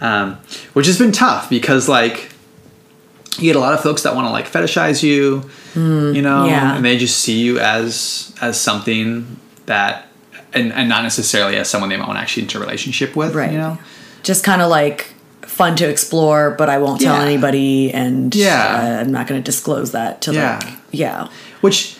um, 0.00 0.36
which 0.74 0.86
has 0.86 0.98
been 0.98 1.12
tough 1.12 1.48
because 1.48 1.88
like 1.88 2.30
you 3.38 3.44
get 3.50 3.56
a 3.56 3.60
lot 3.60 3.72
of 3.74 3.80
folks 3.80 4.02
that 4.02 4.14
want 4.14 4.26
to 4.26 4.30
like 4.38 4.46
fetishize 4.46 5.02
you 5.02 5.42
you 5.74 6.22
know 6.22 6.44
yeah. 6.46 6.76
and 6.76 6.84
they 6.84 6.96
just 6.98 7.16
see 7.18 7.38
you 7.40 7.58
as 7.58 8.32
as 8.40 8.60
something 8.60 9.36
that 9.66 10.06
and, 10.54 10.72
and 10.72 10.88
not 10.88 11.02
necessarily 11.02 11.56
as 11.56 11.68
someone 11.70 11.88
they 11.90 11.96
might 11.96 12.06
want 12.06 12.18
to 12.18 12.22
actually 12.22 12.42
into 12.44 12.58
a 12.58 12.60
relationship 12.60 13.14
with 13.16 13.34
Right. 13.34 13.52
you 13.52 13.58
know 13.58 13.78
Just 14.22 14.44
kind 14.44 14.62
of 14.62 14.70
like 14.70 15.14
fun 15.42 15.76
to 15.76 15.88
explore, 15.88 16.52
but 16.52 16.68
I 16.70 16.78
won't 16.78 17.00
tell 17.00 17.16
Yeah. 17.16 17.24
anybody, 17.24 17.92
and 17.92 18.34
Yeah. 18.34 18.96
uh, 18.98 19.00
I'm 19.00 19.12
not 19.12 19.26
going 19.26 19.40
to 19.42 19.44
disclose 19.44 19.92
that 19.92 20.20
to 20.22 20.32
Yeah. 20.32 20.60
like 20.62 20.74
yeah. 20.92 21.28
which 21.60 21.96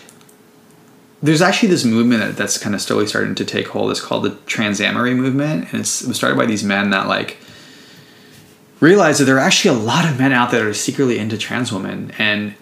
there's 1.21 1.41
actually 1.41 1.69
this 1.69 1.85
movement 1.85 2.35
that's 2.35 2.57
kind 2.57 2.75
of 2.75 2.81
slowly 2.81 3.07
starting 3.07 3.33
to 3.35 3.45
take 3.45 3.67
hold. 3.69 3.91
It's 3.91 4.01
called 4.01 4.23
the 4.23 4.31
transamory 4.45 5.15
movement, 5.15 5.67
and 5.71 5.79
it's, 5.81 6.01
it 6.01 6.07
was 6.07 6.17
started 6.17 6.37
by 6.37 6.45
these 6.45 6.63
men 6.63 6.89
that 6.89 7.07
like 7.07 7.37
realize 8.79 9.19
that 9.19 9.25
there 9.25 9.37
are 9.37 9.39
actually 9.39 9.75
a 9.77 9.79
lot 9.81 10.05
of 10.05 10.19
men 10.19 10.33
out 10.33 10.51
there 10.51 10.63
that 10.63 10.69
are 10.69 10.73
secretly 10.73 11.17
into 11.19 11.37
trans 11.37 11.71
women, 11.71 12.11
and 12.17 12.53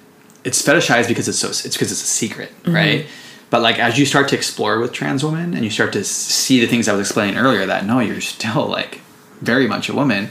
it's 0.43 0.61
fetishized 0.61 1.07
because 1.07 1.27
it's 1.27 1.39
so 1.39 1.49
it's 1.49 1.63
because 1.75 1.91
it's 1.91 2.03
a 2.03 2.07
secret, 2.07 2.51
right? 2.65 3.05
But 3.51 3.61
like 3.61 3.77
as 3.77 3.99
you 3.99 4.07
start 4.07 4.29
to 4.29 4.35
explore 4.35 4.79
with 4.79 4.93
trans 4.93 5.23
women 5.23 5.53
and 5.53 5.63
you 5.63 5.69
start 5.69 5.93
to 5.93 6.03
see 6.03 6.59
the 6.59 6.67
things 6.67 6.87
I 6.87 6.93
was 6.93 7.01
explaining 7.01 7.37
earlier, 7.37 7.67
that 7.67 7.85
no, 7.85 7.99
you're 7.99 8.21
still 8.21 8.65
like 8.65 9.01
very 9.41 9.67
much 9.67 9.89
a 9.89 9.93
woman. 9.93 10.29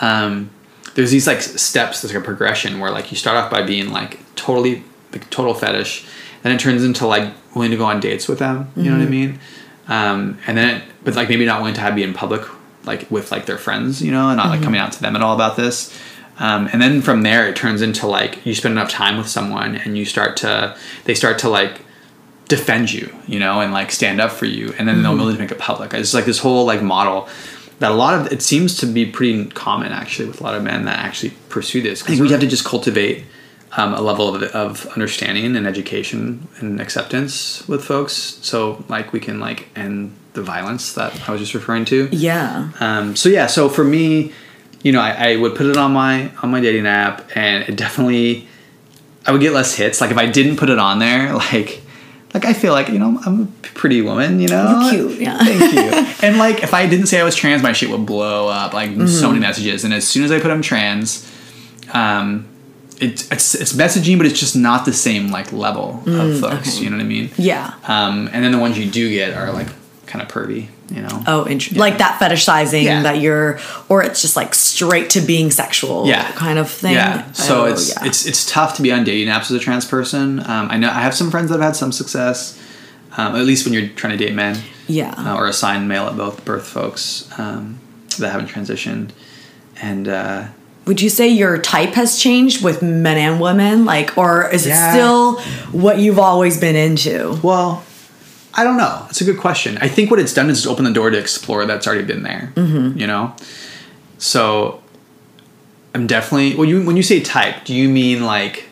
Um, 0.00 0.50
there's 0.94 1.10
these 1.10 1.26
like 1.26 1.40
steps. 1.42 2.02
There's 2.02 2.12
like 2.12 2.22
a 2.22 2.24
progression 2.24 2.80
where 2.80 2.90
like 2.90 3.10
you 3.10 3.16
start 3.16 3.36
off 3.36 3.50
by 3.50 3.62
being 3.62 3.90
like 3.92 4.18
totally 4.34 4.82
like 5.12 5.30
total 5.30 5.54
fetish, 5.54 6.06
then 6.42 6.52
it 6.52 6.60
turns 6.60 6.84
into 6.84 7.06
like 7.06 7.32
willing 7.54 7.70
to 7.70 7.76
go 7.76 7.84
on 7.86 8.00
dates 8.00 8.28
with 8.28 8.38
them. 8.40 8.70
You 8.76 8.90
know 8.90 8.98
what 8.98 9.06
I 9.06 9.10
mean? 9.10 9.38
Um, 9.88 10.38
and 10.46 10.58
then, 10.58 10.76
it, 10.76 10.82
but 11.04 11.14
like 11.14 11.28
maybe 11.28 11.44
not 11.44 11.60
willing 11.60 11.74
to 11.74 11.80
have 11.80 11.94
be 11.94 12.02
in 12.02 12.14
public 12.14 12.42
like 12.84 13.08
with 13.10 13.30
like 13.30 13.46
their 13.46 13.58
friends, 13.58 14.02
you 14.02 14.10
know, 14.10 14.28
and 14.28 14.38
not 14.38 14.48
like 14.48 14.62
coming 14.62 14.80
out 14.80 14.92
to 14.92 15.00
them 15.00 15.14
at 15.14 15.22
all 15.22 15.34
about 15.34 15.56
this. 15.56 15.96
Um, 16.38 16.68
and 16.72 16.82
then 16.82 17.00
from 17.00 17.22
there, 17.22 17.48
it 17.48 17.56
turns 17.56 17.80
into 17.80 18.06
like 18.06 18.44
you 18.44 18.54
spend 18.54 18.72
enough 18.72 18.90
time 18.90 19.16
with 19.16 19.28
someone 19.28 19.76
and 19.76 19.96
you 19.96 20.04
start 20.04 20.36
to 20.38 20.76
they 21.04 21.14
start 21.14 21.38
to 21.40 21.48
like 21.48 21.82
defend 22.48 22.92
you, 22.92 23.14
you 23.26 23.38
know, 23.38 23.60
and 23.60 23.72
like 23.72 23.90
stand 23.90 24.20
up 24.20 24.30
for 24.30 24.46
you, 24.46 24.72
and 24.78 24.86
then 24.86 25.02
they'll 25.02 25.16
really 25.16 25.36
make 25.36 25.50
it 25.50 25.58
public. 25.58 25.92
It's 25.94 26.14
like 26.14 26.24
this 26.24 26.38
whole 26.38 26.64
like 26.64 26.82
model 26.82 27.28
that 27.78 27.90
a 27.90 27.94
lot 27.94 28.18
of 28.18 28.32
it 28.32 28.42
seems 28.42 28.76
to 28.78 28.86
be 28.86 29.04
pretty 29.04 29.46
common 29.46 29.92
actually 29.92 30.28
with 30.28 30.40
a 30.40 30.44
lot 30.44 30.54
of 30.54 30.62
men 30.62 30.84
that 30.86 30.98
actually 30.98 31.34
pursue 31.48 31.82
this. 31.82 32.02
I 32.02 32.06
think 32.06 32.20
we 32.20 32.30
have 32.30 32.40
to 32.40 32.46
just 32.46 32.64
cultivate 32.64 33.24
um, 33.72 33.92
a 33.92 34.00
level 34.00 34.34
of, 34.34 34.42
of 34.42 34.86
understanding 34.88 35.56
and 35.56 35.66
education 35.66 36.48
and 36.58 36.80
acceptance 36.80 37.66
with 37.68 37.84
folks, 37.84 38.12
so 38.42 38.84
like 38.88 39.12
we 39.12 39.20
can 39.20 39.40
like 39.40 39.68
end 39.76 40.16
the 40.32 40.42
violence 40.42 40.92
that 40.94 41.28
I 41.28 41.32
was 41.32 41.40
just 41.40 41.54
referring 41.54 41.84
to. 41.86 42.08
Yeah. 42.12 42.70
Um, 42.80 43.16
so 43.16 43.28
yeah, 43.28 43.46
so 43.46 43.68
for 43.68 43.84
me, 43.84 44.32
you 44.82 44.92
know, 44.92 45.00
I, 45.00 45.32
I 45.32 45.36
would 45.36 45.56
put 45.56 45.66
it 45.66 45.76
on 45.76 45.92
my 45.92 46.30
on 46.42 46.50
my 46.50 46.60
dating 46.60 46.86
app, 46.86 47.36
and 47.36 47.68
it 47.68 47.76
definitely, 47.76 48.46
I 49.26 49.32
would 49.32 49.40
get 49.40 49.52
less 49.52 49.74
hits. 49.74 50.00
Like 50.00 50.10
if 50.10 50.16
I 50.16 50.26
didn't 50.26 50.56
put 50.56 50.70
it 50.70 50.78
on 50.78 51.00
there, 51.00 51.34
like, 51.52 51.82
like 52.36 52.44
I 52.44 52.52
feel 52.52 52.72
like 52.72 52.88
you 52.88 52.98
know 52.98 53.18
I'm 53.26 53.42
a 53.42 53.46
pretty 53.74 54.00
woman, 54.02 54.40
you 54.40 54.48
know, 54.48 54.88
You're 54.92 55.08
cute, 55.08 55.20
yeah. 55.20 55.38
Thank 55.38 55.72
you. 55.74 56.14
and 56.28 56.38
like 56.38 56.62
if 56.62 56.72
I 56.74 56.86
didn't 56.86 57.06
say 57.06 57.20
I 57.20 57.24
was 57.24 57.34
trans, 57.34 57.62
my 57.62 57.72
shit 57.72 57.90
would 57.90 58.06
blow 58.06 58.48
up. 58.48 58.72
Like 58.72 58.90
so 58.90 58.96
Mm-hmm. 58.96 59.26
many 59.28 59.40
messages, 59.40 59.84
and 59.84 59.92
as 59.94 60.06
soon 60.06 60.24
as 60.24 60.30
I 60.30 60.38
put 60.40 60.50
I'm 60.50 60.62
trans, 60.62 61.30
um, 61.92 62.46
it's 63.00 63.30
it's 63.30 63.54
it's 63.54 63.72
messaging, 63.74 64.16
but 64.18 64.26
it's 64.26 64.38
just 64.40 64.56
not 64.56 64.84
the 64.84 64.92
same 64.92 65.30
like 65.30 65.52
level 65.52 66.02
of 66.06 66.40
folks. 66.40 66.68
okay. 66.76 66.84
You 66.84 66.90
know 66.90 66.96
what 66.96 67.02
I 67.04 67.06
mean? 67.08 67.30
Yeah. 67.36 67.74
Um, 67.86 68.28
and 68.32 68.42
then 68.44 68.52
the 68.52 68.58
ones 68.58 68.78
you 68.78 68.90
do 68.90 69.08
get 69.10 69.34
are 69.34 69.52
like 69.52 69.68
kind 70.06 70.22
of 70.22 70.28
pervy, 70.28 70.68
you 70.88 71.02
know. 71.02 71.22
Oh, 71.26 71.46
interesting. 71.48 71.78
Like 71.78 71.98
that 71.98 72.20
fetishizing 72.20 72.84
Yeah. 72.84 73.02
that 73.02 73.20
you're, 73.20 73.58
or 73.88 74.02
it's 74.02 74.22
just 74.22 74.36
like 74.36 74.54
straight 74.54 75.10
to 75.10 75.20
being 75.20 75.50
sexual, 75.50 76.06
Yeah. 76.06 76.30
kind 76.32 76.58
of 76.58 76.70
thing. 76.70 76.94
Yeah. 76.94 77.30
So 77.32 77.62
Oh, 77.62 77.64
it's 77.66 77.88
yeah. 77.90 78.06
it's 78.08 78.24
it's 78.26 78.44
tough 78.50 78.76
to 78.76 78.82
be 78.82 78.92
on 78.92 79.02
dating 79.04 79.28
apps 79.28 79.42
as 79.50 79.52
a 79.52 79.58
trans 79.58 79.84
person. 79.84 80.40
Um, 80.40 80.68
I 80.70 80.76
know 80.78 80.88
I 80.88 81.00
have 81.00 81.14
some 81.14 81.30
friends 81.30 81.48
that 81.50 81.54
have 81.60 81.68
had 81.70 81.76
some 81.76 81.90
success, 81.92 82.56
um, 83.16 83.34
at 83.34 83.44
least 83.44 83.64
when 83.64 83.72
you're 83.74 83.88
trying 83.88 84.16
to 84.16 84.24
date 84.24 84.34
men, 84.34 84.58
yeah. 84.86 85.14
uh, 85.18 85.34
or 85.36 85.46
assign 85.48 85.88
male 85.88 86.06
at 86.06 86.16
both 86.16 86.44
birth 86.44 86.66
folks 86.66 87.28
um, 87.38 87.78
that 88.18 88.30
haven't 88.30 88.48
transitioned, 88.48 89.10
and 89.82 90.06
uh, 90.08 90.44
Would 90.86 91.00
you 91.02 91.10
say 91.10 91.26
your 91.28 91.58
type 91.58 91.94
has 91.94 92.16
changed 92.18 92.62
with 92.62 92.80
men 92.80 93.18
and 93.18 93.40
women, 93.40 93.84
like, 93.84 94.16
or 94.16 94.48
is 94.48 94.64
Yeah. 94.66 94.90
it 94.90 94.92
still 94.92 95.40
what 95.72 95.98
you've 95.98 96.20
always 96.20 96.60
been 96.60 96.76
into? 96.76 97.38
well, 97.42 97.82
I 98.56 98.64
don't 98.64 98.78
know. 98.78 99.06
It's 99.10 99.20
a 99.20 99.24
good 99.24 99.38
question. 99.38 99.76
I 99.78 99.88
think 99.88 100.10
what 100.10 100.18
it's 100.18 100.32
done 100.32 100.48
is 100.48 100.62
just 100.62 100.66
open 100.66 100.84
the 100.84 100.92
door 100.92 101.10
to 101.10 101.18
explore 101.18 101.66
that's 101.66 101.86
already 101.86 102.04
been 102.04 102.22
there. 102.22 102.52
Mm-hmm. 102.54 102.98
You 102.98 103.06
know, 103.06 103.36
so 104.18 104.82
I'm 105.94 106.06
definitely. 106.06 106.54
Well, 106.56 106.66
you 106.66 106.84
when 106.84 106.96
you 106.96 107.02
say 107.02 107.20
type, 107.20 107.64
do 107.64 107.74
you 107.74 107.88
mean 107.88 108.24
like? 108.24 108.64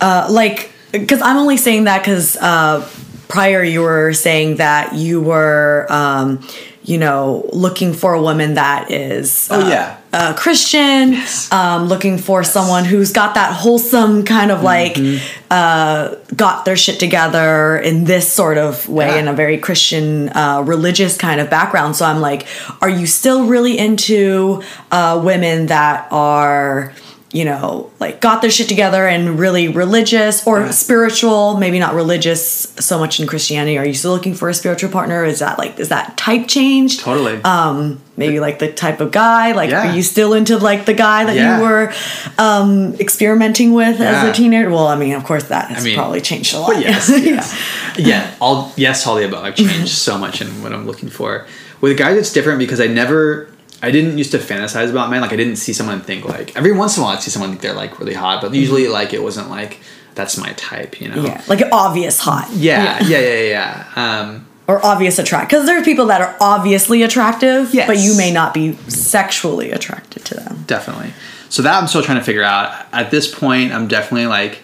Uh, 0.00 0.26
like, 0.30 0.70
because 0.90 1.20
I'm 1.22 1.36
only 1.36 1.56
saying 1.56 1.84
that 1.84 2.00
because 2.00 2.36
uh, 2.36 2.88
prior 3.28 3.62
you 3.62 3.82
were 3.82 4.12
saying 4.12 4.56
that 4.56 4.94
you 4.94 5.20
were, 5.20 5.86
um, 5.90 6.46
you 6.82 6.98
know, 6.98 7.48
looking 7.52 7.92
for 7.92 8.14
a 8.14 8.22
woman 8.22 8.54
that 8.54 8.90
is. 8.90 9.48
Oh 9.50 9.60
uh, 9.60 9.68
yeah. 9.68 9.98
Uh, 10.12 10.34
Christian, 10.34 11.12
Yes. 11.12 11.50
um, 11.52 11.86
looking 11.88 12.18
for 12.18 12.44
someone 12.44 12.84
who's 12.84 13.12
got 13.12 13.34
that 13.34 13.52
wholesome 13.54 14.24
kind 14.24 14.50
of 14.50 14.62
like 14.62 14.94
Mm-hmm. 14.94 15.24
uh, 15.50 16.14
got 16.36 16.64
their 16.64 16.76
shit 16.76 16.98
together 17.00 17.78
in 17.78 18.04
this 18.04 18.30
sort 18.30 18.58
of 18.58 18.88
way 18.88 19.06
Yeah. 19.08 19.16
in 19.20 19.28
a 19.28 19.32
very 19.32 19.58
Christian 19.58 20.28
uh, 20.30 20.62
religious 20.66 21.16
kind 21.16 21.40
of 21.40 21.48
background. 21.50 21.96
So 21.96 22.04
I'm 22.04 22.20
like, 22.20 22.46
are 22.80 22.90
you 22.90 23.06
still 23.06 23.46
really 23.46 23.78
into 23.78 24.62
uh, 24.90 25.20
women 25.24 25.66
that 25.66 26.08
are 26.10 26.92
you 27.34 27.44
know 27.46 27.90
like 27.98 28.20
got 28.20 28.42
their 28.42 28.50
shit 28.50 28.68
together 28.68 29.06
and 29.08 29.38
really 29.38 29.66
religious 29.68 30.46
or 30.46 30.60
Yeah. 30.60 30.70
spiritual 30.70 31.56
maybe 31.56 31.78
not 31.78 31.94
religious 31.94 32.42
so 32.78 32.98
much 32.98 33.18
in 33.20 33.26
christianity 33.26 33.78
are 33.78 33.86
you 33.86 33.94
still 33.94 34.12
looking 34.12 34.34
for 34.34 34.50
a 34.50 34.54
spiritual 34.54 34.90
partner 34.90 35.24
is 35.24 35.38
that 35.38 35.58
like 35.58 35.78
is 35.78 35.88
that 35.88 36.16
type 36.18 36.46
changed 36.46 37.00
Totally. 37.00 37.40
um 37.42 38.00
maybe 38.18 38.38
like 38.38 38.58
the 38.58 38.70
type 38.70 39.00
of 39.00 39.12
guy 39.12 39.52
like 39.52 39.70
Yeah. 39.70 39.88
are 39.90 39.96
you 39.96 40.02
still 40.02 40.34
into 40.34 40.58
like 40.58 40.84
the 40.84 40.92
guy 40.92 41.24
that 41.24 41.34
Yeah. 41.34 41.56
you 41.56 41.62
were 41.64 41.92
um 42.38 42.94
experimenting 43.00 43.72
with 43.72 43.98
as 44.00 44.28
a 44.28 44.32
teenager 44.32 44.68
well 44.70 44.88
i 44.88 44.96
mean 44.96 45.14
of 45.14 45.24
course 45.24 45.44
that 45.44 45.70
has 45.70 45.82
I 45.82 45.86
mean, 45.86 45.96
probably 45.96 46.20
changed 46.20 46.54
a 46.54 46.58
lot 46.60 46.78
yes, 46.80 47.08
yeah. 47.08 47.16
yes. 47.16 47.98
yeah, 47.98 48.34
all 48.40 48.72
yes, 48.76 49.06
all 49.06 49.16
the 49.16 49.24
above. 49.26 49.44
I've 49.44 49.54
changed 49.56 49.88
so 49.88 50.16
much 50.18 50.40
in 50.40 50.48
what 50.62 50.72
I'm 50.72 50.86
looking 50.86 51.08
for. 51.10 51.46
With 51.82 51.98
guys, 51.98 52.16
it's 52.16 52.32
different 52.32 52.58
because 52.58 52.80
I 52.80 52.86
never, 52.86 53.48
I 53.82 53.90
didn't 53.90 54.16
used 54.16 54.30
to 54.30 54.38
fantasize 54.38 54.90
about 54.90 55.10
men. 55.10 55.20
Like 55.20 55.32
I 55.32 55.36
didn't 55.36 55.56
see 55.56 55.72
someone 55.72 56.00
think 56.00 56.24
like 56.24 56.56
every 56.56 56.72
once 56.72 56.96
in 56.96 57.02
a 57.02 57.06
while 57.06 57.16
I'd 57.16 57.22
see 57.22 57.30
someone 57.30 57.50
think 57.50 57.62
they're 57.62 57.74
like 57.74 57.98
really 57.98 58.14
hot, 58.14 58.40
but 58.40 58.54
usually 58.54 58.86
like 58.88 59.12
it 59.12 59.22
wasn't 59.22 59.50
like 59.50 59.80
that's 60.14 60.36
my 60.38 60.52
type, 60.52 61.00
you 61.00 61.08
know? 61.08 61.16
Mm-hmm. 61.16 61.26
yeah 61.26 61.42
like 61.48 61.62
obvious 61.72 62.20
hot 62.20 62.48
Yeah, 62.52 62.98
yeah, 63.02 63.18
yeah, 63.18 63.34
yeah. 63.34 63.84
yeah. 63.96 64.20
Um, 64.20 64.46
or 64.68 64.84
obvious 64.86 65.18
attract 65.18 65.50
because 65.50 65.66
there 65.66 65.78
are 65.80 65.84
people 65.84 66.06
that 66.06 66.20
are 66.20 66.36
obviously 66.40 67.02
attractive 67.02 67.74
Yes. 67.74 67.86
but 67.88 67.98
you 67.98 68.16
may 68.16 68.30
not 68.32 68.54
be 68.54 68.74
sexually 68.88 69.72
attracted 69.72 70.24
to 70.26 70.34
them 70.34 70.64
definitely. 70.66 71.12
So 71.48 71.62
that 71.62 71.74
I'm 71.82 71.88
still 71.88 72.02
trying 72.02 72.18
to 72.18 72.24
figure 72.24 72.42
out. 72.44 72.86
At 72.94 73.10
this 73.10 73.32
point, 73.32 73.72
I'm 73.72 73.86
definitely 73.88 74.26
like 74.26 74.62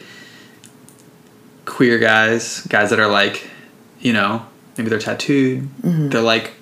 queer 1.66 1.98
guys, 1.98 2.60
guys 2.66 2.88
that 2.90 2.98
are 2.98 3.08
like, 3.08 3.46
you 4.00 4.12
know, 4.12 4.46
maybe 4.76 4.88
they're 4.88 4.98
tattooed. 4.98 5.68
They're 5.82 6.22
like 6.22 6.52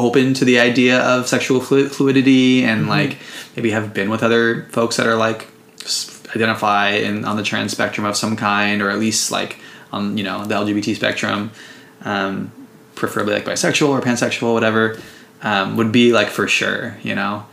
open 0.00 0.34
to 0.34 0.44
the 0.44 0.58
idea 0.58 1.00
of 1.00 1.28
sexual 1.28 1.60
flu- 1.60 1.88
fluidity 1.88 2.64
and 2.64 2.88
like 2.88 3.18
maybe 3.56 3.70
have 3.70 3.94
been 3.94 4.10
with 4.10 4.22
other 4.22 4.64
folks 4.70 4.96
that 4.96 5.06
are 5.06 5.16
like 5.16 5.48
identify 6.34 6.90
in 6.90 7.24
on 7.24 7.36
the 7.36 7.42
trans 7.42 7.72
spectrum 7.72 8.06
of 8.06 8.16
some 8.16 8.36
kind 8.36 8.82
or 8.82 8.90
at 8.90 8.98
least 8.98 9.30
like 9.30 9.58
on 9.92 10.16
you 10.16 10.24
know 10.24 10.44
the 10.44 10.54
LGBT 10.54 10.94
spectrum. 10.94 11.50
Um, 12.02 12.52
preferably 12.94 13.34
like 13.34 13.44
bisexual 13.44 13.88
or 13.88 14.00
pansexual, 14.00 14.52
whatever, 14.52 14.98
um, 15.42 15.76
would 15.76 15.90
be 15.90 16.12
like 16.12 16.28
for 16.28 16.46
sure, 16.48 16.96
you 17.02 17.14
know 17.14 17.46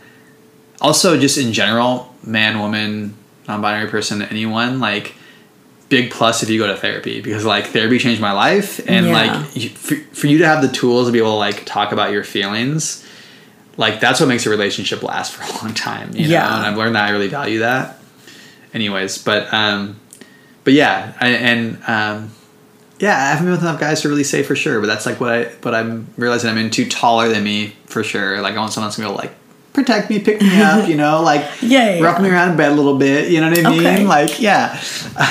also 0.80 1.18
just 1.18 1.38
in 1.38 1.52
general 1.52 2.14
man 2.22 2.58
woman 2.58 3.14
non-binary 3.46 3.90
person 3.90 4.22
anyone 4.22 4.80
like 4.80 5.14
big 5.88 6.10
plus 6.10 6.42
if 6.42 6.50
you 6.50 6.58
go 6.58 6.66
to 6.66 6.76
therapy 6.76 7.20
because 7.20 7.44
like 7.44 7.66
therapy 7.68 7.98
changed 7.98 8.20
my 8.20 8.32
life 8.32 8.78
and 8.88 9.06
Yeah. 9.06 9.12
like 9.12 9.56
you, 9.56 9.70
for, 9.70 9.94
for 10.14 10.26
you 10.26 10.38
to 10.38 10.46
have 10.46 10.60
the 10.62 10.68
tools 10.68 11.06
to 11.08 11.12
be 11.12 11.18
able 11.18 11.30
to 11.32 11.36
like 11.36 11.64
talk 11.64 11.92
about 11.92 12.12
your 12.12 12.24
feelings 12.24 13.04
like 13.78 13.98
that's 14.00 14.20
what 14.20 14.26
makes 14.28 14.44
a 14.44 14.50
relationship 14.50 15.02
last 15.02 15.32
for 15.32 15.44
a 15.44 15.64
long 15.64 15.72
time 15.74 16.10
you 16.14 16.26
Yeah. 16.28 16.46
know 16.48 16.56
and 16.56 16.66
i've 16.66 16.76
learned 16.76 16.94
that 16.94 17.04
i 17.04 17.10
really 17.10 17.28
value 17.28 17.60
that 17.60 17.98
anyways 18.74 19.18
but 19.18 19.52
um 19.54 19.98
but 20.64 20.72
yeah 20.74 21.14
I, 21.20 21.28
and 21.30 21.78
um 21.86 22.30
yeah, 23.00 23.16
I 23.16 23.28
haven't 23.28 23.44
been 23.44 23.52
with 23.52 23.60
enough 23.60 23.78
guys 23.78 24.00
to 24.00 24.08
really 24.08 24.24
say 24.24 24.42
for 24.42 24.56
sure, 24.56 24.80
but 24.80 24.88
that's 24.88 25.06
like 25.06 25.20
what 25.20 25.30
I 25.32 25.44
what 25.62 25.72
I'm 25.72 26.08
realizing 26.16 26.50
I'm 26.50 26.58
into 26.58 26.84
taller 26.88 27.28
than 27.28 27.44
me 27.44 27.76
for 27.86 28.02
sure. 28.02 28.40
Like 28.40 28.56
I 28.56 28.58
want 28.58 28.72
someone 28.72 28.88
that's 28.88 28.98
gonna 28.98 29.12
like 29.14 29.32
protect 29.78 30.10
me, 30.10 30.18
pick 30.18 30.40
me 30.40 30.60
up, 30.60 30.88
you 30.88 30.96
know, 30.96 31.22
like 31.22 31.40
Yeah, 31.62 31.94
yeah, 31.94 32.04
rough 32.04 32.20
me 32.20 32.28
around 32.28 32.50
in 32.50 32.56
bed 32.56 32.72
a 32.72 32.74
little 32.74 32.98
bit, 32.98 33.30
you 33.30 33.40
know 33.40 33.48
what 33.48 33.64
I 33.64 33.70
mean? 33.70 33.80
Okay. 33.80 34.04
Like 34.04 34.40
yeah. 34.40 34.80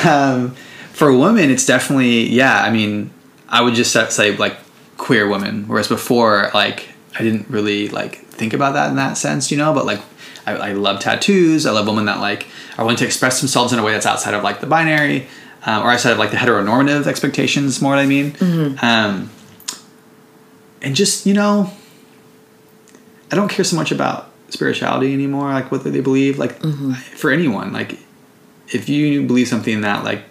Um, 0.05 0.51
for 0.93 1.09
a 1.09 1.17
woman, 1.17 1.51
it's 1.51 1.65
definitely 1.65 2.27
yeah. 2.29 2.63
I 2.63 2.71
mean, 2.71 3.11
I 3.49 3.61
would 3.61 3.75
just 3.75 3.91
say- 3.91 4.37
like 4.37 4.57
queer 4.97 5.27
woman, 5.27 5.67
whereas 5.67 5.87
before 5.87 6.49
like 6.53 6.89
I 7.19 7.23
didn't 7.23 7.49
really 7.49 7.89
like 7.89 8.19
think 8.27 8.53
about 8.53 8.73
that 8.73 8.89
in 8.89 8.95
that 8.95 9.17
sense, 9.17 9.51
you 9.51 9.57
know. 9.57 9.73
But 9.73 9.85
like 9.85 10.01
I, 10.45 10.53
I 10.55 10.71
love 10.73 10.99
tattoos. 10.99 11.65
I 11.65 11.71
love 11.71 11.87
women 11.87 12.05
that 12.05 12.19
like 12.19 12.47
are 12.77 12.85
willing 12.85 12.97
to 12.97 13.05
express 13.05 13.39
themselves 13.39 13.73
in 13.73 13.79
a 13.79 13.83
way 13.83 13.91
that's 13.91 14.05
outside 14.05 14.33
of 14.33 14.43
like 14.43 14.61
the 14.61 14.67
binary. 14.67 15.27
Um, 15.65 15.83
or 15.83 15.91
outside 15.91 16.11
of 16.11 16.17
like 16.17 16.31
the 16.31 16.37
heteronormative 16.37 17.07
expectations, 17.07 17.81
more 17.81 17.91
what 17.91 17.99
I 17.99 18.05
mean. 18.05 18.31
Mm-hmm. 18.31 18.85
Um, 18.85 19.29
and 20.81 20.95
just 20.95 21.25
you 21.25 21.33
know, 21.33 21.73
I 23.31 23.35
don't 23.35 23.49
care 23.49 23.65
so 23.65 23.75
much 23.75 23.91
about 23.91 24.31
spirituality 24.49 25.13
anymore, 25.13 25.51
like 25.53 25.71
what 25.71 25.83
they 25.83 26.01
believe. 26.01 26.37
Like 26.39 26.59
Mm-hmm. 26.59 26.93
for 26.93 27.31
anyone, 27.31 27.73
like 27.73 27.97
if 28.71 28.89
you 28.89 29.25
believe 29.25 29.47
something 29.47 29.81
that 29.81 30.03
like 30.03 30.23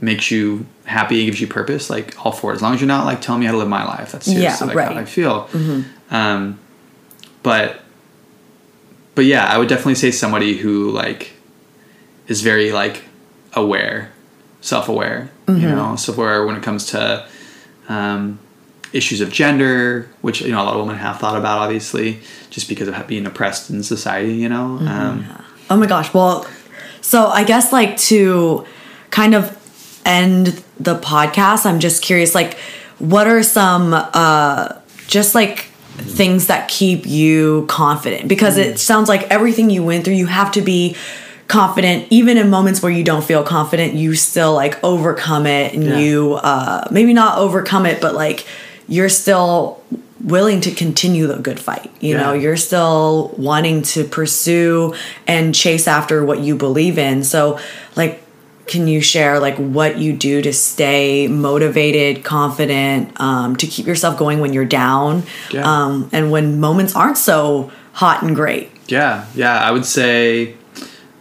makes 0.00 0.30
you 0.30 0.66
happy, 0.84 1.24
gives 1.26 1.40
you 1.40 1.46
purpose, 1.46 1.88
like 1.90 2.14
all 2.24 2.32
for 2.32 2.52
it. 2.52 2.56
As 2.56 2.62
long 2.62 2.74
as 2.74 2.80
you're 2.80 2.88
not 2.88 3.04
like 3.06 3.20
telling 3.20 3.40
me 3.40 3.46
how 3.46 3.52
to 3.52 3.58
live 3.58 3.68
my 3.68 3.84
life, 3.84 4.12
that's 4.12 4.26
Yeah, 4.28 4.34
seriously 4.54 4.66
like 4.68 4.76
right. 4.76 4.92
how 4.94 5.00
I 5.00 5.04
feel. 5.04 5.48
Um, 6.10 6.58
but 7.42 7.80
but 9.14 9.24
yeah, 9.24 9.46
I 9.46 9.58
would 9.58 9.68
definitely 9.68 9.94
say 9.94 10.10
somebody 10.10 10.56
who 10.56 10.90
like 10.90 11.32
is 12.26 12.40
very 12.42 12.72
like 12.72 13.02
aware, 13.52 14.10
self-aware. 14.60 15.30
You 15.46 15.54
know, 15.68 15.94
self-aware 15.96 16.44
when 16.46 16.56
it 16.56 16.62
comes 16.62 16.86
to 16.86 17.26
um, 17.88 18.38
issues 18.94 19.20
of 19.20 19.30
gender, 19.30 20.08
which 20.22 20.40
you 20.40 20.52
know 20.52 20.62
a 20.62 20.64
lot 20.64 20.74
of 20.74 20.80
women 20.80 20.96
have 20.96 21.18
thought 21.18 21.36
about, 21.36 21.58
obviously, 21.58 22.20
just 22.50 22.68
because 22.68 22.88
of 22.88 23.06
being 23.06 23.26
oppressed 23.26 23.68
in 23.70 23.82
society. 23.82 24.34
You 24.34 24.48
know, 24.48 24.78
um, 24.88 25.26
Oh 25.68 25.76
my 25.76 25.86
gosh. 25.86 26.12
Well, 26.14 26.46
so 27.00 27.26
I 27.26 27.44
guess 27.44 27.72
like 27.72 27.96
to 28.08 28.64
kind 29.10 29.34
of 29.34 29.56
end 30.06 30.62
the 30.78 30.98
podcast, 30.98 31.66
I'm 31.66 31.80
just 31.80 32.02
curious 32.02 32.34
like 32.34 32.56
what 32.98 33.26
are 33.26 33.42
some 33.42 33.92
uh 33.92 34.78
just 35.08 35.34
like 35.34 35.66
things 35.96 36.46
that 36.46 36.68
keep 36.68 37.06
you 37.06 37.66
confident 37.68 38.28
because 38.28 38.56
it 38.56 38.78
sounds 38.78 39.08
like 39.08 39.22
everything 39.30 39.68
you 39.70 39.82
went 39.84 40.04
through 40.04 40.14
you 40.14 40.26
have 40.26 40.50
to 40.52 40.60
be 40.60 40.96
confident 41.46 42.06
even 42.10 42.36
in 42.36 42.50
moments 42.50 42.82
where 42.82 42.90
you 42.90 43.04
don't 43.04 43.22
feel 43.24 43.42
confident 43.44 43.94
you 43.94 44.14
still 44.14 44.54
like 44.54 44.82
overcome 44.82 45.46
it 45.46 45.74
and 45.74 45.84
Yeah. 45.84 45.98
you 45.98 46.34
uh 46.34 46.88
maybe 46.90 47.12
not 47.12 47.38
overcome 47.38 47.84
it 47.86 48.00
but 48.00 48.14
like 48.14 48.46
you're 48.88 49.08
still 49.08 49.82
willing 50.20 50.60
to 50.62 50.70
continue 50.70 51.26
the 51.26 51.36
good 51.36 51.60
fight 51.60 51.90
you 52.00 52.16
know 52.16 52.32
you're 52.32 52.56
still 52.56 53.34
wanting 53.36 53.82
to 53.82 54.04
pursue 54.04 54.94
and 55.26 55.54
chase 55.54 55.86
after 55.86 56.24
what 56.24 56.38
you 56.40 56.56
believe 56.56 56.98
in 56.98 57.22
so 57.22 57.58
like 57.96 58.22
can 58.66 58.88
you 58.88 59.02
share 59.02 59.38
like 59.38 59.56
what 59.56 59.98
you 59.98 60.14
do 60.14 60.40
to 60.40 60.50
stay 60.52 61.28
motivated 61.28 62.24
confident 62.24 63.12
um, 63.20 63.54
to 63.56 63.66
keep 63.66 63.86
yourself 63.86 64.18
going 64.18 64.40
when 64.40 64.54
you're 64.54 64.64
down 64.64 65.22
Yeah. 65.50 65.62
um, 65.70 66.08
and 66.12 66.30
when 66.30 66.58
moments 66.58 66.96
aren't 66.96 67.18
so 67.18 67.70
hot 67.92 68.22
and 68.22 68.34
great 68.34 68.70
Yeah, 68.88 69.26
yeah. 69.34 69.58
I 69.58 69.70
would 69.70 69.84
say 69.84 70.54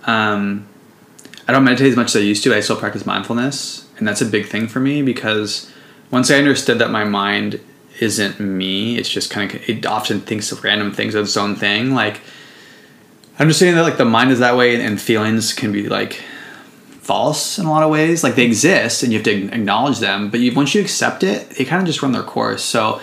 um, 0.05 0.65
I 1.47 1.51
don't 1.51 1.63
meditate 1.65 1.87
as 1.87 1.95
much 1.97 2.07
as 2.07 2.15
I 2.17 2.19
used 2.19 2.43
to. 2.45 2.53
I 2.55 2.61
still 2.61 2.75
practice 2.77 3.05
mindfulness, 3.05 3.85
and 3.97 4.07
that's 4.07 4.21
a 4.21 4.25
big 4.25 4.47
thing 4.47 4.67
for 4.67 4.79
me 4.79 5.01
because 5.01 5.69
once 6.13 6.29
I 6.29 6.37
understood 6.37 6.77
that 6.77 6.91
my 6.91 7.03
mind 7.03 7.59
isn't 7.99 8.39
me, 8.39 8.99
it's 8.99 9.09
just 9.09 9.31
kind 9.31 9.51
of 9.51 9.67
it 9.67 9.83
often 9.83 10.21
thinks 10.21 10.51
of 10.51 10.63
random 10.63 10.91
things 10.91 11.15
of 11.15 11.25
its 11.25 11.35
own 11.35 11.55
thing. 11.55 11.95
Like 11.95 12.21
understanding 13.39 13.75
that 13.75 13.81
like 13.81 13.97
the 13.97 14.05
mind 14.05 14.29
is 14.29 14.37
that 14.37 14.55
way 14.55 14.79
and 14.79 15.01
feelings 15.01 15.53
can 15.53 15.71
be 15.71 15.89
like 15.89 16.21
false 17.01 17.57
in 17.57 17.65
a 17.65 17.71
lot 17.71 17.81
of 17.81 17.89
ways. 17.89 18.23
Like 18.23 18.35
they 18.35 18.45
exist 18.45 19.01
and 19.01 19.11
you 19.11 19.17
have 19.17 19.25
to 19.25 19.47
acknowledge 19.47 19.97
them, 19.97 20.29
but 20.29 20.39
you, 20.39 20.53
once 20.53 20.75
you 20.75 20.81
accept 20.81 21.23
it, 21.23 21.49
they 21.49 21.65
kind 21.65 21.81
of 21.81 21.87
just 21.87 22.03
run 22.03 22.11
their 22.11 22.21
course. 22.21 22.63
So 22.63 23.01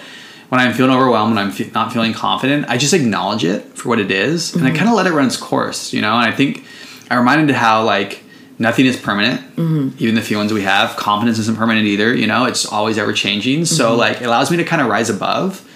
when 0.48 0.61
I'm 0.61 0.72
feeling 0.72 0.94
overwhelmed 0.94 1.32
and 1.32 1.40
I'm 1.40 1.50
fe- 1.50 1.72
not 1.74 1.92
feeling 1.92 2.12
confident, 2.12 2.66
I 2.68 2.76
just 2.76 2.94
acknowledge 2.94 3.42
it 3.44 3.76
for 3.76 3.88
what 3.88 3.98
it 3.98 4.12
is, 4.12 4.54
and 4.54 4.64
I 4.64 4.68
mm-hmm. 4.68 4.76
kind 4.76 4.88
of 4.88 4.94
let 4.94 5.08
it 5.08 5.12
run 5.12 5.26
its 5.26 5.36
course, 5.36 5.92
you 5.92 6.00
know. 6.00 6.14
And 6.14 6.24
I 6.24 6.30
think 6.30 6.64
I'm 7.11 7.18
reminded 7.18 7.56
how 7.56 7.82
like 7.82 8.22
nothing 8.61 8.84
is 8.84 8.96
permanent, 8.96 9.40
mm-hmm. 9.56 9.96
even 9.98 10.14
the 10.14 10.22
feelings 10.22 10.52
we 10.52 10.62
have. 10.62 10.94
Confidence 10.96 11.38
isn't 11.38 11.56
permanent 11.56 11.86
either, 11.86 12.14
you 12.14 12.26
know. 12.26 12.44
It's 12.44 12.66
always 12.66 12.98
ever 12.98 13.12
changing. 13.12 13.64
So 13.64 13.88
mm-hmm. 13.88 13.98
like 13.98 14.20
it 14.20 14.26
allows 14.26 14.50
me 14.50 14.58
to 14.58 14.64
kind 14.64 14.80
of 14.80 14.88
rise 14.88 15.11
above. 15.11 15.66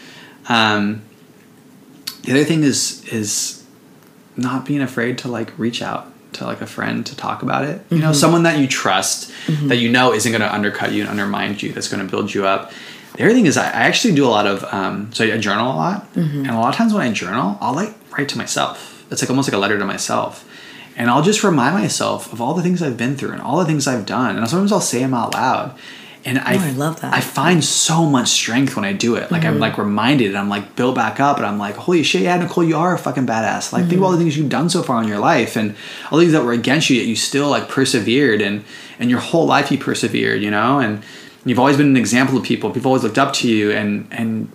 Um, 0.48 1.02
the 2.22 2.32
other 2.32 2.44
thing 2.44 2.62
is 2.62 3.04
is 3.06 3.64
not 4.36 4.66
being 4.66 4.82
afraid 4.82 5.18
to 5.18 5.28
like 5.28 5.58
reach 5.58 5.82
out 5.82 6.12
to 6.34 6.44
like 6.44 6.60
a 6.60 6.66
friend 6.66 7.06
to 7.06 7.16
talk 7.16 7.42
about 7.42 7.64
it. 7.64 7.80
You 7.90 7.98
know, 7.98 8.06
mm-hmm. 8.06 8.14
someone 8.14 8.42
that 8.42 8.58
you 8.58 8.68
trust 8.68 9.32
that 9.68 9.76
you 9.76 9.88
know 9.88 10.12
isn't 10.12 10.30
going 10.30 10.42
to 10.42 10.54
undercut 10.54 10.92
you 10.92 11.00
and 11.00 11.10
undermine 11.10 11.56
you. 11.58 11.72
That's 11.72 11.88
going 11.88 12.04
to 12.04 12.10
build 12.10 12.34
you 12.34 12.46
up. 12.46 12.70
The 13.16 13.24
other 13.24 13.32
thing 13.32 13.46
is 13.46 13.56
I, 13.56 13.66
I 13.66 13.84
actually 13.84 14.14
do 14.14 14.26
a 14.26 14.28
lot 14.28 14.46
of 14.46 14.62
um, 14.64 15.10
so 15.12 15.24
I 15.24 15.38
journal 15.38 15.72
a 15.72 15.76
lot, 15.76 16.06
and 16.16 16.50
a 16.50 16.60
lot 16.60 16.68
of 16.68 16.74
times 16.74 16.92
when 16.92 17.02
I 17.02 17.12
journal, 17.12 17.56
I'll 17.62 17.74
like 17.74 17.94
write 18.12 18.28
to 18.30 18.38
myself. 18.38 19.06
It's 19.10 19.22
like 19.22 19.30
almost 19.30 19.48
like 19.48 19.54
a 19.54 19.58
letter 19.58 19.78
to 19.78 19.84
myself. 19.86 20.46
And 20.96 21.10
I'll 21.10 21.22
just 21.22 21.42
remind 21.42 21.74
myself 21.74 22.32
of 22.32 22.40
all 22.40 22.54
the 22.54 22.62
things 22.62 22.82
I've 22.82 22.96
been 22.96 23.16
through 23.16 23.32
and 23.32 23.42
all 23.42 23.58
the 23.58 23.64
things 23.64 23.86
I've 23.86 24.06
done. 24.06 24.36
And 24.36 24.48
sometimes 24.48 24.72
I'll 24.72 24.80
say 24.80 25.00
them 25.00 25.14
out 25.14 25.34
loud. 25.34 25.76
And 26.26 26.38
I, 26.38 26.54
I 26.54 26.70
love 26.70 27.02
that. 27.02 27.12
I 27.12 27.20
find 27.20 27.62
so 27.62 28.06
much 28.06 28.28
strength 28.28 28.76
when 28.76 28.84
I 28.86 28.94
do 28.94 29.16
it. 29.16 29.30
Like 29.30 29.42
Mm-hmm. 29.42 29.50
I'm 29.54 29.58
like 29.58 29.76
reminded, 29.76 30.28
and 30.28 30.38
I'm 30.38 30.48
like 30.48 30.74
built 30.74 30.94
back 30.94 31.20
up, 31.20 31.36
and 31.36 31.44
I'm 31.44 31.58
like, 31.58 31.74
holy 31.76 32.02
shit, 32.02 32.22
yeah, 32.22 32.36
Nicole, 32.38 32.64
you 32.64 32.76
are 32.78 32.94
a 32.94 32.98
fucking 32.98 33.26
badass. 33.26 33.72
Like 33.74 33.82
Mm-hmm. 33.82 33.88
think 33.90 33.98
of 33.98 34.04
all 34.04 34.12
the 34.12 34.16
things 34.18 34.34
you've 34.36 34.48
done 34.48 34.70
so 34.70 34.82
far 34.82 35.02
in 35.02 35.08
your 35.08 35.18
life, 35.18 35.54
and 35.56 35.74
all 36.10 36.16
the 36.18 36.24
things 36.24 36.32
that 36.32 36.42
were 36.42 36.52
against 36.52 36.88
you, 36.88 36.96
yet 36.96 37.06
you 37.06 37.14
still 37.16 37.50
like 37.50 37.68
persevered, 37.68 38.40
and 38.40 38.64
and 38.98 39.10
your 39.10 39.20
whole 39.20 39.44
life 39.44 39.70
you 39.70 39.76
persevered, 39.76 40.40
you 40.42 40.50
know, 40.50 40.78
and 40.78 41.02
you've 41.44 41.58
always 41.58 41.76
been 41.76 41.88
an 41.88 41.96
example 41.98 42.38
of 42.38 42.44
people. 42.44 42.70
People 42.70 42.88
always 42.88 43.02
looked 43.02 43.18
up 43.18 43.34
to 43.34 43.48
you, 43.48 43.70
and 43.72 44.08
and 44.10 44.50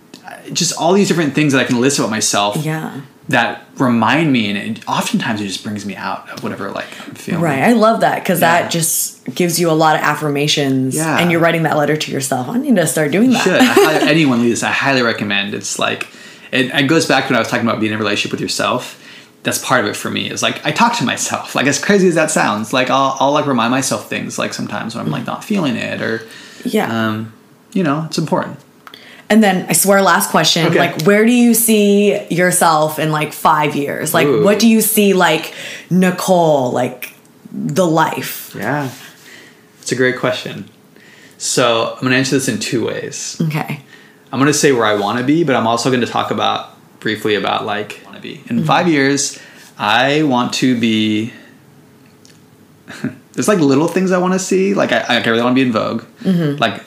just 0.52 0.76
all 0.78 0.92
these 0.92 1.08
different 1.08 1.34
things 1.34 1.52
that 1.52 1.60
I 1.60 1.64
can 1.64 1.80
list 1.80 1.98
about 1.98 2.10
myself 2.10 2.56
yeah 2.58 3.00
that 3.28 3.64
remind 3.76 4.32
me, 4.32 4.50
and 4.50 4.58
it, 4.78 4.88
oftentimes 4.88 5.40
it 5.40 5.46
just 5.46 5.62
brings 5.62 5.86
me 5.86 5.94
out 5.94 6.28
of 6.30 6.42
whatever 6.42 6.72
like 6.72 6.88
I'm 7.06 7.14
feeling. 7.14 7.40
Right. 7.40 7.60
I 7.62 7.74
love 7.74 8.00
that 8.00 8.16
because 8.24 8.40
Yeah. 8.40 8.62
that 8.62 8.72
just 8.72 9.24
gives 9.32 9.60
you 9.60 9.70
a 9.70 9.72
lot 9.72 9.94
of 9.94 10.02
affirmations. 10.02 10.96
Yeah. 10.96 11.16
And 11.16 11.30
you're 11.30 11.38
writing 11.40 11.62
that 11.62 11.76
letter 11.76 11.96
to 11.96 12.10
yourself. 12.10 12.48
I 12.48 12.58
need 12.58 12.74
to 12.74 12.88
start 12.88 13.12
doing 13.12 13.30
that. 13.30 13.44
should. 13.44 13.60
I 13.60 14.08
anyone 14.10 14.42
leads, 14.42 14.64
I 14.64 14.72
highly 14.72 15.02
recommend. 15.02 15.54
It's 15.54 15.78
like 15.78 16.08
it, 16.50 16.74
it 16.74 16.88
goes 16.88 17.06
back 17.06 17.26
to 17.26 17.30
when 17.30 17.36
I 17.36 17.38
was 17.38 17.46
talking 17.48 17.64
about 17.68 17.78
being 17.78 17.92
in 17.92 17.98
a 17.98 18.02
relationship 18.02 18.32
with 18.32 18.40
yourself. 18.40 18.96
That's 19.44 19.64
part 19.64 19.84
of 19.84 19.90
it 19.90 19.94
for 19.96 20.10
me. 20.10 20.28
Is 20.28 20.42
like 20.42 20.66
I 20.66 20.72
talk 20.72 20.96
to 20.98 21.04
myself. 21.04 21.54
Like 21.54 21.66
as 21.68 21.78
crazy 21.78 22.08
as 22.08 22.16
that 22.16 22.32
sounds, 22.32 22.72
like 22.72 22.90
I'll, 22.90 23.16
I'll 23.20 23.32
like 23.32 23.46
remind 23.46 23.70
myself 23.70 24.08
things. 24.10 24.40
Like 24.40 24.54
sometimes 24.54 24.96
when 24.96 25.04
I'm 25.06 25.12
like 25.12 25.24
not 25.26 25.44
feeling 25.44 25.76
it, 25.76 26.02
or 26.02 26.22
Yeah. 26.64 26.90
um, 27.10 27.32
you 27.72 27.84
know, 27.84 28.06
it's 28.06 28.18
important. 28.18 28.58
And 29.30 29.42
then 29.42 29.66
I 29.68 29.72
swear, 29.72 30.02
last 30.02 30.30
question. 30.30 30.66
Okay. 30.66 30.78
Like, 30.78 31.02
where 31.02 31.24
do 31.24 31.32
you 31.32 31.54
see 31.54 32.26
yourself 32.26 32.98
in 32.98 33.12
like 33.12 33.32
five 33.32 33.76
years? 33.76 34.12
Like, 34.12 34.26
Ooh. 34.26 34.42
what 34.42 34.58
do 34.58 34.68
you 34.68 34.80
see 34.80 35.14
like 35.14 35.54
Nicole, 35.88 36.72
like 36.72 37.14
the 37.52 37.86
life? 37.86 38.52
Yeah, 38.56 38.90
it's 39.80 39.92
a 39.92 39.96
great 39.96 40.18
question. 40.18 40.68
So 41.38 41.94
I'm 41.94 42.02
gonna 42.02 42.16
answer 42.16 42.34
this 42.34 42.48
in 42.48 42.58
two 42.58 42.84
ways. 42.84 43.40
Okay. 43.40 43.80
I'm 44.32 44.38
gonna 44.40 44.52
say 44.52 44.72
where 44.72 44.84
I 44.84 44.96
want 44.96 45.18
to 45.18 45.24
be, 45.24 45.44
but 45.44 45.54
I'm 45.54 45.66
also 45.66 45.90
going 45.90 46.02
to 46.02 46.06
talk 46.08 46.32
about 46.32 46.76
briefly 46.98 47.36
about 47.36 47.64
like 47.64 48.02
want 48.04 48.16
to 48.16 48.22
be 48.22 48.34
in 48.48 48.58
mm-hmm. 48.58 48.64
five 48.64 48.88
years. 48.88 49.40
I 49.78 50.24
want 50.24 50.54
to 50.54 50.78
be. 50.78 51.32
There's 53.32 53.46
like 53.46 53.60
little 53.60 53.86
things 53.86 54.10
I 54.10 54.18
want 54.18 54.32
to 54.32 54.40
see. 54.40 54.74
Like 54.74 54.90
I, 54.90 54.98
I 55.08 55.22
really 55.22 55.40
want 55.40 55.52
to 55.52 55.62
be 55.62 55.66
in 55.66 55.72
Vogue. 55.72 56.02
Mm-hmm. 56.22 56.58
Like 56.60 56.84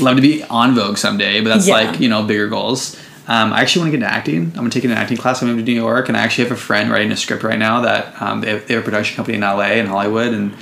love 0.00 0.16
to 0.16 0.22
be 0.22 0.42
on 0.44 0.74
Vogue 0.74 0.96
someday, 0.96 1.40
but 1.40 1.50
that's 1.50 1.66
Yeah. 1.68 1.74
like 1.74 2.00
you 2.00 2.08
know 2.08 2.22
bigger 2.22 2.48
goals. 2.48 2.96
Um, 3.26 3.52
I 3.52 3.60
actually 3.60 3.82
want 3.82 3.92
to 3.92 3.98
get 3.98 4.04
into 4.04 4.14
acting. 4.16 4.42
I'm 4.54 4.60
gonna 4.60 4.70
take 4.70 4.84
an 4.84 4.90
acting 4.90 5.18
class. 5.18 5.42
I'm 5.42 5.48
moving 5.48 5.64
to 5.66 5.70
New 5.72 5.78
York, 5.78 6.08
and 6.08 6.16
I 6.16 6.20
actually 6.20 6.44
have 6.44 6.52
a 6.52 6.60
friend 6.60 6.90
writing 6.90 7.12
a 7.12 7.16
script 7.16 7.42
right 7.42 7.58
now 7.58 7.82
that 7.82 8.20
um, 8.22 8.40
they, 8.40 8.50
have, 8.50 8.66
they 8.66 8.74
have 8.74 8.82
a 8.82 8.84
production 8.84 9.16
company 9.16 9.36
in 9.36 9.42
LA 9.42 9.76
and 9.80 9.86
Hollywood, 9.88 10.32
and 10.32 10.54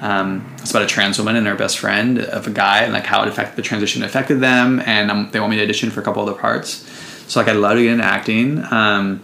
um, 0.00 0.54
it's 0.60 0.70
about 0.70 0.82
a 0.82 0.86
trans 0.86 1.18
woman 1.18 1.34
and 1.36 1.46
her 1.48 1.56
best 1.56 1.78
friend 1.78 2.20
of 2.20 2.46
a 2.46 2.50
guy, 2.50 2.82
and 2.82 2.92
like 2.92 3.06
how 3.06 3.22
it 3.22 3.28
affected 3.28 3.56
the 3.56 3.62
transition 3.62 4.02
affected 4.04 4.40
them, 4.40 4.80
and 4.86 5.10
um, 5.10 5.30
they 5.32 5.40
want 5.40 5.50
me 5.50 5.56
to 5.56 5.64
audition 5.64 5.90
for 5.90 6.00
a 6.00 6.04
couple 6.04 6.22
other 6.22 6.38
parts. 6.38 6.88
So 7.26 7.40
like 7.40 7.48
I'd 7.48 7.56
love 7.56 7.76
to 7.76 7.82
get 7.82 7.92
into 7.92 8.04
acting. 8.04 8.64
Um, 8.70 9.20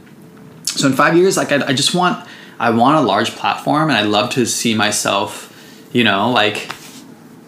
so 0.64 0.86
in 0.88 0.92
five 0.94 1.16
years, 1.16 1.36
like 1.36 1.52
I, 1.52 1.68
I 1.68 1.72
just 1.74 1.94
want 1.94 2.26
I 2.58 2.70
want 2.70 2.96
a 2.96 3.00
large 3.00 3.30
platform, 3.36 3.90
and 3.90 3.98
I'd 3.98 4.06
love 4.06 4.30
to 4.30 4.44
see 4.44 4.74
myself, 4.74 5.52
you 5.92 6.02
know, 6.02 6.30
like 6.32 6.68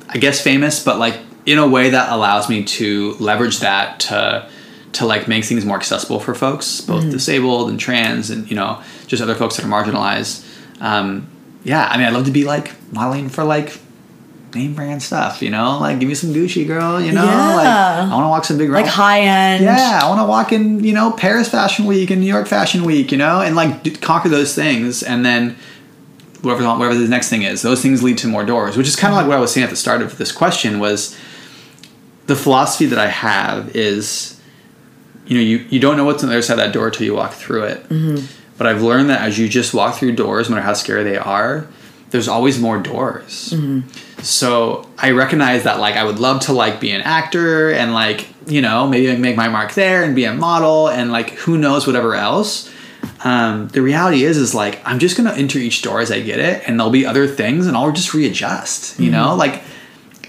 I 0.09 0.19
guess 0.19 0.41
famous, 0.41 0.83
but 0.85 0.99
like 0.99 1.19
in 1.51 1.59
a 1.59 1.67
way 1.67 1.91
that 1.91 2.13
allows 2.13 2.49
me 2.49 2.65
to 2.65 3.15
leverage 3.19 3.59
that 3.61 4.01
to 4.01 4.49
to 4.93 5.07
like 5.07 5.29
make 5.29 5.45
things 5.45 5.65
more 5.65 5.77
accessible 5.77 6.19
for 6.21 6.35
folks, 6.35 6.81
both 6.81 7.11
disabled 7.11 7.71
and 7.71 7.79
trans, 7.79 8.31
and 8.31 8.49
you 8.51 8.57
know, 8.57 8.83
just 9.07 9.23
other 9.23 9.35
folks 9.35 9.57
that 9.57 9.65
are 9.65 9.69
marginalized. 9.69 10.45
Um, 10.81 11.29
yeah, 11.63 11.87
I 11.87 11.97
mean, 11.97 12.07
I'd 12.07 12.13
love 12.15 12.25
to 12.27 12.31
be 12.33 12.45
like 12.45 12.73
modeling 12.93 13.29
for 13.29 13.45
like 13.45 13.79
name 14.53 14.75
brand 14.75 15.01
stuff, 15.01 15.43
you 15.43 15.51
know, 15.51 15.79
like 15.79 16.01
give 16.01 16.09
me 16.09 16.15
some 16.17 16.31
Gucci, 16.35 16.67
girl, 16.67 17.01
you 17.01 17.13
know, 17.13 17.25
Yeah. 17.25 17.55
like 17.55 17.67
I 17.69 18.09
want 18.13 18.25
to 18.25 18.29
walk 18.29 18.45
some 18.45 18.59
big 18.59 18.71
like 18.71 18.87
high 18.87 19.21
end. 19.21 19.63
yeah, 19.63 20.01
I 20.03 20.09
want 20.09 20.21
to 20.21 20.27
walk 20.27 20.53
in, 20.53 20.83
you 20.83 20.93
know, 20.93 21.13
Paris 21.13 21.49
Fashion 21.49 21.87
Week 21.87 22.11
and 22.11 22.21
New 22.21 22.27
York 22.27 22.49
Fashion 22.49 22.83
Week, 22.85 23.13
you 23.13 23.19
know, 23.19 23.41
and 23.41 23.55
like 23.55 23.85
d- 23.85 23.91
conquer 23.93 24.29
those 24.29 24.55
things, 24.57 25.05
and 25.05 25.25
then 25.25 25.55
whatever 26.43 26.65
whatever 26.77 26.97
the 26.97 27.07
next 27.07 27.29
thing 27.29 27.43
is, 27.43 27.63
those 27.63 27.81
things 27.81 28.03
lead 28.03 28.19
to 28.19 28.27
more 28.27 28.45
doors. 28.45 28.77
Which 28.77 28.89
is 28.89 28.97
kind 28.97 29.13
of 29.15 29.19
like 29.19 29.29
what 29.29 29.37
I 29.37 29.41
was 29.41 29.53
saying 29.53 29.65
at 29.65 29.71
the 29.71 29.77
start 29.77 30.03
of 30.03 30.19
this 30.19 30.33
question 30.33 30.81
was 30.81 31.17
the 32.31 32.37
philosophy 32.37 32.87
that 32.87 32.99
I 32.99 33.09
have 33.09 33.75
is, 33.75 34.41
you 35.27 35.37
know, 35.37 35.43
you 35.43 35.67
you 35.69 35.81
don't 35.81 35.97
know 35.97 36.05
what's 36.05 36.23
on 36.23 36.29
the 36.29 36.37
other 36.37 36.43
side 36.43 36.53
of 36.53 36.59
that 36.61 36.73
door 36.73 36.87
until 36.87 37.05
you 37.05 37.13
walk 37.13 37.33
through 37.33 37.65
it. 37.65 37.83
Mm-hmm. 37.89 38.25
But 38.57 38.69
I've 38.69 38.83
learned 38.83 39.11
that 39.11 39.23
as 39.23 39.37
you 39.37 39.49
just 39.49 39.75
walk 39.75 39.97
through 39.97 40.13
doors, 40.13 40.49
no 40.49 40.55
matter 40.55 40.65
how 40.65 40.75
scary 40.75 41.03
they 41.03 41.17
are, 41.17 41.67
there's 42.11 42.29
always 42.29 42.61
more 42.61 42.79
doors. 42.79 43.53
Mm-hmm. 43.53 44.21
So 44.23 44.89
I 44.97 45.11
recognize 45.11 45.65
that 45.65 45.81
like 45.81 45.97
I 45.97 46.05
would 46.05 46.21
love 46.21 46.43
to 46.43 46.53
like 46.53 46.79
be 46.79 46.93
an 46.93 47.01
actor 47.01 47.73
and 47.73 47.93
like 47.93 48.29
you 48.47 48.63
know 48.63 48.87
maybe 48.87 49.17
make 49.17 49.37
my 49.37 49.49
mark 49.49 49.75
there 49.75 50.05
and 50.05 50.15
be 50.15 50.25
a 50.25 50.33
model 50.33 50.89
and 50.89 51.11
like 51.11 51.31
who 51.31 51.59
knows 51.59 51.85
whatever 51.85 52.15
else. 52.15 52.71
Um, 53.25 53.67
the 53.69 53.83
reality 53.83 54.23
is 54.23 54.37
is 54.37 54.55
like 54.55 54.81
I'm 54.85 55.01
just 55.01 55.17
gonna 55.17 55.33
enter 55.33 55.59
each 55.59 55.83
door 55.83 56.01
as 56.01 56.13
I 56.13 56.21
get 56.21 56.39
it 56.39 56.63
and 56.69 56.79
there'll 56.79 56.93
be 56.93 57.05
other 57.05 57.27
things 57.27 57.67
and 57.67 57.77
I'll 57.77 57.91
just 57.91 58.15
readjust. 58.15 59.01
You 59.01 59.07
mm-hmm. 59.07 59.15
know 59.15 59.35
like 59.35 59.65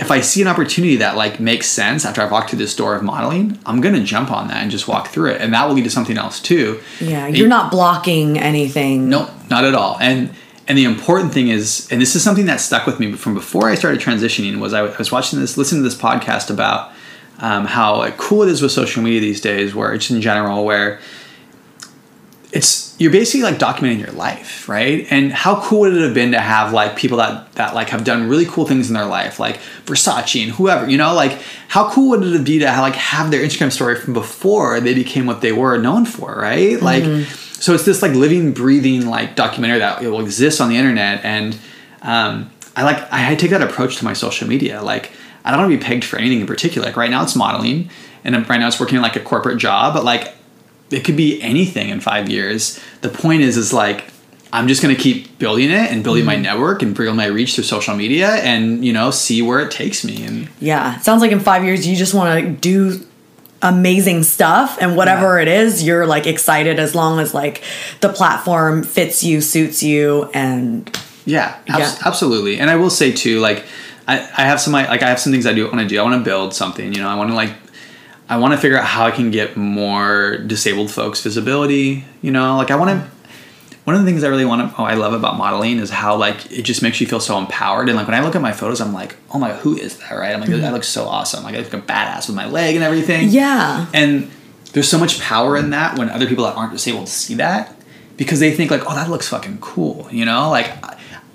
if 0.01 0.09
I 0.09 0.19
see 0.21 0.41
an 0.41 0.47
opportunity 0.47 0.97
that 0.97 1.15
like 1.15 1.39
makes 1.39 1.67
sense 1.67 2.05
after 2.05 2.21
I've 2.21 2.31
walked 2.31 2.49
through 2.49 2.59
this 2.59 2.75
door 2.75 2.95
of 2.95 3.03
modeling, 3.03 3.59
I'm 3.65 3.79
gonna 3.79 4.03
jump 4.03 4.31
on 4.31 4.47
that 4.47 4.57
and 4.57 4.71
just 4.71 4.87
walk 4.87 5.09
through 5.09 5.31
it 5.31 5.41
and 5.41 5.53
that 5.53 5.67
will 5.67 5.75
lead 5.75 5.83
to 5.83 5.91
something 5.91 6.17
else 6.17 6.41
too. 6.41 6.81
Yeah, 6.99 7.27
you're 7.27 7.47
not 7.47 7.71
blocking 7.71 8.39
anything. 8.39 9.09
Nope, 9.09 9.29
not 9.49 9.63
at 9.63 9.75
all. 9.75 9.97
And 10.01 10.33
and 10.67 10.77
the 10.77 10.85
important 10.85 11.33
thing 11.33 11.49
is, 11.49 11.87
and 11.91 12.01
this 12.01 12.15
is 12.15 12.23
something 12.23 12.45
that 12.45 12.61
stuck 12.61 12.85
with 12.85 12.99
me 12.99 13.13
from 13.13 13.33
before 13.33 13.69
I 13.69 13.75
started 13.75 13.99
transitioning, 13.99 14.59
was 14.59 14.73
I, 14.73 14.85
I 14.85 14.97
was 14.97 15.11
watching 15.11 15.39
this, 15.39 15.57
listening 15.57 15.83
to 15.83 15.89
this 15.89 15.99
podcast 15.99 16.49
about 16.49 16.93
um, 17.39 17.65
how 17.65 17.97
like, 17.97 18.17
cool 18.17 18.43
it 18.43 18.49
is 18.49 18.61
with 18.61 18.71
social 18.71 19.03
media 19.03 19.19
these 19.19 19.41
days, 19.41 19.75
where 19.75 19.93
it's 19.93 20.09
in 20.09 20.21
general, 20.21 20.63
where 20.63 20.99
it's 22.51 22.99
you're 22.99 23.11
basically 23.11 23.43
like 23.43 23.57
documenting 23.57 23.99
your 23.99 24.11
life, 24.11 24.67
right? 24.67 25.07
And 25.09 25.31
how 25.31 25.61
cool 25.61 25.81
would 25.81 25.95
it 25.95 26.01
have 26.01 26.13
been 26.13 26.31
to 26.33 26.39
have 26.39 26.73
like 26.73 26.97
people 26.97 27.17
that 27.17 27.51
that 27.53 27.73
like 27.73 27.89
have 27.89 28.03
done 28.03 28.27
really 28.27 28.45
cool 28.45 28.67
things 28.67 28.89
in 28.89 28.93
their 28.93 29.05
life, 29.05 29.39
like 29.39 29.59
Versace 29.85 30.43
and 30.43 30.51
whoever, 30.51 30.89
you 30.89 30.97
know, 30.97 31.13
like 31.13 31.41
how 31.69 31.89
cool 31.89 32.09
would 32.09 32.23
it 32.23 32.43
be 32.43 32.59
to 32.59 32.69
have, 32.69 32.81
like 32.81 32.95
have 32.95 33.31
their 33.31 33.41
Instagram 33.41 33.71
story 33.71 33.95
from 33.95 34.13
before 34.13 34.79
they 34.81 34.93
became 34.93 35.25
what 35.25 35.41
they 35.41 35.51
were 35.51 35.77
known 35.77 36.05
for, 36.05 36.35
right? 36.35 36.81
Like, 36.81 37.03
so 37.53 37.73
it's 37.73 37.85
this 37.85 38.01
like 38.01 38.13
living, 38.13 38.51
breathing 38.51 39.07
like 39.07 39.35
documentary 39.35 39.79
that 39.79 40.01
it 40.03 40.09
will 40.09 40.21
exist 40.21 40.59
on 40.59 40.69
the 40.69 40.75
internet, 40.75 41.23
and 41.23 41.57
um, 42.01 42.51
I 42.75 42.83
like 42.83 43.01
I 43.11 43.35
take 43.35 43.51
that 43.51 43.61
approach 43.61 43.97
to 43.97 44.05
my 44.05 44.13
social 44.13 44.47
media, 44.47 44.81
like. 44.81 45.11
I 45.43 45.49
don't 45.49 45.59
want 45.61 45.71
to 45.71 45.77
be 45.79 45.83
pegged 45.83 46.03
for 46.03 46.19
anything 46.19 46.41
in 46.41 46.45
particular. 46.45 46.85
Like 46.85 46.95
right 46.95 47.09
now, 47.09 47.23
it's 47.23 47.35
modeling, 47.35 47.89
and 48.23 48.35
right 48.47 48.59
now 48.59 48.67
it's 48.67 48.79
working 48.79 49.01
like 49.01 49.15
a 49.15 49.19
corporate 49.19 49.57
job. 49.57 49.95
But 49.95 50.03
like 50.03 50.35
it 50.91 51.05
could 51.05 51.17
be 51.17 51.41
anything 51.41 51.89
in 51.89 51.99
five 51.99 52.29
years. 52.29 52.79
The 53.01 53.09
point 53.09 53.41
is, 53.41 53.57
is 53.57 53.73
like 53.73 54.05
I'm 54.53 54.67
just 54.67 54.81
gonna 54.81 54.95
keep 54.95 55.37
building 55.39 55.71
it 55.71 55.91
and 55.91 56.03
building 56.03 56.25
my 56.25 56.33
mm-hmm. 56.33 56.43
network 56.43 56.81
and 56.81 56.95
building 56.95 57.15
my 57.15 57.27
reach 57.27 57.55
through 57.55 57.63
social 57.63 57.95
media, 57.95 58.29
and 58.29 58.83
you 58.85 58.93
know, 58.93 59.11
see 59.11 59.41
where 59.41 59.59
it 59.61 59.71
takes 59.71 60.03
me. 60.03 60.23
And 60.25 60.49
Yeah, 60.59 60.97
it 60.97 61.03
sounds 61.03 61.21
like 61.21 61.31
in 61.31 61.39
five 61.39 61.63
years 61.63 61.87
you 61.87 61.95
just 61.95 62.13
want 62.13 62.43
to 62.43 62.51
do 62.51 63.05
amazing 63.63 64.23
stuff 64.23 64.77
and 64.81 64.97
whatever 64.97 65.37
Yeah. 65.37 65.43
it 65.43 65.47
is 65.47 65.83
you're 65.83 66.07
like 66.07 66.25
excited 66.25 66.79
as 66.79 66.95
long 66.95 67.19
as 67.19 67.35
like 67.35 67.61
the 67.99 68.09
platform 68.09 68.81
fits 68.81 69.23
you 69.23 69.39
suits 69.39 69.83
you 69.83 70.31
and 70.33 70.89
yeah, 71.25 71.57
abs- 71.67 71.99
Yeah. 71.99 72.07
absolutely. 72.07 72.59
And 72.59 72.71
I 72.71 72.75
will 72.75 72.89
say 72.89 73.11
too, 73.11 73.39
like 73.39 73.63
I, 74.07 74.17
I 74.17 74.41
have 74.45 74.59
some 74.59 74.73
like 74.73 75.03
I 75.03 75.09
have 75.09 75.19
some 75.19 75.31
things 75.31 75.45
I 75.45 75.53
do 75.53 75.65
want 75.65 75.79
to 75.79 75.87
do. 75.87 75.99
I 75.99 76.03
want 76.03 76.15
to 76.15 76.23
build 76.27 76.53
something. 76.53 76.91
You 76.93 77.01
know, 77.01 77.07
I 77.07 77.15
want 77.15 77.29
to 77.29 77.35
like 77.35 77.51
I 78.31 78.37
want 78.37 78.53
to 78.53 78.57
figure 78.57 78.77
out 78.77 78.85
how 78.85 79.05
I 79.05 79.11
can 79.11 79.29
get 79.29 79.57
more 79.57 80.37
disabled 80.37 80.89
folks 80.89 81.21
visibility. 81.21 82.05
You 82.21 82.31
know, 82.31 82.55
like 82.55 82.71
I 82.71 82.77
want 82.77 82.91
to. 82.91 83.11
One 83.83 83.95
of 83.95 84.05
the 84.05 84.09
things 84.09 84.23
I 84.23 84.29
really 84.29 84.45
want 84.45 84.71
to, 84.71 84.81
oh, 84.81 84.85
I 84.85 84.93
love 84.93 85.11
about 85.13 85.37
modeling 85.37 85.79
is 85.79 85.89
how 85.89 86.15
like 86.15 86.49
it 86.49 86.61
just 86.61 86.81
makes 86.81 87.01
you 87.01 87.07
feel 87.07 87.19
so 87.19 87.37
empowered. 87.37 87.89
And 87.89 87.97
like 87.97 88.07
when 88.07 88.15
I 88.15 88.23
look 88.23 88.35
at 88.35 88.41
my 88.41 88.53
photos, 88.53 88.79
I'm 88.79 88.93
like, 88.93 89.17
oh 89.33 89.39
my, 89.39 89.51
who 89.53 89.75
is 89.75 89.97
that? 89.97 90.11
Right? 90.11 90.33
I'm 90.33 90.39
like, 90.39 90.49
that 90.49 90.61
mm-hmm. 90.61 90.73
looks 90.73 90.87
so 90.87 91.05
awesome. 91.05 91.43
Like 91.43 91.55
I 91.55 91.57
look 91.57 91.73
a 91.73 91.81
badass 91.81 92.27
with 92.27 92.35
my 92.37 92.47
leg 92.47 92.75
and 92.75 92.83
everything. 92.85 93.29
yeah 93.29 93.87
And 93.93 94.31
there's 94.71 94.87
so 94.87 94.97
much 94.97 95.19
power 95.19 95.57
in 95.57 95.71
that 95.71 95.97
when 95.97 96.09
other 96.09 96.27
people 96.27 96.45
that 96.45 96.55
aren't 96.55 96.71
disabled 96.71 97.09
see 97.09 97.33
that 97.33 97.75
because 98.15 98.39
they 98.39 98.51
think 98.51 98.71
like, 98.71 98.89
oh, 98.89 98.95
that 98.95 99.09
looks 99.09 99.27
fucking 99.27 99.57
cool. 99.59 100.07
You 100.09 100.23
know, 100.23 100.49
like 100.51 100.71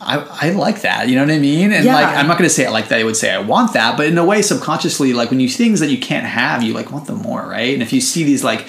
I, 0.07 0.49
I 0.49 0.51
like 0.53 0.83
that. 0.83 1.09
You 1.09 1.17
know 1.17 1.23
what 1.23 1.31
I 1.33 1.39
mean? 1.39 1.73
And 1.73 1.85
Yeah. 1.85 1.95
like, 1.95 2.07
I'm 2.17 2.27
not 2.29 2.39
going 2.39 2.49
to 2.49 2.55
say 2.55 2.65
it 2.65 2.71
like 2.71 2.89
that. 2.89 3.01
I 3.01 3.05
would 3.05 3.17
say 3.17 3.31
I 3.33 3.39
want 3.39 3.73
that, 3.75 3.97
but 3.97 4.07
in 4.07 4.17
a 4.19 4.25
way, 4.25 4.41
subconsciously, 4.43 5.13
like 5.13 5.31
when 5.31 5.41
you 5.41 5.49
see 5.49 5.65
things 5.65 5.81
that 5.81 5.91
you 5.91 5.99
can't 5.99 6.27
have, 6.27 6.63
you 6.63 6.73
like 6.75 6.93
want 6.93 7.07
them 7.07 7.19
more, 7.19 7.43
right? 7.47 7.75
And 7.75 7.83
if 7.83 7.93
you 7.93 8.01
see 8.01 8.23
these 8.25 8.45
like 8.45 8.67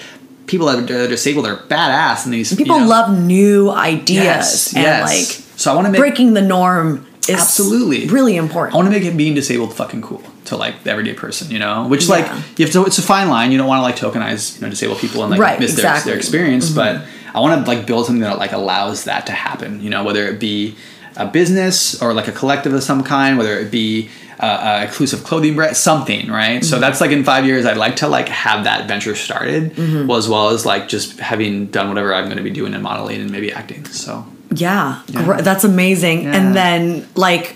people 0.48 0.68
that 0.68 0.90
are 0.90 1.08
disabled, 1.08 1.46
they're 1.46 1.56
badass, 1.58 2.26
and 2.26 2.34
these 2.34 2.56
people 2.56 2.76
you 2.78 2.82
know- 2.84 2.88
love 2.90 3.18
new 3.18 3.70
ideas 3.70 4.24
Yes, 4.24 4.74
and 4.74 4.84
yes. 4.84 5.04
like 5.10 5.44
So 5.60 5.72
I 5.72 5.76
want 5.76 5.86
to 5.88 5.92
make 5.92 6.00
breaking 6.00 6.34
the 6.34 6.42
norm 6.42 7.06
is 7.28 7.36
Absolutely. 7.36 8.08
really 8.08 8.38
important. 8.38 8.74
I 8.74 8.78
want 8.78 8.88
to 8.88 8.92
make 8.98 9.04
it 9.04 9.18
being 9.18 9.36
disabled 9.36 9.74
fucking 9.76 10.02
cool 10.02 10.24
to 10.46 10.56
like 10.56 10.84
the 10.84 10.92
everyday 10.92 11.14
person, 11.14 11.52
you 11.52 11.60
know. 11.60 11.86
Which 11.88 12.08
like 12.08 12.26
you 12.58 12.64
have 12.66 12.72
to. 12.74 12.86
It's 12.86 12.98
a 13.00 13.02
fine 13.02 13.28
line. 13.30 13.52
You 13.52 13.58
don't 13.58 13.68
want 13.68 13.80
to 13.80 13.84
like 13.84 13.98
tokenize 13.98 14.56
you 14.56 14.62
know 14.62 14.70
disabled 14.70 15.00
people 15.00 15.22
and 15.24 15.32
like 15.32 15.40
Right, 15.40 15.60
miss 15.60 15.72
exactly. 15.74 15.98
Mm-hmm. 16.00 16.06
their, 16.08 16.14
their 16.16 16.20
experience, 16.20 16.70
but 16.70 17.02
I 17.36 17.42
want 17.42 17.66
to 17.66 17.70
like 17.70 17.86
build 17.86 18.06
something 18.06 18.22
that 18.22 18.38
like 18.40 18.54
allows 18.54 19.04
that 19.04 19.26
to 19.26 19.34
happen. 19.34 19.82
You 19.84 19.90
know, 19.90 20.06
whether 20.06 20.26
it 20.26 20.40
be 20.40 20.78
a 21.18 21.26
business 21.28 22.02
or 22.02 22.14
like 22.14 22.28
a 22.28 22.32
collective 22.32 22.74
of 22.74 22.84
some 22.84 23.04
kind, 23.04 23.38
whether 23.38 23.58
it 23.60 23.72
be 23.72 24.10
uh, 24.40 24.80
a 24.82 24.84
exclusive 24.86 25.24
clothing 25.24 25.56
brand, 25.56 25.76
something, 25.76 26.30
right? 26.30 26.58
Mm-hmm. 26.62 26.64
So 26.64 26.80
that's 26.80 27.02
like 27.02 27.12
in 27.12 27.24
five 27.24 27.46
years, 27.46 27.66
I'd 27.66 27.78
like 27.78 27.96
to 27.98 28.08
like 28.08 28.30
have 28.30 28.66
that 28.66 28.88
venture 28.88 29.16
started, 29.16 29.74
Mm-hmm. 29.74 30.08
well, 30.08 30.18
as 30.18 30.30
well 30.30 30.50
as 30.50 30.66
like 30.66 30.88
just 30.88 31.20
having 31.20 31.68
done 31.68 31.90
whatever 31.90 32.14
I'm 32.14 32.26
going 32.26 32.38
to 32.38 32.44
be 32.44 32.52
doing 32.52 32.74
in 32.76 32.82
modeling 32.84 33.20
and 33.22 33.32
maybe 33.32 33.52
acting. 33.52 33.84
So 33.86 34.26
Yeah, 34.54 35.02
Yeah. 35.08 35.42
that's 35.42 35.64
amazing. 35.64 36.24
Yeah. 36.24 36.36
And 36.36 36.56
then 36.56 37.08
like 37.16 37.56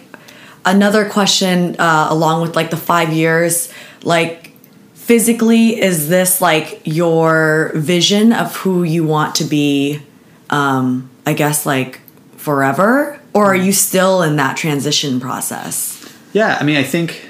another 0.66 1.08
question 1.08 1.76
uh, 1.80 2.08
along 2.10 2.42
with 2.42 2.56
like 2.56 2.72
the 2.72 2.78
five 2.78 3.14
years, 3.14 3.72
like 4.04 4.52
physically, 4.96 5.80
is 5.80 6.10
this 6.10 6.42
like 6.42 6.82
your 6.84 7.72
vision 7.76 8.34
of 8.34 8.56
who 8.58 8.82
you 8.84 9.04
want 9.06 9.36
to 9.36 9.44
be? 9.44 10.02
Um, 10.50 11.10
I 11.28 11.34
guess 11.34 11.66
like 11.68 12.02
forever, 12.38 13.21
or 13.34 13.46
are 13.46 13.56
you 13.56 13.72
still 13.72 14.22
in 14.22 14.36
that 14.38 14.58
transition 14.58 15.20
process? 15.20 15.98
Yeah, 16.34 16.58
I 16.60 16.64
mean, 16.64 16.78
I 16.78 16.84
think, 16.84 17.28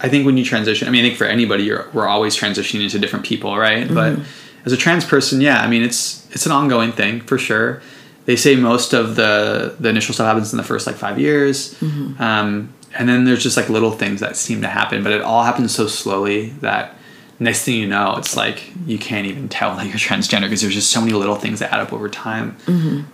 I 0.00 0.08
think 0.08 0.26
when 0.26 0.36
you 0.36 0.44
transition, 0.44 0.88
I 0.88 0.90
mean, 0.90 1.04
I 1.04 1.08
think 1.08 1.18
for 1.18 1.24
anybody, 1.26 1.64
you're 1.64 1.88
we're 1.92 2.06
always 2.06 2.36
transitioning 2.36 2.82
into 2.82 2.98
different 2.98 3.24
people, 3.24 3.56
right? 3.56 3.86
But 3.92 4.18
as 4.64 4.72
a 4.72 4.76
trans 4.76 5.04
person, 5.04 5.40
yeah, 5.40 5.60
I 5.60 5.68
mean, 5.68 5.82
it's 5.82 6.28
it's 6.30 6.46
an 6.46 6.52
ongoing 6.52 6.92
thing 6.92 7.20
for 7.20 7.38
sure. 7.38 7.82
They 8.26 8.36
say 8.36 8.56
most 8.56 8.92
of 8.92 9.16
the 9.16 9.74
the 9.80 9.88
initial 9.88 10.14
stuff 10.14 10.26
happens 10.26 10.52
in 10.52 10.56
the 10.56 10.64
first 10.64 10.86
like 10.86 10.96
five 10.96 11.18
years, 11.18 11.74
um, 12.18 12.72
and 12.94 13.08
then 13.08 13.24
there's 13.24 13.42
just 13.42 13.56
like 13.56 13.68
little 13.68 13.90
things 13.92 14.20
that 14.20 14.36
seem 14.36 14.62
to 14.62 14.68
happen, 14.68 15.02
but 15.02 15.12
it 15.12 15.22
all 15.22 15.42
happens 15.44 15.74
so 15.74 15.86
slowly 15.86 16.50
that 16.60 16.94
next 17.40 17.64
thing 17.64 17.76
you 17.76 17.86
know, 17.86 18.16
it's 18.16 18.36
like 18.36 18.72
you 18.86 18.98
can't 18.98 19.26
even 19.26 19.48
tell 19.48 19.76
that 19.76 19.86
you're 19.86 19.94
transgender 19.96 20.42
because 20.42 20.60
there's 20.60 20.74
just 20.74 20.90
so 20.90 21.00
many 21.00 21.12
little 21.12 21.36
things 21.36 21.60
that 21.60 21.72
add 21.72 21.80
up 21.80 21.92
over 21.92 22.08
time. 22.08 22.56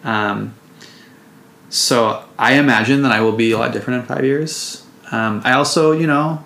Um, 0.05 0.55
so 1.69 2.25
I 2.39 2.55
imagine 2.55 3.03
that 3.03 3.13
I 3.13 3.21
will 3.21 3.33
be 3.33 3.53
a 3.53 3.59
lot 3.59 3.73
different 3.73 4.01
in 4.01 4.07
five 4.07 4.25
years. 4.25 4.85
Um, 5.11 5.43
I 5.45 5.53
also, 5.53 5.93
you 5.93 6.07
know, 6.07 6.43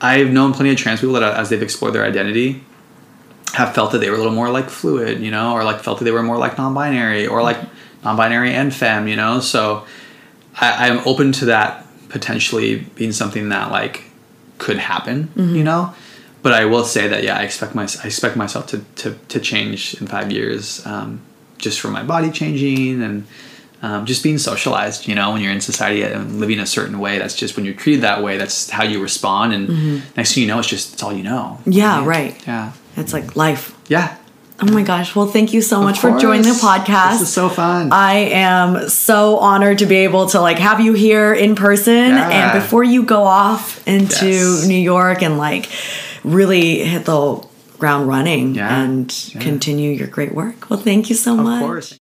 I've 0.00 0.30
known 0.30 0.52
plenty 0.52 0.70
of 0.70 0.76
trans 0.76 1.00
people 1.00 1.14
that, 1.14 1.22
as 1.22 1.48
they've 1.48 1.62
explored 1.62 1.94
their 1.94 2.04
identity, 2.04 2.62
have 3.54 3.74
felt 3.74 3.92
that 3.92 3.98
they 3.98 4.10
were 4.10 4.16
a 4.16 4.18
little 4.18 4.32
more 4.32 4.50
like 4.50 4.68
fluid, 4.68 5.20
you 5.20 5.30
know, 5.30 5.52
or 5.54 5.64
like 5.64 5.80
felt 5.80 5.98
that 5.98 6.04
they 6.04 6.10
were 6.10 6.22
more 6.22 6.36
like 6.38 6.58
non-binary, 6.58 7.26
or 7.26 7.42
like 7.42 7.58
non-binary 8.02 8.52
and 8.52 8.74
femme, 8.74 9.06
you 9.08 9.16
know. 9.16 9.40
So 9.40 9.84
I, 10.60 10.88
I'm 10.88 11.06
open 11.06 11.32
to 11.32 11.46
that 11.46 11.86
potentially 12.08 12.80
being 12.96 13.12
something 13.12 13.48
that 13.48 13.70
like 13.70 14.04
could 14.58 14.78
happen, 14.78 15.30
you 15.56 15.64
know. 15.64 15.94
But 16.42 16.52
I 16.52 16.66
will 16.66 16.84
say 16.84 17.08
that 17.08 17.22
yeah, 17.22 17.38
I 17.38 17.42
expect 17.42 17.74
my 17.74 17.84
I 18.02 18.06
expect 18.06 18.36
myself 18.36 18.66
to 18.68 18.84
to, 18.96 19.14
to 19.28 19.40
change 19.40 19.94
in 20.00 20.06
five 20.06 20.30
years, 20.30 20.84
um, 20.84 21.22
just 21.58 21.80
from 21.80 21.92
my 21.92 22.02
body 22.02 22.30
changing 22.30 23.02
and 23.02 23.26
um, 23.84 24.06
just 24.06 24.22
being 24.22 24.38
socialized. 24.38 25.06
You 25.08 25.14
know, 25.14 25.32
when 25.32 25.40
you're 25.42 25.52
in 25.52 25.60
society 25.60 26.02
and 26.02 26.40
living 26.40 26.58
a 26.60 26.66
certain 26.66 26.98
way, 27.04 27.18
that's 27.18 27.36
just 27.42 27.54
when 27.56 27.64
you're 27.66 27.74
treated 27.82 28.02
that 28.02 28.22
way. 28.22 28.38
That's 28.38 28.70
how 28.70 28.84
you 28.84 29.02
respond, 29.02 29.52
and 29.52 29.64
next 30.16 30.32
thing 30.34 30.42
you 30.42 30.48
know, 30.48 30.58
it's 30.58 30.68
just 30.68 30.94
it's 30.94 31.02
all 31.02 31.12
you 31.12 31.22
know. 31.22 31.58
Yeah, 31.66 32.04
right. 32.16 32.34
Yeah, 32.46 32.72
It's 32.96 33.12
like 33.12 33.36
life. 33.36 33.64
yeah. 33.88 34.16
Oh 34.62 34.72
my 34.72 34.82
gosh. 34.84 35.16
Well, 35.16 35.26
thank 35.26 35.52
you 35.52 35.60
so 35.60 35.82
much 35.82 35.98
for 35.98 36.16
joining 36.18 36.42
the 36.42 36.50
podcast. 36.70 37.14
This 37.18 37.22
is 37.28 37.32
so 37.32 37.48
fun. 37.48 37.90
I 37.92 38.14
am 38.30 38.88
so 38.88 39.36
honored 39.38 39.78
to 39.80 39.86
be 39.86 39.96
able 40.06 40.26
to 40.28 40.40
like 40.40 40.58
have 40.60 40.78
you 40.80 40.92
here 40.94 41.34
in 41.34 41.56
person 41.56 41.92
Yeah. 42.14 42.30
and 42.30 42.62
before 42.62 42.84
you 42.84 43.02
go 43.02 43.24
off 43.24 43.82
into 43.86 44.26
Yes. 44.28 44.66
New 44.68 44.78
York 44.94 45.22
and 45.22 45.38
like 45.38 45.68
really 46.22 46.84
hit 46.84 47.04
the 47.04 47.44
ground 47.78 48.06
running 48.08 48.54
Yeah. 48.54 48.82
and 48.82 49.12
Yeah. 49.34 49.40
continue 49.40 49.90
your 49.90 50.06
great 50.06 50.32
work. 50.32 50.70
Well, 50.70 50.78
thank 50.78 51.10
you 51.10 51.16
so 51.16 51.32
of 51.36 51.44
much. 51.44 51.60
course. 51.60 51.98